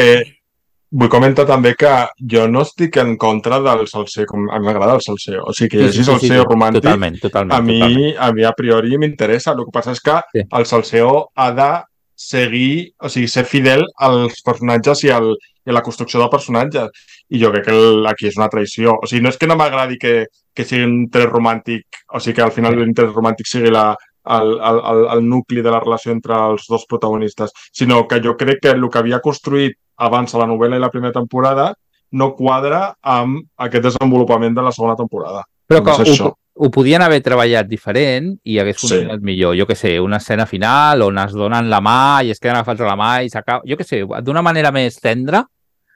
vull 0.91 1.09
comentar 1.09 1.45
també 1.47 1.71
que 1.79 1.91
jo 2.31 2.47
no 2.51 2.61
estic 2.65 2.97
en 2.99 3.13
contra 3.17 3.59
del 3.63 3.85
salseo, 3.87 4.25
com 4.27 4.43
m'agrada 4.49 4.95
el 4.97 5.01
salseo. 5.05 5.45
O 5.47 5.53
sigui, 5.55 5.69
que 5.69 5.83
hi 5.83 5.87
hagi 5.87 6.03
salseo 6.03 6.43
romàntic, 6.43 6.81
Totalment, 6.83 7.19
totalment. 7.21 7.55
a 7.57 7.61
mi, 7.61 7.79
totalment. 7.79 8.17
a 8.19 8.31
mi 8.33 8.43
a 8.43 8.51
priori 8.57 8.97
m'interessa. 8.97 9.53
El 9.55 9.63
que 9.65 9.71
passa 9.71 9.91
és 9.95 10.01
que 10.01 10.17
Sí. 10.33 10.43
el 10.51 10.65
salseo 10.65 11.29
ha 11.35 11.51
de 11.51 11.69
seguir, 12.15 12.93
o 12.99 13.09
sigui, 13.09 13.27
ser 13.27 13.45
fidel 13.45 13.85
als 13.97 14.41
personatges 14.45 15.03
i, 15.05 15.09
al, 15.09 15.31
i 15.65 15.69
a 15.71 15.73
la 15.73 15.81
construcció 15.81 16.19
del 16.19 16.29
personatge. 16.29 16.83
I 17.29 17.39
jo 17.41 17.51
crec 17.51 17.65
que 17.65 17.71
el, 17.71 18.05
aquí 18.07 18.27
és 18.27 18.37
una 18.37 18.49
traïció. 18.49 18.97
O 19.01 19.07
sigui, 19.07 19.23
no 19.23 19.29
és 19.29 19.37
que 19.37 19.47
no 19.47 19.55
m'agradi 19.55 19.97
que, 19.97 20.25
que 20.53 20.65
sigui 20.67 20.83
un 20.83 20.97
interès 21.05 21.31
romàntic, 21.31 21.87
o 22.13 22.19
sigui, 22.19 22.35
que 22.35 22.43
al 22.43 22.51
final 22.51 22.75
l'interès 22.77 23.13
romàntic 23.15 23.47
sigui 23.47 23.71
la, 23.71 23.95
el, 24.27 24.51
el, 24.59 24.81
el, 24.91 25.05
el 25.15 25.23
nucli 25.27 25.61
de 25.63 25.71
la 25.71 25.79
relació 25.79 26.11
entre 26.11 26.35
els 26.51 26.67
dos 26.69 26.85
protagonistes, 26.85 27.51
sinó 27.71 28.03
que 28.07 28.19
jo 28.21 28.35
crec 28.37 28.59
que 28.61 28.69
el 28.75 28.89
que 28.89 28.99
havia 28.99 29.21
construït 29.23 29.77
abans 30.01 30.33
a 30.35 30.41
la 30.41 30.47
novel·la 30.49 30.77
i 30.79 30.83
la 30.83 30.89
primera 30.93 31.13
temporada 31.13 31.71
no 32.17 32.33
quadra 32.35 32.89
amb 33.01 33.45
aquest 33.63 33.85
desenvolupament 33.85 34.55
de 34.57 34.63
la 34.65 34.71
segona 34.75 34.97
temporada. 34.99 35.43
Però 35.71 35.79
que 35.85 35.93
ho, 36.11 36.31
ho 36.65 36.69
podien 36.73 37.01
haver 37.05 37.21
treballat 37.23 37.69
diferent 37.69 38.33
i 38.43 38.57
hagués 38.59 38.75
Sí. 38.81 38.87
funcionat 38.89 39.21
millor. 39.23 39.55
Jo 39.55 39.65
que 39.69 39.75
sé, 39.79 39.93
una 40.03 40.17
escena 40.17 40.45
final 40.45 41.01
on 41.05 41.17
es 41.21 41.31
donen 41.31 41.69
la 41.71 41.79
mà 41.79 42.23
i 42.25 42.31
es 42.33 42.39
queden 42.39 42.57
agafats 42.57 42.81
a 42.81 42.89
la 42.89 42.97
mà 42.99 43.11
i 43.23 43.29
s'acaba... 43.31 43.63
Jo 43.65 43.77
que 43.79 43.87
sé, 43.87 44.01
d'una 44.25 44.41
manera 44.43 44.71
més 44.75 44.99
tendra, 44.99 45.45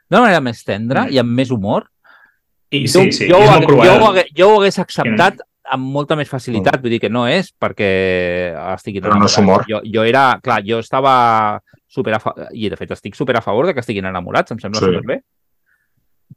d'una 0.09 0.21
manera 0.29 0.39
més 0.41 0.63
tendra 0.63 1.03
Mm. 1.05 1.11
i 1.11 1.19
amb 1.19 1.35
més 1.35 1.51
humor, 1.51 1.89
I 2.71 2.85
jo, 2.87 3.01
sí, 3.03 3.11
sí, 3.11 3.27
jo, 3.29 3.37
és 3.43 3.67
jo, 3.67 3.91
ho 3.99 4.07
hagués, 4.09 4.31
jo 4.35 4.47
ho 4.49 4.55
hagués 4.61 4.79
acceptat 4.79 5.43
amb 5.75 5.91
molta 5.91 6.15
més 6.15 6.29
facilitat. 6.29 6.79
Vull 6.81 6.91
dir 6.95 6.99
que 7.01 7.09
no 7.09 7.27
és 7.27 7.51
perquè 7.59 7.91
estiguin 8.75 9.03
Però 9.03 9.17
no 9.19 9.25
és 9.25 9.37
humor. 9.37 9.65
Jo, 9.67 9.81
jo 9.83 10.03
era... 10.03 10.39
Clar, 10.43 10.61
jo 10.65 10.79
estava 10.79 11.59
super 11.95 12.13
a 12.17 12.19
fa... 12.19 12.33
i 12.51 12.67
de 12.69 12.77
fet 12.79 12.91
estic 12.95 13.15
super 13.15 13.37
a 13.39 13.41
favor 13.45 13.65
de 13.69 13.73
que 13.73 13.79
estiguin 13.85 14.05
enamorats, 14.11 14.51
em 14.51 14.59
sembla 14.59 14.81
Sí. 14.81 14.85
sí. 14.85 14.91
superbé. 14.93 15.21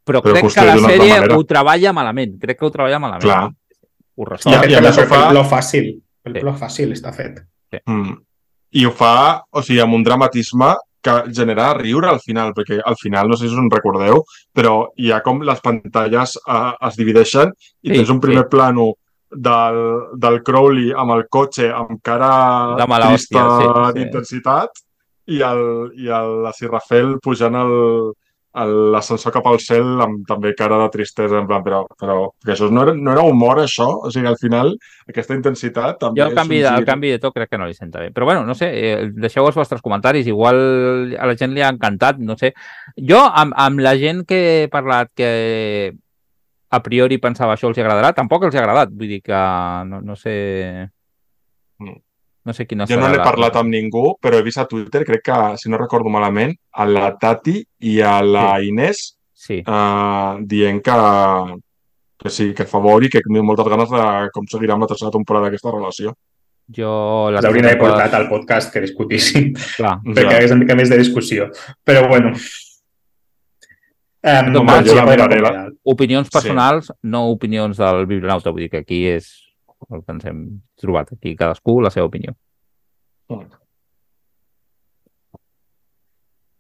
Però, 0.05 0.21
Però 0.23 0.33
crec 0.35 0.53
que 0.55 0.65
la 0.65 0.77
sèrie 0.77 1.15
manera. 1.19 1.37
ho 1.37 1.45
treballa 1.49 1.93
malament. 1.97 2.39
Crec 2.41 2.59
que 2.59 2.67
ho 2.67 2.71
treballa 2.73 2.99
malament. 3.01 3.25
Clar. 3.25 3.51
Ho 4.19 4.23
I 4.27 4.29
restava. 4.31 4.57
Ja, 4.57 4.63
ja, 4.65 4.71
i 4.71 4.75
a 4.79 4.81
més 4.85 4.99
ho 4.99 5.07
fa- 5.09 5.33
lo 5.33 5.45
fàcil. 5.49 5.89
Per 6.23 6.33
Sí. 6.35 6.41
lo 6.45 6.53
fàcil 6.55 6.93
està 6.93 7.13
fet. 7.15 7.41
Mm. 7.87 8.15
I 8.73 8.85
ho 8.85 8.91
fa, 8.93 9.43
o 9.51 9.63
sigui, 9.63 9.81
amb 9.81 9.95
un 9.95 10.03
dramatisme 10.05 10.75
que 11.01 11.13
genera 11.33 11.73
riure 11.75 12.09
al 12.11 12.19
final, 12.21 12.53
perquè 12.53 12.81
al 12.85 12.97
final, 13.01 13.29
no 13.29 13.37
sé 13.37 13.47
si 13.49 13.55
us 13.55 13.59
en 13.61 13.71
recordeu, 13.71 14.23
però 14.53 14.89
hi 14.97 15.13
ha 15.13 15.23
com 15.23 15.41
les 15.47 15.61
pantalles 15.61 16.37
eh, 16.37 16.73
es 16.89 16.97
divideixen 16.97 17.53
i 17.83 17.89
Sí, 17.91 17.95
tens 17.95 18.11
un 18.11 18.21
primer 18.21 18.45
sí. 18.45 18.49
plano 18.51 18.89
del, 19.31 19.79
del 20.17 20.43
Crowley 20.43 20.91
amb 20.97 21.13
el 21.13 21.27
cotxe 21.29 21.71
amb 21.71 22.01
cara 22.03 22.75
De 22.77 22.87
mala 22.87 23.09
trista 23.13 23.45
sí, 23.95 24.03
sí. 24.03 24.11
I, 25.29 25.43
el, 25.45 25.63
i 26.01 26.09
el, 26.09 26.41
la 26.45 26.55
Sirrafel 26.57 27.19
pujant 27.25 27.57
l'ascensor 28.59 29.31
cap 29.35 29.47
al 29.47 29.59
cel 29.63 30.01
amb 30.03 30.25
també 30.27 30.55
cara 30.57 30.79
de 30.81 30.89
tristesa, 30.91 31.37
en 31.39 31.47
plan, 31.47 31.63
però, 31.63 31.83
però 32.01 32.17
que 32.45 32.55
això 32.55 32.71
no 32.73 32.83
era, 32.87 32.95
no 32.97 33.13
era 33.13 33.23
humor, 33.29 33.61
això? 33.63 33.87
O 34.09 34.11
sigui, 34.11 34.27
al 34.27 34.39
final, 34.41 34.73
aquesta 35.07 35.37
intensitat 35.37 36.01
també 36.01 36.23
Jo 36.23 36.31
el 36.31 36.35
canvi, 36.39 36.63
de, 36.65 36.73
el 36.81 36.89
canvi 36.89 37.13
de 37.13 37.21
to 37.23 37.31
crec 37.37 37.53
que 37.53 37.61
no 37.61 37.69
li 37.69 37.77
senta 37.77 38.03
bé. 38.03 38.11
Però 38.15 38.27
bueno, 38.27 38.43
no 38.49 38.57
sé, 38.59 38.71
eh, 38.73 38.97
deixeu 39.15 39.47
els 39.47 39.59
vostres 39.59 39.85
comentaris. 39.85 40.27
Igual 40.27 41.15
a 41.21 41.29
la 41.29 41.37
gent 41.39 41.55
li 41.55 41.63
ha 41.63 41.71
encantat, 41.77 42.19
no 42.19 42.39
sé. 42.41 42.55
Jo, 42.97 43.21
amb, 43.29 43.55
amb 43.55 43.85
la 43.85 43.95
gent 44.01 44.25
que 44.27 44.43
he 44.65 44.67
parlat 44.73 45.13
que 45.15 45.31
a 46.69 46.83
priori 46.85 47.21
pensava 47.21 47.55
això 47.55 47.71
els 47.71 47.79
agradarà, 47.79 48.15
tampoc 48.17 48.49
els 48.49 48.57
ha 48.57 48.65
agradat. 48.65 48.91
Vull 48.91 49.17
dir 49.17 49.23
que 49.29 49.47
no, 49.93 50.03
no 50.03 50.19
sé... 50.19 50.35
Mm. 51.79 52.01
No 52.49 52.55
sé 52.57 52.65
quina 52.67 52.87
Jo 52.89 52.97
no 52.97 53.09
la- 53.13 53.25
parlat 53.27 53.57
amb 53.61 53.69
ningú, 53.75 54.15
però 54.23 54.39
he 54.39 54.43
vist 54.47 54.59
a 54.63 54.65
Twitter, 54.71 55.03
crec 55.05 55.23
que, 55.29 55.39
si 55.61 55.69
no 55.69 55.77
recordo 55.77 56.09
malament, 56.09 56.55
a 56.73 56.87
la 56.89 57.11
Tati 57.21 57.59
i 57.85 57.99
a 58.01 58.19
la 58.25 58.47
Inés 58.65 59.03
Sí, 59.39 59.61
eh, 59.65 60.31
dient 60.51 60.81
que, 60.83 60.95
que 62.19 62.31
sí, 62.33 62.49
que 62.55 62.65
a 62.65 62.67
favor 62.67 63.05
i 63.05 63.11
que 63.13 63.21
tinc 63.23 63.39
moltes 63.47 63.69
ganes 63.71 63.93
de 63.93 64.31
com 64.35 64.49
seguirà 64.51 64.75
amb 64.75 64.83
la 64.83 64.89
tercera 64.91 65.13
temporada 65.15 65.47
d'aquesta 65.47 65.71
relació. 65.77 66.15
jo... 66.79 66.89
Les 67.33 67.45
L'hauríem 67.45 67.65
d'haver 67.69 67.79
portat 67.81 68.15
al 68.19 68.27
podcast 68.29 68.73
que 68.73 68.81
discutíssim, 68.83 69.53
Clar, 69.77 69.95
perquè 70.17 70.25
hi 70.27 70.35
hagués 70.41 70.51
una 70.57 70.65
mica 70.65 70.75
més 70.77 70.91
de 70.91 70.99
discussió. 70.99 71.47
Però 71.87 72.03
bueno. 72.11 72.33
Um, 74.19 74.49
Doncs, 74.53 74.67
doncs 74.67 74.89
jo 74.91 74.97
ja 74.97 75.05
la 75.05 75.15
la- 75.17 75.25
acomiadar. 75.25 75.73
opinions 75.85 76.27
Sí. 76.27 76.33
personals, 76.35 76.93
no 77.03 77.29
opinions 77.31 77.77
del 77.79 78.05
biblionauta. 78.07 78.51
Vull 78.51 78.63
dir 78.67 78.71
que 78.71 78.79
aquí 78.83 79.07
és 79.07 79.29
el 79.91 80.03
que 80.05 80.13
ens 80.17 80.25
hem 80.29 80.45
trobat. 80.81 81.13
Aquí 81.15 81.37
cadascú 81.37 81.81
la 81.85 81.91
seva 81.95 82.07
opinió. 82.11 82.35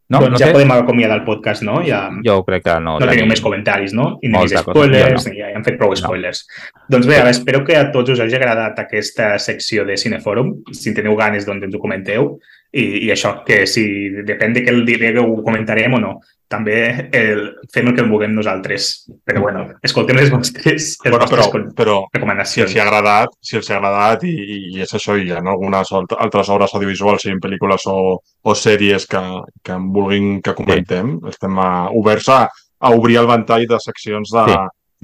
No, 0.08 0.22
doncs 0.22 0.32
no 0.32 0.38
ja 0.40 0.46
sé, 0.48 0.52
podem 0.56 0.70
acomiadar 0.72 1.18
el 1.18 1.24
podcast, 1.26 1.62
no? 1.66 1.82
Ja, 1.84 2.06
jo 2.24 2.38
crec 2.46 2.62
que 2.64 2.74
no. 2.80 2.94
no 2.96 3.00
teniu 3.02 3.26
tenim- 3.26 3.28
més 3.34 3.42
comentaris, 3.44 3.92
no? 3.92 4.06
I 4.24 4.30
cosa, 4.32 4.62
spoilers, 4.64 5.26
ni 5.28 5.36
ja 5.42 5.50
hem 5.52 5.64
fet 5.66 5.76
prou 5.76 5.92
spoilers. 6.00 6.46
Doncs 6.88 7.08
bé, 7.10 7.18
ara 7.20 7.34
espero 7.34 7.60
que 7.66 7.76
a 7.76 7.90
tots 7.92 8.14
us 8.14 8.22
hagi 8.24 8.38
agradat 8.38 8.80
aquesta 8.80 9.34
secció 9.38 9.84
de 9.84 9.98
Cinefòrum. 10.00 10.54
Si 10.72 10.88
en 10.88 10.96
teniu 10.96 11.16
ganes, 11.18 11.44
doncs 11.44 11.68
ens 11.68 11.76
ho 11.76 11.82
comenteu. 11.82 12.38
I, 12.72 12.82
i 13.06 13.10
això, 13.14 13.30
que 13.46 13.62
si 13.66 13.82
depèn 14.28 14.52
de 14.52 14.60
què 14.66 14.68
el 14.74 14.82
digueu, 14.84 15.22
ho 15.24 15.42
comentarem 15.44 15.94
o 15.96 16.00
no. 16.02 16.10
També 16.48 17.08
el, 17.16 17.40
fem 17.72 17.88
el 17.90 17.94
que 17.96 18.04
vulguem 18.08 18.34
nosaltres. 18.36 19.06
Però 19.24 19.40
bueno, 19.40 19.66
escoltem 19.84 20.16
les 20.16 20.30
vostres, 20.32 20.94
les 21.04 21.12
Bueno, 21.12 21.26
però, 21.28 21.42
vostres 21.44 21.72
però 21.76 21.96
si 22.06 22.16
recomanacions. 22.18 22.66
els 22.68 22.76
hi 22.76 22.80
ha 22.80 22.84
agradat, 22.86 23.28
si 23.40 23.56
els 23.56 23.70
ha 23.70 23.76
agradat 23.76 24.24
i, 24.28 24.32
i, 24.76 24.80
és 24.84 24.92
això, 24.96 25.16
i 25.20 25.26
hi 25.28 25.32
ha 25.32 25.40
algunes 25.40 25.92
alt- 25.92 26.16
altres 26.18 26.48
obres 26.52 26.72
audiovisuals, 26.74 27.22
siguin 27.24 27.40
pel·lícules 27.40 27.84
o, 27.92 27.98
o 28.44 28.54
sèries 28.56 29.06
que, 29.08 29.20
que 29.64 29.72
en 29.76 29.90
vulguin 29.92 30.40
que 30.42 30.54
comentem, 30.56 31.18
estem 31.28 31.58
a, 31.60 31.88
oberts 31.92 32.28
a, 32.32 32.42
a 32.80 32.90
obrir 32.96 33.16
el 33.20 33.26
ventall 33.28 33.66
de 33.68 33.80
seccions 33.80 34.32
de, 34.32 34.46
Sí. 34.48 34.56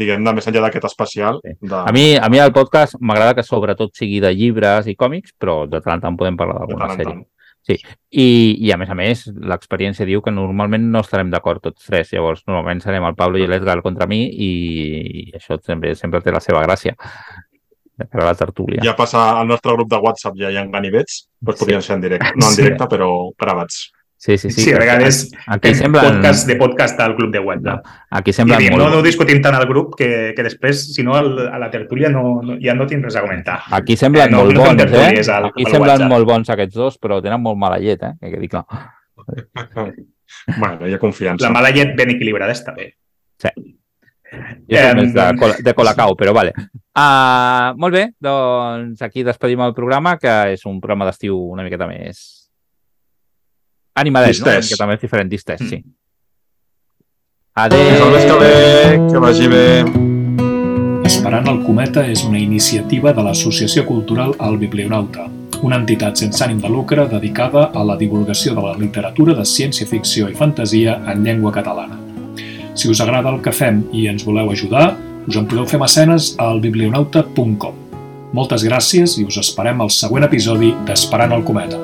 diguem, 0.04 0.24
de 0.24 0.32
més 0.34 0.48
enllà 0.48 0.64
d'aquest 0.64 0.84
especial. 0.88 1.40
Sí. 1.44 1.52
De, 1.60 1.76
A 1.76 1.92
mi, 1.92 2.16
a 2.16 2.28
mi 2.32 2.40
el 2.40 2.52
podcast 2.56 2.96
m'agrada 3.00 3.34
que 3.36 3.44
sobretot 3.46 3.92
sigui 3.94 4.20
de 4.20 4.32
llibres 4.34 4.88
i 4.88 4.96
còmics, 4.96 5.36
però 5.38 5.64
de 5.68 5.80
tant 5.84 5.96
en 6.00 6.00
tant 6.08 6.16
podem 6.16 6.36
parlar 6.40 6.60
d'alguna 6.64 6.88
en 6.92 6.96
sèrie. 6.98 7.12
tant. 7.12 7.22
I, 7.72 7.78
I, 8.60 8.70
a 8.72 8.76
més 8.76 8.90
a 8.90 8.94
més, 8.98 9.24
l'experiència 9.32 10.04
diu 10.06 10.20
que 10.22 10.30
normalment 10.34 10.84
no 10.92 11.00
estarem 11.00 11.30
d'acord 11.32 11.62
tots 11.64 11.86
tres. 11.88 12.12
Llavors, 12.12 12.42
normalment 12.46 12.82
serem 12.84 13.06
el 13.08 13.14
Pablo 13.16 13.38
i 13.40 13.46
l'Edgar 13.48 13.80
contra 13.82 14.06
mi 14.10 14.20
i, 14.28 14.50
i 15.24 15.32
això 15.38 15.56
sempre, 15.62 15.94
sempre 15.96 16.20
té 16.20 16.34
la 16.34 16.42
seva 16.44 16.62
gràcia. 16.66 16.94
De 17.94 18.08
cara 18.10 18.24
a 18.24 18.32
la 18.32 18.34
tertúlia. 18.34 18.82
Ja 18.82 18.96
passa 18.98 19.38
al 19.38 19.46
nostre 19.46 19.72
grup 19.76 19.88
de 19.88 20.00
WhatsApp, 20.02 20.34
ja 20.36 20.50
hi 20.50 20.56
ha 20.58 20.64
ganivets, 20.66 21.28
doncs 21.40 21.60
podrien 21.60 21.82
ser 21.82 21.94
en 21.94 22.00
directe. 22.02 22.32
No 22.34 22.48
en 22.48 22.56
Sí. 22.56 22.62
directe, 22.62 22.88
però 22.90 23.08
gravats. 23.38 23.92
Sí, 24.16 24.38
sí, 24.38 24.48
sí. 24.50 24.62
Sí, 24.62 24.72
a 24.72 24.78
vegades 24.78 25.30
Aquí 25.46 25.68
fem 25.74 25.82
semblen, 25.82 26.04
podcast 26.06 26.46
de 26.48 26.54
podcast 26.56 27.00
al 27.04 27.14
club 27.16 27.30
de 27.32 27.40
WhatsApp. 27.44 27.84
aquí 28.10 28.30
I 28.30 28.32
semblen 28.32 28.58
diem, 28.62 28.72
molt... 28.72 28.84
no, 28.84 28.90
no 28.96 29.02
discutim 29.04 29.42
tant 29.44 29.54
al 29.58 29.66
grup 29.68 29.96
que, 29.98 30.32
que 30.36 30.42
després, 30.46 30.94
si 30.94 31.02
no, 31.04 31.14
al, 31.18 31.34
a 31.48 31.58
la 31.60 31.68
tertúlia 31.70 32.08
no, 32.08 32.40
no, 32.42 32.56
ja 32.62 32.72
no 32.74 32.86
tinc 32.86 33.04
res 33.04 33.16
a 33.16 33.24
comentar. 33.26 33.58
Aquí 33.70 33.96
semblen 34.00 34.28
Eh, 34.28 34.30
no- 34.32 34.44
molt 34.44 34.54
no 34.56 34.64
bons, 34.64 34.82
eh? 34.92 35.20
al- 35.30 35.50
Aquí 35.50 35.64
al 35.66 35.72
semblen 35.72 35.90
WhatsApp. 35.90 36.08
molt 36.08 36.26
bons 36.30 36.50
aquests 36.50 36.74
dos, 36.74 36.96
però 36.98 37.20
tenen 37.20 37.42
molt 37.42 37.58
mala 37.58 37.76
llet, 37.78 38.02
eh? 38.02 38.14
Que 38.20 38.30
quedi 38.30 38.48
clar. 38.48 38.64
Bueno, 40.58 40.86
hi 40.88 40.92
ha 40.94 40.98
confiança. 40.98 41.44
La 41.46 41.52
mala 41.52 41.70
llet 41.70 41.92
ben 41.96 42.10
equilibrada 42.10 42.52
està 42.52 42.72
bé. 42.74 42.88
Jo 43.44 44.80
soc 44.80 44.96
més 44.98 45.12
de, 45.14 45.24
cola, 45.38 45.54
de 45.62 45.74
Colacao, 45.76 46.16
però 46.18 46.32
vale. 46.34 46.52
Uh, 46.96 47.74
molt 47.78 47.94
bé, 47.94 48.02
doncs 48.18 49.02
aquí 49.04 49.22
despedim 49.22 49.60
el 49.62 49.74
programa, 49.76 50.16
que 50.18 50.32
és 50.56 50.64
un 50.66 50.80
programa 50.82 51.06
d'estiu 51.06 51.36
una 51.52 51.62
miqueta 51.66 51.86
més 51.86 52.43
animadet, 53.94 54.38
no? 54.40 54.46
Una 54.46 54.54
Distès. 54.56 54.64
miqueta 54.70 54.86
més 54.86 55.00
diferent, 55.00 55.30
distès, 55.30 55.60
Mm. 55.60 55.68
sí. 55.68 55.76
Mes 57.56 57.70
que 57.70 57.76
Adéu! 57.76 58.38
ve, 58.40 59.12
que 59.12 59.18
vagi 59.18 59.46
bé. 59.48 59.84
Esperant 61.04 61.46
el 61.48 61.62
cometa 61.64 62.06
és 62.10 62.24
una 62.24 62.38
iniciativa 62.38 63.12
de 63.12 63.22
l'Associació 63.22 63.84
Cultural 63.86 64.34
El 64.40 64.56
Biblionauta, 64.58 65.28
una 65.62 65.76
entitat 65.76 66.16
sense 66.16 66.42
ànim 66.44 66.58
de 66.60 66.68
lucre 66.68 67.06
dedicada 67.06 67.70
a 67.74 67.84
la 67.84 67.96
divulgació 67.96 68.54
de 68.54 68.62
la 68.62 68.74
literatura 68.76 69.34
de 69.34 69.44
ciència-ficció 69.44 70.28
i 70.30 70.34
fantasia 70.34 70.96
en 71.12 71.22
llengua 71.24 71.52
catalana. 71.52 71.98
Si 72.74 72.88
us 72.88 73.00
agrada 73.00 73.30
el 73.30 73.40
que 73.40 73.52
fem 73.52 73.84
i 73.92 74.08
ens 74.08 74.24
voleu 74.24 74.50
ajudar, 74.50 74.96
us 75.28 75.36
en 75.36 75.46
podeu 75.46 75.66
fer 75.66 75.78
mecenes 75.78 76.34
al 76.38 76.60
biblionauta.com. 76.60 77.74
Moltes 78.32 78.64
gràcies 78.66 79.18
i 79.20 79.24
us 79.24 79.36
esperem 79.38 79.80
al 79.80 79.90
següent 79.90 80.24
episodi 80.24 80.74
d'Esperant 80.84 81.32
el 81.32 81.44
cometa. 81.44 81.78